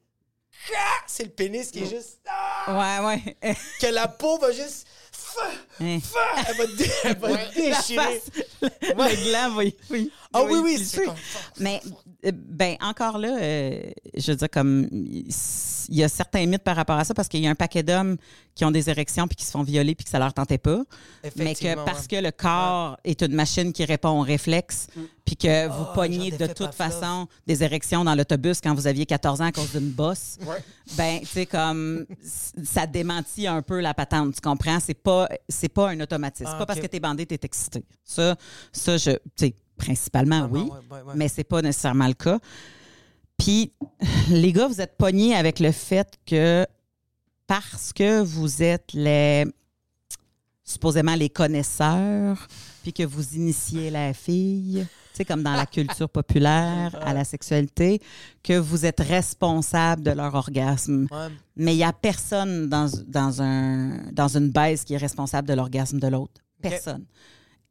Ah! 0.76 0.98
C'est 1.06 1.24
le 1.24 1.30
pénis 1.30 1.70
qui 1.70 1.82
est 1.82 1.88
juste. 1.88 2.20
Ah! 2.28 3.00
Ouais, 3.02 3.18
ouais. 3.42 3.56
Que 3.80 3.86
la 3.88 4.06
peau 4.06 4.38
va 4.38 4.52
juste. 4.52 4.86
Hein. 5.80 5.98
Elle 6.48 6.56
va, 6.56 6.66
dé- 6.66 6.90
elle 7.04 7.18
va 7.18 7.28
La 7.30 7.44
déchirer. 7.46 7.96
face, 7.96 8.30
le 8.60 9.30
gland, 9.30 9.56
oui. 9.56 9.74
oui. 9.90 10.12
Ah 10.32 10.44
oui, 10.44 10.58
oui, 10.62 10.78
c'est. 10.84 11.06
Mais, 11.58 11.80
euh, 12.24 12.30
ben, 12.32 12.76
encore 12.80 13.18
là, 13.18 13.36
euh, 13.40 13.80
je 14.16 14.30
veux 14.30 14.36
dire, 14.36 14.48
comme, 14.50 14.86
il 14.92 15.26
y 15.96 16.04
a 16.04 16.08
certains 16.08 16.46
mythes 16.46 16.62
par 16.62 16.76
rapport 16.76 16.96
à 16.96 17.04
ça 17.04 17.14
parce 17.14 17.26
qu'il 17.28 17.40
y 17.40 17.46
a 17.48 17.50
un 17.50 17.56
paquet 17.56 17.82
d'hommes 17.82 18.16
qui 18.54 18.64
ont 18.64 18.70
des 18.70 18.90
érections 18.90 19.26
puis 19.26 19.34
qui 19.36 19.44
se 19.44 19.50
font 19.50 19.62
violer 19.64 19.94
puis 19.96 20.04
que 20.04 20.10
ça 20.10 20.18
leur 20.20 20.32
tentait 20.32 20.58
pas. 20.58 20.82
Mais 21.36 21.54
que 21.54 21.74
parce 21.84 22.06
que 22.06 22.16
le 22.16 22.30
corps 22.30 22.96
est 23.04 23.22
une 23.22 23.34
machine 23.34 23.72
qui 23.72 23.84
répond 23.84 24.20
aux 24.20 24.22
réflexes 24.22 24.86
puis 25.24 25.36
que 25.36 25.66
vous 25.68 25.84
Oh, 25.90 25.94
pognez 25.94 26.30
genre 26.30 26.38
de 26.38 26.46
toute 26.52 26.74
façon 26.74 27.26
des 27.46 27.62
érections 27.64 28.04
dans 28.04 28.14
l'autobus 28.14 28.60
quand 28.60 28.74
vous 28.74 28.86
aviez 28.86 29.06
14 29.06 29.40
ans 29.40 29.46
à 29.46 29.52
cause 29.52 29.72
d'une 29.72 29.90
bosse, 29.90 30.36
Ouais. 30.46 30.62
ben, 30.96 31.20
tu 31.20 31.26
sais, 31.26 31.46
comme, 31.46 32.04
ça 32.22 32.86
démentit 32.86 33.46
un 33.46 33.62
peu 33.62 33.80
la 33.80 33.94
patente, 33.94 34.34
tu 34.34 34.40
comprends? 34.40 34.78
C'est 34.80 34.94
pas, 34.94 35.28
c'est 35.48 35.68
pas 35.68 35.88
un 35.90 36.00
automatisme. 36.00 36.50
Ah, 36.52 36.58
pas 36.58 36.66
parce 36.66 36.80
que 36.80 36.86
t'es 36.86 37.00
bandé, 37.00 37.26
t'es 37.26 37.38
excité. 37.42 37.84
Ça, 38.04 38.36
ça, 38.72 38.96
je, 38.96 39.10
tu 39.12 39.18
sais, 39.36 39.54
principalement, 39.80 40.46
Vraiment, 40.46 40.64
oui, 40.64 40.70
ouais, 40.70 40.96
ouais, 40.96 41.02
ouais. 41.02 41.14
mais 41.16 41.28
c'est 41.28 41.44
pas 41.44 41.62
nécessairement 41.62 42.06
le 42.06 42.14
cas. 42.14 42.38
Puis, 43.38 43.72
les 44.28 44.52
gars, 44.52 44.68
vous 44.68 44.80
êtes 44.80 44.96
pognés 44.96 45.34
avec 45.34 45.58
le 45.58 45.72
fait 45.72 46.18
que 46.26 46.66
parce 47.46 47.92
que 47.92 48.20
vous 48.22 48.62
êtes 48.62 48.92
les 48.92 49.46
supposément 50.62 51.16
les 51.16 51.30
connaisseurs, 51.30 52.46
puis 52.82 52.92
que 52.92 53.02
vous 53.02 53.34
initiez 53.34 53.90
la 53.90 54.12
fille, 54.14 54.86
tu 54.86 55.16
sais, 55.16 55.24
comme 55.24 55.42
dans 55.42 55.56
la 55.56 55.66
culture 55.66 56.08
populaire, 56.08 56.96
à 57.02 57.12
la 57.12 57.24
sexualité, 57.24 58.00
que 58.44 58.56
vous 58.56 58.86
êtes 58.86 59.00
responsable 59.00 60.02
de 60.02 60.12
leur 60.12 60.32
orgasme. 60.32 61.08
Ouais. 61.10 61.28
Mais 61.56 61.74
il 61.74 61.78
n'y 61.78 61.84
a 61.84 61.92
personne 61.92 62.68
dans, 62.68 62.88
dans, 63.08 63.42
un, 63.42 64.12
dans 64.12 64.28
une 64.28 64.50
baisse 64.50 64.84
qui 64.84 64.94
est 64.94 64.98
responsable 64.98 65.48
de 65.48 65.54
l'orgasme 65.54 65.98
de 65.98 66.06
l'autre. 66.06 66.40
Personne. 66.62 67.04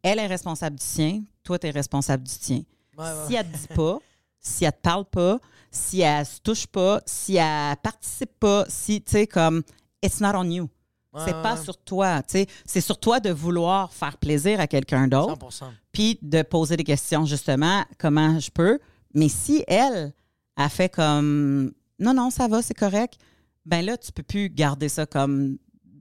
Elle 0.04 0.20
est 0.20 0.28
responsable 0.28 0.78
du 0.78 0.86
sien, 0.86 1.22
toi, 1.50 1.58
tu 1.58 1.66
es 1.66 1.72
responsable 1.72 2.24
du 2.24 2.36
tien. 2.38 2.62
Ouais, 2.96 3.06
ouais. 3.06 3.28
Si 3.28 3.34
elle 3.34 3.50
te 3.52 3.58
dit 3.58 3.68
pas, 3.76 3.98
si 4.40 4.66
elle 4.66 4.72
te 4.72 4.82
parle 4.82 5.06
pas, 5.06 5.40
si 5.72 6.02
elle 6.02 6.24
se 6.24 6.40
touche 6.42 6.68
pas, 6.68 7.02
si 7.08 7.38
elle 7.38 7.76
participe 7.78 8.40
pas, 8.40 8.66
si, 8.68 9.02
tu 9.02 9.12
sais, 9.14 9.26
comme, 9.26 9.64
it's 10.04 10.20
not 10.20 10.34
on 10.36 10.44
you. 10.44 10.70
Ouais, 11.12 11.22
c'est 11.26 11.34
pas 11.42 11.58
sur 11.58 11.76
toi, 11.76 12.22
tu 12.22 12.34
sais. 12.34 12.48
C'est 12.66 12.82
sur 12.82 13.00
toi 13.00 13.20
de 13.20 13.32
vouloir 13.32 13.92
faire 13.92 14.18
plaisir 14.18 14.60
à 14.60 14.68
quelqu'un 14.68 15.08
d'autre, 15.08 15.40
100%. 15.50 15.66
puis 15.92 16.20
de 16.22 16.44
poser 16.44 16.78
des 16.78 16.84
questions, 16.84 17.26
justement, 17.26 17.84
comment 17.98 18.40
je 18.40 18.52
peux. 18.52 18.78
Mais 19.16 19.28
si 19.28 19.64
elle 19.68 20.14
a 20.56 20.70
fait 20.70 20.90
comme, 20.90 21.74
non, 21.98 22.14
non, 22.14 22.30
ça 22.30 22.48
va, 22.48 22.62
c'est 22.62 22.76
correct, 22.76 23.18
ben 23.66 23.84
là, 23.84 23.98
tu 23.98 24.12
peux 24.12 24.22
plus 24.22 24.50
garder 24.52 24.88
ça 24.88 25.08
comme 25.08 25.58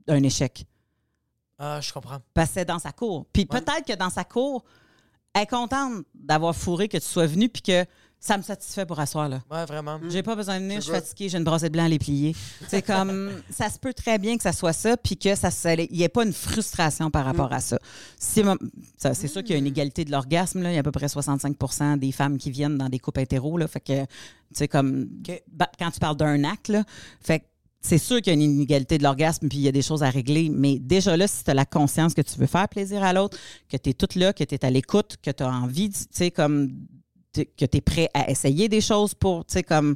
un 0.07 0.21
échec. 0.21 0.63
Ah, 1.57 1.81
je 1.81 1.91
comprends. 1.91 2.19
Parce 2.35 2.49
que 2.49 2.53
c'est 2.55 2.65
dans 2.65 2.77
sa 2.79 2.91
cour. 2.91 3.25
Puis 3.33 3.47
Ouais. 3.51 3.59
peut-être 3.59 3.85
que 3.85 3.93
dans 3.97 4.09
sa 4.11 4.23
cour, 4.23 4.63
elle 5.39 5.43
est 5.43 5.47
contente 5.47 6.03
d'avoir 6.13 6.55
fourré 6.55 6.87
que 6.87 6.97
tu 6.97 7.05
sois 7.07 7.25
venu 7.27 7.49
puis 7.49 7.61
que 7.61 7.85
ça 8.21 8.37
me 8.37 8.43
satisfait 8.43 8.85
pour 8.85 8.99
asseoir 8.99 9.29
là. 9.29 9.39
Ouais, 9.49 9.63
vraiment. 9.65 9.97
J'ai 10.09 10.21
pas 10.23 10.35
besoin 10.35 10.57
de 10.59 10.63
venir, 10.63 10.77
je 10.81 10.83
suis 10.83 10.91
fatiguée, 10.91 11.29
j'ai 11.29 11.37
une 11.37 11.45
brassée 11.45 11.69
de 11.69 11.71
blanc 11.73 11.85
à 11.85 11.87
les 11.87 11.99
plier. 11.99 12.35
C'est 12.67 12.81
comme 12.81 13.31
ça 13.49 13.69
se 13.69 13.79
peut 13.79 13.93
très 13.93 14.17
bien 14.17 14.35
que 14.35 14.43
ça 14.43 14.51
soit 14.51 14.73
ça 14.73 14.97
puis 14.97 15.15
que 15.15 15.35
ça 15.35 15.49
il 15.75 15.87
n'y 15.95 16.03
ait 16.03 16.09
pas 16.09 16.25
une 16.25 16.33
frustration 16.33 17.09
par 17.09 17.23
rapport 17.23 17.53
à 17.53 17.61
ça. 17.61 17.79
Si 18.17 18.43
mo- 18.43 18.57
ça, 18.97 19.13
c'est 19.13 19.29
sûr 19.29 19.41
qu'il 19.41 19.51
y 19.51 19.55
a 19.55 19.57
une 19.59 19.67
égalité 19.67 20.03
de 20.03 20.11
l'orgasme 20.11 20.61
là, 20.61 20.71
il 20.71 20.73
y 20.73 20.77
a 20.77 20.81
à 20.81 20.83
peu 20.83 20.91
près 20.91 21.05
65% 21.05 21.97
des 21.97 22.11
femmes 22.11 22.37
qui 22.37 22.51
viennent 22.51 22.77
dans 22.77 22.89
des 22.89 22.99
couples 22.99 23.21
hétéros 23.21 23.57
là, 23.57 23.67
fait 23.69 23.79
que 23.79 24.01
tu 24.03 24.07
sais 24.53 24.67
comme 24.67 25.07
bah, 25.53 25.69
quand 25.79 25.89
tu 25.91 25.99
parles 26.01 26.17
d'un 26.17 26.43
acte 26.43 26.67
là, 26.67 26.83
fait 27.21 27.39
que 27.39 27.45
c'est 27.81 27.97
sûr 27.97 28.17
qu'il 28.17 28.27
y 28.27 28.29
a 28.31 28.33
une 28.33 28.41
inégalité 28.41 28.97
de 28.97 29.03
l'orgasme, 29.03 29.47
puis 29.47 29.57
il 29.59 29.63
y 29.63 29.67
a 29.67 29.71
des 29.71 29.81
choses 29.81 30.03
à 30.03 30.09
régler, 30.09 30.49
mais 30.49 30.79
déjà 30.79 31.15
là, 31.15 31.27
si 31.27 31.43
tu 31.43 31.51
as 31.51 31.53
la 31.53 31.65
conscience 31.65 32.13
que 32.13 32.21
tu 32.21 32.37
veux 32.37 32.45
faire 32.47 32.67
plaisir 32.67 33.03
à 33.03 33.13
l'autre, 33.13 33.37
que 33.69 33.77
tu 33.77 33.89
es 33.91 33.93
toute 33.93 34.15
là, 34.15 34.33
que 34.33 34.43
tu 34.43 34.55
es 34.55 34.65
à 34.65 34.69
l'écoute, 34.69 35.15
que 35.21 35.31
tu 35.31 35.43
as 35.43 35.49
envie, 35.49 35.89
tu 35.89 35.99
sais, 36.11 36.31
comme, 36.31 36.71
que 37.33 37.65
tu 37.65 37.77
es 37.77 37.81
prêt 37.81 38.09
à 38.13 38.29
essayer 38.29 38.67
des 38.67 38.81
choses 38.81 39.13
pour, 39.13 39.45
tu 39.45 39.53
sais, 39.53 39.63
comme, 39.63 39.95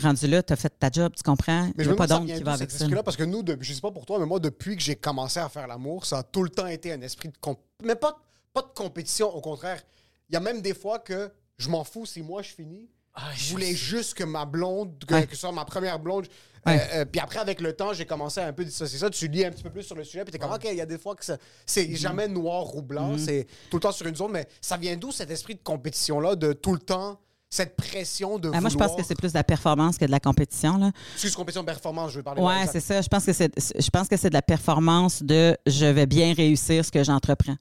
rendu 0.00 0.26
là, 0.28 0.42
tu 0.42 0.52
as 0.52 0.56
fait 0.56 0.72
ta 0.78 0.90
job, 0.90 1.12
tu 1.16 1.22
comprends? 1.22 1.70
Mais 1.76 1.84
je 1.84 1.90
me 1.90 1.96
pas 1.96 2.06
vient 2.06 2.24
qui 2.24 2.42
va 2.42 2.52
avec 2.52 2.70
ça. 2.70 2.86
parce 3.02 3.16
que 3.16 3.24
nous, 3.24 3.42
de- 3.42 3.58
je 3.60 3.72
sais 3.72 3.80
pas 3.80 3.90
pour 3.90 4.06
toi, 4.06 4.18
mais 4.18 4.26
moi, 4.26 4.38
depuis 4.40 4.76
que 4.76 4.82
j'ai 4.82 4.96
commencé 4.96 5.38
à 5.40 5.48
faire 5.48 5.66
l'amour, 5.66 6.04
ça 6.06 6.18
a 6.18 6.22
tout 6.22 6.42
le 6.42 6.50
temps 6.50 6.66
été 6.66 6.92
un 6.92 7.00
esprit 7.02 7.28
de 7.28 7.36
comp- 7.40 7.58
Mais 7.84 7.96
pas, 7.96 8.16
pas 8.52 8.62
de 8.62 8.68
compétition, 8.74 9.28
au 9.34 9.40
contraire. 9.40 9.82
Il 10.30 10.34
y 10.34 10.36
a 10.36 10.40
même 10.40 10.62
des 10.62 10.74
fois 10.74 10.98
que 10.98 11.30
je 11.58 11.68
m'en 11.68 11.84
fous 11.84 12.06
si 12.06 12.22
moi 12.22 12.42
je 12.42 12.50
finis. 12.50 12.88
Ah, 13.14 13.30
je 13.34 13.50
voulais 13.50 13.74
juste 13.74 14.14
que 14.14 14.22
ma 14.22 14.44
blonde, 14.44 14.92
que, 15.04 15.14
Ouais. 15.14 15.26
que 15.26 15.34
ce 15.34 15.40
soit 15.40 15.52
ma 15.52 15.64
première 15.64 15.98
blonde. 15.98 16.28
Ouais. 16.66 16.80
euh, 16.80 17.00
euh, 17.00 17.04
puis 17.04 17.20
après, 17.20 17.38
avec 17.38 17.60
le 17.60 17.72
temps, 17.72 17.92
j'ai 17.92 18.06
commencé 18.06 18.40
à 18.40 18.46
un 18.46 18.52
peu 18.52 18.64
dissocier 18.64 18.98
ça. 18.98 19.10
Tu 19.10 19.28
lis 19.28 19.44
un 19.44 19.50
petit 19.50 19.62
peu 19.62 19.70
plus 19.70 19.82
sur 19.82 19.96
le 19.96 20.04
sujet, 20.04 20.24
puis 20.24 20.32
t'es 20.32 20.38
comme, 20.38 20.52
OK, 20.52 20.66
il 20.70 20.76
y 20.76 20.80
a 20.80 20.86
des 20.86 20.98
fois 20.98 21.14
que 21.14 21.24
c'est 21.66 21.96
jamais 21.96 22.28
noir 22.28 22.74
ou 22.76 22.82
blanc, 22.82 23.16
c'est 23.18 23.46
tout 23.70 23.76
le 23.76 23.80
temps 23.80 23.92
sur 23.92 24.06
une 24.06 24.16
zone. 24.16 24.32
Mais 24.32 24.46
ça 24.60 24.76
vient 24.76 24.96
d'où 24.96 25.12
cet 25.12 25.30
esprit 25.30 25.54
de 25.54 25.62
compétition-là, 25.62 26.36
de 26.36 26.52
tout 26.52 26.72
le 26.72 26.80
temps, 26.80 27.18
cette 27.50 27.76
pression 27.76 28.38
de. 28.38 28.50
Ah, 28.52 28.60
moi, 28.60 28.70
je 28.70 28.76
pense 28.76 28.94
que 28.94 29.02
c'est 29.02 29.14
plus 29.14 29.32
de 29.32 29.38
la 29.38 29.44
performance 29.44 29.96
que 29.96 30.04
de 30.04 30.10
la 30.10 30.20
compétition. 30.20 30.76
Là. 30.76 30.90
Excuse, 31.14 31.34
compétition 31.34 31.62
de 31.62 31.66
performance, 31.66 32.12
je 32.12 32.18
veux 32.18 32.22
parler. 32.22 32.42
Ouais, 32.42 32.60
exact. 32.60 32.72
c'est 32.72 32.80
ça. 32.80 33.00
Je 33.00 33.08
pense 33.08 33.24
que 33.24 33.32
c'est 33.32 33.52
je 33.80 33.90
pense 33.90 34.08
que 34.08 34.16
c'est 34.16 34.28
de 34.28 34.34
la 34.34 34.42
performance 34.42 35.22
de 35.22 35.56
je 35.66 35.86
vais 35.86 36.06
bien 36.06 36.34
réussir 36.34 36.84
ce 36.84 36.90
que 36.90 37.02
j'entreprends. 37.02 37.56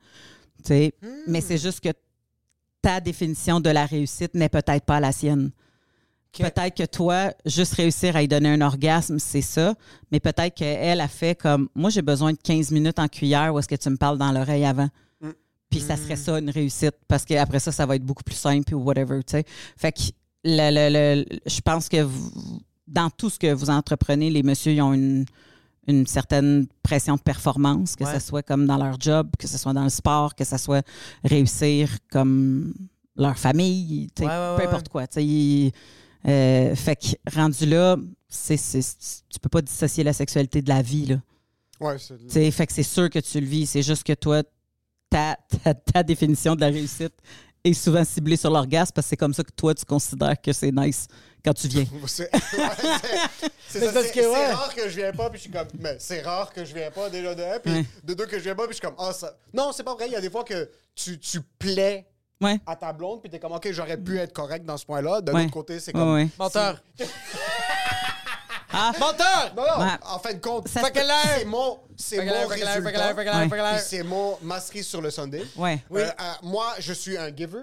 Tu 0.63 0.69
sais, 0.69 0.93
mais 1.27 1.41
c'est 1.41 1.57
juste 1.57 1.79
que 1.79 1.89
ta 2.81 2.99
définition 2.99 3.59
de 3.59 3.69
la 3.69 3.85
réussite 3.85 4.33
n'est 4.33 4.49
peut-être 4.49 4.85
pas 4.85 4.99
la 4.99 5.11
sienne. 5.11 5.51
Peut-être 6.33 6.75
que 6.75 6.85
toi, 6.85 7.31
juste 7.45 7.73
réussir 7.73 8.15
à 8.15 8.21
y 8.21 8.27
donner 8.27 8.49
un 8.49 8.61
orgasme, 8.61 9.17
c'est 9.19 9.41
ça. 9.41 9.73
Mais 10.11 10.19
peut-être 10.19 10.55
qu'elle 10.55 11.01
a 11.01 11.07
fait 11.07 11.35
comme 11.35 11.67
moi, 11.75 11.89
j'ai 11.89 12.01
besoin 12.01 12.31
de 12.33 12.37
15 12.37 12.71
minutes 12.71 12.99
en 12.99 13.07
cuillère 13.07 13.53
où 13.53 13.59
est-ce 13.59 13.67
que 13.67 13.75
tu 13.75 13.89
me 13.89 13.97
parles 13.97 14.17
dans 14.17 14.31
l'oreille 14.31 14.65
avant. 14.65 14.89
Puis 15.69 15.81
ça 15.81 15.97
serait 15.97 16.15
ça 16.15 16.39
une 16.39 16.49
réussite 16.49 16.95
parce 17.09 17.25
qu'après 17.25 17.59
ça, 17.59 17.73
ça 17.73 17.85
va 17.85 17.95
être 17.97 18.05
beaucoup 18.05 18.23
plus 18.23 18.35
simple 18.35 18.73
ou 18.73 18.79
whatever, 18.83 19.19
tu 19.23 19.31
sais. 19.31 19.43
Fait 19.75 19.91
que 19.91 19.99
le- 20.45 20.69
le- 20.71 21.23
le- 21.23 21.39
je 21.45 21.59
pense 21.59 21.89
que 21.89 22.01
vous- 22.03 22.61
dans 22.87 23.09
tout 23.09 23.29
ce 23.29 23.37
que 23.37 23.51
vous 23.51 23.69
entreprenez, 23.69 24.29
les 24.29 24.43
messieurs, 24.43 24.71
ils 24.71 24.81
ont 24.81 24.93
une, 24.93 25.25
une 25.87 26.07
certaine 26.07 26.67
pression 26.83 27.15
de 27.15 27.21
performance, 27.21 27.97
que 27.97 28.05
Ouais. 28.05 28.13
ce 28.17 28.25
soit 28.25 28.43
comme 28.43 28.65
dans 28.65 28.77
leur 28.77 28.97
job, 28.99 29.27
que 29.37 29.45
ce 29.45 29.57
soit 29.57 29.73
dans 29.73 29.83
le 29.83 29.89
sport, 29.89 30.35
que 30.35 30.45
ce 30.45 30.55
soit 30.57 30.85
réussir 31.25 31.89
comme 32.11 32.73
leur 33.17 33.37
famille, 33.37 34.07
Ouais, 34.19 34.25
ouais, 34.25 34.55
peu 34.57 34.67
importe 34.67 34.87
quoi. 34.87 35.03
ils- 35.17 35.71
euh, 36.27 36.75
fait 36.75 36.95
que 36.95 37.07
rendu 37.35 37.65
là, 37.65 37.97
c'est, 38.27 38.57
c'est- 38.57 39.23
tu 39.29 39.39
peux 39.39 39.49
pas 39.49 39.61
dissocier 39.61 40.03
la 40.03 40.13
sexualité 40.13 40.61
de 40.61 40.69
la 40.69 40.81
vie, 40.81 41.05
là. 41.05 41.15
Ouais, 41.79 41.95
c'est- 42.29 42.51
fait 42.51 42.65
que 42.67 42.73
c'est 42.73 42.83
sûr 42.83 43.09
que 43.09 43.19
tu 43.19 43.39
le 43.39 43.45
vis. 43.45 43.67
C'est 43.67 43.83
juste 43.83 44.03
que 44.03 44.13
toi, 44.13 44.41
ta, 45.09 45.37
ta, 45.63 45.73
ta 45.73 46.03
définition 46.03 46.55
de 46.55 46.61
la 46.61 46.67
réussite 46.67 47.13
est 47.63 47.73
souvent 47.73 48.03
ciblée 48.03 48.35
sur 48.37 48.49
l'orgasme 48.49 48.91
parce 48.93 49.05
que 49.07 49.09
c'est 49.09 49.17
comme 49.17 49.33
ça 49.33 49.43
que 49.43 49.51
toi, 49.55 49.73
tu 49.75 49.85
considères 49.85 50.39
que 50.41 50.51
c'est 50.53 50.71
nice 50.71 51.07
quand 51.45 51.53
tu 51.53 51.67
viens. 51.67 51.85
C'est 52.07 52.23
ouais, 52.33 52.39
c'est- 52.49 53.49
c'est 53.69 53.79
Mais 53.79 53.85
ça, 53.87 53.93
parce 53.93 54.05
c'est- 54.07 54.11
que, 54.13 54.21
c'est 54.21 54.27
ouais. 54.27 54.51
rare 54.53 54.73
que 54.75 54.89
je 54.89 54.95
viens 54.95 55.11
pas, 55.11 55.29
puis 55.29 55.37
je 55.37 55.43
suis 55.43 55.51
comme, 55.51 55.67
mais 55.79 55.97
c'est 55.99 56.21
rare 56.21 56.51
que 56.51 56.65
je 56.65 56.73
viens 56.73 56.89
pas 56.91 57.09
déjà 57.09 57.35
de 57.35 57.43
un, 57.43 57.59
puis 57.59 57.71
Ouais. 57.73 57.85
de 58.03 58.13
deux 58.13 58.25
que 58.25 58.37
je 58.37 58.43
viens 58.43 58.55
pas, 58.55 58.63
puis 58.63 58.71
je 58.75 58.79
suis 58.79 58.87
comme, 58.87 58.95
ah, 58.97 59.13
ça. 59.13 59.37
Non, 59.53 59.71
c'est 59.73 59.83
pas 59.83 59.93
vrai, 59.95 60.07
il 60.07 60.13
y 60.13 60.15
a 60.15 60.21
des 60.21 60.29
fois 60.29 60.43
que 60.43 60.69
tu, 60.95 61.19
tu 61.19 61.41
plais 61.59 62.07
Ouais. 62.39 62.59
à 62.67 62.75
ta 62.75 62.93
blonde, 62.93 63.21
puis 63.21 63.29
t'es 63.31 63.39
comme, 63.39 63.53
ok, 63.53 63.67
j'aurais 63.71 63.97
pu 63.97 64.17
être 64.19 64.33
correct 64.33 64.63
dans 64.65 64.77
ce 64.77 64.85
point-là. 64.85 65.21
D'un 65.21 65.33
Ouais. 65.33 65.43
autre 65.45 65.51
côté, 65.53 65.79
c'est 65.79 65.91
comme. 65.91 66.13
ouais. 66.13 66.27
Menteur. 66.37 66.81
Ah, 68.69 68.91
Menteur! 68.99 69.53
Non, 69.55 69.63
non, 69.63 69.83
Ouais. 69.85 69.91
en 70.05 70.19
fin 70.19 70.33
de 70.33 70.39
compte, 70.39 70.67
Ça 70.67 70.81
fait 70.81 70.91
que 70.91 70.99
c'est 71.39 71.45
mon, 71.45 71.79
c'est 71.95 72.17
mon 72.23 72.47
résultat. 72.47 73.79
c'est 73.79 74.03
mon 74.03 74.45
sur 74.83 75.01
le 75.01 75.09
Sunday. 75.09 75.43
ouais. 75.55 75.81
Euh, 75.91 75.97
euh, 76.05 76.31
moi, 76.43 76.73
je 76.79 76.93
suis 76.93 77.17
un 77.17 77.29
giver. 77.35 77.59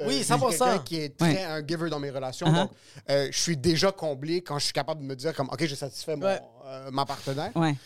Euh, 0.00 0.06
Oui, 0.06 0.18
je 0.18 0.24
suis 0.24 0.24
100%. 0.24 0.58
quelqu'un 0.58 0.78
qui 0.84 0.96
est 1.00 1.16
très 1.16 1.28
Ouais. 1.36 1.44
un 1.44 1.66
giver 1.66 1.88
dans 1.88 2.00
mes 2.00 2.10
relations. 2.10 2.46
Uh-huh. 2.48 2.54
Donc, 2.54 2.70
euh, 3.10 3.28
je 3.30 3.38
suis 3.38 3.56
déjà 3.56 3.92
comblé 3.92 4.42
quand 4.42 4.58
je 4.58 4.64
suis 4.64 4.72
capable 4.72 5.00
de 5.02 5.06
me 5.06 5.14
dire 5.16 5.34
comme, 5.34 5.48
OK, 5.50 5.64
j'ai 5.64 5.76
satisfait 5.76 6.16
mon, 6.16 6.26
euh, 6.26 6.90
ma 6.90 7.04
partenaire. 7.06 7.50
Ouais. 7.54 7.76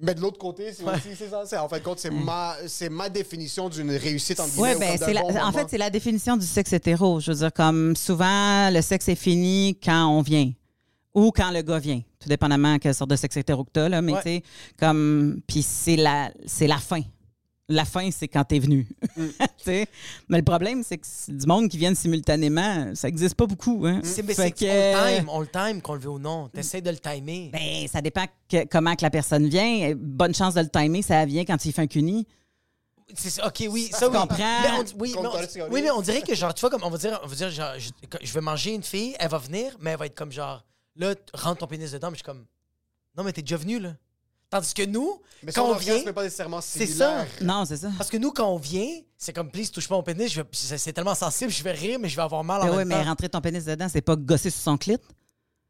Mais 0.00 0.14
de 0.14 0.20
l'autre 0.20 0.38
côté, 0.38 0.72
c'est 0.72 0.84
aussi 0.84 1.16
c'est 1.16 1.28
ça. 1.28 1.42
c'est- 1.44 1.56
En 1.56 1.68
fin 1.68 1.78
de 1.78 1.82
compte, 1.82 1.98
c'est 1.98 2.10
ma, 2.10 2.54
c'est 2.68 2.88
ma 2.88 3.08
définition 3.08 3.68
d'une 3.68 3.90
réussite 3.90 4.38
en 4.38 4.46
Ouais, 4.56 4.76
ben, 4.78 4.96
c'est 4.96 5.12
la- 5.12 5.24
en 5.46 5.52
fait, 5.52 5.66
c'est 5.68 5.78
la 5.78 5.90
définition 5.90 6.36
du 6.36 6.46
sexe 6.46 6.72
hétéro. 6.72 7.18
Je 7.18 7.32
veux 7.32 7.38
dire, 7.38 7.52
comme 7.52 7.96
souvent, 7.96 8.70
le 8.70 8.80
sexe 8.80 9.08
est 9.08 9.16
fini 9.16 9.76
quand 9.82 10.06
on 10.06 10.22
vient 10.22 10.52
ou 11.14 11.32
quand 11.32 11.50
le 11.50 11.62
gars 11.62 11.80
vient, 11.80 12.00
tout 12.20 12.28
dépendamment 12.28 12.78
quelle 12.78 12.94
sorte 12.94 13.10
de 13.10 13.16
sexe 13.16 13.36
hétéro 13.38 13.64
que 13.64 13.70
t'as, 13.72 13.88
là. 13.88 14.00
Mais 14.00 14.12
Ouais. 14.12 14.22
tu 14.22 14.28
sais, 14.28 14.42
comme. 14.78 15.40
Puis 15.48 15.62
c'est 15.62 15.96
la, 15.96 16.30
c'est 16.46 16.68
la 16.68 16.78
fin. 16.78 17.00
La 17.70 17.84
fin, 17.84 18.10
c'est 18.10 18.28
quand 18.28 18.44
t'es 18.44 18.58
venu. 18.58 18.88
Mm. 19.14 19.26
Mais 19.66 20.38
le 20.38 20.42
problème, 20.42 20.82
c'est 20.82 20.96
que 20.96 21.06
c'est 21.06 21.36
du 21.36 21.46
monde 21.46 21.68
qui 21.68 21.76
viennent 21.76 21.94
simultanément, 21.94 22.94
ça 22.94 23.08
n'existe 23.08 23.34
pas 23.34 23.46
beaucoup. 23.46 23.84
Hein? 23.84 24.00
C'est 24.04 24.22
que- 24.22 24.94
on 24.94 25.10
le 25.10 25.16
time, 25.18 25.28
on 25.30 25.40
le 25.40 25.46
time, 25.48 25.82
qu'on 25.82 25.94
le 25.94 26.00
veut 26.00 26.08
ou 26.10 26.18
non. 26.18 26.48
T'essaies 26.48 26.80
de 26.80 26.90
le 26.90 26.98
timer. 26.98 27.50
Ben, 27.52 27.86
ça 27.86 28.00
dépend 28.00 28.24
que- 28.50 28.64
comment 28.66 28.94
que 28.96 29.02
la 29.02 29.10
personne 29.10 29.46
vient. 29.48 29.92
Bonne 29.96 30.34
chance 30.34 30.54
de 30.54 30.60
le 30.62 30.68
timer, 30.70 31.02
ça 31.02 31.26
vient 31.26 31.44
quand 31.44 31.62
il 31.66 31.72
fait 31.72 31.82
un 31.82 31.86
cuni. 31.86 32.26
C'est 33.14 33.30
ça, 33.30 33.46
ok, 33.46 33.64
oui, 33.70 33.88
ça, 33.90 34.06
Tu 34.08 34.12
oui. 34.12 34.18
comprends? 34.20 34.36
Mais 34.62 34.70
on, 34.72 34.84
oui, 35.00 35.14
mais 35.14 35.26
on- 35.28 35.70
oui, 35.70 35.82
mais 35.82 36.02
dirait 36.02 36.22
que, 36.22 36.34
genre, 36.34 36.52
tu 36.54 36.60
vois, 36.60 36.70
comme, 36.70 36.84
on 36.84 36.90
va 36.90 36.98
dire, 36.98 37.18
on 37.22 37.26
va 37.26 37.34
dire 37.34 37.50
genre, 37.50 37.72
je, 37.78 37.88
je 38.22 38.32
vais 38.32 38.40
manger 38.40 38.74
une 38.74 38.82
fille, 38.82 39.14
elle 39.18 39.28
va 39.30 39.38
venir, 39.38 39.76
mais 39.80 39.90
elle 39.92 39.98
va 39.98 40.06
être 40.06 40.14
comme, 40.14 40.30
genre, 40.32 40.64
là, 40.96 41.14
rentre 41.34 41.58
ton 41.60 41.66
pénis 41.66 41.90
dedans, 41.90 42.08
mais 42.10 42.16
je 42.16 42.18
suis 42.18 42.24
comme, 42.24 42.44
non, 43.16 43.24
mais 43.24 43.32
t'es 43.32 43.40
déjà 43.42 43.56
venu, 43.56 43.78
là. 43.78 43.94
Tandis 44.50 44.72
que 44.72 44.86
nous, 44.86 45.20
Mais 45.42 45.52
quand 45.52 45.68
on 45.68 45.74
vient, 45.74 46.02
n'est 46.02 46.12
pas 46.12 46.22
nécessairement 46.22 46.60
c'est 46.62 46.86
ça. 46.86 47.26
Non, 47.42 47.64
c'est 47.66 47.76
ça. 47.76 47.90
Parce 47.98 48.08
que 48.08 48.16
nous, 48.16 48.30
quand 48.32 48.48
on 48.48 48.56
vient, 48.56 48.88
c'est 49.18 49.32
comme, 49.34 49.50
please, 49.50 49.70
touche 49.70 49.86
pas 49.88 49.94
mon 49.96 50.02
pénis, 50.02 50.32
je 50.32 50.40
vais- 50.40 50.48
c'est 50.52 50.78
c'est 50.78 50.92
tellement 50.92 51.14
sensible, 51.14 51.50
je 51.50 51.62
vais 51.62 51.72
rire, 51.72 51.98
mais 52.00 52.08
je 52.08 52.16
vais 52.16 52.22
avoir 52.22 52.42
mal 52.42 52.62
en 52.62 52.64
Ben 52.64 52.70
même 52.70 52.78
oui, 52.78 52.84
mais 52.86 52.94
temps. 53.02 53.10
rentrer 53.10 53.28
ton 53.28 53.40
pénis 53.42 53.64
dedans, 53.64 53.88
c'est 53.90 54.00
pas 54.00 54.16
gosser 54.16 54.48
sur 54.50 54.62
son 54.62 54.78
clit. 54.78 54.96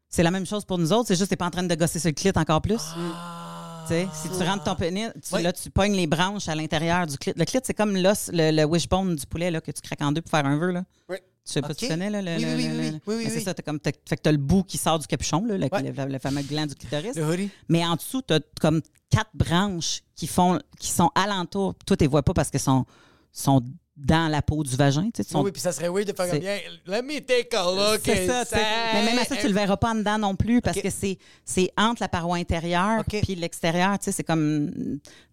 C'est 0.09 0.23
la 0.23 0.31
même 0.31 0.45
chose 0.45 0.63
pour 0.65 0.77
nous 0.77 0.93
autres, 0.93 1.07
c'est 1.09 1.15
juste 1.15 1.25
que 1.25 1.29
t'es 1.31 1.35
pas 1.35 1.45
en 1.47 1.51
train 1.51 1.63
de 1.63 1.75
gosser 1.75 1.99
sur 1.99 2.07
le 2.09 2.13
clit 2.13 2.31
encore 2.35 2.61
plus. 2.61 2.79
Ah. 2.95 3.83
Tu 3.87 3.93
sais, 3.95 4.07
si 4.13 4.29
tu 4.29 4.43
rentres 4.47 4.63
ton 4.63 4.75
pénis, 4.75 5.09
tu, 5.27 5.33
Ouais. 5.35 5.41
là, 5.41 5.51
tu 5.51 5.69
pognes 5.69 5.93
les 5.93 6.07
branches 6.07 6.47
à 6.47 6.55
l'intérieur 6.55 7.05
du 7.05 7.17
clit. 7.17 7.33
Le 7.35 7.43
clit, 7.43 7.59
c'est 7.63 7.73
comme 7.73 7.97
l'os, 7.97 8.29
le, 8.31 8.51
le 8.51 8.63
wishbone 8.63 9.15
du 9.15 9.25
poulet 9.25 9.51
là, 9.51 9.61
que 9.61 9.71
tu 9.71 9.81
craques 9.81 10.01
en 10.01 10.11
deux 10.11 10.21
pour 10.21 10.31
faire 10.31 10.45
un 10.45 10.57
vœu. 10.57 10.71
Là. 10.71 10.83
Oui. 11.09 11.17
Tu 11.45 11.53
sais 11.53 11.61
pas 11.61 11.73
tu 11.73 11.87
connais, 11.87 12.09
là? 12.11 12.21
Le, 12.21 12.35
Oui, 12.37 12.43
le- 12.43 12.55
oui, 12.55 12.63
le- 12.63 12.79
oui, 12.93 12.99
oui, 13.07 13.15
oui, 13.17 13.25
C'est 13.29 13.39
ça, 13.39 13.53
t'as 13.55 13.63
comme, 13.63 13.79
t'as- 13.79 13.91
fait 14.07 14.17
que 14.17 14.21
t'as 14.21 14.31
le 14.31 14.37
bout 14.37 14.63
qui 14.63 14.77
sort 14.77 14.99
du 14.99 15.07
capuchon, 15.07 15.43
là, 15.45 15.57
le, 15.57 15.67
Ouais. 15.71 15.81
le- 16.05 16.11
le 16.13 16.19
fameux 16.19 16.43
gland 16.43 16.67
du 16.67 16.75
clitoris. 16.75 17.15
Mais 17.69 17.83
en 17.85 17.95
dessous, 17.95 18.21
tu 18.21 18.33
as 18.35 18.39
comme 18.61 18.81
quatre 19.09 19.31
branches 19.33 20.01
qui 20.15 20.27
font 20.27 20.59
qui 20.79 20.89
sont 20.91 21.09
alentour. 21.15 21.73
Toi, 21.85 21.97
tu 21.97 22.03
les 22.03 22.07
vois 22.07 22.21
pas 22.21 22.33
parce 22.33 22.49
qu'elles 22.51 22.61
sont, 22.61 22.85
sont 23.31 23.63
dans 24.01 24.29
la 24.31 24.41
peau 24.41 24.63
du 24.63 24.75
vagin. 24.75 25.09
Tu 25.13 25.23
sais, 25.23 25.35
Oui, 25.37 25.51
puis 25.51 25.61
ça 25.61 25.71
serait 25.71 25.89
weird 25.89 26.07
de 26.07 26.13
faire 26.15 26.39
bien. 26.39 26.57
Let 26.87 27.01
me 27.01 27.19
take 27.19 27.55
a 27.55 27.63
look. 27.63 28.01
c'est 28.03 28.27
ça. 28.27 28.43
Mais 28.93 29.03
même 29.05 29.19
à 29.19 29.25
ça, 29.25 29.35
tu 29.35 29.47
le 29.47 29.53
verras 29.53 29.77
pas 29.77 29.91
en 29.91 29.95
dedans 29.95 30.17
non 30.17 30.35
plus 30.35 30.61
parce 30.61 30.79
que 30.79 30.89
c'est, 30.89 31.17
c'est 31.43 31.71
entre 31.77 32.01
la 32.01 32.07
paroi 32.09 32.37
intérieure 32.37 33.03
puis 33.05 33.35
l'extérieur. 33.35 33.97
Tu 33.99 34.05
sais, 34.05 34.11
c'est 34.11 34.23
comme. 34.23 34.71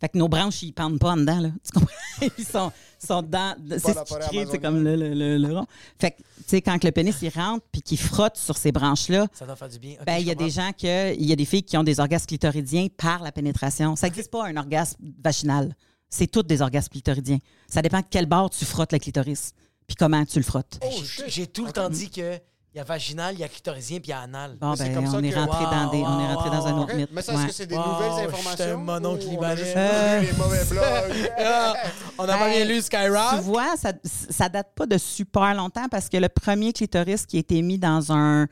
Fait 0.00 0.08
que 0.08 0.18
nos 0.18 0.28
branches, 0.28 0.62
ils 0.62 0.72
pendent 0.72 0.98
pas 0.98 1.12
en 1.12 1.16
dedans, 1.16 1.40
là. 1.40 1.48
Tu 1.64 1.72
comprends? 1.72 1.94
Ils 2.38 2.44
sont, 2.44 2.72
sont 2.98 3.22
dans. 3.22 3.54
C'est 3.78 3.94
la 3.94 4.00
ce 4.00 4.00
qui 4.04 4.08
forêt 4.08 4.20
crée, 4.26 4.46
c'est 4.50 4.56
amazonienne. 4.56 4.60
comme 4.62 4.84
le, 4.84 4.96
le, 4.96 5.14
le- 5.14 5.38
le 5.48 5.54
rond. 5.58 5.66
Fait 5.98 6.12
que, 6.12 6.16
tu 6.18 6.24
sais, 6.46 6.62
quand 6.62 6.82
le 6.82 6.90
pénis, 6.92 7.14
il 7.22 7.28
rentre 7.28 7.64
puis 7.70 7.82
qu'il 7.82 7.98
frotte 7.98 8.36
sur 8.36 8.56
ces 8.56 8.72
branches-là, 8.72 9.26
Ça 9.32 9.44
doit 9.46 9.56
faire 9.56 9.68
du 9.68 9.78
bien. 9.78 9.96
Ben, 10.06 10.16
il 10.16 10.26
y 10.26 10.30
a 10.30 10.34
des 10.34 10.50
gens 10.50 10.70
que, 10.72 11.14
il 11.14 11.24
y 11.26 11.32
a 11.32 11.36
des 11.36 11.44
filles 11.44 11.62
qui 11.62 11.76
ont 11.76 11.84
des 11.84 12.00
orgasmes 12.00 12.26
clitoridiens 12.26 12.86
par 12.96 13.22
la 13.22 13.32
pénétration. 13.32 13.96
Ça 13.96 14.06
n'existe 14.06 14.30
pas 14.30 14.46
un 14.46 14.56
orgasme 14.56 14.96
vaginal. 15.22 15.74
C'est 16.08 16.26
tous 16.28 16.42
des 16.42 16.62
orgasmes 16.62 16.88
clitoridiens. 16.90 17.38
Ça 17.68 17.82
dépend 17.82 17.98
de 18.00 18.06
quel 18.08 18.26
bord 18.26 18.50
tu 18.50 18.64
frottes 18.64 18.92
le 18.92 18.98
clitoris, 18.98 19.52
puis 19.86 19.96
comment 19.96 20.24
tu 20.24 20.38
le 20.38 20.44
frottes. 20.44 20.78
Hey, 20.82 21.02
j'ai- 21.26 21.46
tout 21.46 21.66
le 21.66 21.72
temps 21.72 21.88
dit 21.90 22.10
que 22.10 22.38
il 22.74 22.78
y 22.78 22.80
a 22.80 22.84
vaginal, 22.84 23.34
il 23.34 23.40
y 23.40 23.42
a 23.42 23.48
clitorisien, 23.48 24.00
puis 24.00 24.08
il 24.08 24.10
y 24.10 24.12
a 24.12 24.20
anal. 24.20 24.58
Bon, 24.60 24.74
ben, 24.74 24.94
comme 24.94 25.06
ça 25.06 25.12
on 25.16 25.22
est 25.22 25.30
que- 25.30 25.34
rentré 25.36 25.64
dans 25.64 25.90
des, 25.90 25.96
on 26.02 26.20
est 26.20 26.34
rentré 26.34 26.50
dans 26.50 26.66
un 26.66 26.78
autre 26.78 26.94
mythe. 26.94 27.08
Mais 27.10 27.22
ça, 27.22 27.32
est-ce 27.32 27.40
Ouais. 27.40 27.46
que 27.48 27.54
c'est 27.54 27.66
des 27.66 27.74
Wow, 27.74 27.86
nouvelles 27.86 28.26
informations? 28.28 28.84
on 28.86 28.88
a 29.14 29.16
libanais. 29.16 29.56
juste 29.56 29.76
Euh. 29.76 30.20
lu 30.20 30.26
les 30.26 30.32
mauvais 30.34 30.64
blogs? 30.66 31.30
On 32.18 32.26
n'a 32.26 32.36
pas 32.38 32.48
bien 32.50 32.64
lu 32.66 32.80
Skyrock. 32.82 33.36
Tu 33.36 33.40
vois, 33.44 33.76
ça, 33.78 33.92
ça 34.04 34.48
date 34.50 34.72
pas 34.74 34.84
de 34.86 34.98
super 34.98 35.54
longtemps 35.54 35.88
parce 35.90 36.08
que 36.10 36.18
le 36.18 36.28
premier 36.28 36.72
clitoris 36.74 37.24
qui 37.26 37.36
a 37.38 37.40
été 37.40 37.62
mis 37.62 37.78
dans 37.78 38.12
un 38.12 38.46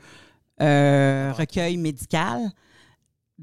euh, 0.61 1.33
recueil 1.37 1.77
médical, 1.77 2.39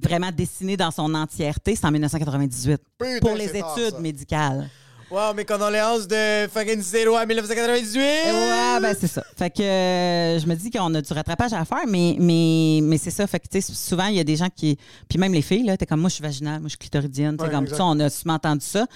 vraiment 0.00 0.30
dessiné 0.32 0.76
dans 0.76 0.90
son 0.90 1.14
entièreté, 1.14 1.76
c'est 1.76 1.84
en 1.86 1.90
1998. 1.90 2.80
Putain, 2.98 3.18
pour 3.20 3.34
les 3.34 3.48
études 3.48 3.90
ça. 3.92 3.98
médicales. 4.00 4.68
Wow, 5.10 5.34
mes 5.34 5.44
condoléances 5.44 6.08
de 6.08 6.48
fucking 6.48 6.80
zéro 6.80 7.16
à 7.16 7.26
1998. 7.26 8.00
Et 8.00 8.32
ouais, 8.32 8.80
ben 8.80 8.96
c'est 8.98 9.08
ça. 9.08 9.22
Fait 9.36 9.50
que 9.50 9.62
euh, 9.62 10.38
je 10.38 10.46
me 10.46 10.54
dis 10.54 10.70
qu'on 10.70 10.94
a 10.94 11.02
du 11.02 11.12
rattrapage 11.12 11.52
à 11.52 11.66
faire, 11.66 11.84
mais, 11.86 12.16
mais, 12.18 12.80
mais 12.82 12.96
c'est 12.96 13.10
ça. 13.10 13.26
Fait 13.26 13.38
que 13.38 13.46
tu 13.46 13.60
sais, 13.60 13.74
souvent, 13.74 14.06
il 14.06 14.14
y 14.14 14.20
a 14.20 14.24
des 14.24 14.36
gens 14.36 14.48
qui. 14.48 14.78
Puis 15.10 15.18
même 15.18 15.34
les 15.34 15.42
filles, 15.42 15.64
là, 15.64 15.76
t'es 15.76 15.84
comme 15.84 16.00
moi, 16.00 16.08
je 16.08 16.14
suis 16.14 16.22
vaginale, 16.22 16.60
moi, 16.60 16.68
je 16.68 16.70
suis 16.70 16.78
clitoridienne. 16.78 17.36
Ouais, 17.38 17.50
comme 17.50 17.64
exact. 17.64 17.76
ça, 17.76 17.84
on 17.84 18.00
a 18.00 18.08
souvent 18.08 18.34
entendu 18.34 18.64
ça. 18.64 18.86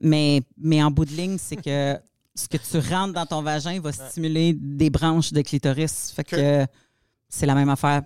Mais, 0.00 0.40
mais 0.56 0.82
en 0.82 0.90
bout 0.90 1.04
de 1.04 1.12
ligne, 1.12 1.36
c'est 1.38 1.56
que 1.56 1.98
ce 2.34 2.48
que 2.48 2.56
tu 2.56 2.78
rentres 2.88 3.12
dans 3.12 3.26
ton 3.26 3.42
vagin 3.42 3.78
va 3.78 3.92
stimuler 3.92 4.54
des 4.58 4.88
branches 4.88 5.30
de 5.34 5.42
clitoris. 5.42 6.10
Fait 6.16 6.24
que, 6.24 6.36
Que- 6.36 6.66
c'est 7.28 7.44
la 7.44 7.54
même 7.54 7.68
affaire 7.68 8.00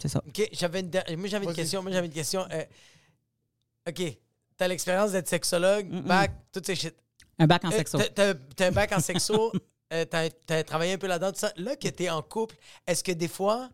C'est 0.00 0.08
ça. 0.08 0.22
OK, 0.26 0.48
j'avais 0.52 0.80
une, 0.80 0.90
moi 1.18 1.28
j'avais 1.28 1.44
une 1.46 1.52
question. 1.54 1.82
Moi 1.82 1.92
j'avais 1.92 2.06
une 2.06 2.12
question. 2.12 2.46
Euh, 2.50 2.64
OK, 3.88 4.02
t'as 4.56 4.68
l'expérience 4.68 5.12
d'être 5.12 5.28
sexologue, 5.28 5.88
bac, 6.04 6.32
toutes 6.52 6.66
ces 6.66 6.74
shit. 6.76 6.94
Un 7.38 7.46
bac 7.46 7.64
en 7.64 7.70
Euh, 7.72 7.76
sexo. 7.76 7.98
t'as- 8.14 8.34
T'as 8.34 8.66
un 8.68 8.72
bac 8.72 8.92
en 8.92 9.00
sexo, 9.00 9.52
euh, 9.92 10.04
t'as 10.04 10.28
t'as 10.30 10.62
travaillé 10.64 10.92
un 10.94 10.98
peu 10.98 11.06
là-dedans, 11.06 11.32
tout 11.32 11.38
ça. 11.38 11.52
Là 11.56 11.76
que 11.76 11.88
t'es 11.88 12.10
en 12.10 12.22
couple, 12.22 12.56
est-ce 12.86 13.02
que 13.02 13.12
des 13.12 13.28
fois, 13.28 13.70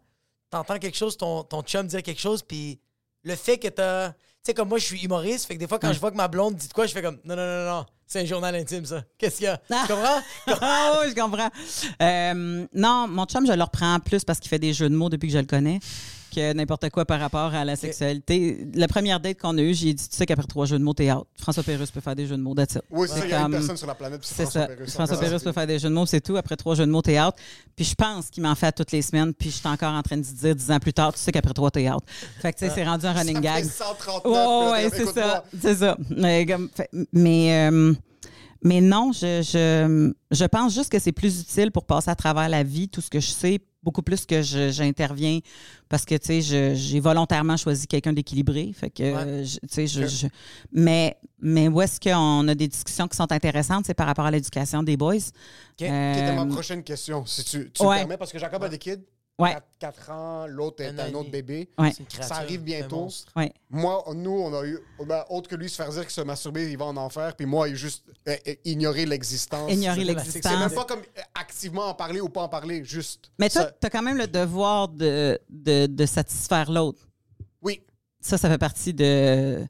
t'entends 0.50 0.78
quelque 0.78 0.96
chose, 0.96 1.16
ton, 1.16 1.42
ton 1.44 1.62
chum 1.62 1.86
dire 1.86 2.02
quelque 2.02 2.20
chose, 2.20 2.42
puis 2.42 2.80
le 3.22 3.34
fait 3.36 3.58
que 3.58 3.68
t'as. 3.68 4.10
Tu 4.12 4.16
sais, 4.52 4.54
comme 4.54 4.68
moi, 4.68 4.78
je 4.78 4.84
suis 4.84 5.02
humoriste, 5.02 5.46
fait 5.46 5.54
que 5.54 5.58
des 5.60 5.66
fois, 5.66 5.78
quand 5.78 5.92
je 5.92 5.98
vois 6.00 6.10
que 6.10 6.16
ma 6.16 6.28
blonde 6.28 6.54
dit 6.54 6.68
de 6.68 6.72
quoi, 6.72 6.86
je 6.86 6.92
fais 6.92 7.02
comme 7.02 7.18
non, 7.24 7.34
non, 7.36 7.44
non, 7.46 7.64
non, 7.76 7.86
c'est 8.08 8.22
un 8.22 8.24
journal 8.24 8.54
intime, 8.56 8.86
ça. 8.86 9.04
Qu'est-ce 9.18 9.36
qu'il 9.36 9.44
y 9.44 9.48
a? 9.48 9.58
Tu 9.58 9.74
comprends? 9.92 10.22
Ah 10.62 10.98
oui, 11.02 11.10
je 11.10 11.20
comprends. 11.20 11.50
Euh, 12.02 12.66
non, 12.74 13.06
mon 13.06 13.26
chum, 13.26 13.46
je 13.46 13.52
le 13.52 13.62
reprends 13.62 14.00
plus 14.00 14.24
parce 14.24 14.40
qu'il 14.40 14.48
fait 14.48 14.58
des 14.58 14.72
jeux 14.72 14.88
de 14.88 14.94
mots 14.96 15.10
depuis 15.10 15.28
que 15.28 15.34
je 15.34 15.38
le 15.38 15.44
connais 15.46 15.78
que 16.34 16.52
n'importe 16.52 16.88
quoi 16.90 17.04
par 17.04 17.20
rapport 17.20 17.54
à 17.54 17.64
la 17.64 17.76
sexualité. 17.76 18.66
La 18.74 18.88
première 18.88 19.20
date 19.20 19.38
qu'on 19.38 19.56
a 19.58 19.60
eue, 19.62 19.74
j'ai 19.74 19.92
dit, 19.94 20.08
tu 20.08 20.16
sais 20.16 20.26
qu'après 20.26 20.46
trois 20.46 20.66
jeux 20.66 20.78
de 20.78 20.84
mots, 20.84 20.92
t'es 20.94 21.10
out. 21.12 21.26
François 21.40 21.62
Pérusse 21.62 21.90
peut 21.90 22.00
faire 22.00 22.14
des 22.16 22.26
jeux 22.26 22.36
de 22.36 22.42
mots, 22.42 22.54
that's 22.54 22.74
it. 22.76 22.82
Oui, 22.90 23.08
c'est 23.10 23.20
ça, 23.20 23.24
il 23.26 23.30
y 23.30 23.34
a 23.34 23.40
une 23.42 23.50
personne 23.52 23.76
sur 23.76 23.86
la 23.86 23.94
planète, 23.94 24.20
C'est 24.22 24.42
François. 24.44 24.66
Pérusse. 24.66 24.92
François 24.94 25.16
Pérusse 25.18 25.42
peut 25.42 25.52
faire 25.52 25.66
des 25.66 25.78
jeux 25.78 25.88
de 25.88 25.94
mots, 25.94 26.06
c'est 26.06 26.20
tout. 26.20 26.36
Après 26.36 26.56
trois 26.56 26.74
jeux 26.74 26.86
de 26.86 26.90
mots, 26.90 27.02
t'es 27.02 27.20
out. 27.20 27.34
Puis 27.76 27.84
je 27.84 27.94
pense 27.94 28.30
qu'il 28.30 28.42
m'en 28.42 28.54
fait 28.54 28.72
toutes 28.72 28.92
les 28.92 29.02
semaines. 29.02 29.32
Puis 29.34 29.50
je 29.50 29.56
suis 29.56 29.68
encore 29.68 29.92
en 29.94 30.02
train 30.02 30.16
de 30.16 30.22
dire 30.22 30.54
dix 30.54 30.70
ans 30.70 30.78
plus 30.78 30.92
tard, 30.92 31.12
tu 31.14 31.20
sais 31.20 31.32
qu'après 31.32 31.54
trois, 31.54 31.70
t'es 31.70 31.88
out. 31.90 32.02
Fait 32.40 32.52
que 32.52 32.58
tu 32.58 32.66
sais, 32.66 32.72
c'est 32.74 32.84
rendu 32.84 33.06
un 33.06 33.12
running 33.12 33.36
Ça 33.36 33.40
gag. 33.40 33.64
fait 33.64 33.70
139, 33.70 34.24
Ouais, 34.24 34.32
là, 34.32 34.70
ouais, 34.72 34.90
c'est 34.92 35.06
ça. 35.06 35.44
C'est 35.60 35.74
ça. 35.76 35.96
Mais, 36.10 36.46
mais, 37.12 37.68
euh, 37.70 37.94
mais 38.62 38.80
non, 38.80 39.12
je, 39.12 39.42
je, 39.42 40.12
je 40.30 40.44
pense 40.46 40.74
juste 40.74 40.90
que 40.90 40.98
c'est 40.98 41.12
plus 41.12 41.40
utile 41.40 41.70
pour 41.70 41.84
passer 41.84 42.10
à 42.10 42.14
travers 42.16 42.48
la 42.48 42.62
vie, 42.62 42.88
tout 42.88 43.00
ce 43.00 43.08
que 43.10 43.20
je 43.20 43.28
sais, 43.30 43.60
beaucoup 43.88 44.02
plus 44.02 44.26
que 44.26 44.42
j'interviens 44.42 45.38
parce 45.88 46.04
que, 46.04 46.14
tu 46.16 46.42
sais, 46.42 46.74
j'ai 46.76 47.00
volontairement 47.00 47.56
choisi 47.56 47.86
quelqu'un 47.86 48.12
d'équilibré. 48.12 48.70
Fait 48.74 48.90
que, 48.90 49.02
euh, 49.02 49.44
tu 49.44 49.58
sais, 49.68 49.86
je, 49.86 50.06
je- 50.06 50.26
mais, 50.70 51.16
mais 51.40 51.68
où 51.68 51.80
est-ce 51.80 51.98
qu'on 51.98 52.46
a 52.48 52.54
des 52.54 52.68
discussions 52.68 53.08
qui 53.08 53.16
sont 53.16 53.32
intéressantes, 53.32 53.84
c'est 53.86 53.94
par 53.94 54.06
rapport 54.06 54.26
à 54.26 54.30
l'éducation 54.30 54.82
des 54.82 54.98
boys. 54.98 55.14
Qui 55.78 55.84
était 55.84 56.34
ma 56.34 56.42
Euh, 56.42 56.46
prochaine 56.46 56.82
question, 56.82 57.24
si 57.24 57.42
tu, 57.44 57.70
tu 57.72 57.82
ouais. 57.82 57.88
me 57.94 58.00
permets, 58.00 58.16
parce 58.18 58.30
que 58.32 58.38
Jacob 58.38 58.62
a 58.62 58.68
des 58.68 58.78
kids. 58.78 58.98
Ouais. 59.38 59.56
4, 59.78 60.10
ans, 60.10 60.46
l'autre 60.48 60.82
est 60.82 60.98
Un 60.98 61.14
autre 61.14 61.30
bébé. 61.30 61.68
Ouais. 61.78 61.92
Ça 62.20 62.36
arrive 62.36 62.62
bientôt. 62.62 63.08
Ouais. 63.36 63.52
Moi, 63.70 64.04
nous, 64.14 64.32
on 64.32 64.52
a 64.52 64.64
eu, 64.66 64.78
ben, 65.06 65.24
autre 65.30 65.48
que 65.48 65.54
lui 65.54 65.68
se 65.70 65.76
faire 65.76 65.90
dire 65.90 66.04
que 66.04 66.10
se 66.12 66.20
masturber, 66.22 66.68
il 66.68 66.76
va 66.76 66.86
en 66.86 66.96
enfer, 66.96 67.36
puis 67.36 67.46
moi, 67.46 67.68
il 67.68 67.76
juste 67.76 68.02
euh, 68.28 68.34
euh, 68.48 68.54
ignorer 68.64 69.06
l'existence. 69.06 69.70
Ignorer 69.72 70.02
la 70.04 70.14
C'est 70.24 70.24
l'existence. 70.34 70.58
même 70.58 70.72
pas 70.74 70.84
comme 70.84 70.98
euh, 71.00 71.20
activement 71.38 71.86
en 71.86 71.94
parler 71.94 72.20
ou 72.20 72.28
pas 72.28 72.42
en 72.42 72.48
parler, 72.48 72.84
juste. 72.84 73.30
Mais 73.38 73.48
toi, 73.48 73.66
tu 73.80 73.86
as 73.86 73.90
quand 73.90 74.02
même 74.02 74.16
le 74.18 74.26
devoir 74.26 74.88
de, 74.88 75.38
de, 75.48 75.86
de 75.86 76.06
satisfaire 76.06 76.70
l'autre. 76.72 77.08
Oui. 77.62 77.80
Ça, 78.20 78.38
ça 78.38 78.48
fait 78.48 78.58
partie 78.58 78.92
de. 78.92 79.64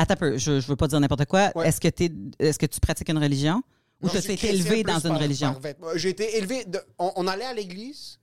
Attends 0.00 0.14
un 0.14 0.16
peu, 0.16 0.38
je, 0.38 0.60
je 0.60 0.66
veux 0.68 0.76
pas 0.76 0.86
dire 0.86 1.00
n'importe 1.00 1.24
quoi. 1.24 1.50
Ouais. 1.56 1.66
Est-ce 1.66 1.80
que, 1.80 1.88
t'es- 1.88 2.12
est-ce 2.38 2.56
que 2.60 2.66
tu 2.66 2.78
pratiques 2.78 3.08
une 3.08 3.18
religion? 3.18 3.60
Ou 4.00 4.08
tu 4.08 4.14
je 4.14 4.20
suis 4.20 4.32
été 4.34 4.46
chrétien 4.46 4.64
élevé 4.64 4.82
dans 4.84 5.00
une 5.00 5.08
par- 5.10 5.18
religion? 5.20 5.60
J'ai 5.96 6.10
été 6.10 6.36
élevé. 6.36 6.64
de- 6.66 6.80
on, 7.00 7.10
on 7.16 7.26
allait 7.26 7.44
à 7.46 7.52
l'église, 7.52 8.20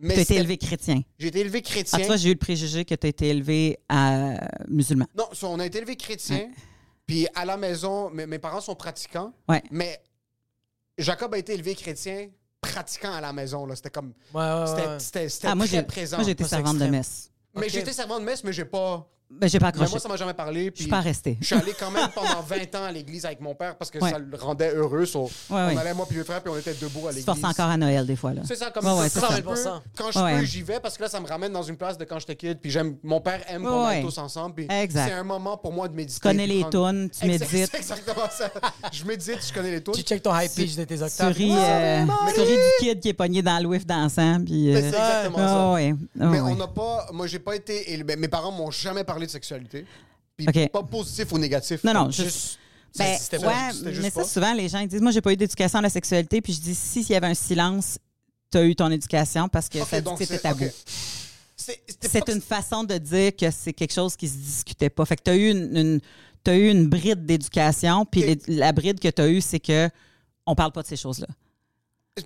mais 0.00 0.14
Tu 0.14 0.20
as 0.20 0.22
été 0.22 0.34
élevé 0.36 0.56
chrétien. 0.58 1.02
j'ai 1.18 1.28
été 1.28 1.40
élevé 1.40 1.58
Ah, 1.64 1.68
chrétien. 1.68 1.98
tu 1.98 2.04
vois, 2.06 2.16
j'ai 2.16 2.28
eu 2.30 2.32
le 2.32 2.38
préjugé 2.38 2.84
que 2.84 2.94
tu 2.94 3.06
as 3.06 3.10
été 3.10 3.28
élevé 3.28 3.78
à 3.88 4.38
musulman. 4.68 5.06
non, 5.16 5.28
on 5.42 5.60
a 5.60 5.66
été 5.66 5.78
élevé 5.78 5.96
chrétien, 5.96 6.50
puis 7.06 7.26
à 7.34 7.44
la 7.44 7.56
maison, 7.56 8.10
mes, 8.10 8.26
mes 8.26 8.38
parents 8.38 8.60
sont 8.60 8.74
pratiquants, 8.74 9.32
Ouais. 9.48 9.62
mais 9.70 10.00
Jacob 10.98 11.32
a 11.34 11.38
été 11.38 11.54
élevé 11.54 11.74
chrétien 11.74 12.28
pratiquant 12.60 13.12
à 13.12 13.20
la 13.20 13.32
maison. 13.32 13.64
là. 13.66 13.74
C'était 13.76 13.90
comme. 13.90 14.12
Ouais, 14.34 14.40
ouais, 14.42 14.66
C'était 14.66 14.86
ouais. 14.86 14.98
c'était- 14.98 15.28
c'était 15.28 15.46
Ah, 15.48 15.54
moi, 15.54 15.66
très 15.66 15.86
présent. 15.86 16.16
moi, 16.18 16.24
j'ai 16.24 16.32
été 16.32 16.44
servante 16.44 16.78
de 16.78 16.86
messe. 16.86 17.30
Mais 17.54 17.66
Ok. 17.66 17.72
j'ai 17.72 17.80
été 17.80 17.92
servant 17.92 18.20
de 18.20 18.24
messe, 18.24 18.44
mais 18.44 18.52
j'ai 18.52 18.64
pas. 18.66 19.08
Ben, 19.32 19.48
j'ai 19.48 19.58
pas 19.60 19.66
Mais 19.66 19.68
accroché. 19.70 19.90
moi, 19.92 20.00
ça 20.00 20.08
m'a 20.08 20.16
jamais 20.16 20.34
parlé. 20.34 20.72
Je 20.74 20.82
suis 20.82 20.90
pas 20.90 21.00
restée. 21.00 21.38
je 21.40 21.46
suis 21.46 21.54
allé 21.54 21.72
quand 21.78 21.90
même 21.92 22.08
pendant 22.14 22.42
20 22.42 22.74
ans 22.74 22.84
à 22.84 22.90
l'église 22.92 23.24
avec 23.24 23.40
mon 23.40 23.54
père 23.54 23.76
parce 23.76 23.90
que 23.90 23.98
Ouais. 23.98 24.10
ça 24.10 24.18
le 24.18 24.36
rendait 24.36 24.74
heureux. 24.74 25.06
so, 25.06 25.22
Ouais, 25.24 25.28
on 25.50 25.54
ouais. 25.68 25.76
allait, 25.78 25.94
moi 25.94 26.04
puis 26.08 26.18
mes 26.18 26.24
frères, 26.24 26.42
puis 26.42 26.52
on 26.52 26.58
était 26.58 26.74
debout 26.74 27.06
à 27.06 27.10
Tu 27.10 27.18
l'église. 27.18 27.24
forces 27.24 27.44
encore 27.44 27.70
à 27.70 27.76
Noël, 27.76 28.04
des 28.06 28.16
fois. 28.16 28.34
Là. 28.34 28.42
C'est 28.44 28.56
ça, 28.56 28.70
comme 28.70 28.84
Ouais, 28.84 29.00
ouais, 29.02 29.08
ça, 29.08 29.20
ça. 29.20 29.28
je 29.36 29.40
peux, 29.42 29.54
100%. 29.54 29.80
quand 29.96 30.10
je 30.10 30.18
Ouais. 30.18 30.38
peux, 30.40 30.44
j'y 30.44 30.62
vais 30.62 30.80
parce 30.80 30.96
que 30.96 31.04
là, 31.04 31.08
ça 31.08 31.20
me 31.20 31.26
ramène 31.28 31.52
dans 31.52 31.62
une 31.62 31.76
place 31.76 31.96
de 31.96 32.04
quand 32.04 32.18
j'étais 32.18 32.34
kid. 32.34 32.58
Puis 32.60 32.70
j'aime, 32.72 32.96
mon 33.04 33.20
père 33.20 33.40
aime 33.48 33.62
qu'on 33.62 33.86
Ouais. 33.86 33.96
aille 33.96 34.02
tous 34.02 34.18
ensemble. 34.18 34.64
C'est 34.68 35.12
un 35.12 35.22
moment 35.22 35.56
pour 35.56 35.72
moi 35.72 35.86
de 35.86 35.94
méditer. 35.94 36.20
Tu 36.20 36.28
connais 36.28 36.46
les 36.48 36.60
prendre- 36.62 36.90
tunes, 36.90 37.10
tu 37.10 37.24
Exact- 37.30 37.52
médites. 37.52 37.70
C'est 37.72 37.78
exactement 37.78 38.28
ça. 38.30 38.50
Je 38.92 39.04
médite, 39.04 39.38
je 39.48 39.52
connais 39.54 39.70
les 39.70 39.82
tunes. 39.82 39.94
Tu 39.94 40.02
check 40.02 40.22
ton 40.22 40.36
high 40.38 40.50
pitch 40.52 40.74
de 40.74 40.84
tes 40.84 40.96
Tu 40.96 41.02
octaves. 41.04 41.32
ris, 41.34 41.52
euh, 41.56 42.04
tu 42.34 42.40
ris 42.40 42.46
du 42.48 42.58
kid 42.80 43.00
qui 43.00 43.08
est 43.10 43.14
pogné 43.14 43.42
dans 43.42 43.58
le 43.62 43.66
whiff 43.68 43.86
dansant. 43.86 44.40
Puis, 44.44 44.66
Mais 44.72 44.76
euh, 44.76 44.80
c'est 44.80 44.86
exactement 44.88 45.36
ah, 45.38 45.78
ça. 46.18 46.26
Mais 46.26 46.40
on 46.40 46.56
n'a 46.56 46.66
pas. 46.66 47.06
Moi, 47.12 47.26
j'ai 47.28 47.38
pas 47.38 47.54
été. 47.54 47.92
élevé- 47.94 48.16
Mes 48.16 48.28
parents 48.28 48.50
m'ont 48.50 48.70
jamais 48.72 49.04
parlé 49.04 49.19
de 49.26 49.30
sexualité. 49.30 49.84
Puis 50.36 50.46
pas 50.68 50.82
positif 50.82 51.30
ou 51.32 51.38
négatif. 51.38 51.84
Non, 51.84 51.92
non, 51.92 52.10
juste- 52.10 52.58
Ben, 52.98 53.04
ouais, 53.06 53.72
juste 53.84 54.02
mais 54.02 54.10
ça, 54.10 54.24
souvent, 54.24 54.52
les 54.52 54.68
gens 54.68 54.80
ils 54.80 54.88
disent 54.88 55.00
Moi, 55.00 55.12
j'ai 55.12 55.20
pas 55.20 55.32
eu 55.32 55.36
d'éducation 55.36 55.78
à 55.78 55.82
la 55.82 55.90
sexualité. 55.90 56.40
Puis 56.40 56.54
je 56.54 56.60
dis 56.60 56.74
Si, 56.74 57.04
s'il 57.04 57.12
y 57.12 57.14
avait 57.14 57.28
un 57.28 57.34
silence, 57.34 57.98
tu 58.50 58.58
as 58.58 58.64
eu 58.64 58.74
ton 58.74 58.90
éducation 58.90 59.48
parce 59.48 59.68
que 59.68 59.78
Ok, 59.78 59.86
ça 60.18 60.24
c'était 60.26 60.38
tabou. 60.40 60.64
C'est 61.56 62.28
une 62.28 62.40
façon 62.40 62.82
de 62.84 62.96
dire 62.98 63.36
que 63.36 63.50
c'est 63.50 63.72
quelque 63.72 63.92
chose 63.92 64.16
qui 64.16 64.28
se 64.28 64.36
discutait 64.36 64.90
pas. 64.90 65.04
Fait 65.04 65.16
que 65.16 65.22
tu 65.22 65.30
as 65.30 65.36
eu 65.36 65.50
une, 65.50 65.76
une- 65.76 66.00
t'as 66.42 66.56
eu 66.56 66.68
une 66.70 66.88
bride 66.88 67.24
d'éducation. 67.26 68.04
Puis 68.06 68.40
la 68.48 68.72
bride 68.72 68.98
que 68.98 69.08
tu 69.08 69.22
as 69.22 69.28
eue, 69.28 69.40
c'est 69.40 69.60
que 69.60 69.88
on 70.46 70.54
parle 70.56 70.72
pas 70.72 70.82
de 70.82 70.88
ces 70.88 70.96
choses-là. 70.96 71.28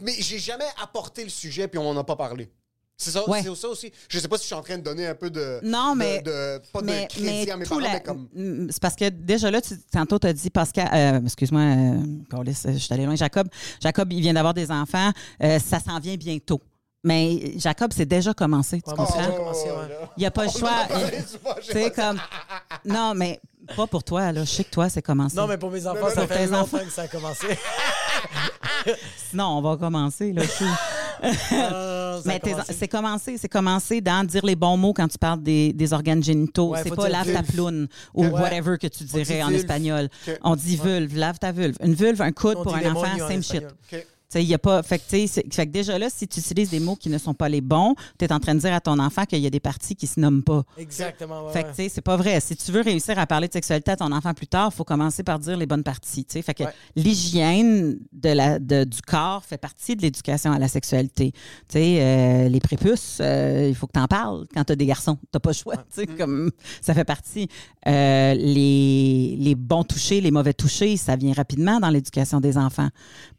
Mais 0.01 0.15
j'ai 0.19 0.39
jamais 0.39 0.65
apporté 0.83 1.25
le 1.25 1.31
sujet 1.31 1.69
puis 1.69 1.79
on 1.79 1.89
en 1.91 1.97
a 1.97 2.05
pas 2.05 2.17
parlé. 2.17 2.49
C'est 2.97 3.11
ça, 3.11 3.29
Ouais. 3.29 3.43
c'est 3.43 3.55
ça 3.57 3.69
aussi. 3.69 3.93
Je 4.09 4.19
sais 4.21 4.29
pas 4.29 4.37
si 4.37 4.43
je 4.43 4.47
suis 4.47 4.55
en 4.55 4.63
train 4.63 4.79
de 4.79 4.83
donner 4.83 5.07
un 5.09 5.17
peu 5.17 5.29
de. 5.29 5.59
Non, 5.65 5.95
mais- 5.97 6.23
de- 6.23 6.61
pas 6.73 6.81
mais, 6.83 7.03
de 7.03 7.09
crédit 7.09 7.25
mais 7.27 7.51
à 7.51 7.57
mes 7.57 7.65
parents, 7.67 7.81
la- 7.81 7.93
mais 7.95 8.01
comme. 8.03 8.29
Mm, 8.35 8.69
C'est 8.71 8.81
parce 8.81 8.95
que 8.95 9.09
déjà 9.09 9.51
là, 9.51 9.61
tu, 9.61 9.75
tantôt, 9.93 10.19
tu 10.19 10.27
as 10.29 10.33
dit, 10.33 10.49
Pascal, 10.49 10.89
euh, 10.93 11.21
excuse-moi, 11.25 11.61
euh, 11.61 12.01
Carlis, 12.31 12.57
je 12.65 12.79
suis 12.79 12.95
allée 12.95 13.05
loin, 13.05 13.17
Jacob. 13.17 13.49
Jacob, 13.83 14.13
il 14.13 14.21
vient 14.21 14.33
d'avoir 14.35 14.55
des 14.55 14.71
enfants. 14.71 15.11
euh, 15.43 15.59
ça 15.59 15.81
s'en 15.81 15.99
vient 15.99 16.15
bientôt. 16.17 16.61
Mais 17.03 17.59
Jacob, 17.59 17.93
c'est 17.95 18.07
déjà 18.07 18.33
commencé, 18.33 18.81
tu 18.81 18.89
Ouais, 18.89 18.97
c'est 18.97 19.05
comprends? 19.05 19.19
déjà 19.19 19.31
commencé, 19.33 19.65
ouais. 19.71 19.89
là. 19.89 20.11
Il 20.17 20.21
n'y 20.21 20.27
a 20.27 20.31
pas 20.31 20.45
le 20.45 20.51
choix. 20.51 20.71
Euh, 20.93 21.11
pas- 21.43 21.91
comme. 21.91 22.21
Non, 22.85 23.13
mais 23.15 23.41
pas 23.77 23.87
pour 23.89 24.05
toi, 24.05 24.31
là. 24.33 24.45
Je 24.45 24.51
sais 24.51 24.65
que 24.65 24.71
toi, 24.71 24.89
c'est 24.89 25.03
commencé. 25.03 25.37
Non, 25.37 25.47
mais 25.49 25.59
pour 25.59 25.71
mes 25.71 25.87
enfants, 25.87 26.01
non, 26.01 26.09
ça 26.15 26.27
pour 26.27 26.37
fait 26.37 26.47
longtemps 26.47 26.61
enfants. 26.63 26.79
que 26.79 26.91
ça 26.93 27.03
a 27.03 27.09
commencé. 27.09 27.47
Sinon, 29.31 29.59
on 29.59 29.63
va 29.63 29.77
commencer, 29.77 30.33
là. 30.33 30.43
a 30.43 31.04
Mais 32.27 32.41
c'est 32.71 32.89
commencé, 32.89 33.37
c'est 33.39 33.49
commencé 33.49 34.01
dans 34.01 34.27
dire 34.27 34.45
les 34.45 34.57
bons 34.57 34.77
mots 34.77 34.93
quand 34.93 35.09
tu 35.09 35.19
parles 35.19 35.43
des, 35.43 35.73
des 35.73 35.93
organes 35.93 36.23
génitaux. 36.23 36.71
Ouais, 36.71 36.81
c'est 36.83 36.95
pas 36.95 37.09
lave 37.09 37.33
ta 37.33 37.43
ploune 37.43 37.89
ou 38.15 38.25
Ouais. 38.25 38.31
whatever 38.31 38.79
que 38.79 38.87
tu 38.87 39.05
dirais 39.05 39.43
en 39.43 39.49
vulve. 39.49 39.61
espagnol. 39.61 40.09
On 40.43 40.57
dit 40.57 40.77
vulve, 40.77 41.17
lave 41.17 41.39
ta 41.39 41.53
vulve. 41.53 41.77
Une 41.83 41.95
vulve, 41.95 42.21
un 42.23 42.33
coude 42.33 42.57
On 42.59 42.63
pour 42.63 42.75
un 42.75 42.91
enfant, 42.93 43.07
en 43.23 43.29
same 43.29 43.43
shit. 43.43 43.65
Il 44.41 44.47
y 44.49 44.55
a 44.55 44.59
pas. 44.59 44.83
Fait 44.83 44.99
que, 44.99 45.05
fait 45.27 45.43
que 45.49 45.63
déjà 45.71 45.99
là, 45.99 46.09
si 46.11 46.27
tu 46.29 46.41
utilises 46.41 46.71
des 46.71 46.81
mots 46.81 46.97
qui 46.97 47.09
ne 47.09 47.19
sont 47.19 47.35
pas 47.35 47.49
les 47.49 47.61
bons, 47.61 47.95
tu 48.19 48.25
es 48.25 48.33
en 48.33 48.41
train 48.41 48.55
de 48.55 48.61
dire 48.61 48.73
à 48.75 48.81
ton 48.81 48.99
enfant 48.99 49.25
qu'il 49.25 49.39
y 49.41 49.47
a 49.47 49.51
des 49.51 49.61
parties 49.61 49.95
qui 49.97 50.07
se 50.07 50.19
nomment 50.21 50.43
pas. 50.43 50.63
Exactement, 50.79 51.47
ouais. 51.47 51.53
Fait 51.53 51.63
que, 51.65 51.77
ouais. 51.77 51.89
c'est 51.89 52.01
pas 52.01 52.17
vrai. 52.17 52.41
Si 52.41 52.57
tu 52.57 52.73
veux 52.73 52.81
réussir 52.83 53.19
à 53.19 53.27
parler 53.27 53.49
de 53.49 53.53
sexualité 53.53 53.91
à 53.93 53.97
ton 53.97 54.11
enfant 54.13 54.35
plus 54.35 54.47
tard, 54.47 54.71
il 54.73 54.77
faut 54.77 54.85
commencer 54.85 55.23
par 55.23 55.39
dire 55.39 55.57
les 55.57 55.67
bonnes 55.67 55.83
parties. 55.85 56.25
tu 56.25 56.33
sais. 56.35 56.43
Fait 56.43 56.55
que 56.55 56.65
Ouais. 56.65 56.71
l'hygiène 56.97 57.99
de 58.13 58.29
la, 58.31 58.59
de- 58.59 58.85
du 58.85 59.01
corps 59.03 59.45
fait 59.45 59.59
partie 59.59 59.97
de 59.97 60.03
l'éducation 60.03 60.53
à 60.53 60.59
la 60.59 60.69
sexualité. 60.69 61.33
Tu 61.33 61.41
sais, 61.69 61.97
euh, 62.01 62.49
les 62.49 62.61
prépuces, 62.61 63.19
euh, 63.21 63.67
il 63.69 63.75
faut 63.75 63.87
que 63.87 63.93
tu 63.93 64.01
en 64.01 64.07
parles 64.07 64.47
quand 64.55 64.65
tu 64.65 64.73
as 64.73 64.77
des 64.77 64.87
garçons. 64.87 65.17
Tu 65.33 65.39
pas 65.41 65.51
le 65.51 65.55
choix. 65.55 65.75
sais, 65.91 66.07
comme, 66.07 66.51
ça 66.81 66.95
fait 66.95 67.05
partie. 67.05 67.49
Euh, 67.87 68.35
les, 68.35 69.37
les 69.39 69.55
bons 69.55 69.85
touchés, 69.85 70.21
les 70.21 70.31
mauvais 70.31 70.55
touchés, 70.55 70.97
ça 70.97 71.17
vient 71.17 71.33
rapidement 71.33 71.81
dans 71.81 71.91
l'éducation 71.91 72.41
des 72.41 72.57
enfants. 72.59 72.89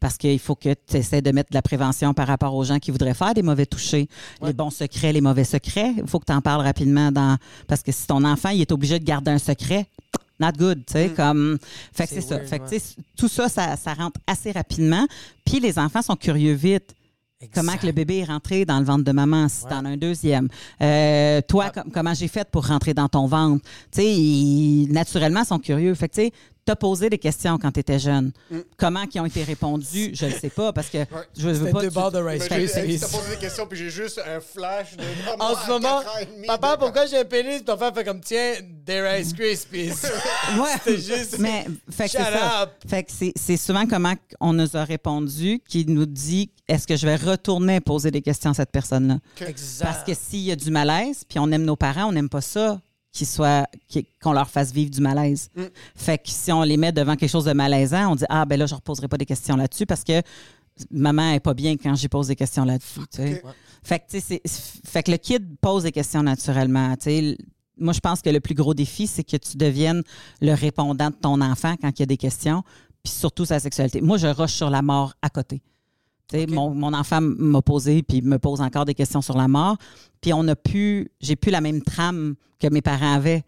Parce 0.00 0.16
qu'il 0.16 0.38
faut 0.38 0.54
que 0.54 0.72
tu 0.88 0.96
essaies 0.96 1.22
de 1.22 1.30
mettre 1.32 1.50
de 1.50 1.54
la 1.54 1.62
prévention 1.62 2.14
par 2.14 2.26
rapport 2.28 2.54
aux 2.54 2.64
gens 2.64 2.78
qui 2.78 2.90
voudraient 2.90 3.14
faire 3.14 3.34
des 3.34 3.42
mauvais 3.42 3.66
touchés. 3.66 4.08
Les 4.42 4.52
bons 4.52 4.70
secrets, 4.70 5.12
les 5.12 5.20
mauvais 5.20 5.44
secrets, 5.44 5.94
il 5.96 6.06
faut 6.06 6.18
que 6.20 6.26
tu 6.26 6.32
en 6.32 6.40
parles 6.40 6.62
rapidement. 6.62 7.10
dans 7.10 7.36
Parce 7.66 7.82
que 7.82 7.92
si 7.92 8.06
ton 8.06 8.22
enfant 8.24 8.50
il 8.50 8.60
est 8.60 8.72
obligé 8.72 8.98
de 8.98 9.04
garder 9.04 9.30
un 9.32 9.38
secret, 9.38 9.86
not 10.38 10.52
good, 10.58 10.84
tu 10.86 10.92
sais, 10.92 11.08
comme... 11.16 11.58
Fait 11.92 12.06
que 12.06 12.14
C'est 12.14 12.20
ça. 12.20 12.38
Fait 12.40 12.58
que, 12.58 12.70
ouais. 12.70 12.80
tout 13.16 13.28
ça, 13.28 13.48
ça, 13.48 13.76
ça 13.76 13.94
rentre 13.94 14.20
assez 14.26 14.52
rapidement. 14.52 15.06
Puis 15.44 15.60
les 15.60 15.78
enfants 15.78 16.02
sont 16.02 16.16
curieux 16.16 16.52
vite. 16.52 16.94
Comment 17.54 17.76
que 17.76 17.84
le 17.84 17.92
bébé 17.92 18.18
est 18.18 18.24
rentré 18.24 18.64
dans 18.64 18.78
le 18.78 18.84
ventre 18.86 19.04
de 19.04 19.12
maman, 19.12 19.48
si 19.48 19.62
t'en 19.64 19.84
as 19.84 19.88
un 19.90 19.96
deuxième? 19.98 20.48
Euh, 20.80 21.42
toi, 21.46 21.68
com- 21.70 21.90
comment 21.92 22.14
j'ai 22.14 22.28
fait 22.28 22.48
pour 22.50 22.66
rentrer 22.66 22.94
dans 22.94 23.08
ton 23.08 23.26
ventre? 23.26 23.62
Tu 23.92 24.00
sais, 24.00 24.06
ils- 24.14 24.88
naturellement, 24.90 25.40
ils 25.42 25.46
sont 25.46 25.58
curieux. 25.58 25.94
Fait 25.94 26.08
que, 26.08 26.14
tu 26.14 26.20
sais, 26.22 26.32
tu 26.66 26.72
as 26.72 26.76
posé 26.76 27.08
des 27.08 27.18
questions 27.18 27.56
quand 27.58 27.70
tu 27.70 27.80
étais 27.80 27.98
jeune. 27.98 28.32
Comment 28.76 29.06
qui 29.06 29.20
ont 29.20 29.24
été 29.26 29.44
répondues, 29.44 30.10
je 30.12 30.26
ne 30.26 30.30
sais 30.32 30.50
pas, 30.50 30.72
parce 30.72 30.88
que 30.90 30.98
je 31.38 31.48
veux 31.48 31.70
pas... 31.70 31.80
tu- 31.80 31.86
de 31.86 32.18
Rice 32.18 32.48
Krispies. 32.48 32.94
tu 32.94 33.00
t'as 33.00 33.08
posé 33.08 33.30
des 33.30 33.36
questions, 33.40 33.66
puis 33.66 33.78
j'ai 33.78 33.90
juste 33.90 34.20
un 34.26 34.40
flash 34.40 34.96
de. 34.96 35.02
En 35.38 35.54
ce 35.54 35.68
moment, 35.68 36.00
papa, 36.46 36.76
pourquoi 36.78 37.06
j'ai 37.06 37.18
un 37.18 37.24
pénis? 37.24 37.64
Ton 37.64 37.76
frère 37.76 37.94
fait 37.94 38.04
comme, 38.04 38.20
tiens, 38.20 38.54
des 38.84 39.00
Rice 39.00 39.32
Krispies. 39.32 39.90
Ouais. 40.58 40.70
C'était 40.84 40.98
juste- 40.98 41.38
Mais, 41.38 41.66
fait 41.90 42.04
que 42.04 42.10
c'est 42.12 42.18
Shut 42.18 42.32
ça. 42.38 42.62
up. 42.62 42.70
Fait 42.88 43.02
que 43.04 43.12
c'est, 43.12 43.32
c'est 43.36 43.56
souvent 43.56 43.86
comment 43.86 44.14
on 44.40 44.52
nous 44.52 44.76
a 44.76 44.84
répondu 44.84 45.60
qui 45.68 45.84
nous 45.86 46.06
dit 46.06 46.50
est-ce 46.68 46.86
que 46.86 46.96
je 46.96 47.06
vais 47.06 47.16
retourner 47.16 47.80
poser 47.80 48.10
des 48.10 48.22
questions 48.22 48.50
à 48.50 48.54
cette 48.54 48.70
personne-là? 48.72 49.18
Exact. 49.46 49.84
Parce 49.84 50.04
que 50.04 50.12
s'il 50.14 50.40
y 50.40 50.52
a 50.52 50.56
du 50.56 50.70
malaise, 50.70 51.22
puis 51.28 51.38
on 51.38 51.50
aime 51.52 51.64
nos 51.64 51.76
parents, 51.76 52.06
on 52.08 52.12
n'aime 52.12 52.28
pas 52.28 52.40
ça 52.40 52.80
qu'ils 53.16 53.26
soient, 53.26 53.66
qu'ils- 53.88 54.04
qu'on 54.22 54.32
leur 54.32 54.48
fasse 54.50 54.72
vivre 54.72 54.90
du 54.90 55.00
malaise. 55.00 55.48
Mm. 55.56 55.62
Fait 55.94 56.18
que 56.18 56.28
si 56.28 56.52
on 56.52 56.62
les 56.62 56.76
met 56.76 56.92
devant 56.92 57.16
quelque 57.16 57.30
chose 57.30 57.46
de 57.46 57.52
malaisant, 57.52 58.12
on 58.12 58.14
dit 58.16 58.24
Ah, 58.28 58.44
ben 58.44 58.58
là, 58.58 58.66
je 58.66 58.74
ne 58.74 58.76
reposerai 58.76 59.08
pas 59.08 59.16
des 59.16 59.24
questions 59.26 59.56
là-dessus 59.56 59.86
parce 59.86 60.04
que 60.04 60.20
maman 60.90 61.30
est 61.32 61.40
pas 61.40 61.54
bien 61.54 61.76
quand 61.76 61.94
j'y 61.94 62.08
pose 62.08 62.26
des 62.28 62.36
questions 62.36 62.64
là-dessus. 62.64 63.00
Fait 63.82 63.98
que, 64.00 64.04
tu 64.10 64.20
sais, 64.20 64.40
c'est- 64.44 64.80
fait 64.86 65.02
que 65.02 65.10
le 65.10 65.16
kid 65.16 65.56
pose 65.60 65.84
des 65.84 65.92
questions 65.92 66.22
naturellement. 66.22 66.94
Moi, 67.78 67.92
je 67.92 68.00
pense 68.00 68.20
que 68.22 68.30
le 68.30 68.40
plus 68.40 68.54
gros 68.54 68.74
défi, 68.74 69.06
c'est 69.06 69.24
que 69.24 69.36
tu 69.36 69.56
deviennes 69.56 70.02
le 70.40 70.52
répondant 70.54 71.10
de 71.10 71.14
ton 71.14 71.40
enfant 71.40 71.74
quand 71.80 71.90
il 71.98 72.00
y 72.00 72.02
a 72.02 72.06
des 72.06 72.16
questions, 72.16 72.62
puis 73.02 73.12
surtout 73.12 73.44
sa 73.44 73.60
sexualité. 73.60 74.00
Moi, 74.00 74.16
je 74.18 74.26
rush 74.26 74.52
sur 74.54 74.70
la 74.70 74.82
mort 74.82 75.14
à 75.22 75.28
côté. 75.30 75.62
Mon, 76.48 76.70
mon 76.74 76.92
enfant 76.92 77.20
m'a 77.20 77.62
posé 77.62 78.02
puis 78.02 78.20
me 78.22 78.38
pose 78.38 78.60
encore 78.60 78.84
des 78.84 78.94
questions 78.94 79.22
sur 79.22 79.36
la 79.36 79.48
mort. 79.48 79.76
Puis 80.20 80.32
on 80.32 80.46
a 80.48 80.56
pu, 80.56 81.10
j'ai 81.20 81.36
plus 81.36 81.50
la 81.52 81.60
même 81.60 81.82
trame 81.82 82.34
que 82.58 82.68
mes 82.68 82.82
parents 82.82 83.14
avaient. 83.14 83.44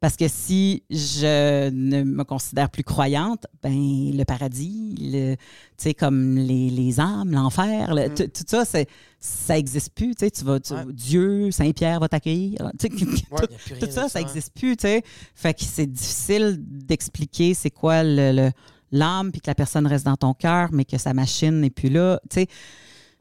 Parce 0.00 0.16
que 0.16 0.26
si 0.28 0.82
je 0.90 1.70
ne 1.70 2.02
me 2.02 2.24
considère 2.24 2.68
plus 2.68 2.82
croyante, 2.82 3.46
ben 3.62 3.72
le 3.72 4.24
paradis, 4.24 4.94
le, 5.00 5.34
tu 5.36 5.40
sais, 5.78 5.94
comme 5.94 6.36
les, 6.36 6.68
les 6.68 6.98
âmes, 7.00 7.30
l'enfer, 7.30 7.94
le- 7.94 8.08
tout 8.12 8.24
tout 8.26 8.44
ça, 8.46 8.64
ça 8.64 9.54
n'existe 9.54 9.94
plus. 9.94 10.14
Tu 10.16 10.44
vas, 10.44 10.58
tu- 10.60 10.74
Ouais. 10.74 10.84
Dieu, 10.92 11.50
Saint-Pierre 11.52 12.00
va 12.00 12.08
t'accueillir. 12.08 12.70
Tout, 12.78 13.90
ça, 13.90 14.08
ça 14.08 14.18
n'existe 14.18 14.52
plus. 14.52 14.76
Tu 14.76 14.82
sais. 14.88 15.02
Fait 15.34 15.54
que 15.54 15.62
c'est 15.62 15.86
difficile 15.86 16.56
d'expliquer 16.60 17.54
c'est 17.54 17.70
quoi 17.70 18.02
le, 18.02 18.32
le- 18.32 18.50
l'âme, 18.92 19.32
puis 19.32 19.40
que 19.40 19.50
la 19.50 19.54
personne 19.54 19.86
reste 19.86 20.04
dans 20.04 20.16
ton 20.16 20.34
cœur, 20.34 20.68
mais 20.72 20.84
que 20.84 20.98
sa 20.98 21.14
machine 21.14 21.60
n'est 21.60 21.70
plus 21.70 21.88
là. 21.88 22.20
Tu 22.30 22.40
sais. 22.40 22.46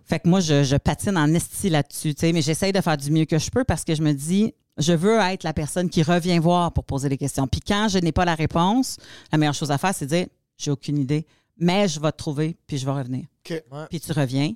Fait 0.03 0.19
que 0.19 0.27
moi, 0.27 0.41
je, 0.41 0.63
je 0.63 0.75
patine 0.75 1.17
en 1.17 1.33
esti 1.33 1.69
là-dessus, 1.69 2.13
tu 2.13 2.21
sais, 2.21 2.33
mais 2.33 2.41
j'essaye 2.41 2.73
de 2.73 2.81
faire 2.81 2.97
du 2.97 3.11
mieux 3.11 3.25
que 3.25 3.39
je 3.39 3.49
peux 3.49 3.63
parce 3.63 3.83
que 3.83 3.95
je 3.95 4.01
me 4.01 4.11
dis, 4.13 4.53
je 4.77 4.93
veux 4.93 5.19
être 5.19 5.43
la 5.43 5.53
personne 5.53 5.89
qui 5.89 6.03
revient 6.03 6.39
voir 6.39 6.73
pour 6.73 6.83
poser 6.83 7.07
des 7.09 7.17
questions. 7.17 7.47
Puis 7.47 7.61
quand 7.61 7.87
je 7.87 7.99
n'ai 7.99 8.11
pas 8.11 8.25
la 8.25 8.35
réponse, 8.35 8.97
la 9.31 9.37
meilleure 9.37 9.53
chose 9.53 9.71
à 9.71 9.77
faire, 9.77 9.93
c'est 9.95 10.05
de 10.05 10.15
dire, 10.15 10.27
j'ai 10.57 10.71
aucune 10.71 10.97
idée, 10.97 11.25
mais 11.57 11.87
je 11.87 11.99
vais 11.99 12.11
te 12.11 12.17
trouver, 12.17 12.57
puis 12.67 12.77
je 12.77 12.85
vais 12.85 12.91
revenir. 12.91 13.25
Puis 13.89 13.99
tu 13.99 14.11
reviens. 14.11 14.53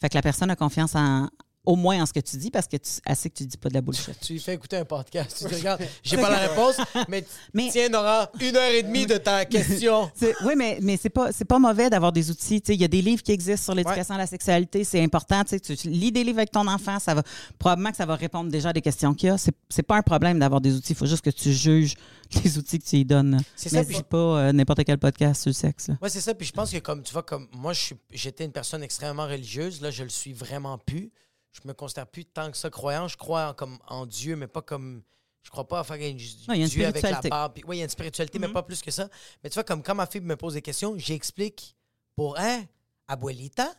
Fait 0.00 0.08
que 0.08 0.14
la 0.14 0.22
personne 0.22 0.50
a 0.50 0.56
confiance 0.56 0.94
en, 0.94 1.28
au 1.64 1.76
moins 1.76 2.02
en 2.02 2.06
ce 2.06 2.12
que 2.12 2.20
tu 2.20 2.36
dis 2.38 2.50
parce 2.50 2.66
que 2.66 2.78
tu, 2.78 2.88
sait 2.90 3.28
que 3.30 3.34
tu 3.34 3.44
dis 3.46 3.56
pas 3.58 3.68
de 3.68 3.74
la 3.74 3.82
bullshit. 3.82 4.18
Tu 4.20 4.32
lui 4.32 4.40
fais 4.40 4.54
écouter 4.54 4.78
un 4.78 4.84
podcast. 4.86 5.36
Tu 5.38 5.46
dis, 5.46 5.54
regarde, 5.60 5.82
j'ai 6.02 6.16
pas 6.16 6.30
la 6.30 6.38
réponse, 6.48 6.76
mais, 7.08 7.24
Mais- 7.52 7.68
tiens, 7.70 7.88
Nora, 7.90 8.30
une 8.40 8.56
heure 8.56 8.70
et 8.70 8.82
demie 8.82 9.06
de 9.06 9.16
ta 9.18 9.44
question. 9.46 10.10
Oui, 10.44 10.54
mais, 10.56 10.78
mais 10.80 10.96
c'est 10.96 11.10
pas, 11.10 11.32
c'est 11.32 11.44
pas 11.44 11.58
mauvais 11.58 11.90
d'avoir 11.90 12.12
des 12.12 12.30
outils. 12.30 12.62
Il 12.68 12.80
y 12.80 12.84
a 12.84 12.88
des 12.88 13.02
livres 13.02 13.22
qui 13.22 13.32
existent 13.32 13.64
sur 13.64 13.74
l'éducation 13.74 14.14
à 14.14 14.18
la 14.18 14.26
sexualité. 14.26 14.84
C'est 14.84 15.02
important. 15.02 15.42
Tu, 15.44 15.60
lis 15.88 16.10
des 16.12 16.24
livres 16.24 16.38
avec 16.38 16.50
ton 16.50 16.66
enfant. 16.66 16.98
Ça 16.98 17.14
va, 17.14 17.22
probablement 17.58 17.90
que 17.90 17.96
ça 17.96 18.06
va 18.06 18.16
répondre 18.16 18.50
déjà 18.50 18.70
à 18.70 18.72
des 18.72 18.80
questions 18.82 19.12
qu'il 19.14 19.28
y 19.28 19.30
a. 19.32 19.36
C'est, 19.38 19.82
pas 19.82 19.96
un 19.96 20.02
problème 20.02 20.38
d'avoir 20.38 20.60
des 20.60 20.74
outils. 20.74 20.92
Il 20.94 20.96
faut 20.96 21.06
juste 21.06 21.24
que 21.24 21.30
tu 21.30 21.52
juges 21.52 21.94
les 22.42 22.56
outils 22.58 22.78
que 22.78 22.84
tu 22.84 22.96
lui 22.96 23.04
donnes. 23.04 23.40
C'est 23.54 23.72
mais 23.72 23.84
ça, 23.84 23.88
puis- 23.88 24.02
pas 24.02 24.16
euh, 24.16 24.52
n'importe 24.52 24.84
quel 24.84 24.98
podcast 24.98 25.42
sur 25.42 25.50
le 25.50 25.54
sexe. 25.54 25.90
Ouais, 26.00 26.08
c'est 26.08 26.20
ça. 26.20 26.34
Puis 26.34 26.46
je 26.46 26.52
pense 26.52 26.70
que, 26.70 26.78
comme 26.78 27.02
tu 27.02 27.12
vois, 27.12 27.22
comme 27.22 27.48
moi, 27.54 27.72
j'étais 28.10 28.44
une 28.46 28.52
personne 28.52 28.82
extrêmement 28.82 29.26
religieuse. 29.26 29.80
Là, 29.82 29.90
je 29.90 30.02
le 30.04 30.08
suis 30.08 30.32
vraiment 30.32 30.78
plus. 30.78 31.10
Je 31.52 31.60
me 31.66 31.72
considère 31.74 32.06
plus 32.06 32.24
tant 32.24 32.50
que 32.50 32.56
ça 32.56 32.70
croyant. 32.70 33.08
Je 33.08 33.16
crois 33.16 33.48
en, 33.48 33.54
comme, 33.54 33.78
en 33.88 34.06
Dieu, 34.06 34.36
mais 34.36 34.46
pas 34.46 34.62
comme. 34.62 35.02
Je 35.42 35.50
crois 35.50 35.66
pas 35.66 35.80
à 35.80 35.84
faire 35.84 35.96
un 35.96 35.98
Non, 36.00 36.08
il 36.08 36.14
y 36.14 36.50
a 36.50 36.54
une 36.56 36.66
Dieu 36.68 36.84
avec 36.84 36.94
la 36.96 37.00
spiritualité. 37.00 37.28
barbe. 37.30 37.58
Ouais, 37.66 37.76
il 37.76 37.78
y 37.78 37.82
a 37.82 37.84
une 37.84 37.90
spiritualité, 37.90 38.38
mais 38.38 38.48
pas 38.48 38.62
plus 38.62 38.82
que 38.82 38.90
ça. 38.90 39.08
Mais 39.42 39.48
tu 39.50 39.54
vois, 39.54 39.64
comme 39.64 39.82
quand 39.82 39.94
ma 39.94 40.06
fille 40.06 40.20
me 40.20 40.36
pose 40.36 40.54
des 40.54 40.62
questions, 40.62 40.94
j'explique 40.98 41.74
pour 42.14 42.38
un, 42.38 42.62
abuelita. 43.08 43.72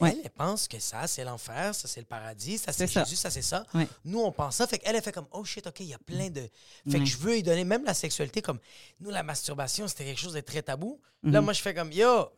Ouais. 0.00 0.10
Elle, 0.10 0.22
elle 0.24 0.30
pense 0.30 0.66
que 0.66 0.80
ça, 0.80 1.06
c'est 1.06 1.22
l'enfer, 1.22 1.72
ça, 1.72 1.86
c'est 1.86 2.00
le 2.00 2.06
paradis, 2.06 2.58
ça, 2.58 2.72
c'est 2.72 2.88
ça. 2.88 3.04
Jésus, 3.04 3.14
ça, 3.14 3.30
c'est 3.30 3.42
ça. 3.42 3.64
Ouais. 3.74 3.86
Nous, 4.04 4.18
on 4.18 4.32
pense 4.32 4.56
ça. 4.56 4.66
Fait 4.66 4.78
qu'elle, 4.78 4.96
elle 4.96 5.02
fait 5.02 5.12
comme, 5.12 5.28
oh 5.30 5.44
shit, 5.44 5.64
OK, 5.68 5.78
il 5.80 5.86
y 5.86 5.94
a 5.94 5.98
plein 5.98 6.30
de. 6.30 6.40
Fait 6.40 6.50
Ouais. 6.94 6.98
que 6.98 7.04
je 7.04 7.16
veux 7.16 7.34
lui 7.34 7.42
donner 7.44 7.62
même 7.64 7.84
la 7.84 7.94
sexualité 7.94 8.42
comme. 8.42 8.58
Nous, 8.98 9.10
la 9.10 9.22
masturbation, 9.22 9.86
c'était 9.86 10.04
quelque 10.06 10.18
chose 10.20 10.32
de 10.32 10.40
très 10.40 10.62
tabou. 10.62 11.00
Mhm. 11.22 11.32
Là, 11.32 11.40
moi, 11.42 11.52
je 11.52 11.62
fais 11.62 11.74
comme, 11.74 11.92
yo, 11.92 12.28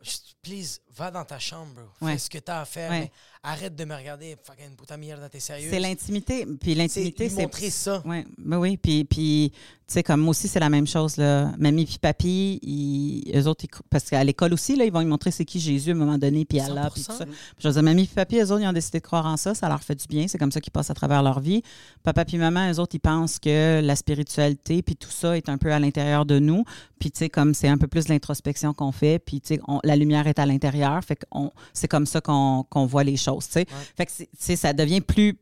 please, 0.43 0.81
va 0.91 1.09
dans 1.09 1.25
ta 1.25 1.39
chambre, 1.39 1.73
bro. 1.73 2.07
Fais 2.07 2.19
ce 2.19 2.29
que 2.29 2.37
t'as 2.37 2.61
à 2.61 2.65
faire. 2.65 2.91
Mais 2.91 3.11
arrête 3.47 3.75
de 3.75 3.85
me 3.85 3.95
regarder, 3.95 4.35
fucking 4.43 4.75
puta 4.75 4.97
mierda, 4.97 5.29
t'es 5.29 5.39
sérieux? 5.39 5.69
C'est 5.71 5.79
l'intimité. 5.79 6.45
Puis 6.45 6.71
C'est 6.71 6.75
l'intimité, 6.75 7.29
c'est. 7.29 7.41
montrer 7.41 7.69
ça. 7.69 8.01
Oui, 8.05 8.23
ben 8.37 8.57
oui. 8.57 8.77
Puis, 8.77 9.05
puis 9.05 9.51
tu 9.87 9.93
sais, 9.93 10.03
comme 10.03 10.19
moi 10.19 10.31
aussi, 10.31 10.49
c'est 10.49 10.59
la 10.59 10.69
même 10.69 10.85
chose. 10.85 11.15
Là. 11.15 11.53
Mamie 11.57 11.85
puis 11.85 11.97
papy, 11.97 12.59
ils, 12.61 13.31
eux 13.33 13.47
autres, 13.47 13.63
ils 13.63 13.69
parce 13.89 14.09
qu'à 14.09 14.21
l'école 14.23 14.53
aussi, 14.53 14.75
là, 14.75 14.83
ils 14.83 14.91
vont 14.91 14.99
lui 14.99 15.07
montrer 15.07 15.31
c'est 15.31 15.45
qui 15.45 15.61
Jésus 15.61 15.91
à 15.91 15.93
un 15.93 15.97
moment 15.97 16.17
donné, 16.17 16.43
puis 16.43 16.59
Allah, 16.59 16.89
puis 16.93 17.03
tout 17.03 17.11
100%. 17.11 17.17
ça. 17.17 17.25
Puis 17.25 17.35
je 17.59 17.67
veux 17.69 17.73
dire, 17.73 17.83
mamie 17.83 18.05
puis 18.05 18.15
papy, 18.15 18.37
eux 18.39 18.51
autres, 18.51 18.61
ils 18.61 18.67
ont 18.67 18.73
décidé 18.73 18.99
de 18.99 19.03
croire 19.03 19.25
en 19.25 19.37
ça. 19.37 19.55
Ça 19.55 19.69
leur 19.69 19.81
fait 19.81 19.95
du 19.95 20.05
bien. 20.07 20.27
C'est 20.27 20.37
comme 20.37 20.51
ça 20.51 20.59
qu'ils 20.59 20.71
passent 20.73 20.89
à 20.89 20.93
travers 20.93 21.23
leur 21.23 21.39
vie. 21.39 21.61
Papa 22.03 22.25
puis 22.25 22.37
maman, 22.37 22.69
eux 22.71 22.79
autres, 22.79 22.95
ils 22.95 22.99
pensent 22.99 23.39
que 23.39 23.79
la 23.81 23.95
spiritualité, 23.95 24.81
puis 24.81 24.97
tout 24.97 25.09
ça 25.09 25.37
est 25.37 25.47
un 25.47 25.57
peu 25.57 25.71
à 25.71 25.79
l'intérieur 25.79 26.25
de 26.25 26.37
nous. 26.39 26.65
Puis, 26.99 27.11
tu 27.11 27.19
sais, 27.19 27.29
comme 27.29 27.53
c'est 27.53 27.67
un 27.67 27.77
peu 27.77 27.87
plus 27.87 28.07
l'introspection 28.07 28.73
qu'on 28.73 28.91
fait, 28.91 29.19
puis, 29.19 29.39
tu 29.39 29.55
sais, 29.55 29.61
la 29.83 29.95
lumière 29.95 30.27
est 30.27 30.39
à 30.39 30.45
l'intérieur. 30.45 31.03
Fait 31.03 31.17
qu'on 31.29 31.51
c'est 31.73 31.87
comme 31.87 32.05
ça 32.05 32.21
qu'on 32.21 32.65
qu'on 32.69 32.85
voit 32.85 33.03
les 33.03 33.17
choses, 33.17 33.36
tu 33.45 33.53
sais. 33.53 33.65
Fait 33.95 34.05
que, 34.05 34.11
c'est- 34.11 34.25
tu 34.25 34.37
sais, 34.39 34.55
ça 34.55 34.73
devient 34.73 35.01
plus 35.01 35.37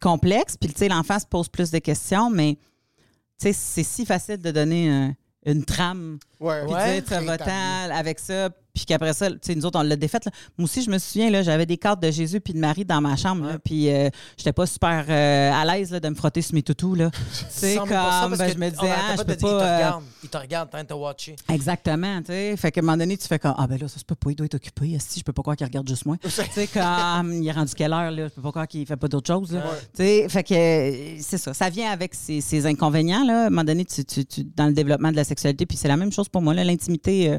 complexe. 0.00 0.56
Puis, 0.56 0.70
tu 0.72 0.78
sais, 0.78 0.88
l'enfant 0.88 1.18
se 1.18 1.26
pose 1.26 1.48
plus 1.48 1.70
de 1.70 1.78
questions, 1.78 2.30
mais, 2.30 2.56
tu 3.38 3.48
sais, 3.48 3.52
c'est 3.52 3.82
si 3.82 4.04
facile 4.06 4.38
de 4.38 4.50
donner 4.50 4.88
un- 4.90 5.14
une 5.46 5.64
trame. 5.64 6.18
Ouais, 6.40 6.64
Puis 6.64 6.74
ouais. 6.74 7.00
dire, 7.00 7.04
avec 7.92 8.18
ça. 8.18 8.50
Puis 8.76 8.84
qu'après 8.84 9.14
ça, 9.14 9.30
tu 9.30 9.38
sais, 9.40 9.54
nous 9.54 9.64
autres, 9.64 9.78
on 9.80 9.82
l'a 9.82 9.96
défaite. 9.96 10.26
là. 10.26 10.30
Moi 10.58 10.64
aussi, 10.66 10.82
je 10.82 10.90
me 10.90 10.98
souviens, 10.98 11.30
là, 11.30 11.42
j'avais 11.42 11.64
des 11.64 11.78
cartes 11.78 12.02
de 12.02 12.10
Jésus 12.10 12.40
puis 12.42 12.52
de 12.52 12.58
Marie 12.58 12.84
dans 12.84 13.00
ma 13.00 13.16
chambre. 13.16 13.46
là, 13.46 13.58
puis 13.58 13.88
euh, 13.88 14.10
j'étais 14.36 14.52
pas 14.52 14.66
super 14.66 15.06
euh, 15.08 15.50
à 15.50 15.64
l'aise 15.64 15.90
là, 15.90 15.98
de 15.98 16.08
me 16.10 16.14
frotter 16.14 16.42
sur 16.42 16.54
mes 16.54 16.62
toutous. 16.62 16.94
Là. 16.94 17.10
Tu 17.32 17.44
sais, 17.48 17.74
100 17.76 17.86
000 17.86 17.98
parce 17.98 18.20
comme, 18.28 18.36
ben, 18.38 18.52
je 18.52 18.58
me 18.58 18.68
disais, 18.70 18.82
ah, 18.82 19.16
pas 19.16 19.22
je 19.22 19.22
peux 19.22 19.34
dire, 19.34 19.36
Il 19.36 19.36
te 19.38 19.40
pas... 19.46 19.48
euh, 19.48 19.76
regarde, 19.76 20.02
il 20.24 20.28
te 20.28 20.36
regarde, 20.36 20.68
t'es 20.70 20.74
en 20.76 20.78
train 20.78 20.82
de 20.84 20.88
te 20.88 20.94
watcher. 20.94 21.36
Exactement, 21.48 22.18
tu 22.20 22.26
sais. 22.26 22.54
Fait 22.58 22.70
qu'à 22.70 22.80
un 22.80 22.84
moment 22.84 22.96
donné, 22.98 23.16
tu 23.16 23.26
fais 23.26 23.38
comme 23.38 23.54
Ah 23.56 23.66
ben 23.66 23.78
là, 23.80 23.88
ça 23.88 23.98
se 23.98 24.04
peut 24.04 24.14
pas, 24.14 24.30
il 24.30 24.36
doit 24.36 24.44
être 24.44 24.54
occupé. 24.56 24.96
Si 25.00 25.20
je 25.20 25.24
peux 25.24 25.32
pas 25.32 25.40
croire 25.42 25.56
qu'il 25.56 25.66
regarde 25.66 25.88
juste 25.88 26.04
moi. 26.04 26.16
tu 26.22 26.28
sais, 26.30 26.66
comme 26.66 27.32
il 27.32 27.48
est 27.48 27.52
rendu 27.52 27.72
quelle 27.74 27.92
heure, 27.94 28.10
là, 28.10 28.28
je 28.28 28.32
peux 28.34 28.42
pas 28.42 28.50
croire 28.50 28.68
qu'il 28.68 28.84
fait 28.86 28.96
pas 28.96 29.08
d'autre 29.08 29.26
chose. 29.32 29.52
Là. 29.52 29.62
Tu 29.94 30.02
sais, 30.02 30.28
fait 30.28 30.42
que 30.44 31.22
c'est 31.22 31.38
ça. 31.38 31.54
Ça 31.54 31.70
vient 31.70 31.90
avec 31.90 32.14
ces, 32.14 32.42
ces 32.42 32.66
inconvénients, 32.66 33.24
là. 33.24 33.44
À 33.44 33.46
un 33.46 33.50
moment 33.50 33.64
donné, 33.64 33.84
tu, 33.86 34.04
tu- 34.04 34.24
tu- 34.26 34.44
dans 34.54 34.66
le 34.66 34.72
développement 34.74 35.10
de 35.10 35.16
la 35.16 35.24
sexualité, 35.24 35.64
puis 35.66 35.76
c'est 35.78 35.88
la 35.88 35.96
même 35.96 36.12
chose 36.12 36.28
pour 36.28 36.42
moi, 36.42 36.52
là, 36.52 36.64
l'intimité, 36.64 37.30
euh, 37.30 37.38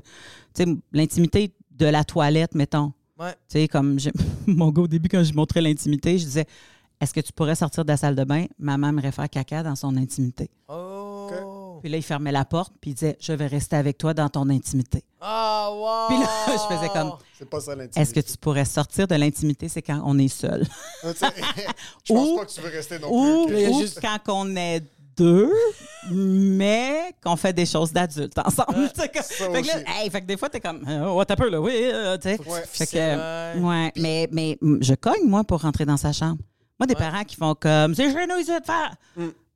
l'intimité 0.92 1.54
de 1.72 1.86
la 1.86 2.04
toilette, 2.04 2.56
mettons. 2.56 2.94
Ouais. 3.20 3.32
Tu 3.50 3.60
sais, 3.60 3.68
comme 3.68 3.98
mon 4.48 4.70
gars, 4.72 4.84
au 4.84 4.88
début, 4.88 5.10
quand 5.10 5.24
je 5.24 5.34
montrais 5.34 5.62
l'intimité, 5.62 6.18
je 6.18 6.26
disais 6.26 6.46
Est-ce 7.02 7.14
que 7.14 7.20
tu 7.22 7.32
pourrais 7.34 7.56
sortir 7.56 7.84
de 7.84 7.90
la 7.90 7.98
salle 7.98 8.16
de 8.16 8.24
bain? 8.24 8.46
Maman 8.60 8.92
me 8.94 9.02
faire 9.12 9.30
caca 9.30 9.64
dans 9.64 9.76
son 9.76 9.96
intimité. 9.98 10.50
Oh. 10.70 11.80
Puis 11.82 11.92
là, 11.92 11.98
il 11.98 12.04
fermait 12.04 12.32
la 12.32 12.44
porte, 12.46 12.74
puis 12.82 12.92
il 12.92 12.94
disait 12.96 13.18
Je 13.20 13.34
vais 13.34 13.48
rester 13.48 13.76
avec 13.76 13.98
toi 13.98 14.14
dans 14.14 14.30
ton 14.30 14.50
intimité. 14.50 15.04
Ah, 15.22 15.70
wow. 15.72 16.08
Puis 16.10 16.18
là, 16.20 16.30
je 16.70 16.76
faisais 16.76 16.90
comme 16.90 17.14
C'est 17.38 17.50
pas 17.50 17.60
ça 17.60 17.72
l'intimité. 17.76 18.00
Est-ce 18.02 18.14
que 18.14 18.20
tu 18.20 18.38
pourrais 18.38 18.66
sortir 18.66 19.08
de 19.08 19.16
l'intimité 19.16 19.68
C'est 19.70 19.82
quand 19.82 20.02
on 20.06 20.18
est 20.18 20.28
seul? 20.28 20.66
Ah, 21.04 21.08
Je 22.04 22.14
pense 22.14 22.30
Ou- 22.30 22.36
pas 22.38 22.46
que 22.46 22.52
tu 22.52 22.62
veux 22.62 22.70
rester 22.70 23.00
non 23.00 23.10
Ou, 23.12 23.48
plus. 23.48 23.68
ou 23.68 23.80
juste- 23.82 24.00
quand 24.02 24.18
on 24.34 24.56
est 24.56 24.84
deux, 25.18 25.52
mais 26.12 27.14
qu'on 27.24 27.36
fait 27.36 27.54
des 27.54 27.66
choses 27.66 27.92
d'adultes 27.92 28.38
ensemble. 28.38 28.90
Que- 28.92 29.24
ça 29.24 29.50
fait, 29.50 29.62
que 29.62 29.68
là, 29.68 29.76
aussi. 29.76 29.84
hey, 30.02 30.10
fait 30.10 30.22
que 30.22 30.26
des 30.28 30.38
fois, 30.38 30.50
t'es 30.50 30.60
comme, 30.60 30.82
oh, 30.88 31.16
what, 31.16 31.26
t'as 31.26 31.36
peur, 31.36 31.50
là, 31.50 31.60
oui, 31.62 31.74
euh, 31.76 32.18
tu 32.18 32.30
sais. 32.30 32.40
Ouais. 32.40 32.62
Fait 32.72 32.86
que, 32.86 32.92
C'est 32.92 33.00
euh, 33.02 33.60
ouais, 33.60 33.92
mais, 33.98 34.28
mais 34.32 34.58
mm, 34.62 34.78
je 34.82 34.94
cogne, 34.94 35.26
moi, 35.28 35.44
pour 35.44 35.62
rentrer 35.62 35.86
dans 35.86 35.98
sa 35.98 36.14
chambre. 36.14 36.38
Moi, 36.80 36.86
des 36.88 36.96
parents 36.96 37.24
qui 37.24 37.36
font 37.36 37.56
comme, 37.56 37.96
c'est 37.96 38.12
chez 38.12 38.28
nous, 38.28 38.38
ici, 38.38 38.52
de 38.52 38.64
faire. 38.66 38.96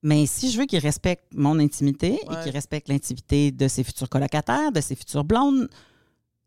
Mais 0.03 0.25
si 0.25 0.49
je 0.51 0.57
veux 0.59 0.65
qu'ils 0.65 0.79
respectent 0.79 1.31
mon 1.35 1.59
intimité 1.59 2.19
et 2.23 2.43
qu'ils 2.43 2.51
respectent 2.51 2.89
l'intimité 2.89 3.51
de 3.51 3.67
ses 3.67 3.83
futurs 3.83 4.09
colocataires, 4.09 4.71
de 4.71 4.81
ses 4.81 4.95
futures 4.95 5.23
blondes, 5.23 5.69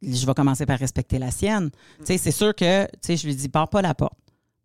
je 0.03 0.27
vais 0.27 0.35
commencer 0.35 0.67
par 0.67 0.79
respecter 0.79 1.19
la 1.21 1.31
sienne. 1.31 1.71
Tu 2.01 2.07
sais, 2.07 2.19
c'est 2.19 2.33
sûr 2.33 2.55
que, 2.55 2.85
tu 2.87 2.91
sais, 3.03 3.17
je 3.17 3.27
lui 3.27 3.35
dis, 3.37 3.49
barre 3.49 3.69
pas 3.69 3.81
la 3.81 3.95
porte. 3.95 4.19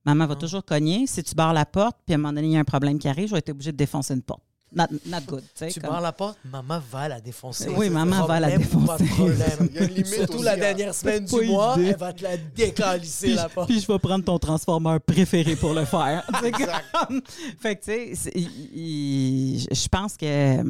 Maman 0.10 0.28
va 0.28 0.36
toujours 0.36 0.64
cogner. 0.66 1.06
Si 1.08 1.22
tu 1.24 1.36
barres 1.36 1.54
la 1.54 1.66
porte, 1.66 1.98
puis 2.06 2.14
à 2.14 2.16
un 2.16 2.18
moment 2.20 2.34
donné, 2.34 2.48
il 2.48 2.54
y 2.54 2.58
a 2.58 2.60
un 2.60 2.64
problème 2.64 2.98
qui 2.98 3.08
arrive, 3.08 3.28
je 3.28 3.34
vais 3.34 3.40
être 3.40 3.50
obligée 3.50 3.72
de 3.72 3.78
défoncer 3.78 4.14
une 4.16 4.22
porte. 4.22 4.42
Not, 4.72 4.86
not 5.08 5.22
good. 5.28 5.44
tu 5.56 5.80
comme- 5.80 5.90
barres 5.90 6.02
la 6.02 6.12
porte, 6.12 6.38
maman 6.46 6.80
va 6.92 7.08
la 7.08 7.20
défoncer. 7.20 7.70
Oui, 7.76 7.90
maman 7.90 8.26
va 8.28 8.40
la 8.40 8.56
défoncer. 8.56 9.04
problème? 9.06 9.40
Il 9.72 9.76
y 9.76 9.80
a 9.80 9.84
une 9.84 9.90
limite 9.90 10.06
Surtout 10.08 10.34
aussi 10.36 10.44
la 10.46 10.52
à- 10.52 10.58
dernière 10.58 10.94
semaine 10.94 11.26
du 11.26 11.42
mois, 11.48 11.74
idée. 11.78 11.88
elle 11.90 11.98
va 11.98 12.14
te 12.14 12.22
la 12.24 12.38
décalisser 12.38 13.34
la 13.34 13.50
porte. 13.50 13.68
puis 13.68 13.80
je 13.80 13.88
vais 13.88 13.98
prendre 13.98 14.24
ton 14.24 14.38
transformeur 14.38 15.02
préféré 15.02 15.56
pour 15.56 15.74
le 15.74 15.86
faire. 15.86 16.24
Comme- 17.08 17.22
fait 17.60 17.76
que, 17.78 17.84
tu 18.10 18.16
sais, 18.16 18.32
il- 18.36 19.60
je 19.72 19.88
pense 19.88 20.16
que. 20.18 20.62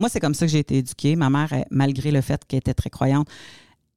Moi, 0.00 0.08
c'est 0.08 0.18
comme 0.18 0.34
ça 0.34 0.46
que 0.46 0.50
j'ai 0.50 0.58
été 0.58 0.78
éduquée. 0.78 1.14
Ma 1.14 1.30
mère, 1.30 1.48
malgré 1.70 2.10
le 2.10 2.20
fait 2.22 2.42
qu'elle 2.44 2.58
était 2.58 2.74
très 2.74 2.90
croyante, 2.90 3.28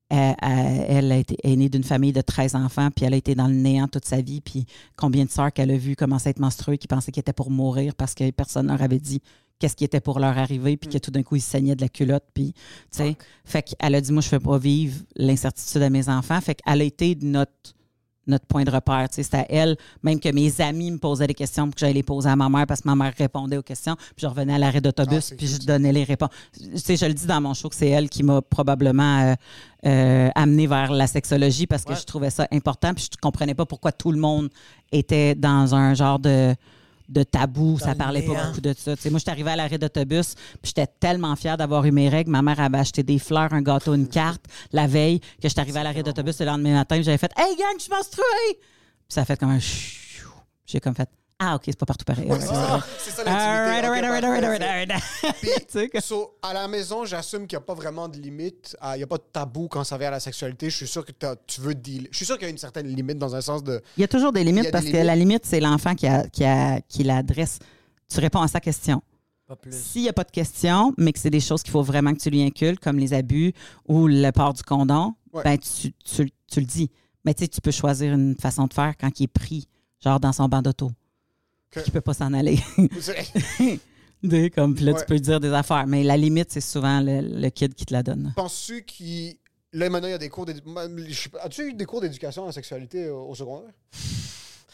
elle, 0.09 0.35
elle- 0.41 0.85
elle 0.89 1.11
a 1.11 1.17
été, 1.17 1.37
est 1.43 1.55
née 1.55 1.69
d'une 1.69 1.83
famille 1.83 2.13
de 2.13 2.21
13 2.21 2.55
enfants, 2.55 2.89
puis 2.95 3.05
elle 3.05 3.13
a 3.13 3.17
été 3.17 3.35
dans 3.35 3.47
le 3.47 3.55
néant 3.55 3.87
toute 3.87 4.05
sa 4.05 4.21
vie. 4.21 4.41
Puis 4.41 4.65
combien 4.95 5.25
de 5.25 5.29
sœurs 5.29 5.51
qu'elle 5.51 5.71
a 5.71 5.77
vu 5.77 5.95
commencer 5.95 6.27
à 6.27 6.31
être 6.31 6.39
menstruées, 6.39 6.77
qui 6.77 6.87
pensaient 6.87 7.11
qu'ils 7.11 7.21
étaient 7.21 7.33
pour 7.33 7.49
mourir 7.51 7.95
parce 7.95 8.13
que 8.13 8.29
personne 8.31 8.67
leur 8.67 8.81
avait 8.81 8.99
dit 8.99 9.21
qu'est-ce 9.59 9.75
qui 9.75 9.85
était 9.85 10.01
pour 10.01 10.19
leur 10.19 10.37
arriver, 10.37 10.75
puis 10.77 10.89
que 10.89 10.97
tout 10.97 11.11
d'un 11.11 11.23
coup, 11.23 11.37
ils 11.37 11.41
saignaient 11.41 11.75
de 11.75 11.81
la 11.81 11.89
culotte. 11.89 12.25
Puis, 12.33 12.51
tu 12.53 12.61
sais, 12.91 13.15
fait 13.45 13.63
qu'elle 13.63 13.95
a 13.95 14.01
dit, 14.01 14.11
moi, 14.11 14.21
je 14.21 14.27
ne 14.27 14.29
fais 14.31 14.39
pas 14.39 14.57
vivre 14.57 14.99
l'incertitude 15.15 15.81
à 15.81 15.89
mes 15.89 16.09
enfants. 16.09 16.39
Fait 16.41 16.55
qu'elle 16.55 16.81
a 16.81 16.83
été 16.83 17.17
notre 17.21 17.53
notre 18.27 18.45
point 18.45 18.63
de 18.63 18.71
repère. 18.71 19.07
Tu 19.09 19.15
sais, 19.15 19.23
C'était 19.23 19.37
à 19.37 19.45
elle, 19.49 19.77
même 20.03 20.19
que 20.19 20.29
mes 20.29 20.61
amis 20.61 20.91
me 20.91 20.97
posaient 20.97 21.27
des 21.27 21.33
questions 21.33 21.65
pour 21.65 21.75
que 21.75 21.79
j'aille 21.79 21.93
les 21.93 22.03
poser 22.03 22.29
à 22.29 22.35
ma 22.35 22.49
mère 22.49 22.65
parce 22.67 22.81
que 22.81 22.87
ma 22.87 22.95
mère 22.95 23.13
répondait 23.17 23.57
aux 23.57 23.63
questions. 23.63 23.95
Puis 23.95 24.23
je 24.23 24.27
revenais 24.27 24.55
à 24.55 24.57
l'arrêt 24.57 24.77
Ah, 24.77 24.81
d'autobus, 24.81 25.25
c'est 25.25 25.35
puis 25.35 25.47
je 25.47 25.59
donnais 25.59 25.91
les 25.91 26.03
réponses. 26.03 26.29
Tu 26.53 26.77
sais, 26.77 26.97
je 26.97 27.05
le 27.05 27.13
dis 27.13 27.27
dans 27.27 27.41
mon 27.41 27.53
show 27.53 27.69
que 27.69 27.75
c'est 27.75 27.89
elle 27.89 28.09
qui 28.09 28.23
m'a 28.23 28.41
probablement 28.41 29.21
euh, 29.21 29.35
euh, 29.85 30.29
amené 30.35 30.67
vers 30.67 30.91
la 30.91 31.07
sexologie 31.07 31.67
parce 31.67 31.83
que 31.83 31.95
je 31.95 32.03
trouvais 32.03 32.29
ça 32.29 32.47
important. 32.51 32.93
Puis 32.93 33.09
je 33.11 33.17
comprenais 33.17 33.55
pas 33.55 33.65
pourquoi 33.65 33.91
tout 33.91 34.11
le 34.11 34.19
monde 34.19 34.49
était 34.91 35.35
dans 35.35 35.75
un 35.75 35.93
genre 35.93 36.19
de 36.19 36.55
de 37.09 37.23
tabou, 37.23 37.77
ça 37.79 37.95
parlait 37.95 38.21
pas 38.21 38.33
néant. 38.33 38.47
beaucoup 38.47 38.61
de 38.61 38.73
ça. 38.77 38.95
Tu 38.95 39.03
sais, 39.03 39.09
moi, 39.09 39.19
je 39.19 39.23
suis 39.23 39.31
arrivée 39.31 39.51
à 39.51 39.55
l'arrêt 39.55 39.77
d'autobus, 39.77 40.35
puis 40.61 40.73
j'étais 40.75 40.87
tellement 40.87 41.35
fière 41.35 41.57
d'avoir 41.57 41.85
eu 41.85 41.91
mes 41.91 42.09
règles. 42.09 42.31
Ma 42.31 42.41
mère 42.41 42.59
avait 42.59 42.79
acheté 42.79 43.03
des 43.03 43.19
fleurs, 43.19 43.53
un 43.53 43.61
gâteau, 43.61 43.93
une 43.93 44.07
carte 44.07 44.45
la 44.71 44.87
veille, 44.87 45.19
que 45.19 45.25
je 45.43 45.47
suis 45.49 45.59
arrivée 45.59 45.79
à 45.79 45.83
l'arrêt 45.83 46.03
d'autobus 46.03 46.39
le 46.39 46.45
lendemain 46.45 46.73
matin, 46.73 46.95
puis 46.95 47.03
j'avais 47.03 47.17
fait 47.17 47.31
Hey 47.37 47.55
gang, 47.55 47.75
je 47.77 47.83
suis 47.83 47.91
menstruée! 47.91 48.23
Puis 48.53 49.09
ça 49.09 49.21
a 49.21 49.25
fait 49.25 49.39
comme 49.39 49.51
un. 49.51 49.59
J'ai 50.65 50.79
comme 50.79 50.95
fait 50.95 51.09
Ah, 51.37 51.55
OK, 51.55 51.63
c'est 51.65 51.77
pas 51.77 51.85
partout 51.85 52.05
pareil. 52.05 52.27
Ouais, 52.29 52.37
c'est 52.39 52.47
vrai. 52.47 52.79
C'est 52.97 53.11
ça 53.11 53.23
l'intimité. 53.25 53.41
so, 56.01 56.37
à 56.41 56.53
la 56.53 56.67
maison, 56.67 57.03
j'assume 57.03 57.45
qu'il 57.45 57.57
n'y 57.57 57.63
a 57.63 57.65
pas 57.65 57.73
vraiment 57.73 58.07
de 58.07 58.17
limite. 58.17 58.75
Il 58.93 58.97
n'y 58.97 59.03
a 59.03 59.07
pas 59.07 59.17
de 59.17 59.23
tabou 59.33 59.67
quand 59.67 59.83
ça 59.83 59.97
vient 59.97 60.07
à 60.07 60.11
la 60.11 60.19
sexualité. 60.21 60.69
Je 60.69 60.77
suis 60.77 60.87
sûr 60.87 61.05
que 61.05 61.11
tu 61.45 61.59
veux 61.61 61.75
deal. 61.75 62.07
Je 62.11 62.17
suis 62.17 62.25
sûr 62.25 62.35
qu'il 62.37 62.45
y 62.45 62.47
a 62.47 62.51
une 62.51 62.57
certaine 62.57 62.87
limite 62.87 63.17
dans 63.17 63.35
un 63.35 63.41
sens 63.41 63.63
de. 63.63 63.81
Il 63.97 64.01
y 64.01 64.03
a 64.03 64.07
toujours 64.07 64.31
des 64.31 64.43
limites 64.45 64.65
des 64.65 64.71
parce 64.71 64.85
que 64.85 64.95
la 64.97 65.15
limite, 65.15 65.45
c'est 65.45 65.59
l'enfant 65.59 65.93
qui, 65.93 66.07
a, 66.07 66.25
qui, 66.29 66.45
a, 66.45 66.79
qui 66.81 67.03
l'adresse. 67.03 67.59
Tu 68.09 68.19
réponds 68.21 68.41
à 68.41 68.47
sa 68.47 68.61
question. 68.61 69.01
Pas 69.47 69.55
plus. 69.57 69.73
S'il 69.73 70.03
n'y 70.03 70.09
a 70.09 70.13
pas 70.13 70.23
de 70.23 70.31
question, 70.31 70.93
mais 70.97 71.11
que 71.11 71.19
c'est 71.19 71.29
des 71.29 71.39
choses 71.41 71.63
qu'il 71.63 71.71
faut 71.71 71.83
vraiment 71.83 72.13
que 72.13 72.19
tu 72.19 72.29
lui 72.29 72.41
inculques, 72.43 72.81
comme 72.81 72.97
les 72.97 73.13
abus 73.13 73.53
ou 73.87 74.07
le 74.07 74.31
port 74.31 74.53
du 74.53 74.63
condom, 74.63 75.13
Ouais. 75.33 75.43
ben 75.43 75.57
tu, 75.57 75.91
tu- 76.03 76.31
tu 76.49 76.59
le 76.61 76.65
dis. 76.65 76.89
Mais 77.25 77.33
tu 77.33 77.43
sais, 77.43 77.49
tu 77.49 77.59
peux 77.59 77.71
choisir 77.71 78.13
une 78.13 78.35
façon 78.39 78.67
de 78.67 78.73
faire 78.73 78.93
quand 78.99 79.19
il 79.19 79.23
est 79.23 79.27
pris, 79.27 79.67
genre 80.03 80.19
dans 80.19 80.31
son 80.31 80.47
banc 80.47 80.61
d'auto. 80.61 80.91
Que- 81.71 81.79
Qu'il 81.81 81.91
ne 81.91 81.93
peut 81.93 82.01
pas 82.01 82.13
s'en 82.13 82.33
aller. 82.33 82.59
C'est- 82.99 83.79
Des- 84.23 84.49
comme, 84.49 84.73
puis 84.75 84.85
là, 84.85 84.93
Ouais. 84.93 84.99
tu 84.99 85.05
peux 85.05 85.19
dire 85.19 85.39
des 85.39 85.51
affaires. 85.53 85.85
Mais 85.87 86.03
la 86.03 86.17
limite, 86.17 86.51
c'est 86.51 86.61
souvent 86.61 86.99
le, 87.01 87.21
le 87.21 87.49
kid 87.49 87.75
qui 87.75 87.85
te 87.85 87.93
la 87.93 88.01
donne. 88.01 88.33
Penses-tu 88.35 88.83
qu'il. 88.83 89.35
Là, 89.73 89.89
maintenant, 89.89 90.07
il 90.07 90.11
y 90.11 90.15
a 90.15 90.17
des 90.17 90.29
cours 90.29 90.45
d'éducation. 90.45 91.37
As-tu 91.43 91.69
eu 91.69 91.73
des 91.73 91.85
cours 91.85 91.99
d'éducation 92.01 92.43
à 92.43 92.45
la 92.47 92.51
sexualité 92.53 93.09
au, 93.09 93.27
au 93.29 93.35
secondaire? 93.35 93.71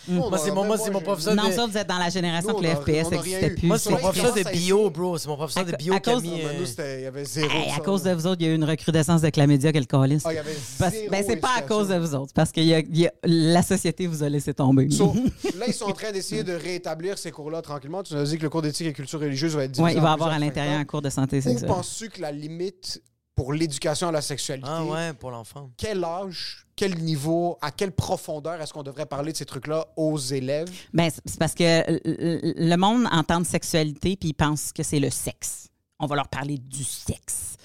Nous, 0.08 0.20
on 0.22 0.30
Moi, 0.30 0.38
c'est 0.40 0.50
a- 0.50 0.54
mon- 0.54 0.66
moi, 0.66 0.78
c'est 0.78 0.90
mon 0.90 1.00
professeur 1.02 1.36
Non, 1.36 1.48
de- 1.48 1.54
ça, 1.54 1.66
vous 1.68 1.78
êtes 1.78 1.88
dans 1.88 1.98
la 2.00 2.10
génération 2.10 2.50
Nous, 2.50 2.56
que 2.58 2.64
le 2.64 2.70
a- 2.70 2.76
FPS 2.76 3.08
a 3.08 3.10
n'existait 3.12 3.50
plus. 3.52 3.68
Moi, 3.68 3.78
c'est 3.78 3.90
mon 3.92 3.98
professeur 3.98 4.34
c'est 4.36 4.44
de 4.46 4.50
bio, 4.50 4.90
bro. 4.90 5.18
C'est 5.18 5.28
mon 5.28 5.36
professeur 5.36 5.66
de 5.66 5.74
À- 5.74 5.78
bio 5.78 5.94
il 5.94 7.02
y 7.02 7.06
avait 7.06 7.26
zéro. 7.26 7.50
Hey, 7.52 7.72
à 7.76 7.80
cause 7.80 8.04
de 8.04 8.12
vous 8.12 8.26
autres, 8.28 8.42
il 8.42 8.48
y 8.48 8.50
a 8.50 8.54
eu 8.54 8.56
une 8.56 8.64
recrudescence 8.64 9.22
de 9.22 9.30
chlamydia 9.30 9.72
quel 9.72 9.86
calice. 9.88 10.24
Ah, 10.26 10.32
il 10.34 10.36
y 10.36 10.40
avait 10.40 10.56
Parce- 10.80 10.94
zéro 10.94 11.10
ben, 11.12 11.24
c'est 11.28 11.36
pas 11.38 11.56
à 11.58 11.62
cause 11.62 11.90
de 11.90 11.96
vous 11.96 12.16
autres, 12.16 12.34
parce 12.34 12.52
que 12.52 12.62
a- 12.62 12.78
a- 13.08 13.12
la 13.24 13.62
société 13.62 14.08
vous 14.08 14.24
a 14.24 14.30
laissé 14.30 14.54
tomber. 14.54 14.90
So, 14.90 15.14
là, 15.60 15.66
ils 15.68 15.74
sont 15.74 15.86
en 15.86 15.94
train 15.94 16.12
d'essayer 16.12 16.44
de 16.44 16.54
rétablir 16.54 17.18
ces 17.18 17.32
cours-là 17.32 17.62
tranquillement. 17.62 18.02
Tu 18.04 18.14
nous 18.16 18.22
as 18.22 18.24
dit 18.26 18.38
que 18.38 18.44
le 18.44 18.50
cours 18.50 18.62
d'éthique 18.64 18.88
et 18.88 18.94
culture 18.94 19.20
religieuse 19.20 19.56
va 19.56 19.66
être 19.66 19.72
divisé 19.72 19.84
Oui, 19.84 19.92
il 19.98 20.02
va 20.02 20.10
y 20.10 20.14
avoir 20.14 20.30
à 20.32 20.40
l'intérieur 20.40 20.80
un 20.80 20.86
cours 20.86 21.02
de 21.02 21.10
santé 21.10 21.38
Où 21.38 21.42
sexuelle. 21.42 21.68
penses-tu 21.70 22.10
que 22.10 22.22
la 22.22 22.32
limite 22.32 23.02
pour 23.42 23.54
l'éducation 23.54 24.10
à 24.10 24.12
la 24.12 24.22
sexualité, 24.22 24.70
Ah 24.70 24.86
ouais, 24.86 25.14
pour 25.14 25.32
l'enfant. 25.32 25.72
quel 25.76 26.04
âge, 26.04 26.68
quel 26.76 26.96
niveau, 27.00 27.58
à 27.60 27.72
quelle 27.72 27.92
profondeur 27.92 28.62
est-ce 28.62 28.72
qu'on 28.72 28.84
devrait 28.84 29.08
parler 29.08 29.32
de 29.32 29.38
ces 29.38 29.46
trucs-là 29.46 29.88
aux 29.98 30.20
élèves? 30.20 30.70
Ben, 30.94 31.10
c'est 31.26 31.40
parce 31.40 31.56
que 31.56 31.82
le 32.06 32.76
monde 32.76 33.08
entend 33.12 33.40
de 33.40 33.46
sexualité 33.48 34.16
puis 34.16 34.30
ils 34.30 34.34
pensent 34.36 34.72
que 34.72 34.84
c'est 34.84 35.00
le 35.00 35.10
sexe. 35.10 35.70
On 36.00 36.06
va 36.06 36.18
leur 36.18 36.28
parler 36.28 36.60
du 36.60 36.84
sexe. 36.84 37.56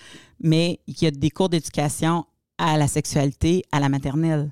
Mais 0.41 0.81
il 0.87 1.03
y 1.03 1.07
a 1.07 1.11
des 1.11 1.29
cours 1.29 1.51
d'éducation 1.51 2.25
à 2.57 2.79
la 2.79 2.89
sexualité 2.89 3.63
à 3.71 3.79
la 3.79 3.91
maternelle. 3.91 4.51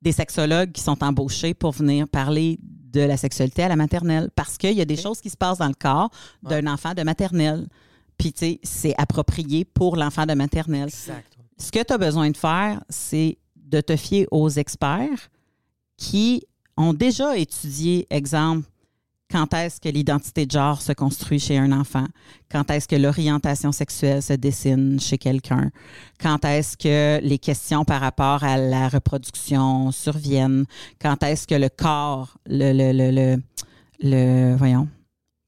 Des 0.00 0.12
sexologues 0.12 0.72
qui 0.72 0.80
sont 0.80 1.04
embauchés 1.04 1.52
pour 1.52 1.72
venir 1.72 2.08
parler 2.08 2.58
de 2.62 3.02
la 3.02 3.18
sexualité 3.18 3.64
à 3.64 3.68
la 3.68 3.76
maternelle 3.76 4.30
parce 4.34 4.56
qu'il 4.56 4.72
y 4.72 4.80
a 4.80 4.86
des 4.86 4.96
choses 4.96 5.20
qui 5.20 5.28
se 5.28 5.36
passent 5.36 5.58
dans 5.58 5.68
le 5.68 5.74
corps 5.74 6.08
d'un 6.42 6.66
enfant 6.68 6.94
de 6.94 7.02
maternelle. 7.02 7.66
Puis, 8.18 8.32
tu 8.32 8.38
sais, 8.40 8.60
c'est 8.62 8.94
approprié 8.98 9.64
pour 9.64 9.96
l'enfant 9.96 10.26
de 10.26 10.34
maternelle. 10.34 10.88
Exact. 10.88 11.36
Ce 11.58 11.70
que 11.70 11.82
tu 11.82 11.92
as 11.92 11.98
besoin 11.98 12.30
de 12.30 12.36
faire, 12.36 12.82
c'est 12.88 13.38
de 13.56 13.80
te 13.80 13.96
fier 13.96 14.26
aux 14.30 14.48
experts 14.48 15.30
qui 15.96 16.42
ont 16.76 16.92
déjà 16.92 17.36
étudié, 17.36 18.06
exemple, 18.10 18.68
quand 19.30 19.52
est-ce 19.54 19.80
que 19.80 19.88
l'identité 19.88 20.46
de 20.46 20.50
genre 20.52 20.80
se 20.82 20.92
construit 20.92 21.38
chez 21.40 21.56
un 21.58 21.72
enfant, 21.72 22.06
quand 22.50 22.70
est-ce 22.70 22.86
que 22.86 22.94
l'orientation 22.96 23.72
sexuelle 23.72 24.22
se 24.22 24.34
dessine 24.34 25.00
chez 25.00 25.18
quelqu'un, 25.18 25.70
quand 26.20 26.44
est-ce 26.44 26.76
que 26.76 27.20
les 27.22 27.38
questions 27.38 27.84
par 27.84 28.00
rapport 28.00 28.44
à 28.44 28.56
la 28.58 28.88
reproduction 28.88 29.90
surviennent, 29.92 30.66
quand 31.00 31.22
est-ce 31.22 31.46
que 31.46 31.54
le 31.54 31.68
corps, 31.68 32.36
le, 32.46 32.72
le, 32.72 32.92
le, 32.92 33.10
le, 33.10 33.42
le- 34.02 34.56
voyons, 34.56 34.88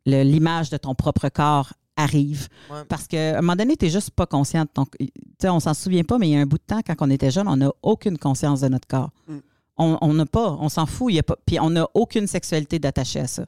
le- 0.07 0.23
l'image 0.23 0.71
de 0.71 0.79
ton 0.79 0.95
propre 0.95 1.29
corps 1.29 1.73
arrive. 1.97 2.49
Ouais. 2.71 2.85
Parce 2.89 3.07
qu'à 3.07 3.39
un 3.39 3.41
moment 3.41 3.57
donné, 3.57 3.77
tu 3.77 3.87
n'es 3.87 3.91
juste 3.91 4.11
pas 4.11 4.27
conscient 4.27 4.63
de 4.63 4.69
ton. 4.73 4.85
Tu 4.99 5.09
sais, 5.41 5.49
on 5.49 5.61
s'en 5.61 5.75
souvient 5.75 6.05
pas, 6.05 6.19
mais 6.19 6.29
il 6.29 6.33
y 6.33 6.37
a 6.37 6.41
un 6.41 6.47
bout 6.47 6.59
de 6.59 6.63
temps, 6.67 6.81
quand 6.87 6.95
on 7.01 7.11
était 7.11 7.31
jeune, 7.31 7.49
on 7.49 7.57
n'a 7.57 7.71
aucune 7.83 8.19
conscience 8.19 8.61
de 8.61 8.69
notre 8.69 8.87
corps. 8.87 9.11
Mm. 9.29 9.39
On 9.79 10.15
n'a 10.15 10.25
pas, 10.25 10.53
on 10.59 10.69
s'en 10.71 10.87
fout. 10.87 11.13
Y 11.13 11.19
a 11.19 11.23
pas, 11.23 11.37
puis 11.45 11.61
on 11.61 11.69
n'a 11.71 11.87
aucune 11.93 12.27
sexualité 12.27 12.79
d'attachée 12.79 13.21
à 13.21 13.27
ça. 13.27 13.45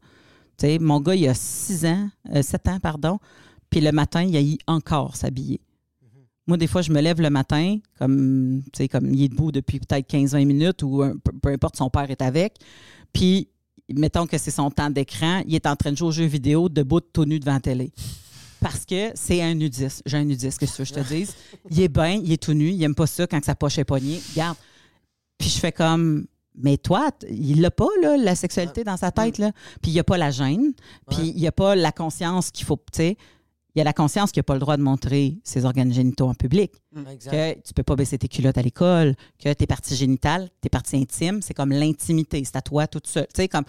Tu 0.58 0.66
sais, 0.66 0.78
mon 0.78 1.00
gars, 1.00 1.14
il 1.14 1.26
a 1.28 1.34
6 1.34 1.86
ans, 1.86 2.10
7 2.42 2.68
ans, 2.68 2.78
pardon, 2.80 3.18
puis 3.70 3.80
le 3.80 3.92
matin, 3.92 4.22
il 4.22 4.36
a 4.36 4.42
eu 4.42 4.58
encore 4.66 5.16
s'habiller. 5.16 5.60
Moi, 6.46 6.56
des 6.56 6.66
fois, 6.66 6.80
je 6.82 6.90
me 6.92 7.00
lève 7.00 7.20
le 7.20 7.30
matin, 7.30 7.78
comme, 7.98 8.62
tu 8.72 8.78
sais, 8.78 8.88
comme 8.88 9.12
il 9.14 9.22
est 9.24 9.28
debout 9.28 9.52
depuis 9.52 9.78
peut-être 9.80 10.06
15-20 10.08 10.44
minutes 10.46 10.82
ou 10.82 11.02
un- 11.02 11.14
peu 11.42 11.50
importe, 11.50 11.76
son 11.76 11.90
père 11.90 12.10
est 12.10 12.22
avec. 12.22 12.54
Puis, 13.12 13.48
mettons 13.94 14.26
que 14.26 14.36
c'est 14.38 14.50
son 14.50 14.70
temps 14.70 14.90
d'écran, 14.90 15.42
il 15.46 15.54
est 15.54 15.66
en 15.66 15.76
train 15.76 15.92
de 15.92 15.96
jouer 15.96 16.08
aux 16.08 16.12
jeux 16.12 16.24
vidéo 16.24 16.68
debout, 16.68 17.00
tout 17.00 17.24
nu 17.26 17.38
devant 17.38 17.52
la 17.54 17.60
télé. 17.60 17.92
Parce 18.60 18.85
que 18.85 19.12
c'est 19.14 19.43
un 19.43 19.55
nudiste. 19.55 20.02
J'ai 20.06 20.16
un 20.16 20.24
nudiste, 20.24 20.59
qu'est-ce 20.59 20.72
que 20.72 20.76
tu 20.76 20.82
veux 20.82 20.94
que 20.94 21.02
je 21.02 21.09
te 21.09 21.14
dise? 21.14 21.35
Il 21.70 21.80
est 21.80 21.89
bien, 21.89 22.12
il 22.12 22.32
est 22.32 22.43
tout 22.43 22.55
nu, 22.55 22.70
il 22.70 22.82
aime 22.82 22.94
pas 22.94 23.06
ça 23.06 23.26
quand 23.26 23.44
sa 23.44 23.55
poche 23.55 23.78
est 23.78 23.85
poignée. 23.85 24.20
Regarde. 24.32 24.56
Puis 25.39 25.48
je 25.51 25.59
fais 25.59 25.72
comme, 25.72 26.26
mais 26.56 26.76
toi, 26.76 27.10
il 27.30 27.60
n'a 27.60 27.70
pas 27.70 27.86
là, 28.02 28.16
la 28.16 28.35
sexualité 28.35 28.82
dans 28.82 28.97
sa 28.97 29.12
tête. 29.12 29.39
Là. 29.39 29.52
Puis 29.80 29.93
il 29.93 29.94
n'y 29.94 30.01
a 30.01 30.05
pas 30.05 30.18
la 30.18 30.30
gêne. 30.30 30.72
Puis 31.09 31.28
il 31.28 31.36
n'y 31.36 31.47
a 31.47 31.52
pas 31.52 31.76
la 31.76 31.93
conscience 31.93 32.51
qu'il 32.51 32.66
faut, 32.66 32.76
tu 32.93 32.98
sais, 32.98 33.16
il 33.74 33.78
y 33.78 33.80
a 33.80 33.85
la 33.85 33.93
conscience 33.93 34.32
qu'il 34.32 34.40
n'a 34.40 34.44
pas 34.44 34.55
le 34.55 34.60
droit 34.60 34.76
de 34.76 34.82
montrer 34.82 35.39
ses 35.44 35.64
organes 35.64 35.93
génitaux 35.93 36.26
en 36.26 36.35
public. 36.35 36.72
Exact. 37.12 37.30
Que 37.30 37.60
tu 37.60 37.74
peux 37.74 37.85
pas 37.85 37.94
baisser 37.94 38.18
tes 38.18 38.26
culottes 38.26 38.59
à 38.59 38.62
l'école, 38.62 39.14
que 39.39 39.52
tes 39.52 39.68
parties 39.68 39.94
génitales, 39.94 40.48
tes 40.60 40.68
parties 40.68 40.97
intimes, 40.97 41.43
c'est 41.43 41.55
comme 41.55 41.70
l'intimité. 41.70 42.43
C'est 42.44 42.56
à 42.56 42.62
toi 42.62 42.89
toute 42.89 43.06
seule. 43.06 43.28
Tu 43.28 43.43
sais, 43.43 43.48
comme 43.48 43.64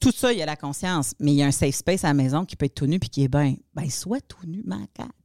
tout 0.00 0.12
ça, 0.12 0.32
il 0.32 0.38
y 0.38 0.42
a 0.42 0.46
la 0.46 0.56
conscience, 0.56 1.14
mais 1.20 1.32
il 1.32 1.36
y 1.36 1.42
a 1.42 1.46
un 1.46 1.50
safe 1.52 1.74
space 1.74 2.04
à 2.04 2.08
la 2.08 2.14
maison 2.14 2.44
qui 2.46 2.56
peut 2.56 2.64
être 2.66 2.74
tout 2.74 2.86
nu 2.86 2.98
puis 2.98 3.10
qui 3.10 3.22
est 3.24 3.28
bien. 3.28 3.54
Ben, 3.74 3.88
soit 3.90 4.20
tout 4.26 4.46
nu, 4.46 4.62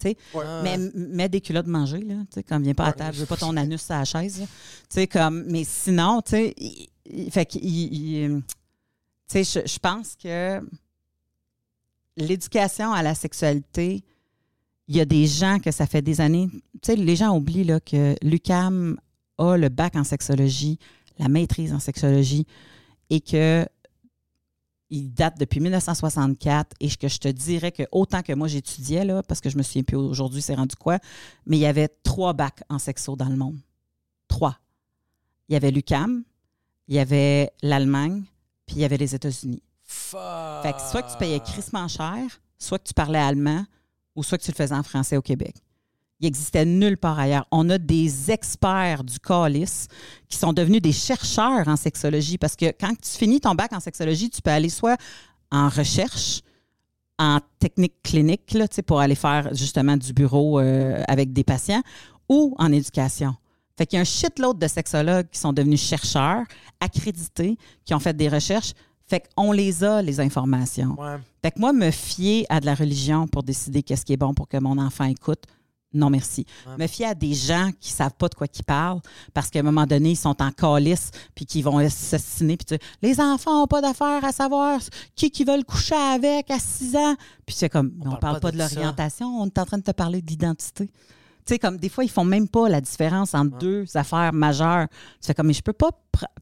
sais. 0.09 0.17
Ouais. 0.33 0.43
Mais 0.63 0.77
mets 0.93 1.29
des 1.29 1.39
culottes 1.41 1.67
manger, 1.67 2.01
là. 2.01 2.15
Tu 2.29 2.35
sais, 2.35 2.43
comme 2.43 2.63
viens 2.63 2.73
pas 2.73 2.85
à 2.87 2.93
table, 2.93 3.15
je 3.15 3.21
veux 3.21 3.25
pas 3.25 3.37
ton 3.37 3.55
anus 3.55 3.89
à 3.89 3.99
la 3.99 4.05
chaise. 4.05 4.39
Tu 4.41 4.47
sais, 4.89 5.07
comme. 5.07 5.43
Mais 5.47 5.63
sinon, 5.63 6.21
tu 6.21 6.31
sais, 6.31 6.55
fait 7.31 7.45
qu'il- 7.45 7.63
il- 7.65 8.41
Tu 9.31 9.43
sais, 9.43 9.61
je, 9.63 9.67
je 9.71 9.79
pense 9.79 10.15
que 10.15 10.59
l'éducation 12.17 12.91
à 12.91 13.03
la 13.03 13.15
sexualité, 13.15 14.03
il 14.87 14.95
y 14.95 14.99
a 14.99 15.05
des 15.05 15.27
gens 15.27 15.59
que 15.59 15.71
ça 15.71 15.85
fait 15.87 16.01
des 16.01 16.19
années. 16.21 16.49
Tu 16.51 16.59
sais, 16.87 16.95
les 16.95 17.15
gens 17.15 17.35
oublient 17.35 17.63
là, 17.63 17.79
que 17.79 18.15
l'UCAM 18.21 18.99
a 19.37 19.55
le 19.55 19.69
bac 19.69 19.95
en 19.95 20.03
sexologie, 20.03 20.79
la 21.17 21.27
maîtrise 21.29 21.73
en 21.73 21.79
sexologie, 21.79 22.45
et 23.09 23.21
que 23.21 23.65
il 24.89 25.13
date 25.13 25.37
depuis 25.39 25.59
1964 25.59 26.75
et 26.79 26.89
que 26.89 27.07
je 27.07 27.19
te 27.19 27.27
dirais 27.27 27.71
que 27.71 27.83
autant 27.91 28.21
que 28.21 28.33
moi 28.33 28.47
j'étudiais, 28.47 29.05
là, 29.05 29.21
parce 29.23 29.41
que 29.41 29.49
je 29.49 29.57
me 29.57 29.63
souviens 29.63 29.83
plus 29.83 29.97
aujourd'hui, 29.97 30.41
c'est 30.41 30.55
rendu 30.55 30.75
quoi, 30.75 30.99
mais 31.45 31.57
il 31.57 31.61
y 31.61 31.65
avait 31.65 31.89
trois 32.03 32.33
bacs 32.33 32.63
en 32.69 32.79
sexo 32.79 33.15
dans 33.15 33.29
le 33.29 33.35
monde. 33.35 33.57
Trois. 34.27 34.57
Il 35.47 35.53
y 35.53 35.55
avait 35.55 35.71
l'UCAM, 35.71 36.23
il 36.87 36.95
y 36.95 36.99
avait 36.99 37.51
l'Allemagne, 37.61 38.23
puis 38.65 38.77
il 38.77 38.81
y 38.81 38.85
avait 38.85 38.97
les 38.97 39.15
États-Unis. 39.15 39.61
Fuck. 39.83 40.19
Fait 40.63 40.73
que 40.73 40.81
soit 40.81 41.01
que 41.03 41.11
tu 41.11 41.17
payais 41.17 41.39
crissement 41.39 41.87
cher, 41.87 42.41
soit 42.57 42.79
que 42.79 42.87
tu 42.87 42.93
parlais 42.93 43.19
allemand, 43.19 43.65
ou 44.15 44.23
soit 44.23 44.37
que 44.37 44.43
tu 44.43 44.51
le 44.51 44.55
faisais 44.55 44.75
en 44.75 44.83
français 44.83 45.17
au 45.17 45.21
Québec. 45.21 45.55
Il 46.19 46.27
existait 46.27 46.65
nulle 46.65 46.97
part 46.97 47.17
ailleurs. 47.17 47.47
On 47.51 47.69
a 47.69 47.77
des 47.77 48.29
experts 48.29 49.03
du 49.03 49.19
CALIS 49.19 49.87
qui 50.27 50.37
sont 50.37 50.51
devenus 50.51 50.81
des 50.81 50.91
chercheurs 50.91 51.67
en 51.67 51.77
sexologie 51.77 52.37
parce 52.37 52.55
que 52.55 52.65
quand 52.79 52.93
tu 53.01 53.11
finis 53.17 53.39
ton 53.39 53.55
bac 53.55 53.71
en 53.73 53.79
sexologie, 53.79 54.29
tu 54.29 54.41
peux 54.41 54.51
aller 54.51 54.69
soit 54.69 54.97
en 55.51 55.69
recherche, 55.69 56.41
en 57.17 57.39
technique 57.59 58.01
clinique 58.03 58.53
là, 58.53 58.67
pour 58.85 58.99
aller 58.99 59.15
faire 59.15 59.53
justement 59.53 59.95
du 59.95 60.11
bureau 60.11 60.59
euh, 60.59 61.01
avec 61.07 61.31
des 61.31 61.43
patients 61.43 61.81
ou 62.27 62.53
en 62.59 62.71
éducation. 62.71 63.35
Fait 63.77 63.85
qu'il 63.85 63.95
y 63.95 63.99
a 63.99 64.01
un 64.01 64.05
shitload 64.05 64.59
de 64.59 64.67
sexologues 64.67 65.29
qui 65.31 65.39
sont 65.39 65.53
devenus 65.53 65.81
chercheurs, 65.81 66.43
accrédités, 66.81 67.57
qui 67.85 67.93
ont 67.93 67.99
fait 67.99 68.15
des 68.15 68.27
recherches. 68.27 68.73
Fait 69.07 69.23
qu'on 69.33 69.53
les 69.53 69.85
a, 69.85 70.01
les 70.01 70.19
informations. 70.19 70.95
Ouais. 70.99 71.15
Fait 71.41 71.51
que 71.51 71.59
moi, 71.59 71.71
me 71.71 71.89
fier 71.89 72.45
à 72.49 72.59
de 72.59 72.65
la 72.65 72.75
religion 72.75 73.25
pour 73.25 73.41
décider 73.41 73.81
qu'est-ce 73.81 74.03
qui 74.03 74.11
est 74.11 74.17
bon 74.17 74.33
pour 74.33 74.49
que 74.49 74.57
mon 74.57 74.77
enfant 74.77 75.05
écoute, 75.05 75.45
non 75.93 76.09
merci. 76.09 76.45
Me 76.77 76.87
fier 76.87 77.07
à 77.09 77.15
des 77.15 77.33
gens 77.33 77.71
qui 77.79 77.91
savent 77.91 78.13
pas 78.13 78.27
de 78.27 78.35
quoi 78.35 78.47
ils 78.53 78.63
parlent 78.63 79.01
parce 79.33 79.49
qu'à 79.49 79.59
un 79.59 79.63
moment 79.63 79.87
donné, 79.87 80.11
ils 80.11 80.15
sont 80.15 80.39
en 80.41 80.51
calice 80.51 81.09
puis 81.33 81.45
qu'ils 81.45 81.63
vont 81.63 81.77
assassiner 81.79 82.57
puis 82.57 82.77
tu 82.77 82.85
les 83.01 83.19
enfants 83.19 83.63
ont 83.63 83.67
pas 83.67 83.81
d'affaires 83.81 84.23
à 84.23 84.31
savoir 84.31 84.79
qui 85.15 85.31
qui 85.31 85.43
veulent 85.43 85.65
coucher 85.65 85.95
avec 85.95 86.51
à 86.51 86.59
6 86.59 86.95
ans. 86.95 87.15
Puis 87.45 87.55
c'est 87.55 87.69
comme 87.69 87.91
on, 88.05 88.15
parle, 88.17 88.39
pas 88.39 88.51
de, 88.51 88.57
l'orientation, 88.57 89.27
on 89.41 89.47
est 89.47 89.57
en 89.57 89.65
train 89.65 89.77
de 89.77 89.83
te 89.83 89.91
parler 89.91 90.21
de 90.21 90.27
l'identité. 90.27 90.87
Tu 91.49 91.55
sais, 91.55 91.59
comme 91.59 91.77
des 91.77 91.89
fois, 91.89 92.03
ils 92.03 92.09
font 92.11 92.25
même 92.25 92.47
pas 92.47 92.69
la 92.69 92.81
différence 92.81 93.33
entre 93.33 93.57
deux 93.57 93.85
affaires 93.95 94.33
majeures. 94.33 94.87
Tu 95.19 95.27
fais 95.27 95.33
comme, 95.33 95.47
mais 95.47 95.53
je 95.53 95.63
peux 95.63 95.73
pas, 95.73 95.89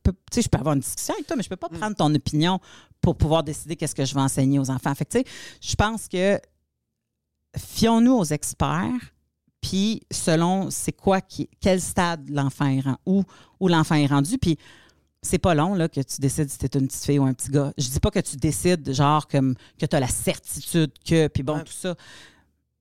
tu 0.04 0.12
sais, 0.32 0.42
je 0.42 0.50
peux 0.50 0.58
avoir 0.58 0.74
une 0.74 0.82
discussion 0.82 1.14
avec 1.14 1.28
toi, 1.28 1.38
mais 1.38 1.44
je 1.44 1.50
peux 1.50 1.56
pas 1.56 1.70
prendre 1.70 1.96
ton 1.96 2.14
opinion 2.14 2.60
pour 3.00 3.16
pouvoir 3.16 3.44
décider 3.44 3.78
qu'est-ce 3.78 3.96
que 3.96 4.04
je 4.04 4.14
vais 4.14 4.20
enseigner 4.20 4.60
aux 4.60 4.70
enfants. 4.70 4.94
Fait 4.96 5.06
que, 5.06 5.12
tu 5.12 5.20
sais, 5.20 5.26
je 5.62 5.76
pense 5.76 6.10
que 6.10 6.40
fions-nous 7.56 8.14
aux 8.14 8.26
experts, 8.26 9.14
puis 9.68 10.02
selon 10.12 10.70
c'est 10.72 10.94
quoi, 10.94 11.20
qui, 11.20 11.50
quel 11.60 11.82
stade 11.82 12.30
l'enfant 12.30 12.68
est 12.68 12.80
rendu, 12.80 12.98
où, 13.06 13.24
où 13.60 13.68
l'enfant 13.68 13.96
est 13.96 14.06
rendu, 14.08 14.38
puis 14.38 14.58
c'est 15.22 15.40
pas 15.40 15.54
long 15.56 15.74
là, 15.76 15.90
que 15.90 16.00
tu 16.00 16.22
décides 16.22 16.50
si 16.50 16.58
t'es 16.58 16.80
une 16.80 16.88
petite 16.88 17.04
fille 17.04 17.20
ou 17.20 17.26
un 17.26 17.34
petit 17.34 17.52
gars. 17.52 17.74
Je 17.78 17.90
dis 17.90 18.00
pas 18.00 18.12
que 18.12 18.20
tu 18.20 18.38
décides, 18.38 18.94
genre, 18.94 19.28
comme 19.28 19.56
que 19.80 19.86
tu 19.86 19.96
as 19.96 20.00
la 20.00 20.08
certitude 20.08 20.92
que, 21.06 21.28
puis 21.28 21.44
bon, 21.44 21.56
Ouais. 21.58 21.64
tout 21.64 21.74
ça. 21.74 21.96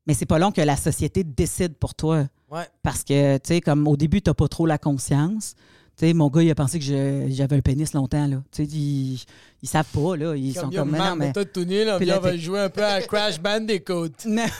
Mais 0.07 0.15
c'est 0.15 0.27
pas 0.27 0.39
long 0.39 0.53
que 0.53 0.61
la 0.61 0.77
société 0.77 1.25
décide 1.25 1.75
pour 1.75 1.95
toi. 1.97 2.27
Ouais. 2.49 2.69
Parce 2.85 3.03
que, 3.03 3.39
tu 3.39 3.49
sais, 3.49 3.61
comme 3.61 3.89
au 3.89 3.97
début, 3.97 4.23
tu 4.23 4.33
pas 4.33 4.47
trop 4.47 4.67
la 4.67 4.79
conscience. 4.79 5.55
Tu 5.99 6.07
sais, 6.07 6.13
mon 6.13 6.29
gars, 6.29 6.43
il 6.43 6.51
a 6.51 6.55
pensé 6.55 6.79
que 6.79 6.85
j'avais 6.85 7.57
un 7.57 7.61
pénis 7.61 7.93
longtemps, 7.95 8.27
là. 8.29 8.37
Tu 8.53 8.65
sais, 8.65 8.71
ils, 8.71 9.25
ils 9.63 9.69
savent 9.69 9.87
pas, 9.93 10.15
là. 10.17 10.37
Ils 10.37 10.55
sont 10.55 10.69
comme, 10.71 10.95
non, 10.95 11.17
mais... 11.17 11.33
tout 11.33 11.65
nu, 11.65 11.85
là, 11.85 11.97
Puis 11.97 12.05
là, 12.07 12.19
t'es- 12.19 12.39
jouer 12.39 12.61
un 12.61 12.69
peu 12.69 12.85
à 12.85 13.01
Crash 13.01 13.41
Bandicoot. 13.41 14.11
Non. 14.27 14.45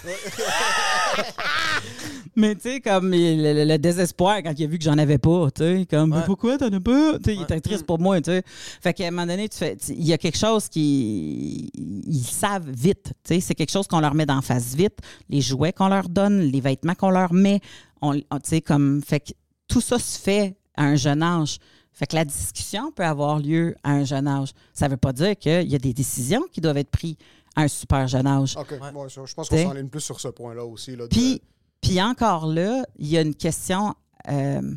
mais 2.37 2.55
tu 2.55 2.61
sais, 2.63 2.81
comme 2.81 3.13
il- 3.15 3.43
le, 3.43 3.65
le 3.65 3.79
désespoir 3.79 4.43
quand 4.43 4.53
il 4.57 4.65
a 4.65 4.67
vu 4.67 4.79
que 4.79 4.85
j'en 4.85 4.99
avais 4.99 5.19
pas, 5.19 5.51
tu 5.51 5.63
sais, 5.63 5.87
comme 5.89 6.13
Ouais. 6.13 6.23
Pourquoi 6.27 6.59
t'en 6.59 6.73
as 6.73 6.81
pas? 6.81 7.19
Tu 7.19 7.25
sais, 7.25 7.35
il 7.37 7.43
était 7.43 7.61
triste 7.61 7.85
pour 7.87 7.99
moi, 7.99 8.21
tu 8.21 8.31
sais. 8.31 8.43
Fait 8.47 8.93
qu'à 8.95 9.09
un 9.09 9.11
moment 9.11 9.27
donné, 9.27 9.49
tu 9.49 9.57
fais, 9.59 9.77
il 9.89 10.05
y 10.07 10.13
a 10.13 10.19
quelque 10.19 10.39
chose 10.39 10.69
qui. 10.69 11.71
Ils 11.75 12.25
savent 12.25 12.71
vite, 12.71 13.13
tu 13.25 13.35
sais, 13.35 13.41
c'est 13.41 13.55
quelque 13.55 13.73
chose 13.73 13.87
qu'on 13.87 14.01
leur 14.01 14.15
met 14.15 14.27
d'en 14.27 14.43
face 14.43 14.75
vite. 14.75 14.99
Les 15.29 15.41
jouets 15.41 15.73
qu'on 15.73 15.89
leur 15.89 16.09
donne, 16.09 16.41
les 16.41 16.61
vêtements 16.61 16.95
qu'on 16.95 17.11
leur 17.11 17.33
met, 17.33 17.61
on, 18.03 18.15
on- 18.31 18.39
tu 18.39 18.51
sais, 18.51 18.61
comme. 18.61 19.03
Fait 19.05 19.21
que 19.21 19.33
tout 19.69 19.81
ça 19.81 19.99
se 19.99 20.19
fait 20.19 20.57
à 20.77 20.85
un 20.85 20.97
jeune 20.97 21.23
âge. 21.23 21.59
Fait 21.93 22.07
que 22.07 22.15
la 22.15 22.27
discussion 22.27 22.93
peut 22.93 23.05
avoir 23.05 23.39
lieu 23.39 23.75
à 23.83 23.93
un 23.93 24.05
jeune 24.05 24.29
âge. 24.29 24.51
Ça 24.75 24.87
veut 24.87 24.99
pas 24.99 25.15
dire 25.15 25.35
qu'il 25.37 25.67
y 25.71 25.75
a 25.75 25.79
des 25.79 25.95
décisions 25.95 26.43
qui 26.53 26.61
doivent 26.61 26.77
être 26.77 26.91
prises 26.91 27.17
à 27.55 27.63
un 27.63 27.69
super 27.69 28.07
jeune 28.07 28.27
âge. 28.27 28.55
OK. 28.59 28.71
ouais, 28.73 29.09
je 29.09 29.35
pense 29.35 29.49
qu'on 29.49 29.57
s'enligne 29.57 29.89
plus 29.89 30.03
sur 30.03 30.21
ce 30.21 30.29
point-là 30.29 30.63
aussi. 30.67 30.91
Là, 30.95 31.05
de- 31.05 31.09
Puis, 31.09 31.41
puis 31.81 32.01
encore 32.03 32.47
là, 32.47 32.85
il 32.99 33.09
y 33.09 33.17
a 33.19 33.23
une 33.23 33.35
question 33.35 33.95
euh, 34.29 34.75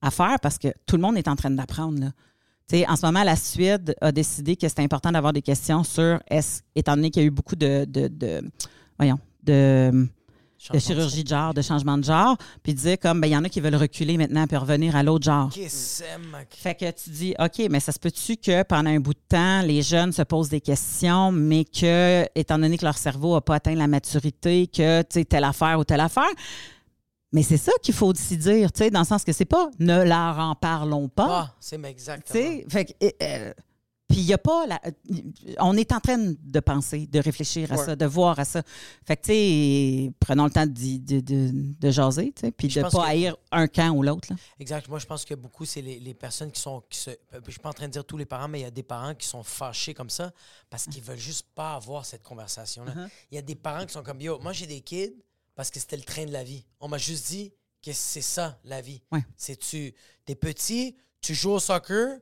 à 0.00 0.10
faire 0.10 0.38
parce 0.40 0.58
que 0.58 0.68
tout 0.86 0.96
le 0.96 1.02
monde 1.02 1.16
est 1.16 1.28
en 1.28 1.36
train 1.36 1.50
d'apprendre. 1.50 2.10
en 2.72 2.96
ce 2.96 3.06
moment, 3.06 3.22
la 3.22 3.36
Suède 3.36 3.94
a 4.00 4.12
décidé 4.12 4.56
que 4.56 4.68
c'était 4.68 4.82
important 4.82 5.12
d'avoir 5.12 5.32
des 5.32 5.42
questions 5.42 5.84
sur, 5.84 6.20
est-ce, 6.28 6.62
étant 6.74 6.96
donné 6.96 7.10
qu'il 7.10 7.22
y 7.22 7.24
a 7.24 7.28
eu 7.28 7.30
beaucoup 7.30 7.56
de, 7.56 7.84
de- 7.86 8.42
voyons, 8.98 9.18
de, 9.42 10.08
de 10.72 10.78
chirurgie 10.78 11.24
de 11.24 11.28
genre, 11.28 11.54
de 11.54 11.62
changement 11.62 11.98
de 11.98 12.04
genre, 12.04 12.36
puis 12.62 12.74
disait 12.74 12.96
comme, 12.96 13.20
ben, 13.20 13.26
il 13.28 13.32
y 13.32 13.36
en 13.36 13.44
a 13.44 13.48
qui 13.48 13.60
veulent 13.60 13.76
reculer 13.76 14.16
maintenant 14.16 14.46
puis 14.46 14.56
revenir 14.56 14.94
à 14.96 15.02
l'autre 15.02 15.24
genre. 15.24 15.50
Fait 15.52 16.74
que 16.74 16.90
tu 16.90 17.10
dis, 17.10 17.34
OK, 17.38 17.66
mais 17.70 17.80
ça 17.80 17.92
se 17.92 17.98
peut-tu 17.98 18.36
que 18.36 18.62
pendant 18.62 18.90
un 18.90 19.00
bout 19.00 19.14
de 19.14 19.20
temps, 19.28 19.62
les 19.62 19.82
jeunes 19.82 20.12
se 20.12 20.22
posent 20.22 20.48
des 20.48 20.60
questions, 20.60 21.32
mais 21.32 21.64
que, 21.64 22.24
étant 22.34 22.58
donné 22.58 22.78
que 22.78 22.84
leur 22.84 22.98
cerveau 22.98 23.34
n'a 23.34 23.40
pas 23.40 23.56
atteint 23.56 23.74
la 23.74 23.86
maturité, 23.88 24.66
que, 24.66 25.02
tu 25.02 25.06
sais, 25.10 25.24
telle 25.24 25.44
affaire 25.44 25.78
ou 25.78 25.84
telle 25.84 26.00
affaire. 26.00 26.30
Mais 27.32 27.42
c'est 27.42 27.56
ça 27.56 27.72
qu'il 27.82 27.94
faut 27.94 28.08
aussi 28.08 28.36
dire, 28.36 28.70
tu 28.72 28.84
sais, 28.84 28.90
dans 28.90 29.00
le 29.00 29.06
sens 29.06 29.24
que 29.24 29.32
c'est 29.32 29.46
pas 29.46 29.70
ne 29.78 30.02
leur 30.04 30.38
en 30.38 30.54
parlons 30.54 31.08
pas. 31.08 31.26
Ah, 31.28 31.54
c'est 31.60 31.80
tu 31.80 31.86
exactement. 31.86 32.40
sais, 32.40 32.66
fait 32.68 32.84
que, 32.84 32.92
euh, 33.22 33.52
puis 34.12 34.20
il 34.20 34.26
y 34.26 34.32
a 34.32 34.38
pas 34.38 34.66
la, 34.66 34.80
on 35.58 35.76
est 35.76 35.90
en 35.92 36.00
train 36.00 36.18
de 36.18 36.60
penser, 36.60 37.06
de 37.06 37.18
réfléchir 37.18 37.72
à 37.72 37.76
Ouais. 37.76 37.84
ça, 37.86 37.96
de 37.96 38.06
voir 38.06 38.38
à 38.38 38.44
ça. 38.44 38.62
Fait 39.06 39.16
que 39.16 39.22
tu 39.22 39.32
sais, 39.32 40.12
prenons 40.20 40.44
le 40.44 40.50
temps 40.50 40.66
de, 40.66 40.98
de, 40.98 41.20
de, 41.20 41.50
de 41.80 41.90
jaser, 41.90 42.32
tu 42.36 42.40
sais, 42.42 42.52
puis 42.52 42.68
de 42.68 42.80
pense 42.82 42.92
pas 42.92 43.04
que- 43.04 43.08
haïr 43.10 43.36
un 43.50 43.66
camp 43.66 43.90
ou 43.90 44.02
l'autre. 44.02 44.28
Exact. 44.60 44.88
Moi, 44.88 44.98
je 44.98 45.06
pense 45.06 45.24
que 45.24 45.34
beaucoup, 45.34 45.64
c'est 45.64 45.82
les, 45.82 45.98
les 45.98 46.14
personnes 46.14 46.52
qui 46.52 46.60
sont. 46.60 46.82
Qui 46.88 46.98
se, 46.98 47.10
je 47.46 47.50
suis 47.50 47.60
pas 47.60 47.70
en 47.70 47.72
train 47.72 47.86
de 47.86 47.92
dire 47.92 48.04
tous 48.04 48.16
les 48.16 48.26
parents, 48.26 48.48
mais 48.48 48.60
il 48.60 48.62
y 48.62 48.66
a 48.66 48.70
des 48.70 48.82
parents 48.82 49.14
qui 49.14 49.26
sont 49.26 49.42
fâchés 49.42 49.94
comme 49.94 50.10
ça 50.10 50.32
parce 50.70 50.84
qu'ils 50.86 51.02
veulent 51.02 51.18
juste 51.18 51.46
pas 51.54 51.74
avoir 51.74 52.04
cette 52.04 52.22
conversation-là. 52.22 52.92
Uh-huh. 52.92 53.08
Il 53.30 53.34
y 53.36 53.38
a 53.38 53.42
des 53.42 53.54
parents 53.56 53.86
qui 53.86 53.92
sont 53.92 54.02
comme 54.02 54.20
Yo, 54.20 54.38
moi, 54.40 54.52
j'ai 54.52 54.66
des 54.66 54.80
kids 54.80 55.14
parce 55.54 55.70
que 55.70 55.80
c'était 55.80 55.96
le 55.96 56.02
train 56.04 56.24
de 56.26 56.32
la 56.32 56.44
vie. 56.44 56.64
On 56.80 56.88
m'a 56.88 56.98
juste 56.98 57.26
dit 57.28 57.52
que 57.84 57.92
c'est 57.92 58.20
ça, 58.22 58.58
la 58.64 58.80
vie. 58.80 59.02
Ouais. 59.10 59.24
C'est 59.36 59.56
tu. 59.56 59.94
T'es 60.24 60.34
petit, 60.34 60.96
tu 61.20 61.34
joues 61.34 61.50
au 61.52 61.58
soccer, 61.60 62.18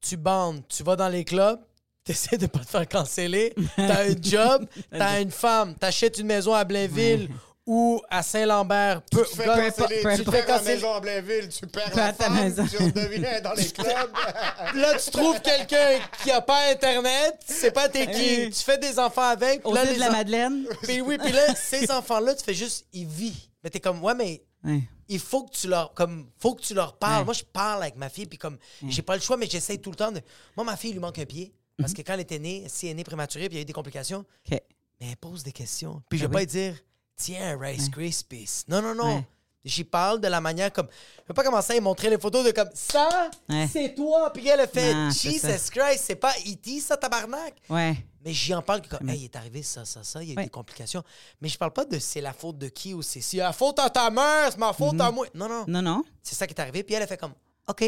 tu 0.00 0.16
bandes, 0.16 0.62
tu 0.68 0.82
vas 0.82 0.96
dans 0.96 1.08
les 1.08 1.24
clubs. 1.24 1.60
T'essaies 2.04 2.38
de 2.38 2.46
pas 2.46 2.60
te 2.60 2.66
faire 2.70 2.88
canceller. 2.88 3.54
T'as 3.76 4.04
un 4.04 4.14
job, 4.20 4.66
t'as 4.90 5.20
une 5.20 5.30
femme, 5.30 5.74
t'achètes 5.74 6.18
une 6.18 6.26
maison 6.26 6.54
à 6.54 6.64
Blainville 6.64 7.28
ou 7.66 8.00
à 8.08 8.22
Saint-Lambert. 8.22 9.02
Peu, 9.10 9.24
Tu 9.24 9.30
te 9.32 9.36
fais 9.36 9.44
gars, 9.46 9.70
canceller, 9.70 10.00
peu 10.02 10.16
tu 10.16 10.24
fais 10.24 10.30
la 10.38 10.42
canceller. 10.42 10.74
maison 10.76 10.94
à 10.94 11.00
Blainville, 11.00 11.48
tu 11.50 11.66
perds 11.66 11.90
Perds 11.90 11.96
la 12.06 12.12
ta 12.14 12.24
femme, 12.24 12.34
maison. 12.42 12.66
tu 12.66 12.76
redeviens 12.82 13.40
dans 13.42 13.52
les 13.52 13.66
clubs. 13.68 13.86
Là, 14.74 14.94
tu 14.98 15.10
trouves 15.10 15.38
quelqu'un 15.42 15.98
qui 16.22 16.30
a 16.30 16.40
pas 16.40 16.70
Internet, 16.70 17.38
c'est 17.46 17.72
pas 17.72 17.90
t'es 17.90 18.06
qui. 18.06 18.48
Tu 18.50 18.64
fais 18.64 18.78
des 18.78 18.98
enfants 18.98 19.28
avec. 19.28 19.60
puis 19.60 19.70
Au 19.70 19.74
là, 19.74 19.84
les 19.84 19.96
de 19.96 20.00
la 20.00 20.08
en- 20.08 20.12
Madeleine. 20.12 20.64
Puis 20.84 21.02
oui, 21.02 21.18
puis 21.18 21.32
là, 21.32 21.54
ces 21.54 21.90
enfants-là, 21.90 22.34
tu 22.36 22.42
fais 22.44 22.54
juste, 22.54 22.86
ils 22.94 23.06
vivent. 23.06 23.34
Mais 23.62 23.68
t'es 23.68 23.80
comme, 23.80 24.02
ouais, 24.02 24.14
mais 24.14 24.42
Ouais. 24.64 24.80
Il 25.08 25.18
faut 25.18 25.44
que 25.44 25.52
tu 25.52 25.68
leur, 25.68 25.94
comme, 25.94 26.28
faut 26.38 26.54
que 26.54 26.62
tu 26.62 26.74
leur 26.74 26.96
parles. 26.98 27.20
Ouais. 27.20 27.24
Moi, 27.24 27.34
je 27.34 27.44
parle 27.44 27.82
avec 27.82 27.96
ma 27.96 28.08
fille, 28.08 28.26
puis 28.26 28.38
comme, 28.38 28.58
j'ai 28.86 29.02
pas 29.02 29.16
le 29.16 29.22
choix, 29.22 29.36
mais 29.36 29.46
j'essaie 29.46 29.78
tout 29.78 29.90
le 29.90 29.96
temps 29.96 30.12
de. 30.12 30.20
Moi, 30.56 30.64
ma 30.64 30.76
fille, 30.76 30.90
il 30.90 30.94
lui 30.94 31.00
manque 31.00 31.18
un 31.18 31.24
pied. 31.26 31.52
Parce 31.78 31.92
que 31.92 32.02
quand 32.02 32.14
elle 32.14 32.20
était 32.20 32.40
née, 32.40 32.64
si 32.68 32.86
elle 32.86 32.92
est 32.92 32.94
née 32.94 33.04
prématurée, 33.04 33.48
puis 33.48 33.54
il 33.54 33.58
y 33.58 33.60
a 33.60 33.62
eu 33.62 33.64
des 33.64 33.72
complications, 33.72 34.24
mais 34.50 34.62
elle 35.00 35.16
pose 35.16 35.44
des 35.44 35.52
questions. 35.52 36.02
Puis 36.08 36.18
je 36.18 36.24
Ben 36.26 36.30
vais 36.30 36.32
pas 36.32 36.38
oui. 36.40 36.44
lui 36.46 36.72
dire, 36.72 36.76
tiens, 37.14 37.56
Rice 37.60 37.88
Krispies. 37.88 38.64
Non, 38.66 38.82
non, 38.82 38.96
non. 38.96 39.16
Ouais. 39.18 39.26
J'y 39.68 39.84
parle 39.84 40.20
de 40.20 40.28
la 40.28 40.40
manière 40.40 40.72
comme. 40.72 40.86
Je 40.90 41.28
vais 41.28 41.34
pas 41.34 41.44
commencer 41.44 41.72
à 41.72 41.74
lui 41.76 41.82
montrer 41.82 42.08
les 42.10 42.18
photos 42.18 42.44
de 42.44 42.50
comme 42.52 42.70
ça, 42.74 43.30
Ouais. 43.48 43.68
c'est 43.70 43.94
toi. 43.94 44.32
Puis 44.32 44.48
elle 44.48 44.60
a 44.60 44.66
fait 44.66 44.94
Non, 44.94 45.10
Jesus. 45.10 45.70
Christ, 45.70 46.04
c'est 46.06 46.16
pas 46.16 46.32
E.T. 46.46 46.80
ça, 46.80 46.96
tabarnak. 46.96 47.54
Ouais. 47.68 47.96
Mais 48.24 48.32
j'y 48.32 48.54
en 48.54 48.62
parle 48.62 48.80
que 48.82 48.88
comme, 48.88 49.08
hey, 49.10 49.18
il 49.20 49.24
est 49.24 49.36
arrivé 49.36 49.62
ça, 49.62 49.84
ça, 49.84 50.02
ça, 50.02 50.22
il 50.22 50.28
y 50.28 50.30
a 50.30 50.34
eu 50.34 50.36
Ouais. 50.38 50.44
des 50.44 50.50
complications. 50.50 51.02
Mais 51.40 51.48
je 51.48 51.58
parle 51.58 51.72
pas 51.72 51.84
de 51.84 51.98
c'est 51.98 52.20
la 52.20 52.32
faute 52.32 52.56
de 52.58 52.68
qui 52.68 52.94
ou 52.94 53.02
c'est 53.02 53.20
si 53.20 53.36
la 53.36 53.52
faute 53.52 53.78
à 53.78 53.90
ta 53.90 54.10
mère, 54.10 54.48
c'est 54.50 54.58
ma 54.58 54.72
faute 54.72 54.94
Mhm. 54.94 55.00
à 55.02 55.10
moi. 55.10 55.26
Non, 55.34 55.48
non. 55.48 55.64
Non, 55.68 55.82
non. 55.82 56.02
C'est 56.22 56.34
ça 56.34 56.46
qui 56.46 56.54
est 56.54 56.60
arrivé. 56.60 56.82
Puis 56.82 56.94
elle 56.94 57.02
a 57.02 57.06
fait 57.06 57.16
comme, 57.18 57.34
OK. 57.68 57.84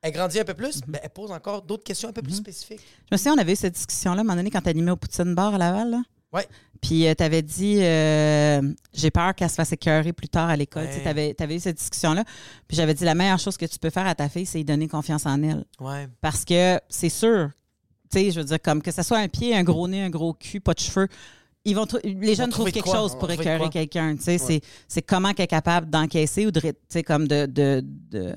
Elle 0.00 0.12
grandit 0.12 0.38
un 0.38 0.44
peu 0.44 0.54
plus, 0.54 0.76
Mhm. 0.76 0.82
mais 0.88 1.00
elle 1.02 1.10
pose 1.10 1.32
encore 1.32 1.62
d'autres 1.62 1.82
questions 1.82 2.08
un 2.08 2.12
peu 2.12 2.22
plus 2.22 2.36
spécifiques. 2.36 2.80
Je 3.10 3.14
me 3.14 3.16
souviens, 3.18 3.34
on 3.34 3.38
avait 3.38 3.52
eu 3.54 3.56
cette 3.56 3.74
discussion-là 3.74 4.18
à 4.18 4.20
un 4.20 4.24
moment 4.24 4.36
donné 4.36 4.48
quand 4.50 4.60
tu 4.60 4.68
animais 4.68 4.92
au 4.92 4.96
Poutine 4.96 5.34
Bar 5.34 5.52
à 5.54 5.58
Laval. 5.58 5.90
Là. 5.90 6.02
Ouais. 6.32 6.46
Puis 6.80 7.06
tu 7.16 7.22
avais 7.24 7.42
dit 7.42 7.78
euh, 7.80 8.62
j'ai 8.92 9.10
peur 9.10 9.34
qu'elle 9.34 9.50
se 9.50 9.54
fasse 9.54 9.72
écœurer 9.72 10.12
plus 10.12 10.28
tard 10.28 10.48
à 10.48 10.56
l'école. 10.56 10.84
Ouais. 10.84 11.34
Tu 11.34 11.42
avais, 11.42 11.56
eu 11.56 11.60
cette 11.60 11.76
discussion-là. 11.78 12.24
Puis 12.66 12.76
j'avais 12.76 12.94
dit 12.94 13.04
la 13.04 13.14
meilleure 13.14 13.38
chose 13.38 13.56
que 13.56 13.66
tu 13.66 13.78
peux 13.78 13.90
faire 13.90 14.06
à 14.06 14.14
ta 14.14 14.28
fille, 14.28 14.46
c'est 14.46 14.58
lui 14.58 14.64
donner 14.64 14.88
confiance 14.88 15.26
en 15.26 15.42
elle. 15.42 15.64
Ouais. 15.80 16.08
Parce 16.20 16.44
que 16.44 16.78
c'est 16.88 17.08
sûr, 17.08 17.50
tu 18.10 18.18
sais, 18.18 18.30
je 18.30 18.40
veux 18.40 18.46
dire, 18.46 18.60
comme 18.62 18.82
que 18.82 18.90
ce 18.92 19.02
soit 19.02 19.18
un 19.18 19.28
pied, 19.28 19.56
un 19.56 19.64
gros 19.64 19.88
nez, 19.88 20.02
un 20.02 20.10
gros 20.10 20.34
cul, 20.34 20.60
pas 20.60 20.74
de 20.74 20.80
cheveux. 20.80 21.08
Ils 21.64 21.74
vont 21.74 21.86
les 22.04 22.34
jeunes 22.34 22.50
trouvent 22.50 22.70
quelque 22.70 22.84
quoi? 22.84 22.94
chose 22.96 23.18
pour 23.18 23.30
écœurer 23.30 23.68
quelqu'un. 23.68 24.16
C'est- 24.18 25.02
comment 25.06 25.32
qu'elle 25.32 25.44
est 25.44 25.48
capable 25.48 25.90
d'encaisser 25.90 26.46
ou 26.46 26.50
de, 26.50 26.60
comme 27.02 27.26
de, 27.26 27.46
de, 27.46 27.82
de, 27.84 28.34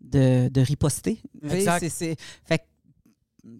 de, 0.00 0.48
de 0.48 0.60
riposter. 0.60 1.20
Exact. 1.48 1.88
fait 1.88 2.66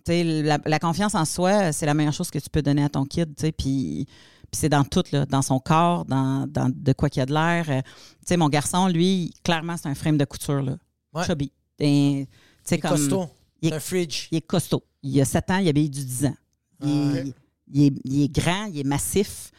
la, 0.07 0.59
la 0.65 0.79
confiance 0.79 1.15
en 1.15 1.25
soi, 1.25 1.73
c'est 1.73 1.87
la 1.87 1.95
meilleure 1.95 2.13
chose 2.13 2.31
que 2.31 2.39
tu 2.39 2.49
peux 2.51 2.63
donner 2.63 2.85
à 2.85 2.89
ton 2.89 3.05
kid. 3.05 3.35
Puis 3.57 4.07
c'est 4.53 4.69
dans 4.69 4.85
tout, 4.85 5.03
là, 5.13 5.27
dans 5.27 5.43
son 5.43 5.59
corps, 5.59 6.05
dans, 6.05 6.47
dans 6.47 6.71
de 6.73 6.93
quoi 6.93 7.09
qu'il 7.11 7.21
y 7.21 7.23
a 7.23 7.27
de 7.27 7.33
l'air. 7.35 7.67
Euh, 7.69 7.81
Tu 7.83 8.29
sais, 8.29 8.37
mon 8.37 8.49
garçon, 8.49 8.89
lui, 8.89 9.33
clairement, 9.43 9.77
c'est 9.77 9.89
un 9.89 9.95
frame 9.95 10.17
de 10.17 10.25
couture. 10.25 10.63
Là. 10.63 10.77
Ouais. 11.13 11.25
Chubby. 11.25 11.53
Et, 11.81 12.29
Il 12.71 12.75
est 12.75 12.79
comme- 12.79 12.91
costaud. 12.93 13.29
il 13.63 13.71
est- 13.73 13.77
un 13.77 13.81
fridge. 13.81 14.29
il 14.31 14.39
est 14.39 14.47
costaud. 14.47 14.83
Il 15.03 15.21
a 15.21 15.25
7 15.25 15.51
ans, 15.51 15.59
il 15.59 15.69
habille 15.69 15.91
du 15.91 16.05
10 16.05 16.27
ans. 16.27 16.37
Il, 16.83 17.17
est, 17.17 17.35
il 17.73 17.83
est- 17.87 18.01
il 18.05 18.23
est 18.23 18.29
grand, 18.29 18.67
il 18.67 18.79
est 18.81 18.85
massif, 18.85 19.51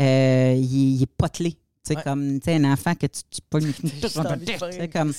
euh, 0.00 0.54
il, 0.58 1.02
est, 1.02 1.06
potelé. 1.06 1.52
Tu 1.52 1.58
sais, 1.84 1.96
Ouais. 1.96 2.02
comme 2.02 2.38
un 2.46 2.72
enfant 2.72 2.94
que 2.94 3.06
tu, 3.06 3.22
tu 3.30 3.40
pognes 3.48 3.72
une 3.82 4.88
comme. 4.88 5.12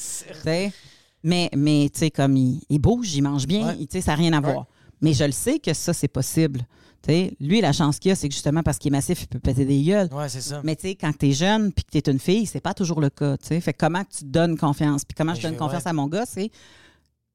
Mais, 1.24 1.50
mais 1.56 1.90
tu 1.94 2.00
sais, 2.00 2.12
comme 2.12 2.36
il, 2.36 2.62
il 2.70 2.80
bouge, 2.80 3.14
il 3.16 3.22
mange 3.22 3.48
bien, 3.48 3.68
Ouais. 3.68 3.76
il- 3.80 3.88
sais, 3.92 4.02
ça 4.02 4.12
n'a 4.12 4.18
rien 4.18 4.34
à 4.34 4.42
voir. 4.42 4.66
Mais 5.02 5.14
je 5.14 5.24
le 5.24 5.32
sais 5.32 5.60
que 5.60 5.74
ça, 5.74 5.94
c'est 5.94 6.08
possible. 6.08 6.62
Tu 7.02 7.12
sais, 7.12 7.36
lui, 7.42 7.60
la 7.60 7.74
chance 7.74 8.00
qu'il 8.00 8.12
a, 8.12 8.16
c'est 8.16 8.30
que 8.30 8.34
justement 8.34 8.64
parce 8.64 8.78
qu'il 8.78 8.90
est 8.90 8.96
massif, 8.96 9.24
il 9.24 9.28
peut 9.28 9.40
péter 9.40 9.66
des 9.66 9.82
gueules. 9.84 10.08
Ouais, 10.14 10.30
c'est 10.30 10.40
ça. 10.42 10.62
Mais 10.64 10.76
tu 10.78 10.84
sais, 10.88 10.96
quand 10.96 11.12
tu 11.18 11.28
es 11.30 11.32
jeune 11.34 11.72
puis 11.74 11.84
que 11.84 11.92
tu 11.92 11.98
es 11.98 12.12
une 12.12 12.20
fille, 12.20 12.46
c'est 12.46 12.62
pas 12.62 12.74
toujours 12.74 13.02
le 13.02 13.10
cas. 13.10 13.36
tu 13.38 13.48
sais. 13.48 13.60
Fait 13.60 13.74
comment 13.74 14.04
tu 14.06 14.20
te 14.20 14.26
donnes 14.26 14.58
confiance? 14.58 15.04
Puis 15.04 15.14
comment 15.16 15.34
je 15.34 15.40
Mais 15.40 15.44
donne 15.44 15.54
je- 15.56 15.60
confiance 15.60 15.84
ouais. 15.84 15.90
à 15.90 15.94
mon 15.94 16.08
gars, 16.08 16.26
c'est 16.26 16.50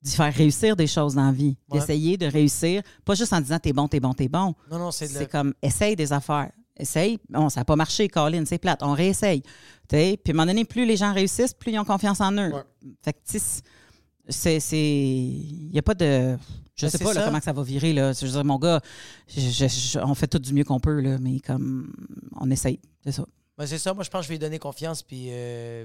d'y 0.00 0.12
faire 0.12 0.32
réussir 0.32 0.76
des 0.76 0.86
choses 0.86 1.14
dans 1.16 1.26
la 1.26 1.32
vie. 1.32 1.56
Ouais. 1.68 1.80
D'essayer 1.80 2.16
de 2.16 2.26
réussir, 2.26 2.82
pas 3.04 3.14
juste 3.14 3.32
en 3.32 3.40
disant 3.40 3.58
t'es 3.58 3.72
bon, 3.72 3.88
t'es 3.88 4.00
bon, 4.00 4.14
t'es 4.14 4.28
bon. 4.28 4.54
Non, 4.70 4.78
non, 4.78 4.90
c'est 4.90 5.08
de 5.08 5.12
C'est 5.12 5.30
comme 5.30 5.52
essaye 5.60 5.96
des 5.96 6.12
affaires. 6.12 6.50
Essaye. 6.78 7.18
Bon, 7.28 7.48
ça 7.48 7.60
n'a 7.60 7.64
pas 7.64 7.76
marché, 7.76 8.08
Colin, 8.08 8.44
c'est 8.46 8.58
plate. 8.58 8.80
On 8.82 8.92
réessaye. 8.92 9.42
Puis 9.88 9.98
à 10.00 10.30
un 10.30 10.32
moment 10.34 10.46
donné, 10.46 10.64
plus 10.64 10.84
les 10.86 10.96
gens 10.96 11.12
réussissent, 11.12 11.54
plus 11.54 11.72
ils 11.72 11.78
ont 11.78 11.84
confiance 11.84 12.20
en 12.20 12.32
eux. 12.32 12.52
Ouais. 12.52 12.62
Fait 13.02 13.12
que, 13.12 13.18
tu 13.28 13.38
sais, 13.38 13.62
c'est. 14.28 14.60
c'est- 14.60 14.76
Il 14.76 15.70
n'y 15.72 15.78
a 15.78 15.82
pas 15.82 15.94
de. 15.94 16.36
Je 16.76 16.86
Ben, 16.86 16.90
sais 16.90 16.98
pas 16.98 17.12
là, 17.12 17.24
comment 17.24 17.38
que 17.38 17.44
ça 17.44 17.52
va 17.52 17.62
virer. 17.64 17.92
Là. 17.92 18.12
Je 18.12 18.24
veux 18.24 18.30
dire, 18.32 18.44
mon 18.44 18.58
gars, 18.58 18.80
je- 19.26 19.40
je- 19.40 19.66
je- 19.66 19.98
on 19.98 20.14
fait 20.14 20.28
tout 20.28 20.38
du 20.38 20.52
mieux 20.54 20.62
qu'on 20.64 20.78
peut, 20.78 21.00
là, 21.00 21.18
mais 21.20 21.40
comme 21.40 21.92
on 22.38 22.48
essaye. 22.50 22.78
C'est 23.04 23.10
ça. 23.12 23.24
Ben, 23.56 23.66
c'est 23.66 23.78
ça. 23.78 23.92
Moi, 23.94 24.04
je 24.04 24.10
pense 24.10 24.20
que 24.20 24.24
je 24.24 24.28
vais 24.28 24.34
lui 24.34 24.38
donner 24.38 24.60
confiance, 24.60 25.02
puis 25.02 25.26
euh, 25.30 25.84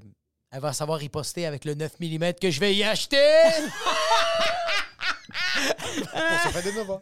elle 0.51 0.59
va 0.61 0.71
savoir 0.73 0.99
riposter 0.99 1.47
avec 1.47 1.65
le 1.65 1.73
9 1.73 1.93
mm 1.99 2.33
que 2.39 2.51
je 2.51 2.59
vais 2.59 2.75
y 2.75 2.83
acheter. 2.83 3.17
Pour 6.11 6.39
ça 6.43 6.49
fait 6.51 6.61
des 6.71 6.75
9 6.77 6.91
ans. 6.91 7.01